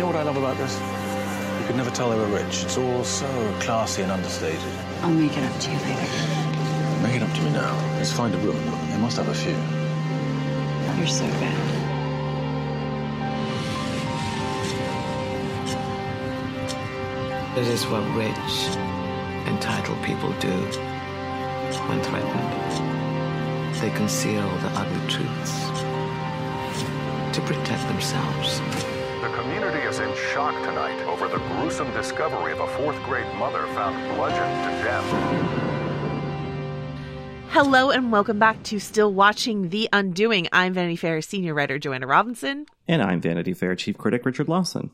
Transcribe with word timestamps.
You 0.00 0.06
know 0.06 0.12
what 0.12 0.20
I 0.20 0.22
love 0.22 0.38
about 0.38 0.56
this? 0.56 0.80
You 1.60 1.66
could 1.66 1.76
never 1.76 1.90
tell 1.90 2.08
they 2.08 2.16
were 2.16 2.24
rich. 2.24 2.64
It's 2.64 2.78
all 2.78 3.04
so 3.04 3.28
classy 3.60 4.00
and 4.00 4.10
understated. 4.10 4.58
I'll 5.02 5.10
make 5.10 5.36
it 5.36 5.44
up 5.44 5.60
to 5.60 5.70
you 5.70 5.76
later. 5.76 7.02
Make 7.02 7.16
it 7.16 7.22
up 7.22 7.30
to 7.34 7.42
me 7.42 7.50
now. 7.50 7.76
Let's 7.98 8.10
find 8.10 8.34
a 8.34 8.38
room. 8.38 8.56
They 8.88 8.96
must 8.96 9.18
have 9.18 9.28
a 9.28 9.34
few. 9.34 9.52
You're 10.96 11.06
so 11.06 11.26
bad. 11.36 11.52
It 17.58 17.66
is 17.66 17.86
what 17.88 18.02
rich, 18.16 18.52
entitled 19.52 20.02
people 20.02 20.32
do 20.40 20.56
when 21.90 22.00
threatened. 22.00 23.74
They 23.82 23.90
conceal 23.90 24.48
the 24.60 24.70
ugly 24.80 25.08
truths 25.10 25.52
to 27.36 27.42
protect 27.42 27.86
themselves. 27.88 28.62
The 29.30 29.36
community 29.36 29.78
is 29.86 30.00
in 30.00 30.12
shock 30.32 30.54
tonight 30.64 31.00
over 31.06 31.28
the 31.28 31.36
gruesome 31.36 31.88
discovery 31.92 32.50
of 32.50 32.58
a 32.58 32.66
fourth 32.76 33.00
grade 33.04 33.32
mother 33.36 33.64
found 33.74 33.94
bludgeoned 34.16 34.64
to 34.64 34.70
death. 34.82 35.04
Hello 37.50 37.90
and 37.90 38.10
welcome 38.10 38.40
back 38.40 38.60
to 38.64 38.80
Still 38.80 39.14
Watching 39.14 39.68
The 39.68 39.88
Undoing. 39.92 40.48
I'm 40.52 40.74
Vanity 40.74 40.96
Fair 40.96 41.22
senior 41.22 41.54
writer 41.54 41.78
Joanna 41.78 42.08
Robinson. 42.08 42.66
And 42.88 43.00
I'm 43.00 43.20
Vanity 43.20 43.54
Fair 43.54 43.76
chief 43.76 43.96
critic 43.96 44.26
Richard 44.26 44.48
Lawson. 44.48 44.90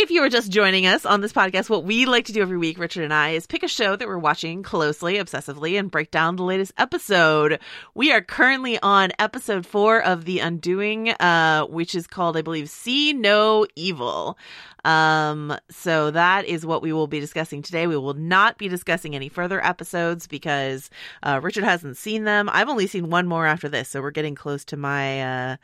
If 0.00 0.12
you 0.12 0.22
are 0.22 0.28
just 0.28 0.52
joining 0.52 0.86
us 0.86 1.04
on 1.04 1.22
this 1.22 1.32
podcast, 1.32 1.68
what 1.68 1.82
we 1.82 2.06
like 2.06 2.26
to 2.26 2.32
do 2.32 2.40
every 2.40 2.56
week, 2.56 2.78
Richard 2.78 3.02
and 3.02 3.12
I, 3.12 3.30
is 3.30 3.48
pick 3.48 3.64
a 3.64 3.68
show 3.68 3.96
that 3.96 4.06
we're 4.06 4.16
watching 4.16 4.62
closely, 4.62 5.14
obsessively, 5.14 5.76
and 5.76 5.90
break 5.90 6.12
down 6.12 6.36
the 6.36 6.44
latest 6.44 6.72
episode. 6.78 7.58
We 7.96 8.12
are 8.12 8.20
currently 8.20 8.78
on 8.80 9.10
episode 9.18 9.66
four 9.66 10.00
of 10.00 10.24
The 10.24 10.38
Undoing, 10.38 11.10
uh, 11.10 11.64
which 11.64 11.96
is 11.96 12.06
called, 12.06 12.36
I 12.36 12.42
believe, 12.42 12.70
See 12.70 13.12
No 13.12 13.66
Evil. 13.74 14.38
Um, 14.84 15.56
so 15.70 16.10
that 16.10 16.44
is 16.44 16.64
what 16.64 16.82
we 16.82 16.92
will 16.92 17.06
be 17.06 17.20
discussing 17.20 17.62
today. 17.62 17.86
We 17.86 17.96
will 17.96 18.14
not 18.14 18.58
be 18.58 18.68
discussing 18.68 19.14
any 19.14 19.28
further 19.28 19.64
episodes 19.64 20.26
because 20.26 20.90
uh, 21.22 21.40
Richard 21.42 21.64
hasn't 21.64 21.96
seen 21.96 22.24
them. 22.24 22.48
I've 22.52 22.68
only 22.68 22.86
seen 22.86 23.10
one 23.10 23.26
more 23.26 23.46
after 23.46 23.68
this, 23.68 23.88
so 23.88 24.00
we're 24.00 24.10
getting 24.10 24.34
close 24.34 24.64
to 24.66 24.76
my 24.76 25.22
uh, 25.22 25.56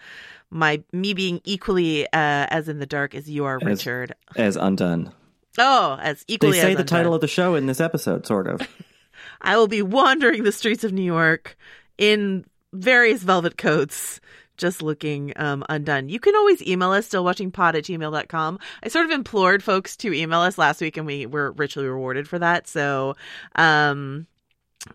my 0.51 0.83
me 0.93 1.15
being 1.15 1.41
equally 1.45 2.07
uh, 2.07 2.09
as 2.13 2.69
in 2.69 2.79
the 2.79 2.87
dark 2.87 3.15
as 3.15 3.29
you 3.29 3.45
are, 3.45 3.57
As- 3.57 3.65
Richard. 3.65 4.15
As 4.37 4.57
undone. 4.57 5.13
Oh, 5.57 5.99
as 6.01 6.25
equally. 6.27 6.57
They 6.57 6.63
say 6.63 6.75
the 6.75 6.81
undone. 6.81 6.87
title 6.87 7.15
of 7.15 7.21
the 7.21 7.29
show 7.29 7.55
in 7.55 7.67
this 7.67 7.81
episode, 7.81 8.27
sort 8.27 8.49
of. 8.49 8.67
I 9.41 9.57
will 9.57 9.69
be 9.69 9.83
wandering 9.83 10.43
the 10.43 10.53
streets 10.53 10.85
of 10.85 10.93
New 10.93 11.03
York 11.03 11.57
in 11.99 12.45
various 12.73 13.23
velvet 13.23 13.57
coats, 13.57 14.21
just 14.57 14.83
looking 14.83 15.33
um, 15.37 15.65
undone. 15.69 16.09
You 16.09 16.21
can 16.21 16.35
always 16.35 16.63
email 16.63 16.93
us, 16.93 17.09
stillwatchingpod 17.09 17.75
at 17.75 17.85
gmail.com. 17.85 18.59
I 18.83 18.89
sort 18.89 19.07
of 19.07 19.11
implored 19.11 19.63
folks 19.63 19.97
to 19.99 20.13
email 20.13 20.41
us 20.41 20.59
last 20.59 20.81
week 20.81 20.97
and 20.97 21.07
we 21.07 21.27
were 21.27 21.53
richly 21.53 21.87
rewarded 21.87 22.29
for 22.29 22.39
that. 22.39 22.69
So, 22.69 23.17
um, 23.57 24.27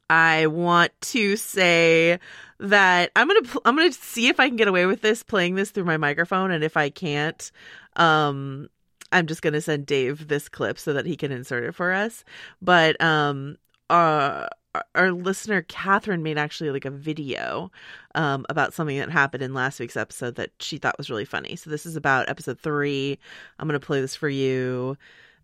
I 0.09 0.47
want 0.47 0.91
to 1.01 1.35
say 1.35 2.19
that 2.59 3.11
I'm 3.15 3.27
gonna 3.27 3.49
I'm 3.65 3.75
gonna 3.75 3.91
see 3.91 4.27
if 4.27 4.39
I 4.39 4.47
can 4.47 4.55
get 4.55 4.67
away 4.67 4.85
with 4.85 5.01
this 5.01 5.23
playing 5.23 5.55
this 5.55 5.71
through 5.71 5.85
my 5.85 5.97
microphone, 5.97 6.51
and 6.51 6.63
if 6.63 6.77
I 6.77 6.89
can't, 6.89 7.51
um, 7.95 8.69
I'm 9.11 9.27
just 9.27 9.41
gonna 9.41 9.61
send 9.61 9.85
Dave 9.85 10.27
this 10.27 10.49
clip 10.49 10.77
so 10.77 10.93
that 10.93 11.05
he 11.05 11.15
can 11.15 11.31
insert 11.31 11.63
it 11.63 11.73
for 11.73 11.91
us. 11.91 12.23
But 12.61 13.01
um, 13.01 13.57
uh, 13.89 14.47
our 14.95 15.11
listener 15.11 15.63
Catherine 15.63 16.23
made 16.23 16.37
actually 16.37 16.69
like 16.71 16.85
a 16.85 16.91
video 16.91 17.71
um 18.15 18.45
about 18.49 18.73
something 18.73 18.97
that 18.99 19.09
happened 19.09 19.43
in 19.43 19.53
last 19.53 19.79
week's 19.79 19.97
episode 19.97 20.35
that 20.35 20.51
she 20.59 20.77
thought 20.77 20.97
was 20.97 21.09
really 21.09 21.25
funny. 21.25 21.55
So 21.55 21.69
this 21.69 21.85
is 21.85 21.95
about 21.95 22.29
episode 22.29 22.59
three. 22.59 23.17
I'm 23.57 23.67
gonna 23.67 23.79
play 23.79 24.01
this 24.01 24.15
for 24.15 24.29
you. 24.29 24.97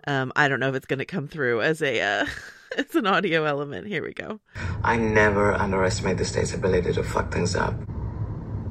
Um, 0.08 0.32
I 0.36 0.48
don't 0.48 0.60
know 0.60 0.70
if 0.70 0.76
it's 0.76 0.86
gonna 0.86 1.06
come 1.06 1.28
through 1.28 1.62
as 1.62 1.82
a 1.82 2.00
uh, 2.02 2.26
as 2.78 2.96
an 2.96 3.08
audio 3.08 3.46
element. 3.46 3.88
Here 3.88 4.04
we 4.04 4.14
go. 4.14 4.40
I 4.84 4.98
never 4.98 5.54
underestimate 5.54 6.18
the 6.18 6.26
state's 6.26 6.54
ability 6.54 6.94
to 6.94 7.04
fuck 7.04 7.34
things 7.34 7.56
up. 7.56 7.74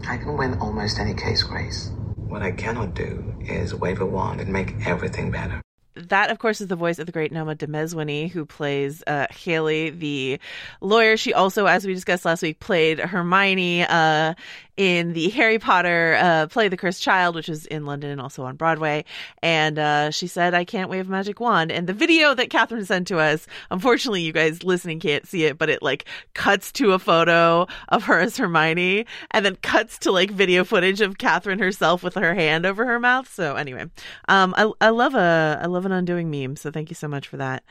I 0.06 0.18
can 0.18 0.36
win 0.36 0.58
almost 0.58 0.98
any 0.98 1.14
case, 1.14 1.42
Grace. 1.42 1.90
What 2.16 2.42
I 2.42 2.52
cannot 2.52 2.94
do 2.94 3.34
is 3.40 3.74
wave 3.74 4.00
a 4.00 4.06
wand 4.06 4.40
and 4.40 4.52
make 4.52 4.74
everything 4.86 5.30
better. 5.30 5.60
That, 5.96 6.30
of 6.30 6.38
course, 6.40 6.60
is 6.60 6.66
the 6.66 6.76
voice 6.76 6.98
of 6.98 7.06
the 7.06 7.12
great 7.12 7.30
Noma 7.30 7.54
Dumezweni, 7.54 8.30
who 8.30 8.44
plays 8.44 9.02
uh, 9.06 9.26
Haley, 9.30 9.90
the 9.90 10.40
lawyer. 10.80 11.16
She 11.16 11.32
also, 11.32 11.66
as 11.66 11.86
we 11.86 11.94
discussed 11.94 12.24
last 12.24 12.42
week, 12.42 12.58
played 12.58 12.98
Hermione 12.98 13.84
uh, 13.84 14.34
in 14.76 15.12
the 15.12 15.28
Harry 15.30 15.58
Potter 15.58 16.16
uh, 16.20 16.46
play 16.48 16.68
The 16.68 16.76
Cursed 16.76 17.02
Child, 17.02 17.34
which 17.34 17.48
is 17.48 17.66
in 17.66 17.86
London 17.86 18.10
and 18.10 18.20
also 18.20 18.44
on 18.44 18.56
Broadway. 18.56 19.04
And 19.42 19.78
uh, 19.78 20.10
she 20.10 20.26
said, 20.26 20.54
I 20.54 20.64
can't 20.64 20.90
wave 20.90 21.08
a 21.08 21.10
magic 21.10 21.40
wand. 21.40 21.70
And 21.70 21.86
the 21.86 21.92
video 21.92 22.34
that 22.34 22.50
Catherine 22.50 22.84
sent 22.84 23.08
to 23.08 23.18
us, 23.18 23.46
unfortunately, 23.70 24.22
you 24.22 24.32
guys 24.32 24.62
listening 24.62 25.00
can't 25.00 25.26
see 25.26 25.44
it, 25.44 25.58
but 25.58 25.70
it 25.70 25.82
like 25.82 26.06
cuts 26.34 26.72
to 26.72 26.92
a 26.92 26.98
photo 26.98 27.66
of 27.88 28.04
her 28.04 28.20
as 28.20 28.36
Hermione 28.36 29.06
and 29.30 29.44
then 29.44 29.56
cuts 29.56 29.98
to 30.00 30.12
like 30.12 30.30
video 30.30 30.64
footage 30.64 31.00
of 31.00 31.18
Catherine 31.18 31.58
herself 31.58 32.02
with 32.02 32.14
her 32.14 32.34
hand 32.34 32.66
over 32.66 32.84
her 32.84 32.98
mouth. 32.98 33.32
So 33.32 33.56
anyway, 33.56 33.86
um, 34.28 34.54
I, 34.56 34.70
I 34.80 34.90
love 34.90 35.14
a, 35.14 35.60
I 35.62 35.66
love 35.66 35.86
an 35.86 35.92
undoing 35.92 36.30
meme. 36.30 36.56
So 36.56 36.70
thank 36.70 36.90
you 36.90 36.96
so 36.96 37.08
much 37.08 37.28
for 37.28 37.36
that. 37.36 37.64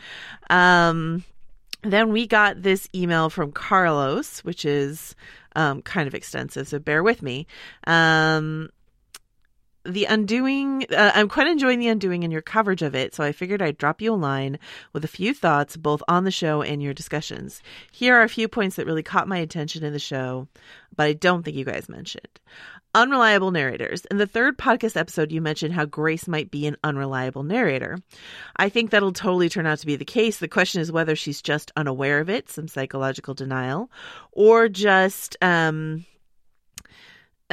Um, 0.49 1.23
then 1.83 2.13
we 2.13 2.27
got 2.27 2.61
this 2.61 2.87
email 2.95 3.29
from 3.29 3.51
Carlos, 3.51 4.39
which 4.45 4.63
is 4.63 5.15
um, 5.55 5.81
kind 5.81 6.07
of 6.07 6.15
extensive, 6.15 6.67
so 6.67 6.79
bear 6.79 7.03
with 7.03 7.21
me. 7.21 7.47
Um, 7.87 8.69
the 9.85 10.05
Undoing, 10.05 10.85
uh, 10.91 11.11
I'm 11.13 11.27
quite 11.27 11.47
enjoying 11.47 11.79
The 11.79 11.89
Undoing 11.89 12.23
and 12.23 12.31
your 12.31 12.41
coverage 12.41 12.81
of 12.81 12.95
it, 12.95 13.13
so 13.13 13.23
I 13.23 13.31
figured 13.31 13.61
I'd 13.61 13.77
drop 13.77 14.01
you 14.01 14.13
a 14.13 14.15
line 14.15 14.59
with 14.93 15.03
a 15.03 15.09
few 15.09 15.33
thoughts 15.33 15.75
both 15.75 16.01
on 16.07 16.23
the 16.23 16.31
show 16.31 16.61
and 16.61 16.81
your 16.81 16.93
discussions. 16.93 17.61
Here 17.91 18.15
are 18.15 18.23
a 18.23 18.29
few 18.29 18.47
points 18.47 18.77
that 18.77 18.85
really 18.85 19.03
caught 19.03 19.27
my 19.27 19.37
attention 19.37 19.83
in 19.83 19.91
the 19.91 19.99
show, 19.99 20.47
but 20.95 21.07
I 21.07 21.13
don't 21.13 21.43
think 21.43 21.57
you 21.57 21.65
guys 21.65 21.89
mentioned. 21.89 22.39
Unreliable 22.95 23.51
narrators. 23.51 24.05
In 24.05 24.17
the 24.17 24.27
third 24.27 24.57
podcast 24.57 24.95
episode, 24.95 25.31
you 25.31 25.41
mentioned 25.41 25.73
how 25.73 25.85
Grace 25.85 26.27
might 26.27 26.51
be 26.51 26.67
an 26.67 26.77
unreliable 26.83 27.43
narrator. 27.43 27.97
I 28.55 28.69
think 28.69 28.91
that'll 28.91 29.13
totally 29.13 29.49
turn 29.49 29.65
out 29.65 29.79
to 29.79 29.87
be 29.87 29.95
the 29.95 30.05
case. 30.05 30.37
The 30.37 30.47
question 30.47 30.79
is 30.79 30.91
whether 30.91 31.15
she's 31.15 31.41
just 31.41 31.71
unaware 31.75 32.19
of 32.19 32.29
it, 32.29 32.49
some 32.49 32.67
psychological 32.67 33.33
denial, 33.33 33.89
or 34.31 34.69
just 34.69 35.35
um 35.41 36.05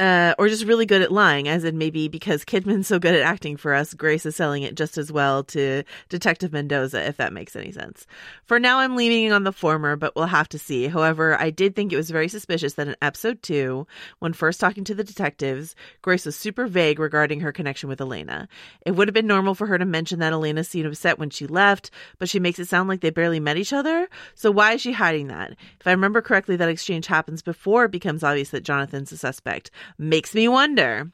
uh, 0.01 0.33
or 0.39 0.49
just 0.49 0.65
really 0.65 0.87
good 0.87 1.03
at 1.03 1.11
lying, 1.11 1.47
as 1.47 1.63
in 1.63 1.77
maybe 1.77 2.07
because 2.07 2.43
Kidman's 2.43 2.87
so 2.87 2.97
good 2.97 3.13
at 3.13 3.21
acting 3.21 3.55
for 3.55 3.75
us, 3.75 3.93
Grace 3.93 4.25
is 4.25 4.35
selling 4.35 4.63
it 4.63 4.73
just 4.73 4.97
as 4.97 5.11
well 5.11 5.43
to 5.43 5.83
Detective 6.09 6.51
Mendoza, 6.51 7.07
if 7.07 7.17
that 7.17 7.31
makes 7.31 7.55
any 7.55 7.71
sense. 7.71 8.07
For 8.45 8.59
now, 8.59 8.79
I'm 8.79 8.95
leaning 8.95 9.31
on 9.31 9.43
the 9.43 9.51
former, 9.51 9.95
but 9.95 10.15
we'll 10.15 10.25
have 10.25 10.49
to 10.49 10.59
see. 10.59 10.87
However, 10.87 11.39
I 11.39 11.51
did 11.51 11.75
think 11.75 11.93
it 11.93 11.97
was 11.97 12.09
very 12.09 12.27
suspicious 12.29 12.73
that 12.73 12.87
in 12.87 12.95
episode 12.99 13.43
two, 13.43 13.85
when 14.17 14.33
first 14.33 14.59
talking 14.59 14.83
to 14.85 14.95
the 14.95 15.03
detectives, 15.03 15.75
Grace 16.01 16.25
was 16.25 16.35
super 16.35 16.65
vague 16.65 16.97
regarding 16.97 17.41
her 17.41 17.51
connection 17.51 17.87
with 17.87 18.01
Elena. 18.01 18.47
It 18.87 18.95
would 18.95 19.07
have 19.07 19.13
been 19.13 19.27
normal 19.27 19.53
for 19.53 19.67
her 19.67 19.77
to 19.77 19.85
mention 19.85 20.17
that 20.19 20.33
Elena 20.33 20.63
seemed 20.63 20.87
upset 20.87 21.19
when 21.19 21.29
she 21.29 21.45
left, 21.45 21.91
but 22.17 22.27
she 22.27 22.39
makes 22.39 22.57
it 22.57 22.67
sound 22.67 22.89
like 22.89 23.01
they 23.01 23.11
barely 23.11 23.39
met 23.39 23.57
each 23.57 23.71
other. 23.71 24.09
So 24.33 24.49
why 24.49 24.73
is 24.73 24.81
she 24.81 24.93
hiding 24.93 25.27
that? 25.27 25.51
If 25.79 25.85
I 25.85 25.91
remember 25.91 26.23
correctly, 26.23 26.55
that 26.55 26.69
exchange 26.69 27.05
happens 27.05 27.43
before 27.43 27.85
it 27.85 27.91
becomes 27.91 28.23
obvious 28.23 28.49
that 28.49 28.63
Jonathan's 28.63 29.11
a 29.11 29.17
suspect. 29.17 29.69
Makes 29.97 30.33
me 30.33 30.47
wonder. 30.47 31.11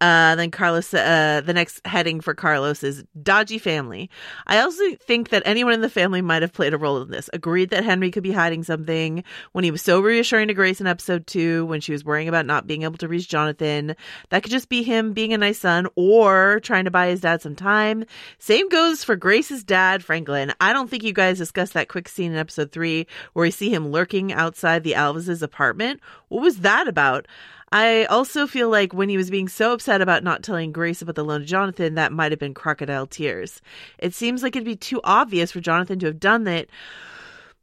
Uh, 0.00 0.36
then 0.36 0.50
Carlos, 0.50 0.94
uh, 0.94 1.42
the 1.44 1.52
next 1.52 1.84
heading 1.84 2.20
for 2.20 2.34
Carlos 2.34 2.84
is 2.84 3.04
dodgy 3.20 3.58
family. 3.58 4.10
I 4.46 4.60
also 4.60 4.94
think 4.94 5.30
that 5.30 5.42
anyone 5.44 5.72
in 5.72 5.80
the 5.80 5.90
family 5.90 6.22
might 6.22 6.42
have 6.42 6.52
played 6.52 6.72
a 6.72 6.78
role 6.78 7.02
in 7.02 7.10
this. 7.10 7.28
Agreed 7.32 7.70
that 7.70 7.84
Henry 7.84 8.12
could 8.12 8.22
be 8.22 8.32
hiding 8.32 8.62
something 8.62 9.24
when 9.52 9.64
he 9.64 9.72
was 9.72 9.82
so 9.82 10.00
reassuring 10.00 10.48
to 10.48 10.54
Grace 10.54 10.80
in 10.80 10.86
episode 10.86 11.26
two, 11.26 11.66
when 11.66 11.80
she 11.80 11.90
was 11.90 12.04
worrying 12.04 12.28
about 12.28 12.46
not 12.46 12.66
being 12.66 12.82
able 12.82 12.98
to 12.98 13.08
reach 13.08 13.28
Jonathan. 13.28 13.96
That 14.28 14.44
could 14.44 14.52
just 14.52 14.68
be 14.68 14.84
him 14.84 15.14
being 15.14 15.32
a 15.32 15.38
nice 15.38 15.58
son 15.58 15.88
or 15.96 16.60
trying 16.60 16.84
to 16.84 16.92
buy 16.92 17.08
his 17.08 17.20
dad 17.20 17.42
some 17.42 17.56
time. 17.56 18.04
Same 18.38 18.68
goes 18.68 19.02
for 19.02 19.16
Grace's 19.16 19.64
dad, 19.64 20.04
Franklin. 20.04 20.52
I 20.60 20.72
don't 20.72 20.88
think 20.88 21.02
you 21.02 21.12
guys 21.12 21.38
discussed 21.38 21.72
that 21.72 21.88
quick 21.88 22.08
scene 22.08 22.30
in 22.30 22.38
episode 22.38 22.70
three 22.70 23.08
where 23.32 23.42
we 23.42 23.50
see 23.50 23.74
him 23.74 23.90
lurking 23.90 24.32
outside 24.32 24.84
the 24.84 24.92
Alves' 24.92 25.42
apartment. 25.42 26.00
What 26.28 26.42
was 26.42 26.58
that 26.58 26.86
about? 26.86 27.26
I 27.70 28.04
also 28.06 28.46
feel 28.46 28.70
like 28.70 28.94
when 28.94 29.08
he 29.08 29.16
was 29.16 29.30
being 29.30 29.48
so 29.48 29.72
upset 29.72 30.00
about 30.00 30.24
not 30.24 30.42
telling 30.42 30.72
Grace 30.72 31.02
about 31.02 31.16
the 31.16 31.24
loan 31.24 31.40
to 31.40 31.46
Jonathan, 31.46 31.94
that 31.94 32.12
might 32.12 32.32
have 32.32 32.38
been 32.38 32.54
crocodile 32.54 33.06
tears. 33.06 33.60
It 33.98 34.14
seems 34.14 34.42
like 34.42 34.56
it'd 34.56 34.64
be 34.64 34.76
too 34.76 35.00
obvious 35.04 35.52
for 35.52 35.60
Jonathan 35.60 35.98
to 35.98 36.06
have 36.06 36.20
done 36.20 36.44
that. 36.44 36.68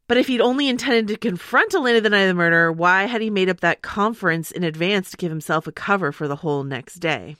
But 0.07 0.17
if 0.17 0.27
he'd 0.27 0.41
only 0.41 0.69
intended 0.69 1.07
to 1.07 1.17
confront 1.17 1.73
Elena 1.73 2.01
the 2.01 2.11
night 2.11 2.21
of 2.21 2.27
the 2.27 2.33
murder, 2.35 2.71
why 2.71 3.05
had 3.05 3.21
he 3.21 3.31
made 3.31 3.49
up 3.49 3.61
that 3.61 3.81
conference 3.81 4.51
in 4.51 4.63
advance 4.63 5.09
to 5.11 5.17
give 5.17 5.31
himself 5.31 5.65
a 5.65 5.71
cover 5.71 6.11
for 6.11 6.27
the 6.27 6.35
whole 6.35 6.63
next 6.63 6.95
day? 6.95 7.35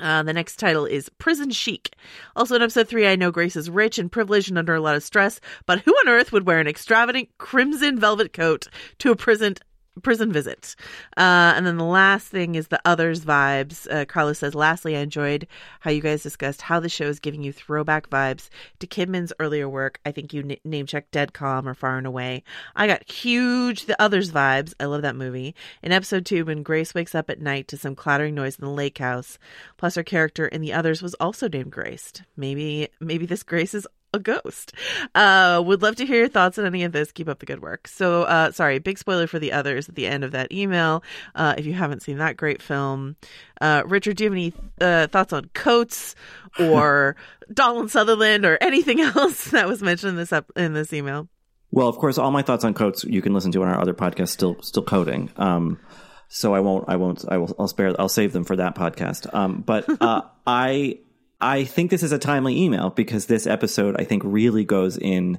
Uh, 0.00 0.22
the 0.22 0.32
next 0.32 0.56
title 0.56 0.86
is 0.86 1.08
Prison 1.18 1.50
Chic. 1.50 1.94
Also 2.34 2.56
in 2.56 2.62
episode 2.62 2.88
three, 2.88 3.06
I 3.06 3.16
know 3.16 3.30
Grace 3.30 3.54
is 3.54 3.70
rich 3.70 3.98
and 3.98 4.10
privileged 4.10 4.48
and 4.48 4.58
under 4.58 4.74
a 4.74 4.80
lot 4.80 4.96
of 4.96 5.04
stress, 5.04 5.40
but 5.66 5.80
who 5.80 5.92
on 5.92 6.08
earth 6.08 6.32
would 6.32 6.46
wear 6.46 6.58
an 6.58 6.66
extravagant 6.66 7.28
crimson 7.38 8.00
velvet 8.00 8.32
coat 8.32 8.66
to 8.98 9.12
a 9.12 9.16
prison 9.16 9.54
prison 10.02 10.32
visit. 10.32 10.74
Uh, 11.16 11.54
and 11.56 11.66
then 11.66 11.76
the 11.76 11.84
last 11.84 12.28
thing 12.28 12.54
is 12.54 12.68
the 12.68 12.80
others 12.84 13.24
vibes. 13.24 13.90
Uh, 13.90 14.04
Carlos 14.04 14.38
says, 14.38 14.54
lastly, 14.54 14.96
I 14.96 15.00
enjoyed 15.00 15.46
how 15.80 15.90
you 15.90 16.00
guys 16.00 16.22
discussed 16.22 16.62
how 16.62 16.80
the 16.80 16.88
show 16.88 17.04
is 17.04 17.20
giving 17.20 17.42
you 17.42 17.52
throwback 17.52 18.10
vibes 18.10 18.48
to 18.80 18.86
Kidman's 18.86 19.32
earlier 19.38 19.68
work. 19.68 20.00
I 20.04 20.12
think 20.12 20.32
you 20.32 20.42
n- 20.42 20.56
name 20.64 20.86
checked 20.86 21.12
Dead 21.12 21.32
Calm 21.32 21.68
or 21.68 21.74
Far 21.74 21.98
and 21.98 22.06
Away. 22.06 22.42
I 22.74 22.86
got 22.86 23.10
huge 23.10 23.86
the 23.86 24.00
others 24.00 24.32
vibes. 24.32 24.74
I 24.80 24.86
love 24.86 25.02
that 25.02 25.16
movie. 25.16 25.54
In 25.82 25.92
episode 25.92 26.26
two, 26.26 26.44
when 26.44 26.62
Grace 26.62 26.94
wakes 26.94 27.14
up 27.14 27.30
at 27.30 27.40
night 27.40 27.68
to 27.68 27.76
some 27.76 27.94
clattering 27.94 28.34
noise 28.34 28.58
in 28.58 28.64
the 28.64 28.70
lake 28.70 28.98
house, 28.98 29.38
plus 29.76 29.94
her 29.94 30.02
character 30.02 30.46
in 30.46 30.60
the 30.60 30.72
others 30.72 31.02
was 31.02 31.14
also 31.14 31.48
named 31.48 31.70
Grace. 31.70 32.12
Maybe, 32.36 32.88
maybe 33.00 33.26
this 33.26 33.42
Grace 33.42 33.74
is 33.74 33.86
a 34.14 34.18
ghost. 34.18 34.72
Uh, 35.14 35.62
would 35.64 35.82
love 35.82 35.96
to 35.96 36.06
hear 36.06 36.18
your 36.18 36.28
thoughts 36.28 36.58
on 36.58 36.64
any 36.64 36.84
of 36.84 36.92
this. 36.92 37.12
Keep 37.12 37.28
up 37.28 37.40
the 37.40 37.46
good 37.46 37.60
work. 37.60 37.88
So, 37.88 38.22
uh, 38.22 38.52
sorry, 38.52 38.78
big 38.78 38.98
spoiler 38.98 39.26
for 39.26 39.38
the 39.38 39.52
others 39.52 39.88
at 39.88 39.94
the 39.94 40.06
end 40.06 40.24
of 40.24 40.32
that 40.32 40.52
email. 40.52 41.02
Uh, 41.34 41.54
if 41.58 41.66
you 41.66 41.74
haven't 41.74 42.02
seen 42.02 42.18
that 42.18 42.36
great 42.36 42.62
film, 42.62 43.16
uh, 43.60 43.82
Richard, 43.86 44.16
do 44.16 44.24
you 44.24 44.30
have 44.30 44.36
any 44.36 44.52
uh, 44.80 45.06
thoughts 45.08 45.32
on 45.32 45.50
Coates 45.54 46.14
or 46.58 47.16
Donald 47.52 47.90
Sutherland 47.90 48.44
or 48.44 48.56
anything 48.60 49.00
else 49.00 49.50
that 49.50 49.66
was 49.66 49.82
mentioned 49.82 50.10
in 50.10 50.16
this 50.16 50.32
up 50.32 50.50
in 50.56 50.72
this 50.72 50.92
email? 50.92 51.28
Well, 51.70 51.88
of 51.88 51.96
course, 51.96 52.18
all 52.18 52.30
my 52.30 52.42
thoughts 52.42 52.64
on 52.64 52.72
Coates 52.72 53.02
you 53.02 53.20
can 53.20 53.34
listen 53.34 53.50
to 53.52 53.62
on 53.62 53.68
our 53.68 53.80
other 53.80 53.94
podcast, 53.94 54.28
still 54.28 54.62
still 54.62 54.84
coding. 54.84 55.30
Um, 55.36 55.80
so 56.28 56.54
I 56.54 56.60
won't, 56.60 56.88
I 56.88 56.96
won't, 56.96 57.24
I 57.28 57.38
will, 57.38 57.54
I'll 57.58 57.68
spare, 57.68 57.94
I'll 57.98 58.08
save 58.08 58.32
them 58.32 58.44
for 58.44 58.56
that 58.56 58.74
podcast. 58.74 59.32
Um, 59.34 59.62
but 59.62 59.84
uh, 60.00 60.22
I 60.46 61.00
I 61.40 61.64
think 61.64 61.90
this 61.90 62.02
is 62.02 62.12
a 62.12 62.18
timely 62.18 62.62
email 62.62 62.90
because 62.90 63.26
this 63.26 63.46
episode, 63.46 63.96
I 63.98 64.04
think, 64.04 64.22
really 64.24 64.64
goes 64.64 64.96
in 64.96 65.38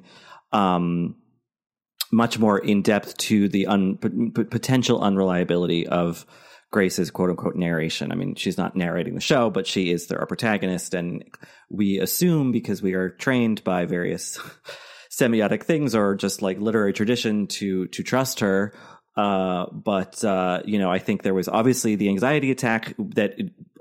um, 0.51 1.15
much 2.11 2.39
more 2.39 2.59
in 2.59 2.81
depth 2.81 3.17
to 3.17 3.49
the 3.49 3.67
un- 3.67 3.97
p- 3.97 4.43
potential 4.43 5.01
unreliability 5.01 5.87
of 5.87 6.25
Grace's 6.71 7.11
quote 7.11 7.29
unquote 7.29 7.55
narration. 7.55 8.11
I 8.11 8.15
mean, 8.15 8.35
she's 8.35 8.57
not 8.57 8.75
narrating 8.75 9.15
the 9.15 9.21
show, 9.21 9.49
but 9.49 9.67
she 9.67 9.91
is 9.91 10.11
our 10.11 10.25
protagonist. 10.25 10.93
And 10.93 11.23
we 11.69 11.99
assume 11.99 12.51
because 12.51 12.81
we 12.81 12.93
are 12.93 13.09
trained 13.09 13.63
by 13.63 13.85
various 13.85 14.39
semiotic 15.11 15.63
things 15.63 15.95
or 15.95 16.15
just 16.15 16.41
like 16.41 16.59
literary 16.59 16.93
tradition 16.93 17.47
to, 17.47 17.87
to 17.87 18.03
trust 18.03 18.41
her. 18.41 18.73
Uh, 19.15 19.67
but, 19.71 20.23
uh, 20.25 20.61
you 20.65 20.77
know, 20.77 20.91
I 20.91 20.99
think 20.99 21.23
there 21.23 21.33
was 21.33 21.47
obviously 21.47 21.95
the 21.95 22.09
anxiety 22.09 22.51
attack 22.51 22.93
that 22.97 23.35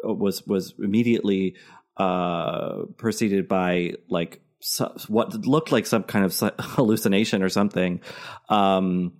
was, 0.05 0.47
was 0.47 0.75
immediately 0.79 1.57
uh, 1.97 2.85
preceded 2.97 3.49
by 3.49 3.95
like 4.09 4.41
so, 4.61 4.95
what 5.09 5.35
looked 5.47 5.73
like 5.73 5.87
some 5.87 6.05
kind 6.05 6.25
of 6.25 6.55
hallucination 6.59 7.43
or 7.43 7.49
something. 7.49 8.01
Um, 8.49 9.13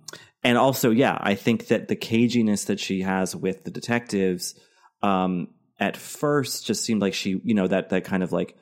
and 0.43 0.57
also, 0.57 0.91
yeah, 0.91 1.17
I 1.19 1.35
think 1.35 1.67
that 1.67 1.87
the 1.87 1.95
caginess 1.95 2.67
that 2.67 2.79
she 2.79 3.01
has 3.01 3.35
with 3.35 3.63
the 3.63 3.71
detectives, 3.71 4.59
um, 5.01 5.49
at 5.79 5.97
first 5.97 6.65
just 6.65 6.83
seemed 6.83 7.01
like 7.01 7.13
she, 7.13 7.41
you 7.43 7.53
know, 7.53 7.67
that, 7.67 7.89
that 7.89 8.05
kind 8.05 8.23
of 8.23 8.31
like, 8.31 8.55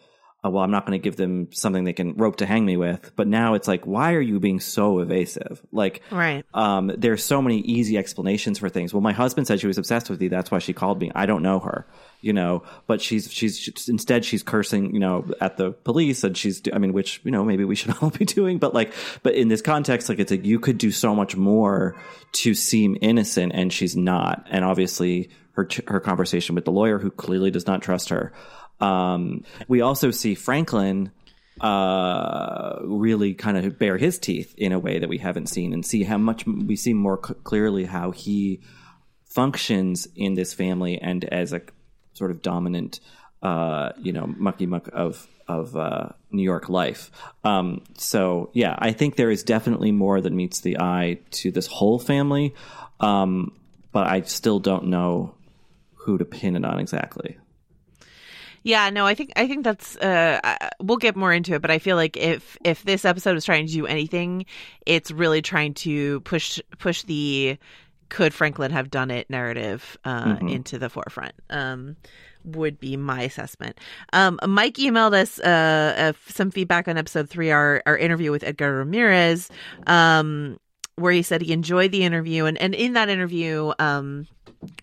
oh, 0.44 0.50
well, 0.50 0.64
I'm 0.64 0.72
not 0.72 0.86
going 0.86 1.00
to 1.00 1.04
give 1.04 1.16
them 1.16 1.52
something 1.54 1.84
they 1.84 1.94
can 1.94 2.16
rope 2.16 2.38
to 2.38 2.46
hang 2.46 2.66
me 2.66 2.76
with. 2.76 3.12
But 3.16 3.28
now 3.28 3.54
it's 3.54 3.68
like, 3.68 3.86
why 3.86 4.14
are 4.14 4.22
you 4.22 4.40
being 4.40 4.60
so 4.60 5.00
evasive? 5.00 5.62
Like, 5.72 6.02
right. 6.12 6.46
Um, 6.54 6.92
there's 6.98 7.24
so 7.24 7.42
many 7.42 7.60
easy 7.60 7.98
explanations 7.98 8.60
for 8.60 8.68
things. 8.68 8.94
Well, 8.94 9.02
my 9.02 9.14
husband 9.14 9.48
said 9.48 9.60
she 9.60 9.68
was 9.68 9.78
obsessed 9.78 10.10
with 10.10 10.22
you. 10.22 10.30
That's 10.30 10.52
why 10.52 10.60
she 10.60 10.74
called 10.74 11.00
me. 11.00 11.12
I 11.16 11.26
don't 11.26 11.44
know 11.44 11.60
her 11.60 11.88
you 12.24 12.34
know, 12.34 12.64
but 12.88 13.02
she's, 13.02 13.32
she's, 13.32 13.88
instead 13.90 14.24
she's 14.24 14.42
cursing, 14.42 14.94
you 14.94 15.00
know, 15.00 15.26
at 15.42 15.58
the 15.58 15.72
police 15.72 16.24
and 16.24 16.38
she's, 16.38 16.62
I 16.72 16.78
mean, 16.78 16.94
which, 16.94 17.20
you 17.24 17.32
know, 17.32 17.44
maybe 17.44 17.66
we 17.66 17.76
should 17.76 17.96
all 18.02 18.10
be 18.10 18.26
doing, 18.26 18.58
but 18.58 18.74
like, 18.74 18.94
but 19.24 19.36
in 19.36 19.50
this 19.50 19.62
context, 19.62 20.08
like 20.08 20.20
it's 20.20 20.32
like 20.32 20.46
you 20.46 20.60
could 20.60 20.78
do 20.78 20.90
so 20.90 21.14
much 21.14 21.36
more 21.36 21.96
to 22.32 22.54
seem 22.54 22.98
innocent 23.02 23.52
and 23.54 23.74
she's 23.74 23.96
not. 23.96 24.48
And 24.50 24.64
obviously 24.64 25.30
her, 25.52 25.68
her 25.88 26.00
conversation 26.00 26.56
with 26.56 26.66
the 26.66 26.72
lawyer 26.72 26.98
who 26.98 27.12
clearly 27.12 27.52
does 27.52 27.68
not 27.68 27.82
trust 27.82 28.10
her. 28.10 28.34
Um, 28.80 29.44
we 29.68 29.82
also 29.82 30.12
see 30.12 30.34
Franklin, 30.34 31.12
uh, 31.62 32.80
really 32.84 33.34
kind 33.34 33.58
of 33.58 33.78
bare 33.78 33.98
his 33.98 34.18
teeth 34.18 34.56
in 34.58 34.72
a 34.72 34.80
way 34.80 35.00
that 35.00 35.10
we 35.10 35.18
haven't 35.18 35.48
seen 35.48 35.74
and 35.74 35.86
see 35.86 36.04
how 36.04 36.18
much 36.18 36.48
we 36.48 36.76
see 36.76 36.94
more 36.94 37.20
c- 37.24 37.36
clearly 37.44 37.86
how 37.86 38.12
he 38.12 38.62
functions 39.26 40.08
in 40.16 40.36
this 40.36 40.54
family 40.54 41.00
and 41.00 41.26
as 41.26 41.54
a 41.54 41.62
sort 42.24 42.32
of 42.32 42.42
dominant, 42.42 43.02
uh, 43.42 43.92
you 43.98 44.14
know, 44.14 44.26
mucky 44.38 44.66
muck 44.66 44.88
of 44.94 45.28
of 45.46 45.76
uh, 45.76 46.08
New 46.32 46.42
York 46.42 46.70
life. 46.70 47.12
Um, 47.44 47.84
so 47.98 48.50
yeah, 48.54 48.78
I 48.80 48.94
think 48.94 49.18
there 49.18 49.30
is 49.30 49.44
definitely 49.44 49.92
more 49.92 50.22
than 50.22 50.38
meets 50.38 50.62
the 50.62 50.80
eye 50.80 51.20
to 51.32 51.52
this 51.52 51.68
whole 51.68 52.00
family, 52.00 52.56
um, 53.02 53.52
but 53.92 54.08
I 54.08 54.22
still 54.22 54.60
don't 54.60 54.88
know 54.88 55.36
who 55.96 56.18
to 56.18 56.24
pin 56.24 56.56
it 56.56 56.64
on 56.64 56.80
exactly. 56.80 57.38
Yeah, 58.66 58.90
no, 58.90 59.06
I 59.06 59.16
think 59.16 59.34
I 59.36 59.46
think 59.46 59.66
that's 59.66 59.98
uh 59.98 60.40
we'll 60.80 60.96
get 60.96 61.18
more 61.18 61.34
into 61.34 61.56
it, 61.56 61.62
but 61.62 61.72
I 61.72 61.80
feel 61.80 61.98
like 61.98 62.16
if 62.16 62.58
if 62.64 62.84
this 62.84 63.04
episode 63.04 63.36
is 63.36 63.44
trying 63.44 63.68
to 63.68 63.74
do 63.74 63.86
anything, 63.86 64.46
it's 64.86 65.12
really 65.12 65.42
trying 65.42 65.74
to 65.74 66.22
push 66.22 66.62
push 66.80 67.04
the 67.04 67.58
could 68.14 68.32
Franklin 68.32 68.70
have 68.70 68.92
done 68.92 69.10
it 69.10 69.28
narrative 69.28 69.98
uh, 70.06 70.36
mm-hmm. 70.36 70.48
into 70.48 70.78
the 70.78 70.88
forefront. 70.88 71.34
Um, 71.50 71.98
would 72.46 72.80
be 72.80 72.96
my 72.96 73.24
assessment. 73.24 73.80
Um, 74.12 74.38
Mike 74.46 74.76
emailed 74.76 75.14
us 75.14 75.40
uh, 75.40 75.96
uh, 75.98 76.14
some 76.28 76.52
feedback 76.52 76.88
on 76.88 76.98
episode 76.98 77.28
three, 77.28 77.50
our, 77.50 77.82
our 77.86 77.98
interview 77.98 78.32
with 78.32 78.44
Edgar 78.44 78.76
Ramirez, 78.78 79.50
um, 79.88 80.60
where 80.96 81.12
he 81.12 81.22
said 81.22 81.42
he 81.42 81.54
enjoyed 81.54 81.92
the 81.92 82.04
interview. 82.04 82.46
And, 82.46 82.58
and 82.58 82.76
in 82.76 82.94
that 82.94 83.10
interview, 83.10 83.74
um, 83.80 84.28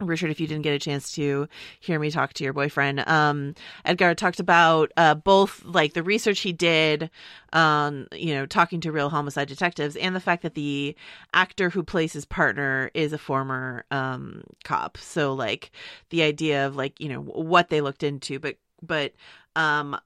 Richard, 0.00 0.30
if 0.30 0.40
you 0.40 0.46
didn't 0.46 0.62
get 0.62 0.74
a 0.74 0.78
chance 0.78 1.12
to 1.12 1.48
hear 1.80 1.98
me 1.98 2.10
talk 2.10 2.32
to 2.34 2.44
your 2.44 2.52
boyfriend, 2.52 3.06
um, 3.08 3.54
Edgar 3.84 4.14
talked 4.14 4.40
about 4.40 4.92
uh, 4.96 5.14
both 5.14 5.64
like 5.64 5.94
the 5.94 6.02
research 6.02 6.40
he 6.40 6.52
did, 6.52 7.10
um, 7.52 8.06
you 8.12 8.34
know, 8.34 8.46
talking 8.46 8.80
to 8.80 8.92
real 8.92 9.08
homicide 9.08 9.48
detectives, 9.48 9.96
and 9.96 10.14
the 10.14 10.20
fact 10.20 10.42
that 10.42 10.54
the 10.54 10.94
actor 11.32 11.70
who 11.70 11.82
plays 11.82 12.12
his 12.12 12.24
partner 12.24 12.90
is 12.94 13.12
a 13.12 13.18
former 13.18 13.84
um, 13.90 14.42
cop. 14.64 14.98
So, 14.98 15.32
like, 15.32 15.70
the 16.10 16.22
idea 16.22 16.66
of 16.66 16.76
like 16.76 17.00
you 17.00 17.08
know 17.08 17.22
what 17.22 17.70
they 17.70 17.80
looked 17.80 18.02
into, 18.02 18.38
but 18.38 18.56
but 18.82 19.12
um, 19.56 19.98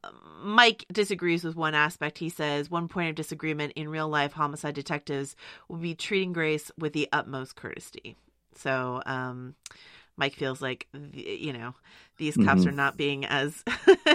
Mike 0.43 0.85
disagrees 0.93 1.45
with 1.45 1.57
one 1.57 1.75
aspect. 1.75 2.19
He 2.19 2.29
says 2.29 2.71
one 2.71 2.89
point 2.89 3.11
of 3.11 3.15
disagreement 3.15 3.75
in 3.77 3.89
real 3.89 4.09
life 4.09 4.33
homicide 4.33 4.75
detectives 4.75 5.37
will 5.69 5.79
be 5.79 5.95
treating 5.95 6.33
Grace 6.33 6.71
with 6.79 6.93
the 6.93 7.09
utmost 7.13 7.57
courtesy. 7.57 8.17
So 8.57 9.03
um, 9.07 9.55
Mike 10.17 10.35
feels 10.35 10.63
like 10.63 10.87
you 11.13 11.53
know 11.53 11.75
these 12.17 12.37
cops 12.37 12.61
mm-hmm. 12.61 12.69
are 12.69 12.73
not 12.73 12.97
being 12.97 13.25
as 13.25 13.63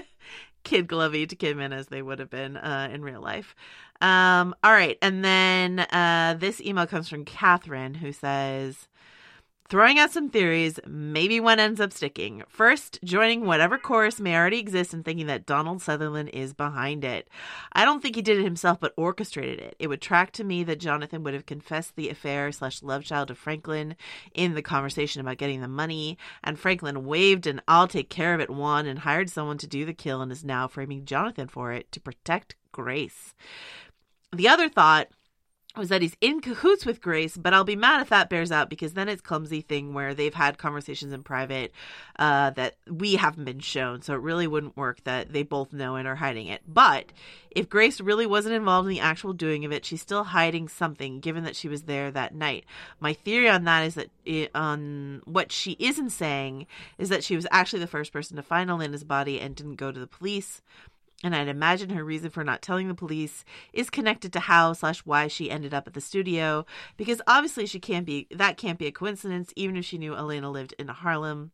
kid 0.63 0.87
glovey 0.87 1.27
to 1.27 1.35
Kidman 1.35 1.73
as 1.73 1.87
they 1.87 2.01
would 2.01 2.19
have 2.19 2.29
been 2.29 2.57
uh, 2.57 2.89
in 2.91 3.01
real 3.01 3.21
life. 3.21 3.55
Um, 4.01 4.55
all 4.63 4.71
right, 4.71 4.97
and 5.01 5.23
then 5.23 5.79
uh, 5.79 6.35
this 6.39 6.61
email 6.61 6.87
comes 6.87 7.09
from 7.09 7.25
Catherine 7.25 7.93
who 7.93 8.11
says 8.11 8.87
throwing 9.69 9.99
out 9.99 10.11
some 10.11 10.29
theories, 10.29 10.79
maybe 10.87 11.39
one 11.39 11.59
ends 11.59 11.79
up 11.79 11.93
sticking. 11.93 12.43
First, 12.49 12.99
joining 13.03 13.45
whatever 13.45 13.77
chorus 13.77 14.19
may 14.19 14.35
already 14.35 14.57
exist 14.57 14.93
and 14.93 15.05
thinking 15.05 15.27
that 15.27 15.45
Donald 15.45 15.81
Sutherland 15.81 16.29
is 16.33 16.53
behind 16.53 17.05
it. 17.05 17.29
I 17.73 17.85
don't 17.85 18.01
think 18.01 18.15
he 18.15 18.23
did 18.23 18.39
it 18.39 18.43
himself, 18.43 18.79
but 18.79 18.93
orchestrated 18.97 19.59
it. 19.59 19.75
It 19.77 19.87
would 19.87 20.01
track 20.01 20.31
to 20.33 20.43
me 20.43 20.63
that 20.63 20.79
Jonathan 20.79 21.23
would 21.23 21.35
have 21.35 21.45
confessed 21.45 21.95
the 21.95 22.09
affair 22.09 22.51
slash 22.51 22.81
love 22.81 23.03
child 23.03 23.27
to 23.27 23.35
Franklin 23.35 23.95
in 24.33 24.55
the 24.55 24.63
conversation 24.63 25.21
about 25.21 25.37
getting 25.37 25.61
the 25.61 25.67
money, 25.67 26.17
and 26.43 26.59
Franklin 26.59 27.05
waved 27.05 27.45
an 27.45 27.61
I'll 27.67 27.87
take 27.87 28.09
care 28.09 28.33
of 28.33 28.41
it 28.41 28.49
one 28.49 28.87
and 28.87 28.99
hired 28.99 29.29
someone 29.29 29.59
to 29.59 29.67
do 29.67 29.85
the 29.85 29.93
kill 29.93 30.21
and 30.21 30.31
is 30.31 30.43
now 30.43 30.67
framing 30.67 31.05
Jonathan 31.05 31.47
for 31.47 31.71
it 31.71 31.91
to 31.91 32.01
protect 32.01 32.55
Grace. 32.71 33.35
The 34.31 34.47
other 34.47 34.69
thought 34.69 35.09
was 35.79 35.89
that 35.89 36.01
he's 36.01 36.15
in 36.21 36.41
cahoots 36.41 36.85
with 36.85 37.01
Grace, 37.01 37.37
but 37.37 37.53
I'll 37.53 37.63
be 37.63 37.75
mad 37.75 38.01
if 38.01 38.09
that 38.09 38.29
bears 38.29 38.51
out 38.51 38.69
because 38.69 38.93
then 38.93 39.09
it's 39.09 39.21
clumsy 39.21 39.61
thing 39.61 39.93
where 39.93 40.13
they've 40.13 40.33
had 40.33 40.57
conversations 40.57 41.13
in 41.13 41.23
private 41.23 41.71
uh, 42.17 42.51
that 42.51 42.75
we 42.87 43.15
haven't 43.15 43.45
been 43.45 43.59
shown. 43.59 44.01
So 44.01 44.13
it 44.13 44.21
really 44.21 44.45
wouldn't 44.45 44.77
work 44.77 45.03
that 45.05 45.33
they 45.33 45.43
both 45.43 45.73
know 45.73 45.95
and 45.95 46.07
are 46.07 46.15
hiding 46.15 46.47
it. 46.47 46.61
But 46.67 47.05
if 47.51 47.69
Grace 47.69 47.99
really 47.99 48.27
wasn't 48.27 48.55
involved 48.55 48.87
in 48.87 48.93
the 48.93 48.99
actual 48.99 49.33
doing 49.33 49.65
of 49.65 49.71
it, 49.71 49.85
she's 49.85 50.01
still 50.01 50.25
hiding 50.25 50.67
something, 50.67 51.19
given 51.19 51.43
that 51.45 51.55
she 51.55 51.67
was 51.67 51.83
there 51.83 52.11
that 52.11 52.35
night. 52.35 52.65
My 52.99 53.13
theory 53.13 53.49
on 53.49 53.63
that 53.63 53.85
is 53.85 53.95
that 53.95 54.11
it, 54.25 54.51
on 54.53 55.21
what 55.25 55.51
she 55.51 55.75
isn't 55.79 56.11
saying 56.11 56.67
is 56.97 57.09
that 57.09 57.23
she 57.23 57.35
was 57.35 57.47
actually 57.49 57.79
the 57.79 57.87
first 57.87 58.13
person 58.13 58.35
to 58.35 58.43
find 58.43 58.69
Elena's 58.69 59.03
body 59.03 59.39
and 59.39 59.55
didn't 59.55 59.75
go 59.75 59.91
to 59.91 59.99
the 59.99 60.07
police. 60.07 60.61
And 61.23 61.35
I'd 61.35 61.49
imagine 61.49 61.89
her 61.89 62.03
reason 62.03 62.29
for 62.29 62.45
not 62.45 62.61
telling 62.61 62.87
the 62.87 62.93
police 62.93 63.43
is 63.73 63.89
connected 63.89 64.31
to 64.33 64.39
how 64.39 64.71
slash 64.71 64.99
why 64.99 65.27
she 65.27 65.51
ended 65.51 65.73
up 65.73 65.85
at 65.85 65.93
the 65.93 65.99
studio, 65.99 66.65
because 66.95 67.21
obviously 67.27 67.65
she 67.65 67.79
can't 67.79 68.05
be 68.05 68.27
that 68.31 68.57
can't 68.57 68.79
be 68.79 68.87
a 68.87 68.91
coincidence, 68.91 69.51
even 69.57 69.75
if 69.75 69.83
she 69.83 69.97
knew 69.97 70.15
Elena 70.15 70.49
lived 70.49 70.73
in 70.79 70.87
Harlem. 70.87 71.51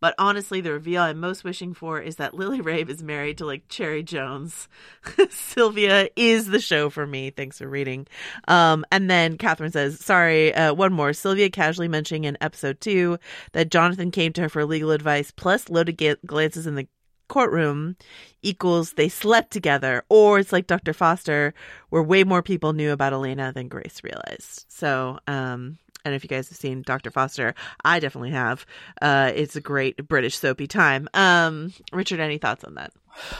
But 0.00 0.14
honestly, 0.18 0.62
the 0.62 0.72
reveal 0.72 1.02
I'm 1.02 1.20
most 1.20 1.44
wishing 1.44 1.74
for 1.74 2.00
is 2.00 2.16
that 2.16 2.34
Lily 2.34 2.60
Rabe 2.60 2.88
is 2.88 3.02
married 3.02 3.38
to 3.38 3.46
like 3.46 3.68
Cherry 3.68 4.02
Jones. 4.02 4.68
Sylvia 5.30 6.08
is 6.16 6.46
the 6.46 6.60
show 6.60 6.88
for 6.88 7.06
me. 7.06 7.30
Thanks 7.30 7.58
for 7.58 7.68
reading. 7.68 8.06
Um, 8.48 8.86
and 8.90 9.10
then 9.10 9.36
Catherine 9.36 9.72
says, 9.72 10.00
sorry, 10.00 10.54
uh, 10.54 10.72
one 10.72 10.94
more. 10.94 11.12
Sylvia 11.12 11.50
casually 11.50 11.88
mentioning 11.88 12.24
in 12.24 12.38
episode 12.40 12.80
two 12.80 13.18
that 13.52 13.70
Jonathan 13.70 14.10
came 14.10 14.32
to 14.32 14.42
her 14.42 14.48
for 14.48 14.64
legal 14.64 14.90
advice 14.90 15.30
plus 15.30 15.68
loaded 15.68 15.98
ga- 15.98 16.16
glances 16.24 16.66
in 16.66 16.76
the 16.76 16.88
courtroom 17.30 17.96
equals 18.42 18.92
they 18.92 19.08
slept 19.08 19.50
together, 19.50 20.04
or 20.10 20.38
it's 20.38 20.52
like 20.52 20.66
Dr. 20.66 20.92
Foster, 20.92 21.54
where 21.88 22.02
way 22.02 22.24
more 22.24 22.42
people 22.42 22.74
knew 22.74 22.92
about 22.92 23.14
Elena 23.14 23.52
than 23.52 23.68
Grace 23.68 24.02
realized. 24.04 24.66
So, 24.68 25.18
um, 25.26 25.78
and 26.04 26.14
if 26.14 26.24
you 26.24 26.28
guys 26.28 26.48
have 26.48 26.58
seen 26.58 26.82
Dr. 26.82 27.10
Foster, 27.10 27.54
I 27.84 28.00
definitely 28.00 28.32
have. 28.32 28.66
Uh, 29.00 29.32
it's 29.34 29.56
a 29.56 29.60
great 29.60 30.08
British 30.08 30.38
soapy 30.38 30.66
time. 30.66 31.08
Um, 31.14 31.72
Richard, 31.92 32.20
any 32.20 32.38
thoughts 32.38 32.64
on 32.64 32.74
that? 32.74 32.92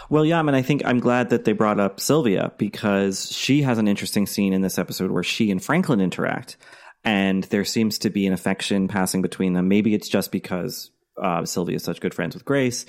Well, 0.09 0.25
yeah, 0.25 0.38
I 0.38 0.42
mean, 0.42 0.54
I 0.54 0.62
think 0.62 0.82
I'm 0.85 1.00
glad 1.00 1.30
that 1.30 1.44
they 1.44 1.52
brought 1.52 1.80
up 1.80 2.00
Sylvia 2.00 2.52
because 2.59 3.30
she 3.30 3.62
has 3.62 3.78
an 3.78 3.88
interesting 3.88 4.26
scene 4.26 4.52
in 4.52 4.62
this 4.62 4.78
episode 4.78 5.11
where 5.11 5.23
she 5.23 5.50
and 5.50 5.62
Franklin 5.62 6.00
interact, 6.00 6.56
and 7.04 7.44
there 7.44 7.64
seems 7.64 7.99
to 7.99 8.11
be 8.11 8.26
an 8.26 8.32
affection 8.32 8.88
passing 8.88 9.23
between 9.23 9.54
them. 9.54 9.68
Maybe 9.68 9.94
it's 9.94 10.09
just 10.09 10.32
because 10.32 10.90
uh, 11.20 11.44
Sylvia 11.44 11.76
is 11.76 11.85
such 11.85 12.00
good 12.00 12.14
friends 12.14 12.35
with 12.35 12.44
Grace, 12.44 12.85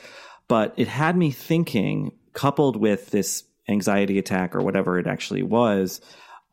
but 0.51 0.73
it 0.75 0.89
had 0.89 1.15
me 1.15 1.31
thinking, 1.31 2.11
coupled 2.33 2.75
with 2.75 3.09
this 3.11 3.45
anxiety 3.69 4.19
attack 4.19 4.53
or 4.53 4.59
whatever 4.59 4.99
it 4.99 5.07
actually 5.07 5.43
was, 5.43 6.01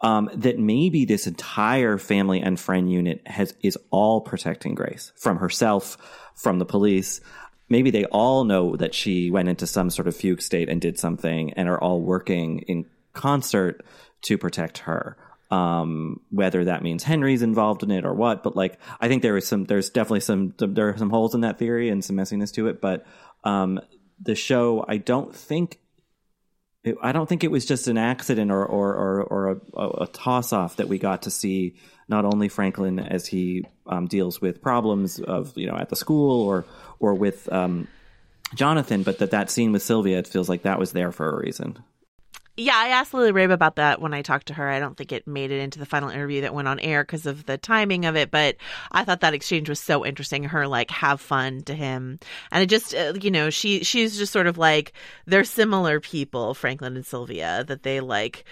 um, 0.03 0.31
that 0.35 0.57
maybe 0.57 1.05
this 1.05 1.27
entire 1.27 1.99
family 1.99 2.41
and 2.41 2.61
friend 2.61 2.93
unit 2.93 3.27
has 3.27 3.57
is 3.61 3.77
all 3.91 4.21
protecting 4.21 4.77
Grace 4.77 5.11
from 5.17 5.39
herself, 5.39 5.99
from 6.37 6.61
the 6.61 6.65
police. 6.65 7.21
Maybe 7.69 7.91
they 7.91 8.05
all 8.05 8.45
know 8.45 8.77
that 8.77 8.95
she 8.95 9.33
went 9.33 9.49
into 9.49 9.67
some 9.67 9.91
sort 9.91 10.07
of 10.07 10.15
fugue 10.15 10.43
state 10.43 10.69
and 10.69 10.81
did 10.81 10.97
something, 10.97 11.55
and 11.55 11.69
are 11.69 11.83
all 11.83 12.01
working 12.01 12.61
in 12.69 12.87
concert 13.15 13.85
to 14.23 14.39
protect 14.39 14.79
her. 14.79 15.17
Um, 15.51 16.21
whether 16.31 16.67
that 16.67 16.83
means 16.83 17.03
Henry's 17.03 17.41
involved 17.41 17.83
in 17.83 17.91
it 17.91 18.05
or 18.05 18.13
what, 18.13 18.45
but 18.45 18.55
like 18.55 18.79
I 19.01 19.09
think 19.09 19.23
there 19.23 19.37
is 19.39 19.49
some, 19.49 19.65
there's 19.65 19.89
definitely 19.89 20.21
some, 20.21 20.55
there 20.59 20.91
are 20.91 20.99
some 20.99 21.09
holes 21.09 21.35
in 21.35 21.41
that 21.41 21.59
theory 21.59 21.89
and 21.89 22.05
some 22.05 22.17
messiness 22.17 22.53
to 22.53 22.69
it. 22.69 22.83
But 22.83 23.07
um, 23.45 23.81
the 24.21 24.35
show, 24.35 24.85
I 24.87 24.99
don't 24.99 25.35
think 25.35 25.79
it, 26.85 26.97
I 27.03 27.13
don't 27.13 27.29
think 27.29 27.45
it 27.45 27.51
was 27.51 27.67
just 27.67 27.89
an 27.89 27.99
accident 27.99 28.51
or 28.51 28.65
or 28.65 28.95
or, 28.95 29.23
or 29.23 29.61
a, 29.75 30.03
a, 30.03 30.07
toss 30.07 30.53
off 30.53 30.77
that 30.77 30.89
we 30.89 30.99
got 30.99 31.23
to 31.23 31.31
see 31.31 31.77
not 32.09 32.25
only 32.25 32.49
Franklin 32.49 32.99
as 32.99 33.27
he 33.27 33.65
um, 33.87 34.07
deals 34.07 34.41
with 34.41 34.63
problems 34.63 35.19
of 35.21 35.57
you 35.57 35.67
know 35.67 35.77
at 35.77 35.89
the 35.89 35.97
school 35.97 36.47
or 36.47 36.65
or 37.01 37.15
with 37.15 37.51
um, 37.53 37.89
Jonathan, 38.55 39.03
but 39.03 39.19
that 39.19 39.33
that 39.33 39.51
scene 39.51 39.73
with 39.73 39.83
Sylvia 39.83 40.19
it 40.19 40.29
feels 40.29 40.49
like 40.49 40.63
that 40.63 40.79
was 40.79 40.93
there 40.93 41.13
for 41.13 41.29
a 41.29 41.45
reason. 41.45 41.79
Yeah, 42.61 42.75
I 42.75 42.89
asked 42.89 43.15
Lily 43.15 43.31
Rabe 43.31 43.53
about 43.53 43.77
that 43.77 44.01
when 44.01 44.13
I 44.13 44.23
talked 44.23 44.49
to 44.49 44.55
her. 44.55 44.69
I 44.69 44.81
don't 44.81 44.97
think 44.97 45.13
it 45.13 45.29
made 45.29 45.53
it 45.53 45.61
into 45.61 45.79
the 45.79 45.87
final 45.87 46.09
interview 46.09 46.41
that 46.41 46.53
went 46.53 46.67
on 46.67 46.81
air 46.81 47.05
because 47.05 47.25
of 47.25 47.47
the 47.47 47.57
timing 47.57 48.05
of 48.05 48.17
it, 48.17 48.33
but 48.33 48.57
I 48.91 49.05
thought 49.05 49.21
that 49.21 49.33
exchange 49.33 49.69
was 49.69 49.79
so 49.79 50.05
interesting. 50.05 50.43
Her 50.43 50.67
like 50.67 50.91
have 50.91 51.21
fun 51.21 51.63
to 51.63 51.75
him, 51.75 52.19
and 52.51 52.61
it 52.61 52.67
just 52.67 52.97
uh, 52.97 53.13
you 53.23 53.31
know 53.31 53.51
she 53.51 53.85
she's 53.85 54.19
just 54.19 54.33
sort 54.33 54.49
of 54.49 54.59
like 54.59 54.93
they're 55.25 55.45
similar 55.45 56.01
people, 56.01 56.53
Franklin 56.53 56.97
and 56.97 57.07
Sylvia, 57.07 57.63
that 57.69 57.85
they 57.85 58.01
like 58.01 58.45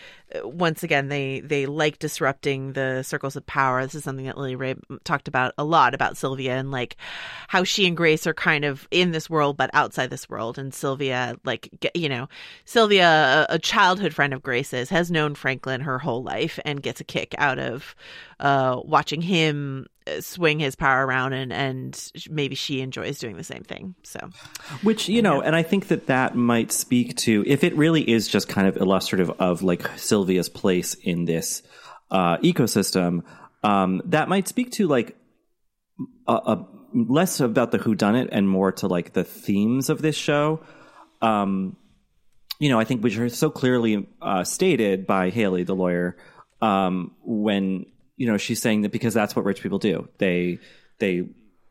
once 0.44 0.82
again 0.82 1.08
they 1.08 1.40
they 1.40 1.66
like 1.66 1.98
disrupting 1.98 2.72
the 2.72 3.02
circles 3.02 3.36
of 3.36 3.46
power. 3.46 3.82
This 3.82 3.94
is 3.94 4.04
something 4.04 4.26
that 4.26 4.38
Lily 4.38 4.56
Rabe 4.56 4.80
talked 5.04 5.28
about 5.28 5.54
a 5.58 5.64
lot 5.64 5.94
about 5.94 6.16
sylvia 6.16 6.56
and 6.56 6.70
like 6.70 6.96
how 7.48 7.64
she 7.64 7.86
and 7.86 7.96
grace 7.96 8.26
are 8.26 8.34
kind 8.34 8.64
of 8.64 8.86
in 8.90 9.12
this 9.12 9.30
world 9.30 9.56
but 9.56 9.70
outside 9.72 10.10
this 10.10 10.28
world. 10.28 10.58
And 10.58 10.72
sylvia 10.74 11.36
like 11.44 11.90
you 11.94 12.08
know 12.08 12.28
sylvia 12.64 13.46
a, 13.48 13.58
childhood 13.58 14.14
friend 14.14 14.32
of 14.32 14.42
grace's 14.42 14.90
has 14.90 15.10
known 15.10 15.34
franklin 15.34 15.80
her 15.80 15.98
whole 15.98 16.22
life 16.22 16.58
and 16.64 16.82
gets 16.82 17.00
a 17.00 17.04
kick 17.04 17.34
out 17.38 17.58
of 17.58 17.94
uh 18.38 18.80
watching 18.84 19.22
him 19.22 19.86
swing 20.20 20.58
his 20.58 20.74
power 20.74 21.06
around 21.06 21.32
and 21.32 21.52
and 21.52 22.12
maybe 22.30 22.54
she 22.54 22.80
enjoys 22.80 23.18
doing 23.18 23.36
the 23.36 23.44
same 23.44 23.62
thing 23.62 23.94
so. 24.02 24.18
Which 24.82 25.08
you 25.08 25.22
know 25.22 25.40
and 25.40 25.56
i 25.56 25.62
think 25.62 25.88
that 25.88 26.06
that 26.06 26.34
might 26.34 26.72
speak 26.72 27.16
to 27.18 27.44
if 27.46 27.64
it 27.64 27.76
really 27.76 28.08
is 28.08 28.28
just 28.28 28.48
kind 28.48 28.68
of 28.68 28.76
illustrative 28.76 29.30
of 29.38 29.62
like 29.62 29.86
sylvia's 29.98 30.48
place 30.48 30.94
in 30.94 31.24
this 31.24 31.62
uh, 32.10 32.36
ecosystem 32.38 33.22
um, 33.62 34.00
that 34.04 34.28
might 34.28 34.46
speak 34.46 34.70
to 34.72 34.86
like 34.86 35.16
a, 36.28 36.32
a, 36.32 36.68
less 36.94 37.40
about 37.40 37.72
the 37.72 37.78
who 37.78 37.94
done 37.94 38.14
it 38.14 38.28
and 38.30 38.48
more 38.48 38.70
to 38.70 38.86
like 38.86 39.12
the 39.12 39.24
themes 39.24 39.90
of 39.90 40.00
this 40.02 40.14
show. 40.14 40.60
Um, 41.20 41.76
you 42.58 42.68
know 42.68 42.78
i 42.78 42.84
think 42.84 43.02
which 43.02 43.18
are 43.18 43.28
so 43.28 43.50
clearly 43.50 44.08
uh, 44.22 44.44
stated 44.44 45.06
by 45.06 45.30
haley 45.30 45.64
the 45.64 45.74
lawyer 45.74 46.16
um, 46.62 47.14
when 47.22 47.84
you 48.16 48.26
know, 48.26 48.36
she's 48.36 48.60
saying 48.60 48.82
that 48.82 48.92
because 48.92 49.14
that's 49.14 49.36
what 49.36 49.44
rich 49.44 49.62
people 49.62 49.78
do. 49.78 50.08
They, 50.18 50.58
they, 50.98 51.28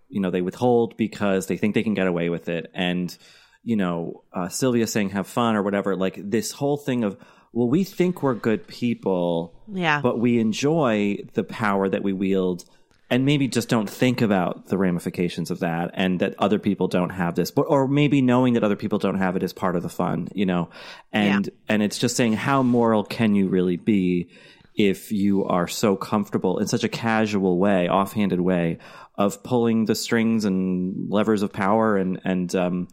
you 0.10 0.22
know, 0.22 0.30
they 0.30 0.42
withhold 0.42 0.96
because 0.98 1.48
they 1.48 1.58
think 1.58 1.74
they 1.74 1.84
can 1.84 1.94
get 1.94 2.08
away 2.08 2.30
with 2.30 2.50
it. 2.50 2.70
And, 2.74 3.16
you 3.64 3.76
know, 3.76 4.24
uh, 4.32 4.50
Sylvia 4.50 4.88
saying 4.88 5.10
have 5.10 5.28
fun 5.28 5.56
or 5.56 5.64
whatever, 5.64 5.96
like 5.96 6.20
this 6.22 6.52
whole 6.52 6.78
thing 6.78 7.04
of, 7.04 7.18
well, 7.52 7.68
we 7.68 7.84
think 7.84 8.22
we're 8.22 8.36
good 8.36 8.68
people. 8.68 9.56
Yeah. 9.72 10.02
But 10.02 10.20
we 10.20 10.40
enjoy 10.40 11.18
the 11.34 11.44
power 11.44 11.90
that 11.90 12.04
we 12.04 12.14
wield 12.14 12.66
and 13.10 13.26
maybe 13.26 13.48
just 13.48 13.70
don't 13.70 13.90
think 13.90 14.22
about 14.22 14.68
the 14.68 14.78
ramifications 14.78 15.52
of 15.52 15.60
that 15.60 15.92
and 15.94 16.20
that 16.20 16.36
other 16.40 16.60
people 16.60 16.88
don't 16.88 17.12
have 17.12 17.36
this 17.36 17.52
but 17.52 17.64
or 17.64 17.88
maybe 17.88 18.22
knowing 18.22 18.54
that 18.54 18.64
other 18.64 18.76
people 18.76 18.98
don't 18.98 19.18
have 19.18 19.36
it 19.36 19.44
is 19.44 19.54
part 19.54 19.76
of 19.76 19.84
the 19.84 19.90
fun 19.90 20.28
you 20.34 20.46
know 20.46 20.70
and 21.12 21.46
yeah. 21.46 21.54
and 21.70 21.84
it's 21.84 21.98
just 21.98 22.16
saying 22.16 22.34
how 22.34 22.64
moral 22.64 23.04
can 23.04 23.36
you 23.36 23.48
really 23.48 23.78
be 23.78 24.30
if 24.76 25.12
you 25.12 25.46
are 25.46 25.68
so 25.68 25.96
comfortable 25.96 26.60
in 26.60 26.68
such 26.68 26.84
a 26.84 26.90
casual 26.90 27.58
way, 27.58 27.88
offhanded 27.88 28.42
way 28.42 28.78
of 29.16 29.42
pulling 29.44 29.86
the 29.86 29.96
strings 29.96 30.46
and 30.46 31.10
levers 31.10 31.42
of 31.42 31.54
power 31.54 31.98
and 31.98 32.20
and 32.26 32.54
um, 32.56 32.88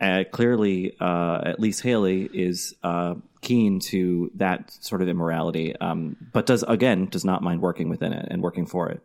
uh, 0.00 0.24
clearly 0.30 0.96
uh, 1.00 1.40
at 1.44 1.60
least 1.60 1.82
Haley 1.82 2.28
is 2.32 2.74
uh, 2.82 3.14
keen 3.40 3.80
to 3.80 4.30
that 4.34 4.72
sort 4.72 5.00
of 5.00 5.08
immorality, 5.08 5.74
um, 5.76 6.16
but 6.32 6.46
does 6.46 6.62
again 6.64 7.06
does 7.06 7.24
not 7.24 7.42
mind 7.42 7.62
working 7.62 7.88
within 7.88 8.12
it 8.12 8.28
and 8.30 8.42
working 8.42 8.66
for 8.66 8.88
it. 8.90 9.02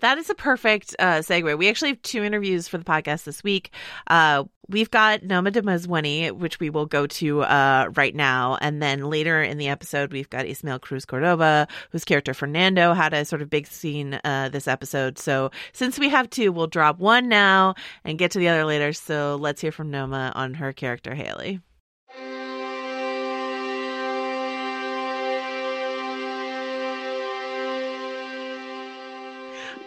That 0.00 0.18
is 0.18 0.30
a 0.30 0.34
perfect 0.34 0.96
uh, 0.98 1.18
segue. 1.18 1.56
We 1.58 1.68
actually 1.68 1.90
have 1.90 2.02
two 2.02 2.24
interviews 2.24 2.68
for 2.68 2.78
the 2.78 2.84
podcast 2.84 3.24
this 3.24 3.44
week. 3.44 3.72
Uh, 4.06 4.44
we've 4.68 4.90
got 4.90 5.22
Noma 5.22 5.50
Dumezweni, 5.50 6.32
which 6.32 6.58
we 6.58 6.70
will 6.70 6.86
go 6.86 7.06
to 7.06 7.42
uh, 7.42 7.90
right 7.94 8.14
now. 8.14 8.56
And 8.60 8.82
then 8.82 9.04
later 9.04 9.42
in 9.42 9.58
the 9.58 9.68
episode, 9.68 10.12
we've 10.12 10.30
got 10.30 10.46
Ismael 10.46 10.78
Cruz 10.78 11.04
Cordova, 11.04 11.68
whose 11.90 12.04
character 12.04 12.32
Fernando 12.32 12.94
had 12.94 13.12
a 13.12 13.24
sort 13.24 13.42
of 13.42 13.50
big 13.50 13.66
scene 13.66 14.18
uh, 14.24 14.48
this 14.48 14.66
episode. 14.66 15.18
So 15.18 15.50
since 15.72 15.98
we 15.98 16.08
have 16.08 16.30
two, 16.30 16.50
we'll 16.52 16.66
drop 16.66 16.98
one 16.98 17.28
now 17.28 17.74
and 18.04 18.18
get 18.18 18.30
to 18.32 18.38
the 18.38 18.48
other 18.48 18.64
later. 18.64 18.92
So 18.92 19.36
let's 19.40 19.60
hear 19.60 19.72
from 19.72 19.90
Noma 19.90 20.32
on 20.34 20.54
her 20.54 20.72
character, 20.72 21.14
Haley. 21.14 21.60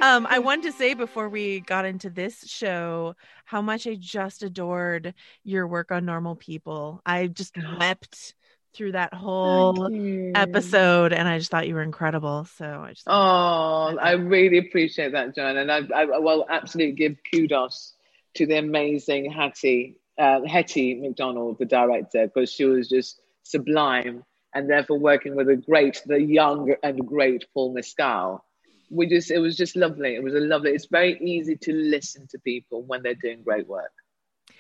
Um, 0.04 0.28
I 0.30 0.40
wanted 0.40 0.64
to 0.64 0.74
say 0.74 0.96
before 0.96 1.30
we 1.30 1.62
got 1.62 1.86
into 1.86 2.10
this 2.10 2.46
show 2.46 3.16
how 3.46 3.62
much 3.62 3.88
I 3.88 3.96
just 3.96 4.44
adored 4.44 5.14
your 5.46 5.66
work 5.66 5.94
on 5.94 6.04
normal 6.04 6.36
people. 6.36 7.02
I 7.06 7.28
just 7.28 7.56
wept 7.80 8.36
through 8.74 8.92
that 8.94 9.14
whole 9.14 9.88
episode 10.36 11.14
and 11.14 11.26
I 11.26 11.38
just 11.38 11.52
thought 11.52 11.70
you 11.70 11.76
were 11.76 11.82
incredible. 11.82 12.44
So 12.44 12.66
I 12.66 12.90
just 12.90 13.06
Oh, 13.08 13.98
I 13.98 14.12
really 14.12 14.58
appreciate 14.58 15.14
that, 15.14 15.36
John. 15.36 15.56
And 15.56 15.72
I, 15.72 15.84
I 15.96 16.04
will 16.20 16.46
absolutely 16.50 16.96
give 16.96 17.16
kudos 17.32 17.94
to 18.34 18.46
the 18.46 18.58
amazing 18.58 19.32
Hattie, 19.32 19.96
uh, 20.18 20.42
Hettie 20.42 20.96
Macdonald, 20.96 21.60
the 21.60 21.66
director, 21.66 22.28
because 22.28 22.52
she 22.52 22.66
was 22.66 22.90
just 22.90 23.22
sublime 23.44 24.26
and 24.54 24.70
therefore 24.70 25.00
working 25.00 25.38
with 25.38 25.48
a 25.48 25.56
great, 25.56 26.02
the 26.06 26.22
young 26.22 26.76
and 26.84 27.08
great 27.08 27.46
Paul 27.54 27.74
Mescal 27.74 28.44
we 28.90 29.08
just 29.08 29.32
it 29.32 29.40
was 29.40 29.58
just 29.58 29.76
lovely. 29.76 30.16
It 30.16 30.24
was 30.24 30.34
a 30.34 30.40
lovely. 30.40 30.72
It's 30.72 30.88
very 30.88 31.18
easy 31.20 31.56
to 31.58 31.74
listen 31.74 32.28
to 32.32 32.40
people 32.40 32.84
when 32.84 33.04
they're 33.04 33.16
doing 33.16 33.44
great 33.44 33.68
work. 33.68 33.92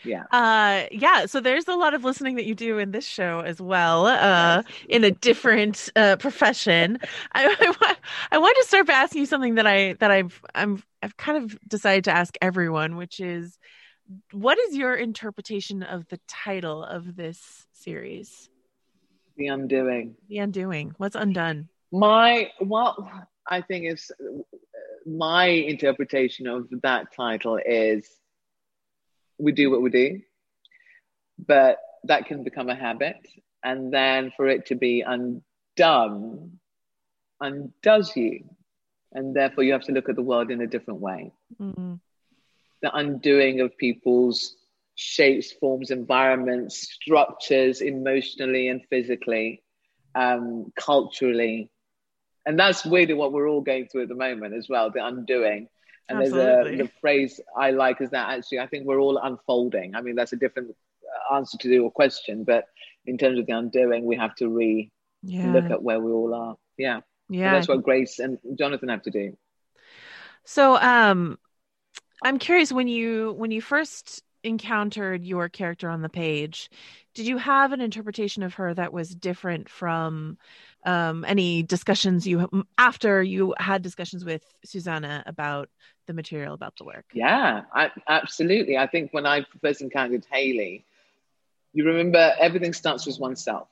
Yeah. 0.03 0.23
Uh 0.31 0.85
yeah, 0.91 1.25
so 1.25 1.39
there's 1.39 1.67
a 1.67 1.75
lot 1.75 1.93
of 1.93 2.03
listening 2.03 2.35
that 2.35 2.45
you 2.45 2.55
do 2.55 2.77
in 2.77 2.91
this 2.91 3.05
show 3.05 3.39
as 3.39 3.61
well, 3.61 4.07
uh 4.07 4.63
in 4.89 5.03
a 5.03 5.11
different 5.11 5.89
uh 5.95 6.17
profession. 6.17 6.99
I 7.33 7.55
I, 7.81 7.95
I 8.31 8.37
want 8.37 8.57
to 8.61 8.67
start 8.67 8.87
by 8.87 8.93
asking 8.93 9.21
you 9.21 9.25
something 9.25 9.55
that 9.55 9.67
I 9.67 9.93
that 9.93 10.11
I've 10.11 10.41
I'm 10.53 10.83
I've 11.01 11.15
kind 11.17 11.43
of 11.43 11.57
decided 11.67 12.05
to 12.05 12.11
ask 12.11 12.35
everyone, 12.41 12.97
which 12.97 13.19
is 13.19 13.57
what 14.31 14.57
is 14.57 14.75
your 14.75 14.95
interpretation 14.95 15.83
of 15.83 16.07
the 16.09 16.19
title 16.27 16.83
of 16.83 17.15
this 17.15 17.65
series? 17.73 18.49
The 19.37 19.47
Undoing. 19.47 20.15
The 20.27 20.39
Undoing. 20.39 20.93
What's 20.97 21.15
undone? 21.15 21.69
My 21.91 22.51
well 22.59 23.27
I 23.47 23.61
think 23.61 23.85
it's 23.85 24.11
my 25.05 25.45
interpretation 25.45 26.47
of 26.47 26.69
that 26.81 27.13
title 27.13 27.59
is 27.63 28.09
we 29.37 29.51
do 29.51 29.69
what 29.69 29.81
we 29.81 29.89
do, 29.89 30.21
but 31.45 31.77
that 32.05 32.25
can 32.25 32.43
become 32.43 32.69
a 32.69 32.75
habit. 32.75 33.17
And 33.63 33.93
then 33.93 34.31
for 34.35 34.47
it 34.47 34.67
to 34.67 34.75
be 34.75 35.01
undone, 35.01 36.59
undoes 37.39 38.15
you. 38.15 38.43
And 39.13 39.35
therefore, 39.35 39.63
you 39.63 39.73
have 39.73 39.83
to 39.83 39.91
look 39.91 40.09
at 40.09 40.15
the 40.15 40.23
world 40.23 40.49
in 40.49 40.61
a 40.61 40.67
different 40.67 40.99
way. 40.99 41.31
Mhm. 41.59 41.99
The 42.81 42.95
undoing 42.95 43.61
of 43.61 43.77
people's 43.77 44.57
shapes, 44.95 45.51
forms, 45.51 45.91
environments, 45.91 46.77
structures, 46.77 47.81
emotionally 47.81 48.67
and 48.67 48.83
physically, 48.89 49.63
um, 50.15 50.71
culturally. 50.75 51.69
And 52.45 52.59
that's 52.59 52.85
really 52.85 53.13
what 53.13 53.31
we're 53.31 53.47
all 53.47 53.61
going 53.61 53.87
through 53.87 54.03
at 54.03 54.09
the 54.09 54.15
moment 54.15 54.53
as 54.53 54.67
well 54.69 54.91
the 54.91 55.05
undoing. 55.05 55.67
And 56.09 56.19
there's 56.19 56.33
a 56.33 56.75
the 56.75 56.89
phrase 56.99 57.39
I 57.57 57.71
like 57.71 58.01
is 58.01 58.09
that 58.09 58.29
actually 58.29 58.59
I 58.59 58.67
think 58.67 58.85
we're 58.85 58.99
all 58.99 59.17
unfolding. 59.17 59.95
I 59.95 60.01
mean, 60.01 60.15
that's 60.15 60.33
a 60.33 60.37
different 60.37 60.75
answer 61.33 61.57
to 61.59 61.69
your 61.69 61.91
question, 61.91 62.43
but 62.43 62.65
in 63.05 63.17
terms 63.17 63.39
of 63.39 63.45
the 63.45 63.53
undoing, 63.53 64.05
we 64.05 64.17
have 64.17 64.35
to 64.35 64.49
re 64.49 64.91
Yeah. 65.21 65.51
look 65.53 65.69
at 65.71 65.81
where 65.81 65.99
we 65.99 66.11
all 66.11 66.33
are. 66.33 66.55
Yeah. 66.77 66.95
And 66.95 67.03
yeah. 67.29 67.53
that's 67.53 67.67
what 67.69 67.83
Grace 67.83 68.19
and 68.19 68.37
Jonathan 68.57 68.89
have 68.89 69.03
to 69.03 69.11
do. 69.11 69.37
So 70.43 70.75
um 70.75 71.37
I'm 72.23 72.39
curious 72.39 72.71
when 72.71 72.87
you 72.87 73.33
when 73.33 73.51
you 73.51 73.61
first 73.61 74.23
encountered 74.43 75.23
your 75.23 75.47
character 75.47 75.89
on 75.89 76.01
the 76.01 76.09
page, 76.09 76.69
did 77.15 77.25
you 77.27 77.37
have 77.37 77.71
an 77.71 77.79
interpretation 77.81 78.43
of 78.43 78.55
her 78.55 78.73
that 78.73 78.91
was 78.91 79.15
different 79.15 79.69
from 79.69 80.37
um 80.85 81.23
any 81.25 81.63
discussions 81.63 82.27
you 82.27 82.65
after 82.77 83.23
you 83.23 83.53
had 83.57 83.81
discussions 83.81 84.25
with 84.25 84.43
Susanna 84.65 85.23
about 85.25 85.69
the 86.07 86.13
material 86.13 86.53
about 86.53 86.75
the 86.77 86.85
work? 86.85 87.05
Yeah, 87.13 87.61
I, 87.73 87.91
absolutely. 88.07 88.77
I 88.77 88.87
think 88.87 89.13
when 89.13 89.25
I 89.25 89.45
first 89.61 89.81
encountered 89.81 90.25
Haley, 90.31 90.85
you 91.73 91.85
remember 91.85 92.33
everything 92.39 92.73
starts 92.73 93.05
with 93.05 93.19
oneself. 93.19 93.67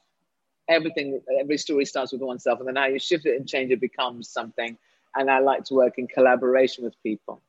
Everything, 0.69 1.21
every 1.39 1.57
story 1.57 1.85
starts 1.85 2.11
with 2.13 2.21
oneself, 2.21 2.59
and 2.59 2.67
then 2.67 2.75
how 2.75 2.85
you 2.87 2.99
shift 2.99 3.25
it 3.25 3.35
and 3.35 3.47
change 3.47 3.71
it 3.71 3.81
becomes 3.81 4.29
something. 4.29 4.77
And 5.15 5.29
I 5.29 5.39
like 5.39 5.65
to 5.65 5.73
work 5.73 5.97
in 5.97 6.07
collaboration 6.07 6.85
with 6.85 6.95
people. 7.03 7.41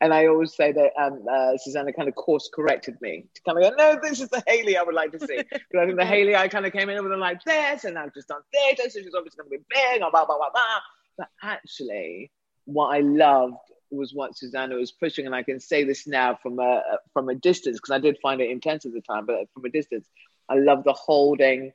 And 0.00 0.12
I 0.12 0.26
always 0.26 0.54
say 0.54 0.72
that 0.72 0.92
um, 1.00 1.24
uh, 1.30 1.56
Susanna 1.56 1.92
kind 1.92 2.08
of 2.08 2.14
course 2.14 2.50
corrected 2.52 3.00
me 3.00 3.24
to 3.34 3.42
kind 3.42 3.58
of 3.58 3.70
go, 3.70 3.76
no, 3.76 3.98
this 4.02 4.20
is 4.20 4.28
the 4.28 4.42
Haley 4.46 4.76
I 4.76 4.82
would 4.82 4.94
like 4.94 5.12
to 5.12 5.26
see. 5.26 5.36
Because 5.50 5.80
I 5.80 5.86
think 5.86 5.96
the 5.96 6.04
Haley 6.04 6.36
I 6.36 6.48
kind 6.48 6.66
of 6.66 6.72
came 6.72 6.90
in 6.90 7.02
with 7.02 7.12
a 7.12 7.16
like 7.16 7.42
this, 7.44 7.84
and 7.84 7.98
I've 7.98 8.12
just 8.12 8.28
done 8.28 8.42
theatre, 8.52 8.90
so 8.90 9.00
she's 9.00 9.14
obviously 9.14 9.38
going 9.38 9.50
to 9.50 9.58
be 9.58 9.64
big, 9.70 10.02
or 10.02 10.10
blah, 10.10 10.26
blah, 10.26 10.36
blah, 10.36 10.50
blah. 10.50 10.80
But 11.16 11.28
actually, 11.42 12.30
what 12.66 12.88
I 12.88 13.00
loved 13.00 13.56
was 13.90 14.12
what 14.12 14.36
Susanna 14.36 14.74
was 14.74 14.92
pushing, 14.92 15.24
and 15.24 15.34
I 15.34 15.42
can 15.42 15.60
say 15.60 15.84
this 15.84 16.06
now 16.06 16.38
from 16.42 16.58
a 16.58 16.82
from 17.14 17.30
a 17.30 17.34
distance 17.34 17.78
because 17.78 17.94
I 17.94 17.98
did 17.98 18.18
find 18.20 18.40
it 18.40 18.50
intense 18.50 18.84
at 18.84 18.92
the 18.92 19.00
time, 19.00 19.24
but 19.24 19.48
from 19.54 19.64
a 19.64 19.70
distance, 19.70 20.06
I 20.48 20.56
love 20.56 20.84
the 20.84 20.92
holding 20.92 21.72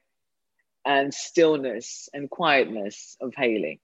and 0.85 1.13
stillness 1.13 2.09
and 2.13 2.29
quietness 2.29 3.17
of 3.19 3.33
Haley, 3.35 3.79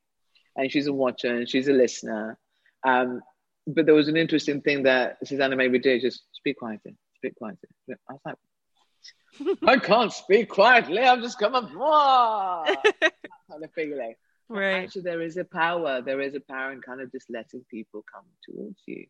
and 0.56 0.72
she's 0.72 0.88
a 0.88 0.94
watcher 0.94 1.36
and 1.36 1.50
she's 1.50 1.68
a 1.68 1.74
listener. 1.74 2.38
Um, 2.84 3.22
but 3.68 3.86
there 3.86 3.96
was 3.96 4.08
an 4.08 4.18
interesting 4.18 4.62
thing 4.62 4.84
that 4.84 5.18
Susanna 5.26 5.56
made 5.56 5.72
me 5.72 5.80
do: 5.80 6.00
just 6.00 6.24
speak 6.34 6.58
quietly, 6.58 6.96
speak 7.16 7.36
quietly. 7.36 7.70
I 7.90 8.14
was 8.14 8.22
like, 8.26 9.58
I 9.68 9.78
can't 9.78 10.12
speak 10.12 10.50
quietly. 10.50 11.00
I'm 11.04 11.22
just 11.22 11.40
coming, 11.40 11.64
that 11.74 13.14
kind 13.50 13.64
of 13.64 13.72
feeling. 13.74 14.16
Right. 14.50 14.84
Actually, 14.84 15.02
there 15.02 15.22
is 15.22 15.38
a 15.38 15.44
power. 15.44 16.02
There 16.02 16.22
is 16.22 16.34
a 16.34 16.40
power 16.40 16.72
in 16.72 16.82
kind 16.82 17.02
of 17.02 17.12
just 17.12 17.30
letting 17.30 17.66
people 17.70 18.04
come 18.12 18.24
towards 18.46 18.80
you 18.86 19.06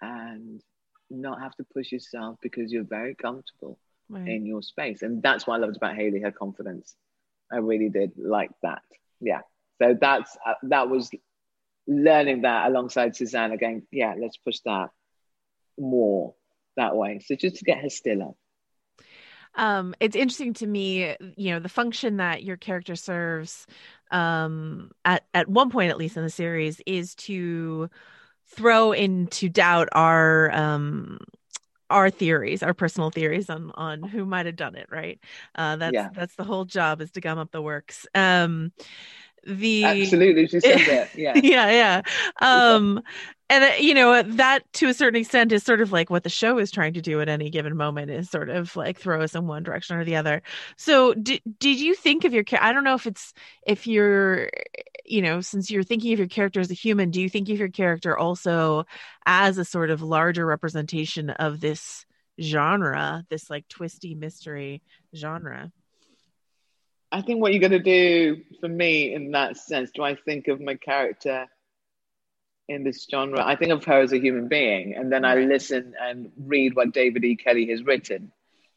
and 0.00 0.62
not 1.10 1.40
have 1.40 1.54
to 1.56 1.64
push 1.74 1.92
yourself 1.92 2.38
because 2.40 2.72
you're 2.72 2.84
very 2.84 3.14
comfortable 3.14 3.78
Right. 4.08 4.26
in 4.26 4.44
your 4.44 4.60
space. 4.60 5.02
And 5.02 5.22
that's 5.22 5.46
what 5.46 5.54
I 5.54 5.58
loved 5.58 5.76
about 5.76 5.94
Haley, 5.94 6.20
her 6.22 6.32
confidence. 6.32 6.96
I 7.52 7.58
really 7.58 7.88
did 7.90 8.10
like 8.16 8.50
that. 8.62 8.82
Yeah. 9.20 9.42
So 9.80 9.96
that's 10.00 10.36
uh, 10.44 10.54
that 10.64 10.88
was 10.90 11.10
learning 11.90 12.42
that 12.42 12.68
alongside 12.68 13.16
Suzanne 13.16 13.52
again. 13.52 13.86
Yeah, 13.92 14.14
let's 14.18 14.38
push 14.38 14.60
that 14.66 14.90
more 15.78 16.34
that 16.76 16.96
way. 16.96 17.20
So 17.20 17.34
just 17.36 17.56
to 17.56 17.64
get 17.64 17.80
her 17.80 17.90
stiller. 17.90 18.32
um 19.56 19.94
it's 20.00 20.16
interesting 20.16 20.54
to 20.54 20.66
me 20.66 21.16
you 21.36 21.50
know 21.52 21.58
the 21.60 21.68
function 21.68 22.18
that 22.18 22.44
your 22.44 22.56
character 22.56 22.96
serves 22.96 23.66
um 24.10 24.90
at 25.04 25.24
at 25.34 25.48
one 25.48 25.70
point 25.70 25.90
at 25.90 25.98
least 25.98 26.16
in 26.16 26.22
the 26.22 26.30
series 26.30 26.80
is 26.86 27.14
to 27.16 27.90
throw 28.46 28.92
into 28.92 29.48
doubt 29.48 29.88
our 29.92 30.50
um 30.52 31.18
our 31.90 32.10
theories 32.10 32.62
our 32.62 32.74
personal 32.74 33.10
theories 33.10 33.50
on 33.50 33.72
on 33.74 34.02
who 34.04 34.24
might 34.24 34.46
have 34.46 34.56
done 34.56 34.76
it 34.76 34.86
right 34.90 35.18
uh 35.56 35.76
that's 35.76 35.94
Yeah. 35.94 36.08
that's 36.14 36.36
the 36.36 36.44
whole 36.44 36.64
job 36.64 37.00
is 37.00 37.10
to 37.10 37.20
gum 37.20 37.38
up 37.38 37.50
the 37.50 37.62
works 37.62 38.06
um 38.14 38.72
the 39.46 39.84
Absolutely. 39.84 40.46
She 40.48 40.60
said 40.60 40.78
that. 40.86 41.10
Yeah. 41.16 41.32
yeah 41.36 41.70
yeah 41.70 42.02
um 42.40 43.02
and 43.50 43.64
uh, 43.64 43.72
you 43.78 43.94
know 43.94 44.22
that 44.22 44.60
to 44.74 44.88
a 44.88 44.94
certain 44.94 45.20
extent 45.20 45.52
is 45.52 45.62
sort 45.62 45.80
of 45.80 45.92
like 45.92 46.08
what 46.08 46.22
the 46.22 46.30
show 46.30 46.58
is 46.58 46.70
trying 46.70 46.94
to 46.94 47.02
do 47.02 47.20
at 47.20 47.28
any 47.28 47.50
given 47.50 47.76
moment 47.76 48.10
is 48.10 48.30
sort 48.30 48.48
of 48.48 48.74
like 48.76 48.98
throw 48.98 49.20
us 49.20 49.34
in 49.34 49.46
one 49.46 49.62
direction 49.62 49.96
or 49.96 50.04
the 50.04 50.16
other 50.16 50.42
so 50.76 51.12
did, 51.14 51.42
did 51.58 51.78
you 51.78 51.94
think 51.94 52.24
of 52.24 52.32
your 52.32 52.44
i 52.60 52.72
don't 52.72 52.84
know 52.84 52.94
if 52.94 53.06
it's 53.06 53.34
if 53.66 53.86
you're 53.86 54.48
you 55.04 55.20
know 55.20 55.40
since 55.40 55.70
you're 55.70 55.82
thinking 55.82 56.12
of 56.12 56.18
your 56.18 56.28
character 56.28 56.60
as 56.60 56.70
a 56.70 56.74
human 56.74 57.10
do 57.10 57.20
you 57.20 57.28
think 57.28 57.48
of 57.50 57.58
your 57.58 57.68
character 57.68 58.16
also 58.16 58.84
as 59.26 59.58
a 59.58 59.64
sort 59.64 59.90
of 59.90 60.00
larger 60.00 60.46
representation 60.46 61.30
of 61.30 61.60
this 61.60 62.06
genre 62.40 63.24
this 63.28 63.50
like 63.50 63.66
twisty 63.68 64.14
mystery 64.14 64.80
genre 65.14 65.70
I 67.12 67.22
think 67.22 67.40
what 67.40 67.52
you're 67.52 67.60
going 67.60 67.72
to 67.72 67.78
do 67.80 68.42
for 68.60 68.68
me 68.68 69.12
in 69.12 69.32
that 69.32 69.56
sense, 69.56 69.90
do 69.90 70.02
I 70.02 70.14
think 70.14 70.48
of 70.48 70.60
my 70.60 70.76
character 70.76 71.46
in 72.68 72.84
this 72.84 73.06
genre? 73.10 73.44
I 73.44 73.56
think 73.56 73.72
of 73.72 73.84
her 73.84 74.00
as 74.00 74.12
a 74.12 74.20
human 74.20 74.46
being, 74.46 74.94
and 74.94 75.10
then 75.10 75.24
I 75.24 75.34
listen 75.36 75.94
and 76.00 76.30
read 76.38 76.76
what 76.76 76.92
David 76.92 77.24
E. 77.24 77.36
Kelley 77.36 77.66
has 77.70 77.82
written. 77.82 78.32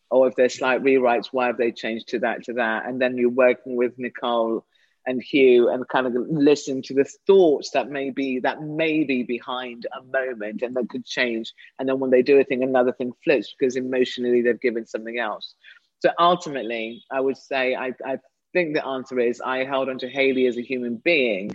Or 0.10 0.28
if 0.28 0.36
there's 0.36 0.56
slight 0.56 0.84
rewrites, 0.84 1.30
why 1.32 1.48
have 1.48 1.58
they 1.58 1.72
changed 1.72 2.10
to 2.10 2.20
that, 2.20 2.44
to 2.46 2.54
that? 2.54 2.86
And 2.86 3.02
then 3.02 3.18
you're 3.18 3.30
working 3.30 3.76
with 3.76 3.98
Nicole 3.98 4.66
and 5.06 5.22
Hugh 5.22 5.70
and 5.70 5.88
kind 5.88 6.08
of 6.08 6.14
listen 6.16 6.82
to 6.84 6.94
the 6.94 7.06
thoughts 7.28 7.72
that 7.72 7.90
may 7.90 8.10
be 8.10 8.40
that 8.40 8.62
may 8.62 9.04
be 9.04 9.24
behind 9.24 9.86
a 9.92 10.04
moment 10.04 10.62
and 10.62 10.76
that 10.76 10.90
could 10.90 11.06
change. 11.06 11.54
And 11.78 11.90
then 11.90 12.00
when 12.00 12.12
they 12.12 12.22
do 12.22 12.40
a 12.40 12.44
thing, 12.44 12.64
another 12.64 12.94
thing 12.94 13.12
flips 13.24 13.54
because 13.58 13.76
emotionally 13.76 14.42
they've 14.42 14.60
given 14.60 14.86
something 14.86 15.20
else. 15.20 15.56
So 16.04 16.12
ultimately, 16.20 17.02
I 17.10 17.22
would 17.22 17.38
say 17.38 17.76
I, 17.76 17.94
I 18.06 18.18
think 18.52 18.76
the 18.76 18.86
answer 18.86 19.18
is 19.20 19.40
I 19.40 19.64
held 19.64 19.88
on 19.88 19.98
to 20.00 20.10
Haley 20.10 20.48
as 20.48 20.58
a 20.58 20.62
human 20.62 20.98
being 20.98 21.52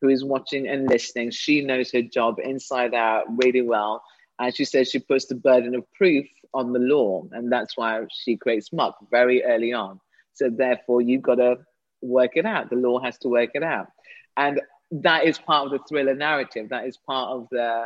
who 0.00 0.08
is 0.08 0.24
watching 0.24 0.66
and 0.66 0.88
listening. 0.88 1.32
She 1.32 1.60
knows 1.60 1.92
her 1.92 2.00
job 2.00 2.36
inside 2.42 2.94
out 2.94 3.24
really 3.28 3.60
well. 3.60 4.02
And 4.38 4.56
she 4.56 4.64
says 4.64 4.88
she 4.88 5.00
puts 5.00 5.26
the 5.26 5.34
burden 5.34 5.74
of 5.74 5.84
proof 5.92 6.26
on 6.54 6.72
the 6.72 6.78
law. 6.78 7.24
And 7.32 7.52
that's 7.52 7.76
why 7.76 8.00
she 8.10 8.38
creates 8.38 8.72
muck 8.72 8.96
very 9.10 9.44
early 9.44 9.74
on. 9.74 10.00
So 10.32 10.48
therefore, 10.48 11.02
you've 11.02 11.20
got 11.20 11.34
to 11.34 11.56
work 12.00 12.30
it 12.36 12.46
out. 12.46 12.70
The 12.70 12.76
law 12.76 13.00
has 13.00 13.18
to 13.18 13.28
work 13.28 13.50
it 13.52 13.62
out. 13.62 13.88
And 14.34 14.62
that 14.92 15.26
is 15.26 15.36
part 15.36 15.66
of 15.66 15.72
the 15.72 15.80
thriller 15.86 16.14
narrative. 16.14 16.70
That 16.70 16.86
is 16.86 16.96
part 16.96 17.32
of 17.32 17.48
the, 17.50 17.84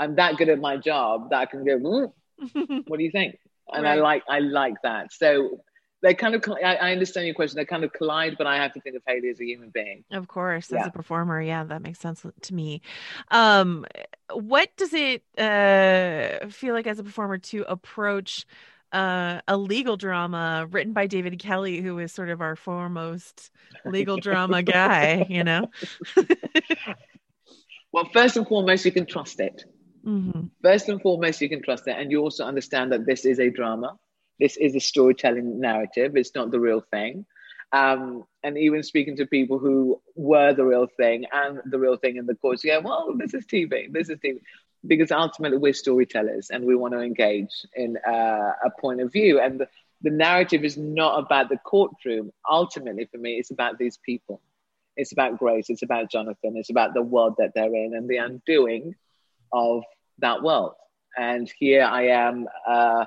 I'm 0.00 0.16
that 0.16 0.36
good 0.36 0.48
at 0.48 0.58
my 0.58 0.78
job 0.78 1.30
that 1.30 1.38
I 1.38 1.46
can 1.46 1.64
go, 1.64 1.78
"Mm, 1.78 2.12
what 2.88 2.98
do 2.98 3.04
you 3.04 3.12
think? 3.12 3.36
And 3.74 3.86
I 3.86 3.94
like 3.94 4.22
I 4.28 4.40
like 4.40 4.74
that. 4.82 5.12
So 5.12 5.60
they 6.02 6.14
kind 6.14 6.34
of 6.34 6.44
I, 6.62 6.74
I 6.74 6.92
understand 6.92 7.26
your 7.26 7.34
question. 7.34 7.56
They 7.56 7.64
kind 7.64 7.84
of 7.84 7.92
collide, 7.92 8.36
but 8.36 8.46
I 8.46 8.56
have 8.56 8.72
to 8.74 8.80
think 8.80 8.96
of 8.96 9.02
Haley 9.06 9.28
as 9.30 9.40
a 9.40 9.44
human 9.44 9.70
being. 9.70 10.04
Of 10.10 10.28
course, 10.28 10.72
as 10.72 10.86
a 10.86 10.90
performer, 10.90 11.40
yeah, 11.40 11.64
that 11.64 11.82
makes 11.82 12.00
sense 12.00 12.24
to 12.42 12.54
me. 12.54 12.82
Um, 13.30 13.86
what 14.32 14.70
does 14.76 14.92
it 14.92 15.22
uh, 15.38 16.48
feel 16.48 16.74
like 16.74 16.86
as 16.86 16.98
a 16.98 17.04
performer 17.04 17.38
to 17.38 17.64
approach 17.68 18.46
uh, 18.92 19.40
a 19.46 19.56
legal 19.56 19.96
drama 19.96 20.66
written 20.70 20.92
by 20.92 21.06
David 21.06 21.38
Kelley, 21.38 21.80
who 21.80 21.98
is 21.98 22.12
sort 22.12 22.30
of 22.30 22.40
our 22.40 22.56
foremost 22.56 23.50
legal 23.84 24.16
drama 24.16 24.62
guy? 24.62 25.26
You 25.28 25.44
know. 25.44 25.70
Well, 27.92 28.08
first 28.10 28.38
and 28.38 28.48
foremost, 28.48 28.86
you 28.86 28.92
can 28.92 29.04
trust 29.04 29.38
it. 29.38 29.64
Hmm 30.04 30.46
First 30.62 30.88
and 30.88 31.00
foremost, 31.00 31.40
you 31.40 31.48
can 31.48 31.62
trust 31.62 31.84
that. 31.86 31.98
and 31.98 32.10
you 32.10 32.20
also 32.20 32.44
understand 32.44 32.92
that 32.92 33.06
this 33.06 33.24
is 33.24 33.38
a 33.40 33.50
drama. 33.50 33.96
This 34.38 34.56
is 34.56 34.74
a 34.74 34.80
storytelling 34.80 35.60
narrative. 35.60 36.16
It's 36.16 36.34
not 36.34 36.50
the 36.50 36.60
real 36.60 36.80
thing. 36.90 37.26
Um, 37.72 38.24
and 38.42 38.56
even 38.58 38.82
speaking 38.82 39.16
to 39.16 39.26
people 39.26 39.58
who 39.58 40.00
were 40.14 40.52
the 40.54 40.64
real 40.64 40.86
thing 40.86 41.26
and 41.32 41.60
the 41.64 41.78
real 41.78 41.96
thing 41.96 42.16
in 42.16 42.26
the 42.26 42.34
course, 42.34 42.62
you 42.64 42.70
go, 42.72 42.80
well, 42.80 43.14
this 43.16 43.34
is 43.34 43.46
TV. 43.46 43.88
This 43.90 44.08
is 44.08 44.18
TV. 44.18 44.40
Because 44.86 45.10
ultimately, 45.12 45.58
we're 45.58 45.72
storytellers 45.72 46.50
and 46.50 46.64
we 46.64 46.74
want 46.76 46.92
to 46.94 47.00
engage 47.00 47.66
in 47.74 47.96
uh, 48.06 48.52
a 48.64 48.70
point 48.80 49.00
of 49.00 49.12
view. 49.12 49.40
And 49.40 49.60
the, 49.60 49.68
the 50.02 50.10
narrative 50.10 50.64
is 50.64 50.76
not 50.76 51.18
about 51.24 51.48
the 51.48 51.58
courtroom. 51.58 52.32
Ultimately, 52.48 53.06
for 53.06 53.18
me, 53.18 53.36
it's 53.38 53.50
about 53.50 53.78
these 53.78 53.98
people. 53.98 54.40
It's 54.96 55.12
about 55.12 55.38
Grace. 55.38 55.70
It's 55.70 55.82
about 55.82 56.10
Jonathan. 56.10 56.56
It's 56.56 56.70
about 56.70 56.94
the 56.94 57.02
world 57.02 57.36
that 57.38 57.52
they're 57.54 57.74
in 57.74 57.94
and 57.94 58.08
the 58.08 58.18
undoing 58.18 58.94
of 59.52 59.82
that 60.18 60.42
world. 60.42 60.74
and 61.18 61.52
here 61.58 61.82
I 61.84 62.06
am, 62.08 62.48
uh, 62.66 63.04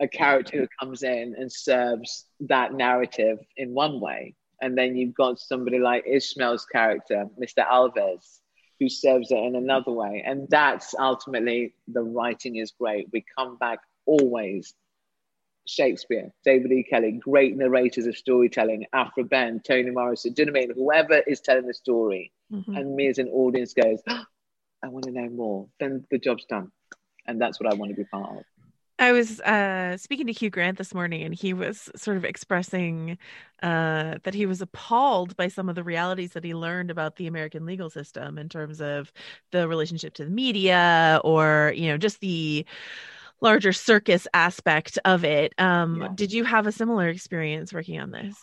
a 0.00 0.08
character 0.08 0.58
who 0.58 0.68
comes 0.80 1.04
in 1.04 1.36
and 1.38 1.50
serves 1.52 2.26
that 2.40 2.74
narrative 2.74 3.38
in 3.56 3.72
one 3.72 4.00
way, 4.00 4.34
and 4.60 4.76
then 4.76 4.96
you've 4.96 5.14
got 5.14 5.38
somebody 5.38 5.78
like 5.78 6.04
Ishmael's 6.08 6.66
character, 6.66 7.28
Mr. 7.40 7.64
Alves, 7.64 8.40
who 8.80 8.88
serves 8.88 9.30
it 9.30 9.38
in 9.38 9.54
another 9.54 9.92
way, 9.92 10.24
and 10.26 10.48
that's 10.50 10.92
ultimately 10.98 11.74
the 11.86 12.02
writing 12.02 12.56
is 12.56 12.72
great. 12.72 13.08
We 13.12 13.24
come 13.38 13.58
back 13.58 13.78
always 14.06 14.74
Shakespeare, 15.66 16.32
David 16.44 16.72
E. 16.72 16.82
Kelley, 16.82 17.12
great 17.12 17.56
narrators 17.56 18.06
of 18.06 18.16
storytelling, 18.16 18.86
Aphra 18.92 19.24
Behn, 19.24 19.60
Toni 19.60 19.90
Morrison, 19.90 20.32
do 20.32 20.42
you 20.42 20.46
know 20.46 20.52
what 20.52 20.62
I 20.64 20.66
mean? 20.66 20.76
Whoever 20.76 21.18
is 21.28 21.40
telling 21.40 21.66
the 21.66 21.74
story, 21.74 22.32
Mhm. 22.52 22.76
and 22.76 22.96
me 22.96 23.06
as 23.06 23.18
an 23.18 23.28
audience 23.28 23.72
goes, 23.72 24.02
"Oh, 24.08 24.24
I 24.84 24.88
want 24.88 25.06
to 25.06 25.10
know 25.10 25.30
more, 25.30 25.66
then 25.80 26.04
the 26.10 26.18
job's 26.18 26.44
done. 26.44 26.70
And 27.26 27.40
that's 27.40 27.58
what 27.58 27.72
I 27.72 27.74
want 27.74 27.90
to 27.90 27.96
be 27.96 28.04
part 28.04 28.36
of. 28.36 28.44
I 28.98 29.12
was 29.12 29.40
uh, 29.40 29.96
speaking 29.96 30.26
to 30.26 30.32
Hugh 30.32 30.50
Grant 30.50 30.76
this 30.76 30.94
morning, 30.94 31.22
and 31.22 31.34
he 31.34 31.54
was 31.54 31.90
sort 31.96 32.18
of 32.18 32.24
expressing 32.24 33.16
uh, 33.62 34.16
that 34.22 34.34
he 34.34 34.44
was 34.44 34.60
appalled 34.60 35.36
by 35.36 35.48
some 35.48 35.70
of 35.70 35.74
the 35.74 35.82
realities 35.82 36.32
that 36.32 36.44
he 36.44 36.54
learned 36.54 36.90
about 36.90 37.16
the 37.16 37.26
American 37.26 37.64
legal 37.64 37.88
system 37.88 38.36
in 38.36 38.48
terms 38.50 38.82
of 38.82 39.10
the 39.52 39.66
relationship 39.66 40.12
to 40.14 40.24
the 40.24 40.30
media, 40.30 41.18
or 41.24 41.72
you 41.74 41.88
know, 41.88 41.96
just 41.96 42.20
the 42.20 42.66
larger 43.40 43.72
circus 43.72 44.28
aspect 44.34 44.98
of 45.06 45.24
it. 45.24 45.54
Um, 45.58 46.02
Yeah. 46.02 46.08
Did 46.14 46.32
you 46.32 46.44
have 46.44 46.66
a 46.66 46.72
similar 46.72 47.08
experience 47.08 47.72
working 47.72 47.98
on 47.98 48.10
this? 48.10 48.36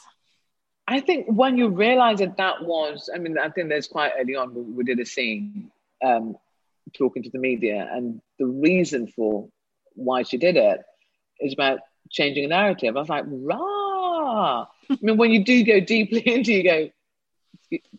I 0.87 0.99
think 1.01 1.27
when 1.27 1.57
you 1.57 1.69
realize 1.69 2.17
that 2.19 2.35
that 2.37 2.65
was, 2.65 3.09
I 3.13 3.19
mean, 3.19 3.37
I 3.37 3.49
think 3.49 3.69
there's 3.69 3.87
quite 3.87 4.11
early 4.19 4.35
on, 4.35 4.53
we, 4.53 4.61
we 4.63 4.83
did 4.83 4.99
a 4.99 5.05
scene 5.05 5.71
um, 6.03 6.35
talking 6.93 7.23
to 7.23 7.29
the 7.29 7.39
media, 7.39 7.87
and 7.91 8.21
the 8.39 8.45
reason 8.45 9.07
for 9.07 9.49
why 9.93 10.23
she 10.23 10.37
did 10.37 10.57
it 10.57 10.81
is 11.39 11.53
about 11.53 11.79
changing 12.09 12.45
a 12.45 12.47
narrative. 12.47 12.95
I 12.95 12.99
was 12.99 13.09
like, 13.09 13.25
rah. 13.27 14.65
I 14.89 14.97
mean, 15.01 15.17
when 15.17 15.31
you 15.31 15.43
do 15.43 15.63
go 15.63 15.79
deeply 15.79 16.19
into 16.27 16.53
you 16.53 16.63
go, 16.63 16.89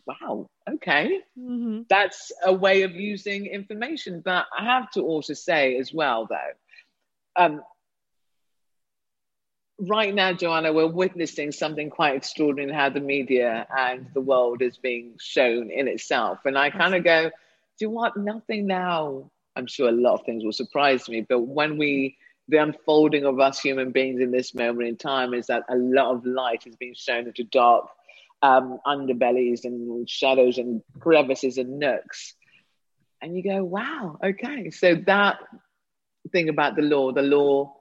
wow, 0.05 0.47
okay. 0.75 1.19
Mm-hmm. 1.39 1.81
That's 1.89 2.31
a 2.43 2.53
way 2.53 2.83
of 2.83 2.95
using 2.95 3.47
information. 3.47 4.21
But 4.23 4.45
I 4.57 4.65
have 4.65 4.91
to 4.91 5.01
also 5.01 5.33
say 5.33 5.77
as 5.77 5.93
well, 5.93 6.27
though, 6.29 7.43
um, 7.43 7.61
right 9.79 10.13
now, 10.13 10.33
Joanna, 10.33 10.71
we're 10.71 10.87
witnessing 10.87 11.51
something 11.51 11.89
quite 11.89 12.15
extraordinary 12.15 12.69
in 12.69 12.75
how 12.75 12.89
the 12.89 12.99
media 12.99 13.65
and 13.75 14.07
the 14.13 14.21
world 14.21 14.61
is 14.61 14.77
being 14.77 15.15
shown 15.19 15.71
in 15.71 15.87
itself. 15.87 16.39
And 16.45 16.57
I 16.57 16.69
kind 16.69 16.95
of 16.95 17.03
go, 17.03 17.31
do 17.77 17.85
you 17.85 17.89
want 17.89 18.17
nothing 18.17 18.67
now? 18.67 19.31
I'm 19.55 19.67
sure 19.67 19.89
a 19.89 19.91
lot 19.91 20.15
of 20.15 20.25
things 20.25 20.43
will 20.43 20.51
surprise 20.51 21.07
me, 21.09 21.25
but 21.27 21.39
when 21.39 21.77
we, 21.77 22.17
the 22.47 22.57
unfolding 22.57 23.25
of 23.25 23.39
us 23.39 23.59
human 23.59 23.91
beings 23.91 24.21
in 24.21 24.31
this 24.31 24.53
moment 24.53 24.87
in 24.89 24.97
time 24.97 25.33
is 25.33 25.47
that 25.47 25.63
a 25.69 25.75
lot 25.75 26.13
of 26.13 26.25
light 26.25 26.65
is 26.67 26.75
being 26.75 26.95
shown 26.95 27.27
into 27.27 27.43
dark 27.43 27.87
um, 28.41 28.79
underbellies 28.85 29.63
and 29.63 30.07
shadows 30.09 30.57
and 30.57 30.81
crevices 30.99 31.57
and 31.57 31.79
nooks. 31.79 32.33
And 33.21 33.35
you 33.37 33.43
go, 33.43 33.63
wow, 33.63 34.19
okay. 34.23 34.69
So 34.69 34.95
that 35.05 35.37
thing 36.31 36.49
about 36.49 36.75
the 36.75 36.81
law, 36.81 37.11
the 37.11 37.21
law 37.21 37.75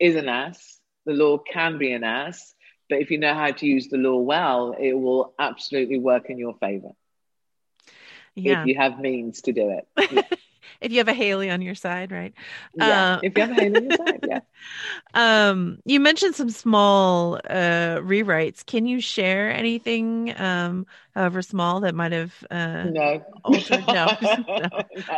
is 0.00 0.16
an 0.16 0.28
ass. 0.28 0.80
The 1.04 1.12
law 1.12 1.38
can 1.38 1.78
be 1.78 1.92
an 1.92 2.04
ass, 2.04 2.54
but 2.88 3.00
if 3.00 3.10
you 3.10 3.18
know 3.18 3.34
how 3.34 3.50
to 3.50 3.66
use 3.66 3.88
the 3.88 3.96
law 3.96 4.18
well, 4.18 4.74
it 4.78 4.92
will 4.92 5.34
absolutely 5.38 5.98
work 5.98 6.30
in 6.30 6.38
your 6.38 6.54
favor 6.54 6.92
Yeah. 8.34 8.64
if 8.64 8.66
you 8.66 8.76
have 8.76 8.98
means 8.98 9.42
to 9.42 9.52
do 9.52 9.70
it. 9.70 9.86
if 10.80 10.90
you 10.92 10.98
have 10.98 11.08
a 11.08 11.14
Haley 11.14 11.50
on 11.50 11.62
your 11.62 11.74
side, 11.74 12.12
right? 12.12 12.34
Yeah, 12.74 13.08
Uh, 13.12 13.20
if 13.20 13.36
you 13.36 13.42
have 13.42 13.50
a 13.50 13.54
hand 13.54 13.74
in 13.76 13.82
your 13.84 13.92
side, 13.92 14.20
yeah. 14.22 14.40
Um, 15.14 15.78
you 15.84 16.00
mentioned 16.00 16.34
some 16.34 16.50
small 16.50 17.36
uh 17.48 17.98
rewrites. 18.00 18.64
Can 18.64 18.86
you 18.86 19.00
share 19.00 19.50
anything, 19.52 20.34
um, 20.40 20.86
however 21.14 21.42
small, 21.42 21.80
that 21.80 21.94
might 21.94 22.12
have 22.12 22.34
uh 22.50 22.92
No. 22.92 23.22
altered? 23.44 23.86
No, 23.88 24.12
no. 24.56 24.68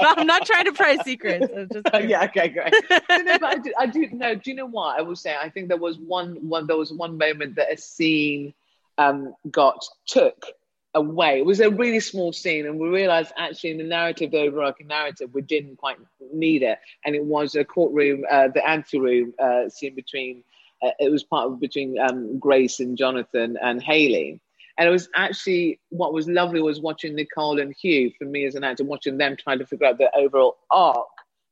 I'm 0.01 0.27
not 0.27 0.45
trying 0.45 0.65
to 0.67 0.73
pry 0.73 0.97
secrets. 0.97 1.49
I'm 1.57 1.71
just 1.71 1.87
yeah, 2.01 2.25
okay, 2.25 2.49
great. 2.49 2.75
no, 3.15 3.23
no, 3.23 3.39
but 3.39 3.47
I 3.51 3.59
do, 3.59 3.73
I 3.79 3.87
do 3.87 4.09
no. 4.13 4.35
Do 4.35 4.51
you 4.51 4.57
know 4.57 4.67
what 4.67 4.99
I 4.99 5.03
will 5.03 5.17
say? 5.17 5.35
I 5.41 5.49
think 5.51 5.69
there 5.69 5.77
was 5.79 5.99
one, 5.99 6.37
one. 6.49 6.67
There 6.67 6.77
was 6.77 6.93
one 6.93 7.17
moment 7.19 7.57
that 7.57 7.73
a 7.73 7.77
scene 7.77 8.55
um, 8.99 9.35
got 9.51 9.85
took 10.07 10.47
away. 10.95 11.39
It 11.39 11.47
was 11.47 11.61
a 11.61 11.71
really 11.71 12.01
small 12.01 12.33
scene, 12.33 12.67
and 12.67 12.79
we 12.79 12.89
realized 12.89 13.33
actually 13.37 13.71
in 13.71 13.79
the 13.79 13.85
narrative, 13.85 14.31
the 14.31 14.41
overarching 14.41 14.87
narrative, 14.87 15.31
we 15.33 15.43
didn't 15.43 15.77
quite 15.77 15.99
need 16.33 16.63
it, 16.63 16.79
and 17.05 17.15
it 17.15 17.25
was 17.25 17.55
a 17.55 17.65
courtroom, 17.65 18.25
uh, 18.31 18.49
the 18.49 18.69
anteroom 18.69 19.35
uh, 19.39 19.69
scene 19.69 19.95
between. 19.95 20.45
Uh, 20.83 20.91
it 20.99 21.11
was 21.11 21.25
part 21.25 21.47
of 21.47 21.61
between 21.61 21.99
um, 21.99 22.39
Grace 22.39 22.81
and 22.81 22.99
Jonathan 22.99 23.57
and 23.63 23.83
Haley. 23.83 24.41
And 24.77 24.89
it 24.89 24.91
was 24.91 25.09
actually 25.15 25.81
what 25.91 26.13
was 26.13 26.29
lovely 26.29 26.61
was 26.61 26.81
watching 26.81 27.15
Nicole 27.15 27.61
and 27.61 27.75
Hugh, 27.81 28.11
for 28.19 28.25
me 28.25 28.45
as 28.45 28.55
an 28.55 28.65
actor, 28.65 28.85
watching 28.85 29.17
them 29.17 29.37
trying 29.37 29.61
to 29.61 29.67
figure 29.67 29.87
out 29.87 29.99
the 29.99 30.15
overall 30.17 30.57
arc 30.71 31.07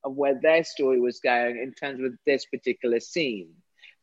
of 0.05 0.15
where 0.15 0.39
their 0.41 0.65
story 0.65 1.01
was 1.01 1.21
going 1.21 1.57
in 1.59 1.73
terms 1.73 2.03
of 2.03 2.13
this 2.27 2.45
particular 2.47 2.99
scene. 3.01 3.51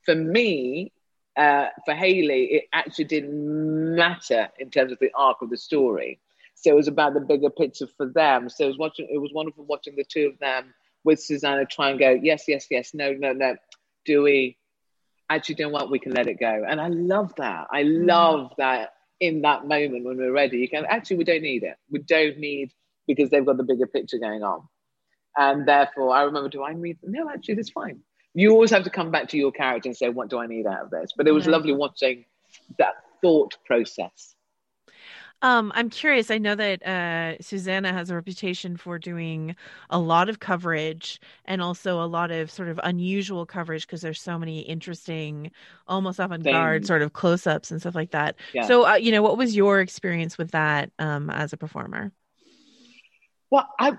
For 0.06 0.16
me, 0.16 0.94
uh, 1.40 1.70
for 1.86 1.94
Haley, 1.94 2.44
it 2.46 2.64
actually 2.74 3.06
didn't 3.06 3.96
matter 3.96 4.50
in 4.60 4.70
terms 4.70 4.92
of 4.92 5.00
the 5.00 5.10
arc 5.16 5.42
of 5.42 5.50
the 5.50 5.58
story. 5.58 6.20
So 6.56 6.70
it 6.70 6.76
was 6.76 6.90
about 6.90 7.14
the 7.14 7.22
bigger 7.22 7.50
picture 7.50 7.88
for 7.88 8.08
them. 8.08 8.50
So 8.50 8.66
it 8.66 8.68
was 8.68 8.78
watching. 8.78 9.08
It 9.10 9.20
was 9.20 9.32
wonderful 9.34 9.64
watching 9.64 9.96
the 9.96 10.04
two 10.04 10.28
of 10.28 10.40
them 10.40 10.74
with 11.06 11.22
Susanna 11.22 11.66
try 11.66 11.92
and 11.92 12.00
go, 12.00 12.20
yes, 12.22 12.44
yes, 12.50 12.68
yes, 12.70 12.94
no, 12.94 13.14
no, 13.14 13.32
no. 13.32 13.56
Do 14.04 14.22
we 14.24 14.58
actually 15.30 15.56
do 15.56 15.70
what 15.70 15.90
we 15.90 16.00
can 16.00 16.12
let 16.12 16.28
it 16.28 16.40
go? 16.40 16.66
And 16.68 16.82
I 16.82 16.90
love 16.90 17.34
that. 17.38 17.68
I 17.72 17.84
love 17.84 18.52
that 18.58 18.94
in 19.22 19.42
that 19.44 19.66
moment 19.66 20.04
when 20.04 20.18
we're 20.18 20.34
ready, 20.34 20.58
you 20.58 20.68
can 20.68 20.86
actually 20.86 21.18
we 21.18 21.24
don't 21.24 21.42
need 21.42 21.64
it. 21.64 21.78
We 21.90 22.00
don't 22.00 22.38
need 22.38 22.74
because 23.08 23.30
they've 23.30 23.46
got 23.46 23.58
the 23.58 23.64
bigger 23.64 23.88
picture 23.88 24.18
going 24.18 24.44
on. 24.44 24.68
And 25.38 25.66
therefore, 25.66 26.14
I 26.14 26.24
remember, 26.24 26.50
do 26.50 26.64
I 26.64 26.74
need? 26.74 26.98
No, 27.02 27.30
actually, 27.30 27.56
that's 27.56 27.70
fine. 27.70 28.02
You 28.34 28.52
always 28.52 28.72
have 28.72 28.84
to 28.84 28.90
come 28.90 29.12
back 29.12 29.30
to 29.30 29.38
your 29.38 29.52
character 29.52 29.90
and 29.90 29.98
say, 29.98 30.10
what 30.10 30.30
do 30.30 30.38
I 30.40 30.48
need 30.48 30.66
out 30.68 30.84
of 30.84 30.90
this? 30.92 31.12
But 31.16 31.28
it 31.28 31.32
was 31.32 31.46
Right. 31.46 31.52
lovely 31.52 31.74
watching 31.74 32.26
that 32.78 32.96
thought 33.22 33.58
process. 33.66 34.36
Um, 35.42 35.72
I'm 35.74 35.90
curious. 35.90 36.30
I 36.32 36.38
know 36.38 36.56
that 36.56 36.86
uh, 36.86 37.42
Susanna 37.42 37.94
has 37.94 38.10
a 38.10 38.16
reputation 38.16 38.76
for 38.76 39.00
doing 39.00 39.56
a 39.90 39.98
lot 39.98 40.28
of 40.28 40.40
coverage 40.40 41.20
and 41.46 41.62
also 41.62 42.04
a 42.04 42.08
lot 42.08 42.30
of 42.30 42.52
sort 42.52 42.68
of 42.68 42.78
unusual 42.84 43.46
coverage 43.46 43.88
because 43.88 44.02
there's 44.02 44.22
so 44.22 44.38
many 44.38 44.60
interesting, 44.62 45.52
almost 45.88 46.20
avant-garde 46.20 46.82
Things. 46.82 46.88
sort 46.88 47.02
of 47.02 47.14
close-ups 47.14 47.72
and 47.72 47.80
stuff 47.80 47.96
like 47.96 48.12
that. 48.12 48.36
Yeah. 48.54 48.68
So, 48.68 48.86
uh, 48.86 48.96
you 48.96 49.14
know, 49.14 49.22
what 49.22 49.38
was 49.38 49.56
your 49.56 49.80
experience 49.80 50.38
with 50.38 50.52
that 50.52 50.92
um, 51.00 51.30
as 51.30 51.54
a 51.54 51.58
performer? 51.58 52.12
Well, 53.50 53.68
I 53.80 53.98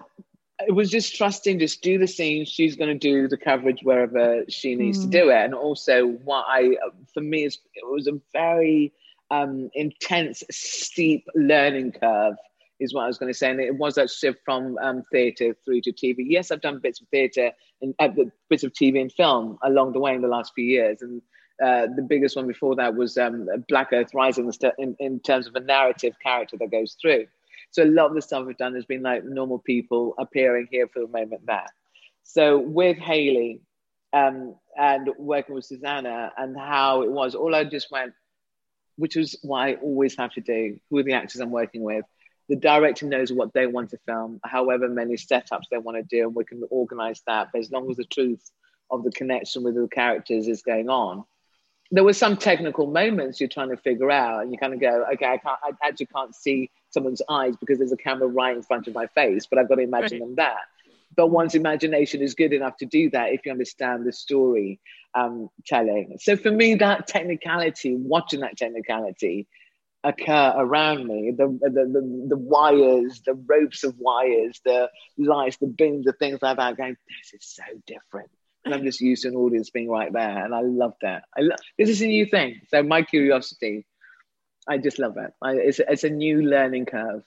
it 0.67 0.73
was 0.73 0.91
just 0.91 1.17
trusting, 1.17 1.59
just 1.59 1.83
do 1.83 1.99
the 1.99 2.07
scene. 2.07 2.45
She's 2.45 2.77
going 2.77 2.89
to 2.91 2.99
do 2.99 3.29
the 3.29 3.37
coverage 3.37 3.81
wherever 3.83 4.45
she 4.49 4.75
needs 4.75 4.99
Mm. 4.99 5.03
to 5.03 5.09
do 5.09 5.31
it. 5.31 5.37
And 5.45 5.55
also, 5.55 6.07
what 6.07 6.45
I 6.49 6.77
for 7.13 7.21
me 7.21 7.45
is 7.45 7.59
it 7.75 7.87
was 7.91 8.07
a 8.07 8.21
very 8.33 8.93
um, 9.31 9.71
intense, 9.75 10.43
steep 10.51 11.27
learning 11.35 11.93
curve. 11.93 12.35
Is 12.81 12.95
what 12.95 13.05
I 13.05 13.09
was 13.09 13.19
going 13.19 13.31
to 13.31 13.37
say, 13.39 13.51
and 13.51 13.61
it 13.61 13.77
was 13.77 13.95
that 13.97 14.09
shift 14.11 14.41
from 14.43 14.79
um, 14.79 15.03
theatre 15.13 15.55
through 15.65 15.83
to 15.83 15.93
TV. 15.93 16.25
Yes, 16.27 16.51
I've 16.51 16.63
done 16.63 16.79
bits 16.79 17.01
of 17.03 17.09
theatre 17.09 17.53
and 17.83 17.95
uh, 17.99 18.09
bits 18.49 18.65
of 18.65 18.73
TV 18.73 19.01
and 19.03 19.13
film 19.13 19.59
along 19.63 19.93
the 19.93 20.01
way 20.01 20.15
in 20.15 20.23
the 20.23 20.29
last 20.29 20.53
few 20.55 20.65
years, 20.65 21.03
and 21.03 21.21
uh, 21.63 21.89
the 21.95 22.01
biggest 22.03 22.37
one 22.37 22.47
before 22.47 22.75
that 22.77 22.95
was 22.97 23.19
um, 23.19 23.47
Black 23.69 23.93
Earth 23.93 24.15
Rising 24.15 24.51
in, 24.79 24.97
in 24.99 25.21
terms 25.21 25.47
of 25.47 25.55
a 25.57 25.61
narrative 25.61 26.15
character 26.23 26.57
that 26.59 26.71
goes 26.71 26.97
through. 27.01 27.27
So 27.71 27.85
a 27.85 27.87
lot 27.87 28.07
of 28.07 28.15
the 28.15 28.23
stuff 28.23 28.47
we've 28.47 28.57
done 28.57 28.75
has 28.75 28.85
been 28.85 29.03
like 29.03 29.25
normal 29.25 29.59
people 29.59 30.15
appearing 30.19 30.69
here 30.71 30.89
for 30.89 31.03
a 31.03 31.09
moment 31.09 31.47
there. 31.47 31.67
So 32.23 32.59
with 32.59 32.97
Haley 32.99 33.61
um, 34.13 34.57
and 34.77 35.11
working 35.19 35.55
with 35.55 35.65
Susanna 35.65 36.33
and 36.37 36.57
how 36.59 37.03
it 37.03 37.11
was, 37.11 37.35
all 37.35 37.55
I 37.55 37.65
just 37.65 37.91
went, 37.91 38.13
which 38.97 39.17
is 39.17 39.39
what 39.43 39.61
I 39.61 39.75
always 39.75 40.17
have 40.17 40.33
to 40.35 40.41
do. 40.41 40.79
Who 40.91 40.99
are 40.99 41.03
the 41.03 41.13
actors 41.13 41.41
I'm 41.41 41.51
working 41.51 41.83
with? 41.83 42.05
The 42.49 42.57
director 42.57 43.07
knows 43.07 43.33
what 43.33 43.53
they 43.53 43.67
want 43.67 43.91
to 43.91 43.99
film, 44.07 44.41
however 44.45 44.89
many 44.89 45.15
setups 45.15 45.69
they 45.71 45.79
want 45.79 45.97
to 45.97 46.03
do, 46.03 46.27
and 46.27 46.35
we 46.35 46.45
can 46.45 46.63
organize 46.71 47.23
that. 47.29 47.51
But 47.53 47.61
as 47.61 47.71
long 47.71 47.89
as 47.89 47.97
the 47.97 48.05
truth 48.05 48.51
of 48.91 49.05
the 49.05 49.13
connection 49.13 49.63
with 49.63 49.77
the 49.77 49.87
characters 49.87 50.49
is 50.49 50.63
going 50.63 50.89
on, 50.89 51.25
there 51.91 52.05
were 52.05 52.13
some 52.13 52.37
technical 52.37 52.87
moments 52.87 53.41
you're 53.41 53.49
trying 53.49 53.71
to 53.71 53.77
figure 53.77 54.11
out, 54.11 54.43
and 54.43 54.53
you 54.53 54.59
kind 54.59 54.73
of 54.75 54.81
go, 54.81 55.05
okay, 55.15 55.27
I 55.27 55.39
can't, 55.39 55.59
I 55.63 55.71
actually 55.87 56.07
can't 56.07 56.35
see 56.35 56.71
someone's 56.91 57.23
eyes 57.29 57.57
because 57.57 57.79
there's 57.79 57.93
a 57.93 57.97
camera 57.97 58.29
right 58.29 58.57
in 58.57 58.63
front 58.63 58.87
of 58.89 58.95
my 58.95 59.07
face, 59.09 59.47
but 59.47 59.59
I've 59.59 59.69
got 59.69 59.77
to 59.77 59.83
imagine 59.83 60.19
Right. 60.19 60.21
them 60.21 60.37
that. 60.37 60.59
But 61.17 61.29
one's 61.29 61.55
imagination 61.55 62.23
is 62.23 62.35
good 62.35 62.53
enough 62.53 62.77
to 62.79 62.87
do 62.87 63.11
that 63.11 63.33
if 63.33 63.45
you 63.45 63.53
understand 63.53 64.07
the 64.07 64.13
story 64.13 64.81
um, 65.15 65.49
telling. 65.67 66.17
So 66.21 66.37
for 66.37 66.51
me, 66.51 66.77
that 66.77 67.07
technicality, 67.09 67.97
watching 67.97 68.41
that 68.41 68.57
technicality, 68.57 69.47
occur 70.05 70.55
around 70.57 71.07
me 71.07 71.33
the, 71.37 71.47
the 71.61 71.71
the, 71.71 72.27
the 72.31 72.37
wires 72.37 73.21
the 73.27 73.35
ropes 73.35 73.85
of 73.85 73.95
wires 73.99 74.61
the 74.65 74.89
lights 75.19 75.57
the 75.59 75.67
bins 75.67 76.05
the 76.07 76.13
things 76.13 76.39
like 76.43 76.57
that 76.57 76.77
going 76.77 76.97
this 77.09 77.35
is 77.35 77.47
so 77.47 77.63
different 77.87 78.31
and 78.65 78.75
i'm 78.75 78.83
just 78.85 79.01
used 79.01 79.23
to 79.23 79.29
an 79.29 79.35
audience 79.37 79.71
being 79.71 79.89
right 79.89 80.13
there 80.13 80.45
and 80.45 80.55
i 80.55 80.61
love 80.61 80.95
that 81.03 81.25
i 81.37 81.41
love 81.41 81.59
this 81.79 81.89
is 81.89 82.03
a 82.03 82.07
new 82.07 82.27
thing 82.27 82.61
so 82.69 82.83
my 82.83 83.03
curiosity 83.03 83.87
i 84.69 84.77
just 84.79 84.99
love 84.99 85.17
it 85.17 85.31
I, 85.43 85.53
it's, 85.55 85.81
it's 85.81 86.05
a 86.05 86.11
new 86.11 86.43
learning 86.43 86.87
curve 86.87 87.23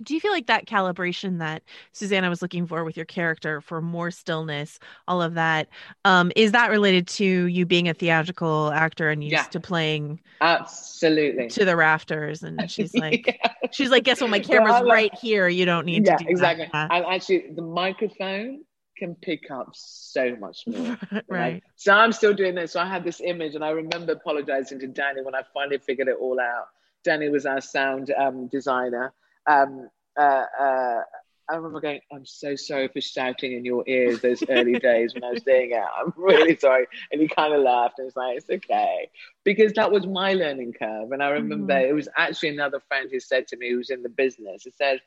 do 0.00 0.14
you 0.14 0.20
feel 0.20 0.30
like 0.30 0.46
that 0.46 0.64
calibration 0.66 1.40
that 1.40 1.64
Susanna 1.90 2.28
was 2.30 2.40
looking 2.40 2.68
for 2.68 2.84
with 2.84 2.96
your 2.96 3.04
character 3.04 3.60
for 3.60 3.82
more 3.82 4.12
stillness, 4.12 4.78
all 5.08 5.20
of 5.20 5.34
that, 5.34 5.66
um, 6.04 6.30
is 6.36 6.52
that 6.52 6.70
related 6.70 7.08
to 7.08 7.24
you 7.24 7.66
being 7.66 7.88
a 7.88 7.94
theatrical 7.94 8.70
actor 8.70 9.10
and 9.10 9.24
used 9.24 9.32
Yeah. 9.32 9.42
to 9.42 9.58
playing 9.58 10.20
absolutely 10.40 11.48
to 11.48 11.64
the 11.64 11.74
rafters? 11.74 12.44
And 12.44 12.70
she's 12.70 12.94
like, 12.94 13.26
Yeah. 13.26 13.52
she's 13.72 13.90
like, 13.90 14.04
guess 14.04 14.20
what? 14.20 14.30
My 14.30 14.38
camera's 14.38 14.74
I 14.74 14.78
love- 14.82 14.86
right 14.86 15.12
here. 15.20 15.48
You 15.48 15.64
don't 15.64 15.84
need 15.84 16.06
yeah 16.06 16.16
to 16.16 16.24
do 16.24 16.30
exactly 16.30 16.68
that. 16.72 16.92
and 16.92 17.04
actually 17.06 17.46
the 17.56 17.62
microphone 17.62 18.62
can 18.98 19.14
pick 19.14 19.50
up 19.50 19.70
so 19.72 20.36
much 20.36 20.64
more 20.66 20.98
right. 21.28 21.62
So 21.76 21.92
I'm 21.92 22.12
still 22.12 22.34
doing 22.34 22.54
this. 22.54 22.72
So 22.72 22.80
I 22.80 22.86
had 22.86 23.04
this 23.04 23.20
image, 23.24 23.54
and 23.54 23.64
I 23.64 23.70
remember 23.70 24.12
apologizing 24.12 24.80
to 24.80 24.86
Danny 24.86 25.22
when 25.22 25.34
I 25.34 25.42
finally 25.54 25.78
figured 25.78 26.08
it 26.08 26.16
all 26.20 26.40
out. 26.40 26.66
Danny 27.04 27.28
was 27.28 27.46
our 27.46 27.60
sound 27.60 28.12
um, 28.18 28.48
designer. 28.48 29.12
Um, 29.46 29.88
uh, 30.18 30.44
uh, 30.60 31.00
I 31.50 31.56
remember 31.56 31.80
going, 31.80 32.00
I'm 32.12 32.26
so 32.26 32.56
sorry 32.56 32.88
for 32.88 33.00
shouting 33.00 33.52
in 33.52 33.64
your 33.64 33.82
ears 33.86 34.20
those 34.20 34.42
early 34.50 34.78
days 34.78 35.14
when 35.14 35.24
I 35.24 35.30
was 35.30 35.42
doing 35.42 35.70
it. 35.70 35.82
I'm 35.82 36.12
really 36.16 36.56
sorry. 36.58 36.86
And 37.10 37.20
he 37.20 37.28
kind 37.28 37.54
of 37.54 37.62
laughed 37.62 37.98
and 37.98 38.04
was 38.04 38.16
like, 38.16 38.36
it's 38.36 38.50
okay. 38.50 39.08
Because 39.44 39.72
that 39.74 39.90
was 39.90 40.06
my 40.06 40.34
learning 40.34 40.74
curve. 40.74 41.12
And 41.12 41.22
I 41.22 41.30
remember 41.30 41.78
it 41.78 41.94
was 41.94 42.08
actually 42.16 42.50
another 42.50 42.80
friend 42.80 43.08
who 43.10 43.18
said 43.18 43.48
to 43.48 43.56
me, 43.56 43.70
who's 43.70 43.88
in 43.88 44.02
the 44.02 44.10
business, 44.10 44.64
he 44.64 44.72
said, 44.72 45.00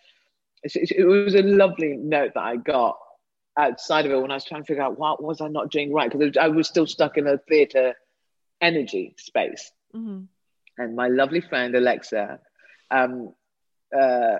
it 0.63 0.91
it 0.91 1.05
was 1.05 1.35
a 1.35 1.41
lovely 1.41 1.95
note 1.97 2.33
that 2.35 2.43
I 2.43 2.55
got 2.55 2.97
outside 3.57 4.05
of 4.05 4.11
it 4.11 4.21
when 4.21 4.31
I 4.31 4.35
was 4.35 4.45
trying 4.45 4.61
to 4.61 4.65
figure 4.65 4.83
out 4.83 4.97
what 4.97 5.21
was 5.21 5.41
I 5.41 5.47
not 5.47 5.71
doing 5.71 5.93
right 5.93 6.11
because 6.11 6.37
I 6.37 6.47
was 6.47 6.67
still 6.67 6.87
stuck 6.87 7.17
in 7.17 7.27
a 7.27 7.37
theatre 7.37 7.95
energy 8.61 9.15
space. 9.17 9.71
Mhm. 9.93 10.27
And 10.77 10.95
my 10.95 11.07
lovely 11.07 11.41
friend 11.41 11.75
Alexa, 11.75 12.39
um, 12.89 13.33
uh, 13.97 14.37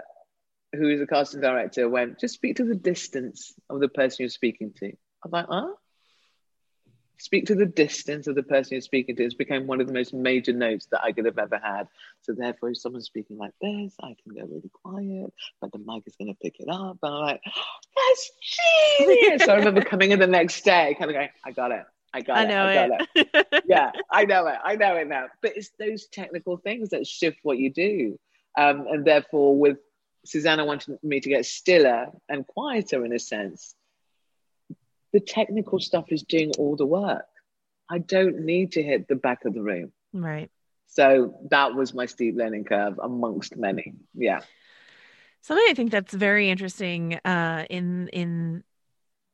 who 0.73 0.89
is 0.89 1.01
a 1.01 1.07
casting 1.07 1.41
director, 1.41 1.89
went 1.89 2.19
just 2.19 2.35
speak 2.35 2.57
to 2.57 2.63
the 2.63 2.75
distance 2.75 3.53
of 3.69 3.79
the 3.79 3.89
person 3.89 4.17
you're 4.23 4.29
speaking 4.29 4.73
to. 4.77 4.87
I 4.87 4.93
was 5.25 5.31
like, 5.31 5.45
huh? 5.47 5.73
Speak 7.21 7.45
to 7.45 7.55
the 7.55 7.67
distance 7.67 8.25
of 8.25 8.33
the 8.33 8.41
person 8.41 8.73
you're 8.73 8.81
speaking 8.81 9.15
to. 9.15 9.23
It's 9.23 9.35
become 9.35 9.67
one 9.67 9.79
of 9.79 9.85
the 9.85 9.93
most 9.93 10.11
major 10.11 10.53
notes 10.53 10.87
that 10.91 11.03
I 11.03 11.11
could 11.11 11.25
have 11.25 11.37
ever 11.37 11.59
had. 11.63 11.87
So 12.21 12.33
therefore, 12.33 12.71
if 12.71 12.79
someone's 12.79 13.05
speaking 13.05 13.37
like 13.37 13.53
this, 13.61 13.93
I 14.01 14.15
can 14.23 14.33
go 14.33 14.41
really 14.41 14.71
quiet, 14.83 15.31
but 15.61 15.71
the 15.71 15.77
mic 15.77 16.01
is 16.07 16.15
going 16.15 16.33
to 16.33 16.39
pick 16.41 16.59
it 16.59 16.67
up. 16.67 16.97
And 17.03 17.13
I'm 17.13 17.21
like, 17.21 17.41
that's 17.45 18.31
genius. 18.97 19.43
so 19.45 19.53
I 19.53 19.57
remember 19.57 19.83
coming 19.83 20.09
in 20.09 20.17
the 20.17 20.25
next 20.25 20.65
day, 20.65 20.95
kind 20.97 21.11
of 21.11 21.15
going, 21.15 21.29
I 21.45 21.51
got 21.51 21.71
it. 21.71 21.85
I 22.11 22.21
got 22.21 22.37
I 22.37 22.43
it. 22.43 22.51
I 22.51 22.87
got 22.87 23.01
it 23.01 23.09
it. 23.15 23.63
yeah, 23.67 23.91
I 24.09 24.25
know 24.25 24.47
it. 24.47 24.57
I 24.63 24.75
know 24.75 24.95
it 24.95 25.07
now. 25.07 25.27
But 25.43 25.53
it's 25.55 25.69
those 25.79 26.07
technical 26.07 26.57
things 26.57 26.89
that 26.89 27.05
shift 27.05 27.37
what 27.43 27.59
you 27.59 27.71
do. 27.71 28.19
Um, 28.57 28.87
and 28.89 29.05
therefore, 29.05 29.57
with 29.57 29.77
Susanna 30.25 30.65
wanting 30.65 30.97
me 31.03 31.19
to 31.19 31.29
get 31.29 31.45
stiller 31.45 32.07
and 32.27 32.47
quieter 32.47 33.05
in 33.05 33.13
a 33.13 33.19
sense, 33.19 33.75
the 35.13 35.19
technical 35.19 35.79
stuff 35.79 36.05
is 36.09 36.23
doing 36.23 36.51
all 36.57 36.75
the 36.75 36.85
work. 36.85 37.25
I 37.89 37.97
don't 37.99 38.45
need 38.45 38.73
to 38.73 38.83
hit 38.83 39.07
the 39.07 39.15
back 39.15 39.45
of 39.45 39.53
the 39.53 39.61
room. 39.61 39.91
right. 40.13 40.49
So 40.87 41.39
that 41.51 41.73
was 41.73 41.93
my 41.93 42.05
steep 42.05 42.35
learning 42.37 42.65
curve 42.65 42.99
amongst 43.01 43.55
many. 43.55 43.93
Yeah. 44.13 44.41
Something 45.41 45.65
I 45.69 45.73
think 45.73 45.89
that's 45.91 46.13
very 46.13 46.49
interesting 46.49 47.15
uh, 47.25 47.65
in 47.69 48.09
in 48.09 48.63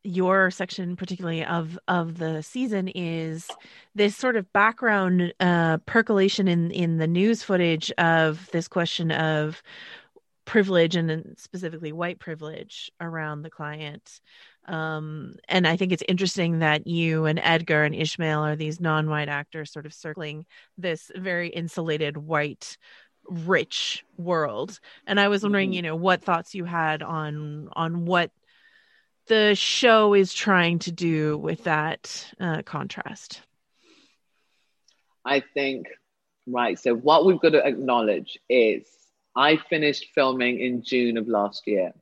your 0.03 0.51
section, 0.51 0.95
particularly 0.95 1.43
of 1.43 1.77
of 1.87 2.17
the 2.17 2.41
season, 2.43 2.87
is 2.89 3.49
this 3.95 4.15
sort 4.15 4.35
of 4.35 4.51
background 4.53 5.33
uh, 5.39 5.77
percolation 5.79 6.47
in 6.47 6.71
in 6.71 6.97
the 6.97 7.07
news 7.07 7.43
footage 7.43 7.91
of 7.97 8.49
this 8.51 8.67
question 8.67 9.11
of 9.11 9.61
privilege 10.47 10.95
and 10.95 11.07
then 11.07 11.35
specifically 11.37 11.91
white 11.91 12.17
privilege 12.19 12.91
around 12.99 13.43
the 13.43 13.49
client. 13.51 14.21
Um, 14.65 15.35
and 15.47 15.67
I 15.67 15.77
think 15.77 15.91
it's 15.91 16.03
interesting 16.07 16.59
that 16.59 16.87
you 16.87 17.25
and 17.25 17.39
Edgar 17.43 17.83
and 17.83 17.93
Ishmael 17.93 18.39
are 18.43 18.55
these 18.55 18.79
non-white 18.79 19.29
actors 19.29 19.71
sort 19.71 19.85
of 19.85 19.93
circling 19.93 20.45
this 20.77 21.11
very 21.15 21.49
insulated 21.49 22.17
white 22.17 22.77
rich 23.29 24.05
world 24.17 24.79
and 25.05 25.19
i 25.19 25.27
was 25.27 25.43
wondering 25.43 25.71
Mhm. 25.71 25.73
you 25.75 25.81
know 25.81 25.97
what 25.97 26.23
thoughts 26.23 26.55
you 26.55 26.63
had 26.63 27.03
on 27.03 27.67
on 27.73 28.05
what 28.05 28.31
the 29.27 29.53
show 29.53 30.13
is 30.13 30.33
trying 30.33 30.79
to 30.79 30.93
do 30.93 31.37
with 31.37 31.65
that 31.65 32.25
uh, 32.39 32.61
contrast 32.61 33.41
I 35.25 35.41
think, 35.41 35.87
right. 36.47 36.79
So, 36.79 36.95
what 36.95 37.25
we've 37.25 37.39
got 37.39 37.49
to 37.49 37.65
acknowledge 37.67 38.39
is 38.47 38.87
I 39.37 39.57
finished 39.57 40.07
filming 40.15 40.59
in 40.59 40.81
June 40.81 41.15
of 41.17 41.27
last 41.27 41.67
year. 41.67 41.93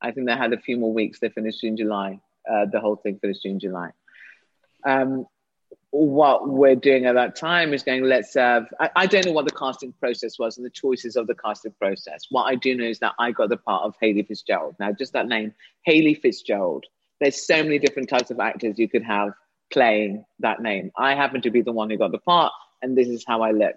I 0.00 0.12
think 0.12 0.28
they 0.28 0.36
had 0.36 0.52
a 0.52 0.60
few 0.60 0.76
more 0.76 0.92
weeks. 0.92 1.18
They 1.18 1.28
finished 1.28 1.64
in 1.64 1.76
July. 1.76 2.20
Uh, 2.48 2.66
the 2.70 2.78
whole 2.78 2.94
thing 2.94 3.18
finished 3.18 3.44
in 3.44 3.58
July. 3.58 3.90
Um, 4.86 5.26
what 5.90 6.48
we're 6.48 6.76
doing 6.76 7.06
at 7.06 7.14
that 7.14 7.34
time 7.34 7.74
is 7.74 7.82
going, 7.82 8.04
let's 8.04 8.34
have, 8.34 8.68
I, 8.78 8.90
I 8.94 9.06
don't 9.06 9.26
know 9.26 9.32
what 9.32 9.46
the 9.46 9.58
casting 9.58 9.92
process 9.92 10.38
was 10.38 10.56
and 10.56 10.64
the 10.64 10.70
choices 10.70 11.16
of 11.16 11.26
the 11.26 11.34
casting 11.34 11.72
process. 11.72 12.26
What 12.30 12.44
I 12.44 12.54
do 12.54 12.76
know 12.76 12.84
is 12.84 13.00
that 13.00 13.14
I 13.18 13.32
got 13.32 13.48
the 13.48 13.56
part 13.56 13.82
of 13.82 13.94
Haley 14.00 14.22
Fitzgerald. 14.22 14.76
Now, 14.78 14.92
just 14.92 15.14
that 15.14 15.26
name, 15.26 15.54
Haley 15.84 16.14
Fitzgerald. 16.14 16.84
There's 17.20 17.44
so 17.44 17.64
many 17.64 17.80
different 17.80 18.08
types 18.08 18.30
of 18.30 18.38
actors 18.38 18.78
you 18.78 18.88
could 18.88 19.02
have 19.02 19.32
playing 19.72 20.24
that 20.38 20.62
name. 20.62 20.92
I 20.96 21.16
happen 21.16 21.42
to 21.42 21.50
be 21.50 21.62
the 21.62 21.72
one 21.72 21.90
who 21.90 21.98
got 21.98 22.12
the 22.12 22.18
part, 22.18 22.52
and 22.82 22.96
this 22.96 23.08
is 23.08 23.24
how 23.26 23.42
I 23.42 23.50
look. 23.50 23.74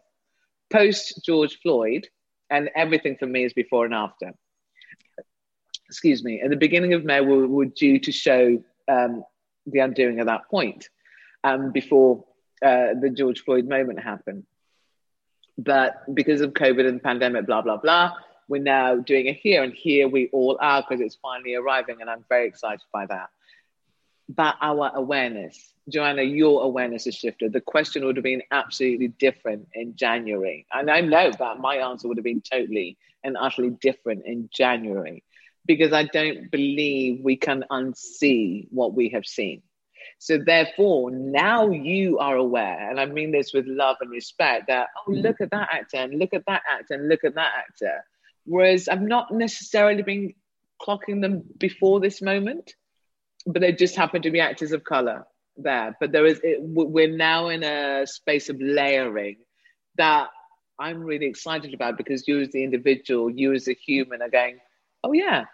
Post 0.70 1.22
George 1.26 1.60
Floyd, 1.62 2.08
and 2.52 2.70
everything 2.76 3.16
for 3.18 3.26
me 3.26 3.46
is 3.46 3.54
before 3.54 3.86
and 3.86 3.94
after. 3.94 4.34
Excuse 5.88 6.24
me. 6.24 6.42
At 6.42 6.50
the 6.50 6.58
beginning 6.58 6.94
of 6.94 7.04
May, 7.04 7.22
we 7.22 7.48
were 7.48 7.66
due 7.66 8.00
to 8.00 8.12
show 8.12 8.64
um, 8.88 9.24
the 9.66 9.80
undoing 9.80 10.20
at 10.20 10.28
that 10.28 10.50
point 10.50 10.90
um, 11.44 11.72
before 11.72 12.24
uh, 12.64 12.94
the 13.02 13.10
George 13.10 13.42
Floyd 13.42 13.68
moment 13.68 14.00
happened. 14.00 14.44
But 15.58 16.04
because 16.14 16.42
of 16.42 16.52
COVID 16.54 16.88
and 16.88 16.98
the 16.98 17.04
pandemic, 17.04 17.46
blah, 17.46 17.62
blah, 17.62 17.78
blah, 17.78 18.14
we're 18.48 18.62
now 18.62 18.96
doing 18.98 19.28
it 19.28 19.38
here. 19.38 19.64
And 19.64 19.74
here 19.74 20.08
we 20.08 20.30
all 20.34 20.58
are 20.62 20.82
because 20.82 21.02
it's 21.02 21.16
finally 21.16 21.56
arriving. 21.56 22.02
And 22.02 22.10
I'm 22.10 22.26
very 22.30 22.48
excited 22.48 22.82
by 22.94 23.06
that. 23.08 23.30
But 24.34 24.56
our 24.62 24.91
awareness, 24.96 25.74
Joanna, 25.89 26.22
your 26.22 26.63
awareness 26.63 27.06
has 27.06 27.15
shifted. 27.15 27.52
The 27.52 27.60
question 27.60 28.06
would 28.06 28.15
have 28.15 28.24
been 28.24 28.44
absolutely 28.50 29.10
different 29.10 29.67
in 29.74 29.96
January. 29.96 30.65
And 30.72 30.89
I 30.89 31.02
know 31.02 31.32
that 31.38 31.60
my 31.60 31.76
answer 31.78 32.08
would 32.08 32.17
have 32.17 32.24
been 32.24 32.41
totally 32.41 32.98
and 33.24 33.36
utterly 33.38 33.72
different 33.72 34.26
in 34.26 34.50
January 34.54 35.24
because 35.65 35.91
I 35.91 36.06
don't 36.06 36.50
believe 36.50 37.22
we 37.24 37.36
can 37.36 37.65
unsee 37.70 38.67
what 38.72 38.94
we 38.94 39.10
have 39.10 39.26
seen. 39.26 39.63
So 40.17 40.38
therefore, 40.38 41.12
now 41.12 41.70
you 41.70 42.20
are 42.20 42.36
aware, 42.36 42.89
and 42.89 43.00
I 43.00 43.06
mean 43.06 43.32
this 43.32 43.54
with 43.54 43.65
love 43.67 43.98
and 44.02 44.10
respect, 44.10 44.67
that 44.67 44.88
oh 45.08 45.12
mm. 45.12 45.22
look 45.24 45.41
at 45.41 45.52
that 45.52 45.70
actor 45.74 45.98
and 45.98 46.17
look 46.17 46.34
at 46.34 46.46
that 46.46 46.62
actor 46.72 46.94
and 46.94 47.10
look 47.10 47.24
at 47.24 47.36
that 47.36 47.52
actor. 47.58 48.06
Whereas 48.46 48.88
I've 48.88 49.02
not 49.02 49.32
necessarily 49.32 50.04
been 50.04 50.34
clocking 50.82 51.22
them 51.22 51.44
before 51.58 52.00
this 52.00 52.22
moment, 52.22 52.76
but 53.45 53.62
they 53.62 53.71
just 53.71 53.95
happen 53.95 54.21
to 54.21 54.32
be 54.32 54.39
actors 54.39 54.71
of 54.71 54.84
color 54.84 55.25
there. 55.58 55.95
But 55.99 56.12
there 56.12 56.25
is 56.25 56.39
it, 56.43 56.60
we're 56.62 57.15
now 57.15 57.49
in 57.49 57.63
a 57.63 58.06
space 58.08 58.49
of 58.49 58.58
layering 58.62 59.38
that 59.97 60.30
I'm 60.80 61.04
really 61.04 61.27
excited 61.27 61.73
about 61.73 61.97
because 61.97 62.27
you 62.27 62.41
as 62.41 62.49
the 62.51 62.63
individual, 62.63 63.30
you 63.30 63.54
as 63.54 63.67
a 63.67 63.73
human 63.73 64.21
are 64.21 64.30
going, 64.30 64.60
oh 65.04 65.13
yeah, 65.13 65.45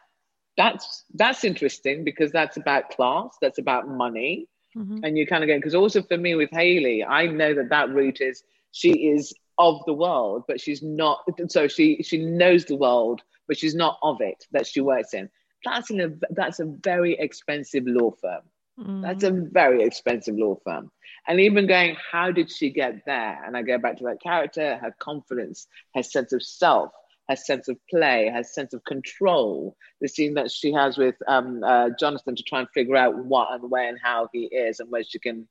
that's 0.58 1.04
that's 1.14 1.44
interesting 1.44 2.04
because 2.04 2.32
that's 2.32 2.58
about 2.58 2.90
class, 2.92 3.36
that's 3.42 3.58
about 3.60 3.88
money, 3.88 4.48
Mhm. 4.76 5.00
and 5.04 5.18
you 5.18 5.26
kind 5.26 5.44
of 5.44 5.48
go 5.48 5.58
because 5.58 5.76
also 5.76 6.02
for 6.02 6.18
me 6.18 6.36
with 6.36 6.52
Haley, 6.52 7.04
I 7.04 7.28
know 7.28 7.54
that 7.54 7.70
that 7.70 7.90
route 7.90 8.22
is 8.22 8.44
she 8.72 9.08
is 9.08 9.34
of 9.58 9.84
the 9.86 9.94
world, 9.94 10.44
but 10.48 10.62
she's 10.62 10.84
not. 10.84 11.24
So 11.48 11.68
she 11.68 12.04
she 12.04 12.18
knows 12.24 12.66
the 12.66 12.76
world, 12.76 13.22
but 13.48 13.58
she's 13.58 13.74
not 13.76 13.98
of 14.04 14.22
it 14.22 14.46
that 14.52 14.68
she 14.68 14.82
works 14.82 15.14
in. 15.14 15.30
That's 15.70 15.90
in 15.90 16.00
a 16.02 16.10
that's 16.32 16.60
a 16.60 16.66
very 16.66 17.14
expensive 17.20 17.84
law 17.86 18.12
firm. 18.22 18.44
Mm. 18.80 19.02
That's 19.02 19.24
a 19.24 19.32
very 19.32 19.84
expensive 19.84 20.38
law 20.38 20.56
firm. 20.64 20.92
And 21.28 21.40
even 21.42 21.68
going, 21.68 21.98
how 22.12 22.32
did 22.32 22.52
she 22.52 22.70
get 22.70 23.06
there? 23.06 23.44
And 23.46 23.58
I 23.58 23.62
go 23.64 23.78
back 23.78 23.98
to 23.98 24.06
that 24.06 24.22
character, 24.22 24.78
her 24.78 24.94
confidence, 25.00 25.68
her 25.96 26.04
sense 26.04 26.32
of 26.32 26.42
self, 26.44 26.92
her 27.28 27.36
sense 27.36 27.68
of 27.68 27.78
play, 27.90 28.30
her 28.34 28.44
sense 28.44 28.74
of 28.74 28.84
control. 28.84 29.76
The 30.00 30.08
scene 30.08 30.36
that 30.36 30.52
she 30.52 30.72
has 30.74 30.98
with 30.98 31.16
um, 31.28 31.64
uh, 31.64 31.90
Jonathan 32.00 32.36
to 32.36 32.44
try 32.44 32.60
and 32.60 32.70
figure 32.70 32.96
out 32.96 33.18
what 33.18 33.52
and 33.52 33.70
where 33.70 33.90
and 33.90 34.00
how 34.02 34.30
he 34.32 34.44
is 34.46 34.80
and 34.80 34.92
where 34.92 35.04
she 35.04 35.20
can 35.20 35.48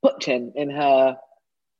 put 0.00 0.24
him 0.24 0.52
in 0.54 0.70
her 0.70 1.18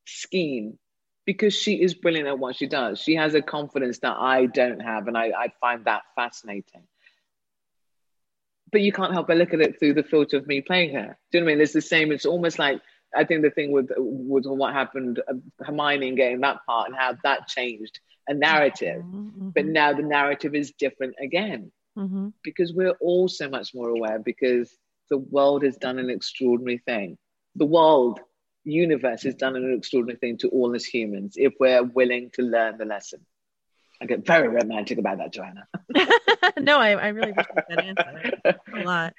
scheme. 0.07 0.79
because 1.27 1.55
she 1.55 1.81
is 1.83 1.95
brilliant 1.95 2.29
at 2.29 2.39
what 2.39 2.57
she 2.57 2.67
does. 2.67 3.01
She 3.01 3.15
has 3.17 3.35
a 3.35 3.43
confidence 3.43 3.99
that 4.01 4.17
I 4.19 4.47
don't 4.47 4.81
have, 4.81 5.09
and 5.09 5.17
I, 5.17 5.33
I 5.37 5.49
find 5.61 5.85
that 5.87 6.03
fascinating. 6.15 6.83
But 8.75 8.83
you 8.83 8.93
can't 8.93 9.13
help 9.13 9.29
but 9.29 9.39
look 9.39 9.55
at 9.55 9.61
it 9.61 9.79
through 9.79 9.95
the 9.95 10.03
filter 10.03 10.37
of 10.37 10.49
me 10.49 10.61
playing 10.61 10.95
her. 10.95 11.17
Do 11.31 11.39
you 11.39 11.41
know 11.41 11.47
what 11.47 11.53
I 11.53 11.55
mean? 11.55 11.63
It's 11.63 11.73
the 11.73 11.81
same. 11.81 12.13
It's 12.13 12.27
almost 12.27 12.59
like 12.59 12.81
I 13.17 13.25
think 13.25 13.43
the 13.43 13.51
thing 13.51 13.73
with 13.73 13.91
with 13.97 14.47
what 14.47 14.75
happened, 14.75 15.23
uh, 15.29 15.35
Hermione 15.65 16.17
getting 16.17 16.41
that 16.41 16.67
part 16.67 16.89
and 16.89 16.97
how 16.97 17.17
that 17.23 17.49
changed 17.49 18.01
a 18.29 18.35
narrative. 18.35 19.03
Mm-hmm. 19.03 19.51
But 19.55 19.67
now 19.67 19.93
the 19.93 20.03
narrative 20.03 20.55
is 20.55 20.73
different 20.73 21.15
again 21.21 21.73
hmm 21.97 22.29
because 22.43 22.73
we're 22.73 22.97
all 23.01 23.29
so 23.29 23.49
much 23.49 23.75
more 23.75 23.89
aware 23.91 24.19
because 24.19 24.77
the 25.11 25.19
world 25.19 25.63
has 25.63 25.77
done 25.77 25.99
an 25.99 26.11
extraordinary 26.11 26.79
thing. 26.79 27.17
The 27.57 27.67
world, 27.67 28.21
universe 28.65 29.23
has 29.23 29.35
done 29.37 29.57
an 29.57 29.73
extraordinary 29.73 30.19
thing 30.19 30.39
to 30.39 30.49
all 30.49 30.75
as 30.75 30.85
humans 30.85 31.35
if 31.37 31.55
we're 31.61 31.85
willing 31.85 32.31
to 32.35 32.43
learn 32.43 32.79
the 32.79 32.85
lesson. 32.85 33.25
I 34.01 34.07
get 34.07 34.27
very 34.27 34.49
romantic 34.49 34.99
about 34.99 35.19
that, 35.19 35.33
Joanna. 35.33 35.67
no, 36.61 36.79
I, 36.79 36.91
I 36.91 37.09
really 37.09 37.31
appreciate 37.31 37.65
that 37.69 37.79
answer 37.79 38.59
a 38.75 38.79
lot. 38.79 39.15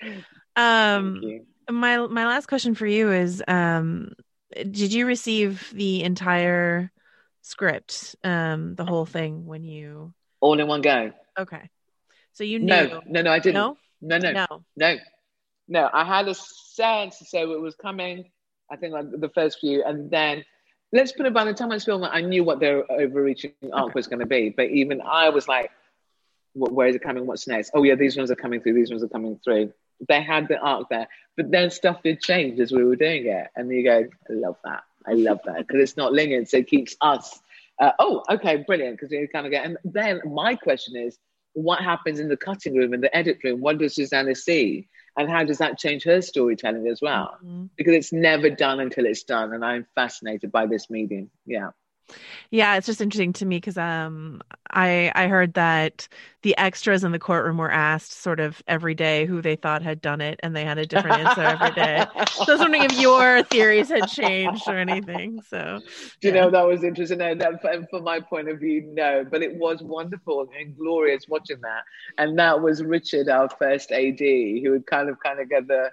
Um, 0.56 1.20
Thank 1.22 1.24
you. 1.24 1.46
my 1.70 1.98
my 2.08 2.26
last 2.28 2.48
question 2.48 2.76
for 2.76 2.86
you 2.86 3.12
is: 3.12 3.44
um, 3.48 4.14
Did 4.54 4.94
you 4.94 5.06
receive 5.06 5.72
the 5.74 6.04
entire 6.04 6.92
script, 7.42 8.16
um, 8.24 8.76
the 8.76 8.86
whole 8.86 9.06
thing 9.06 9.46
when 9.46 9.64
you? 9.64 10.14
All 10.42 10.60
in 10.60 10.68
one 10.68 10.82
go. 10.82 11.12
Okay, 11.38 11.70
so 12.34 12.44
you 12.44 12.60
knew. 12.60 12.68
No, 12.68 13.02
no, 13.08 13.22
no, 13.22 13.32
I 13.32 13.40
didn't. 13.40 13.56
No? 13.56 13.78
no, 14.02 14.18
no, 14.18 14.32
No. 14.32 14.46
no, 14.76 14.98
no. 15.68 15.90
I 15.92 16.04
had 16.06 16.28
a 16.28 16.36
sense, 16.36 17.22
so 17.28 17.52
it 17.54 17.62
was 17.62 17.76
coming. 17.76 18.30
I 18.70 18.78
think 18.78 18.94
like 18.94 19.06
the 19.12 19.30
first 19.34 19.60
few, 19.60 19.84
and 19.84 20.10
then 20.12 20.44
let's 20.96 21.12
put 21.12 21.26
it 21.26 21.34
by 21.34 21.44
the 21.44 21.54
time 21.54 21.72
I 21.72 21.76
was 21.76 21.84
filming, 21.84 22.10
I 22.12 22.22
knew 22.22 22.44
what 22.44 22.60
their 22.60 22.90
overreaching 22.90 23.52
arc 23.74 23.94
was 23.94 24.08
going 24.08 24.22
to 24.22 24.26
be. 24.26 24.50
But 24.50 24.70
even 24.70 25.02
I 25.02 25.30
was 25.30 25.48
like, 25.48 25.70
"Where 26.54 26.88
is 26.88 26.96
it 26.96 27.04
coming? 27.04 27.28
What's 27.28 27.48
next? 27.48 27.72
Oh 27.74 27.84
yeah, 27.84 27.96
these 27.96 28.16
ones 28.18 28.32
are 28.32 28.36
coming 28.36 28.62
through. 28.62 28.74
These 28.74 28.90
ones 28.90 29.04
are 29.04 29.10
coming 29.10 29.40
through." 29.44 29.74
They 30.08 30.22
had 30.22 30.48
the 30.48 30.58
arc 30.58 30.90
there, 30.90 31.08
but 31.38 31.52
then 31.52 31.70
stuff 31.70 32.02
did 32.04 32.22
change 32.22 32.60
as 32.60 32.72
we 32.72 32.84
were 32.84 32.96
doing 32.96 33.28
it, 33.28 33.48
and 33.56 33.70
you 33.70 33.84
go, 33.84 34.06
"I 34.30 34.34
love 34.34 34.58
that. 34.64 34.84
I 35.06 35.14
love 35.14 35.40
that 35.46 35.58
because 35.60 35.82
it's 35.82 35.98
not 35.98 36.14
linear, 36.14 36.46
so 36.46 36.58
it 36.58 36.68
keeps 36.68 36.96
us." 37.02 37.40
Uh, 37.78 37.92
oh, 38.00 38.24
okay, 38.30 38.64
brilliant. 38.66 38.98
Because 38.98 39.12
you 39.12 39.28
kind 39.28 39.46
of 39.46 39.52
get, 39.52 39.66
and 39.66 39.78
then 39.84 40.22
my 40.26 40.56
question 40.56 40.96
is, 40.96 41.18
what 41.54 41.82
happens 41.82 42.20
in 42.20 42.30
the 42.30 42.38
cutting 42.38 42.76
room 42.76 42.94
and 42.94 43.04
the 43.04 43.16
edit 43.16 43.40
room? 43.44 43.60
What 43.60 43.78
does 43.80 43.96
Susanna 43.96 44.34
see? 44.34 44.88
And 45.18 45.30
how 45.30 45.44
does 45.44 45.60
that 45.60 45.80
change 45.80 46.04
her 46.04 46.22
storytelling 46.22 46.88
as 46.88 47.02
well? 47.02 47.38
Mhm. 47.44 47.70
Because 47.78 47.96
it's 47.96 48.14
never 48.14 48.50
done 48.50 48.80
until 48.80 49.06
it's 49.06 49.24
done. 49.24 49.54
And 49.54 49.64
I'm 49.64 49.88
fascinated 49.96 50.52
by 50.52 50.66
this 50.66 50.90
medium. 50.90 51.32
Yeah. 51.46 51.72
Yeah, 52.52 52.76
it's 52.76 52.86
just 52.86 53.02
interesting 53.02 53.34
to 53.34 53.46
me 53.46 53.58
because 53.58 53.78
um, 53.78 54.42
I 54.72 55.12
I 55.16 55.28
heard 55.28 55.54
that 55.56 56.08
the 56.44 56.58
extras 56.58 57.04
in 57.04 57.12
the 57.12 57.20
courtroom 57.20 57.58
were 57.58 57.72
asked 57.72 58.12
sort 58.12 58.40
of 58.40 58.62
every 58.68 58.94
day 58.94 59.26
who 59.26 59.42
they 59.42 59.56
thought 59.56 59.82
had 59.82 60.02
done 60.02 60.22
it, 60.22 60.40
and 60.44 60.56
they 60.56 60.64
had 60.64 60.78
a 60.78 60.86
different 60.86 61.20
answer 61.20 61.42
every 61.42 61.72
day. 61.72 62.06
So 62.36 62.46
I 62.48 62.52
was 62.52 62.60
wondering 62.60 62.84
if 62.84 63.00
your 63.00 63.44
theories 63.44 63.90
had 63.90 64.08
changed 64.08 64.68
or 64.68 64.78
anything. 64.78 65.42
So 65.50 65.82
Do 66.22 66.28
you 66.28 66.34
know 66.34 66.50
that 66.52 66.68
was 66.68 66.84
interesting? 66.84 67.18
No, 67.18 67.34
that, 67.36 67.62
from, 67.62 67.88
from 67.90 68.04
my 68.04 68.20
point 68.20 68.50
of 68.50 68.60
view, 68.60 68.84
no, 68.94 69.26
but 69.30 69.42
it 69.42 69.56
was 69.56 69.82
wonderful 69.82 70.48
and 70.58 70.78
glorious 70.78 71.26
watching 71.28 71.62
that. 71.62 71.84
And 72.18 72.38
that 72.40 72.62
was 72.62 72.84
Richard, 72.84 73.30
our 73.30 73.50
first 73.50 73.92
AD, 73.92 74.20
who 74.20 74.72
would 74.72 74.86
kind 74.86 75.10
of 75.10 75.20
kind 75.20 75.40
of 75.40 75.50
get 75.50 75.68
the 75.68 75.92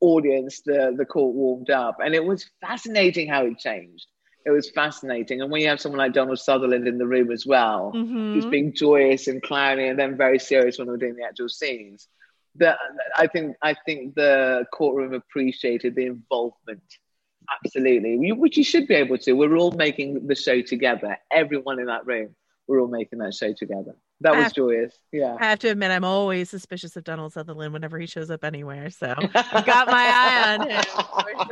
audience, 0.00 0.60
the 0.60 0.94
the 0.96 1.06
court 1.06 1.34
warmed 1.34 1.70
up, 1.70 1.96
and 2.04 2.14
it 2.14 2.24
was 2.24 2.50
fascinating 2.60 3.28
how 3.28 3.46
it 3.46 3.58
changed. 3.58 4.06
It 4.46 4.50
was 4.50 4.70
fascinating, 4.70 5.42
and 5.42 5.50
when 5.50 5.60
you 5.60 5.68
have 5.68 5.80
someone 5.80 5.98
like 5.98 6.12
Donald 6.12 6.38
Sutherland 6.38 6.86
in 6.86 6.98
the 6.98 7.06
room 7.06 7.32
as 7.32 7.44
well, 7.44 7.90
who's 7.92 8.44
Mhm. 8.46 8.50
being 8.50 8.72
joyous 8.72 9.26
and 9.26 9.42
clowny, 9.42 9.90
and 9.90 9.98
then 9.98 10.16
very 10.16 10.38
serious 10.38 10.78
when 10.78 10.86
we're 10.86 10.96
doing 10.98 11.16
the 11.16 11.24
actual 11.24 11.48
scenes. 11.48 12.06
That 12.54 12.78
I 13.16 13.26
think 13.26 13.56
I 13.60 13.74
think 13.84 14.14
the 14.14 14.64
courtroom 14.72 15.12
appreciated 15.14 15.94
the 15.96 16.06
involvement 16.06 16.82
Absolutely, 17.64 18.32
which 18.32 18.56
you 18.56 18.64
should 18.64 18.88
be 18.88 18.94
able 18.94 19.18
to. 19.18 19.32
We're 19.34 19.56
all 19.56 19.70
making 19.70 20.26
the 20.26 20.34
show 20.34 20.62
together. 20.62 21.16
Everyone 21.30 21.78
in 21.78 21.86
that 21.86 22.04
room, 22.04 22.34
we're 22.66 22.80
all 22.80 22.88
making 22.88 23.20
that 23.20 23.34
show 23.34 23.52
together. 23.52 23.94
That 24.22 24.34
was 24.34 24.46
Ah. 24.46 24.50
joyous. 24.56 24.98
Yeah. 25.12 25.36
I 25.38 25.44
have 25.50 25.58
to 25.60 25.68
admit, 25.68 25.92
I'm 25.92 26.02
always 26.04 26.50
suspicious 26.50 26.96
of 26.96 27.04
Donald 27.04 27.32
Sutherland 27.34 27.72
whenever 27.72 27.98
he 28.00 28.06
shows 28.06 28.30
up 28.32 28.42
anywhere. 28.44 28.90
So 28.90 29.14
I've 29.16 29.64
got 29.66 29.86
my 29.86 30.06
eye 30.12 30.56
on 30.58 30.70
him 30.70 30.82
for 30.82 31.46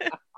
sure. 0.00 0.10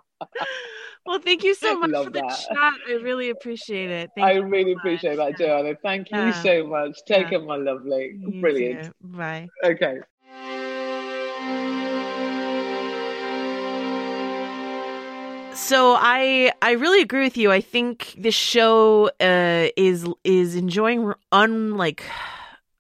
well, 1.07 1.19
thank 1.19 1.45
you 1.45 1.55
so 1.55 1.79
much 1.79 1.91
Love 1.91 2.05
for 2.05 2.11
the 2.11 2.21
that. 2.21 2.39
chat. 2.49 2.81
I 2.89 2.93
really 3.03 3.31
appreciate 3.31 3.91
it. 3.91 4.11
Thank 4.15 4.27
I 4.27 4.33
you 4.35 4.43
really 4.43 4.73
so 4.73 4.79
appreciate 4.79 5.17
that, 5.17 5.37
Joanna. 5.39 5.75
Thank 5.83 6.11
you 6.11 6.19
Yeah. 6.19 6.43
so 6.43 6.67
much. 6.67 7.05
Take 7.07 7.33
Yeah. 7.33 7.39
it, 7.39 7.45
my 7.45 7.57
lovely. 7.57 8.19
You 8.25 8.31
Brilliant. 8.41 8.87
too. 8.87 8.93
Bye. 9.03 9.51
Okay. 9.65 9.99
So 15.55 15.97
I 15.99 16.53
I 16.63 16.73
really 16.73 17.03
agree 17.03 17.23
with 17.25 17.37
you. 17.37 17.53
I 17.53 17.61
think 17.61 18.15
this 18.19 18.35
show 18.35 19.11
uh, 19.21 19.69
is 19.77 20.07
is 20.25 20.55
enjoying 20.57 21.13
un 21.31 21.77
like 21.77 22.03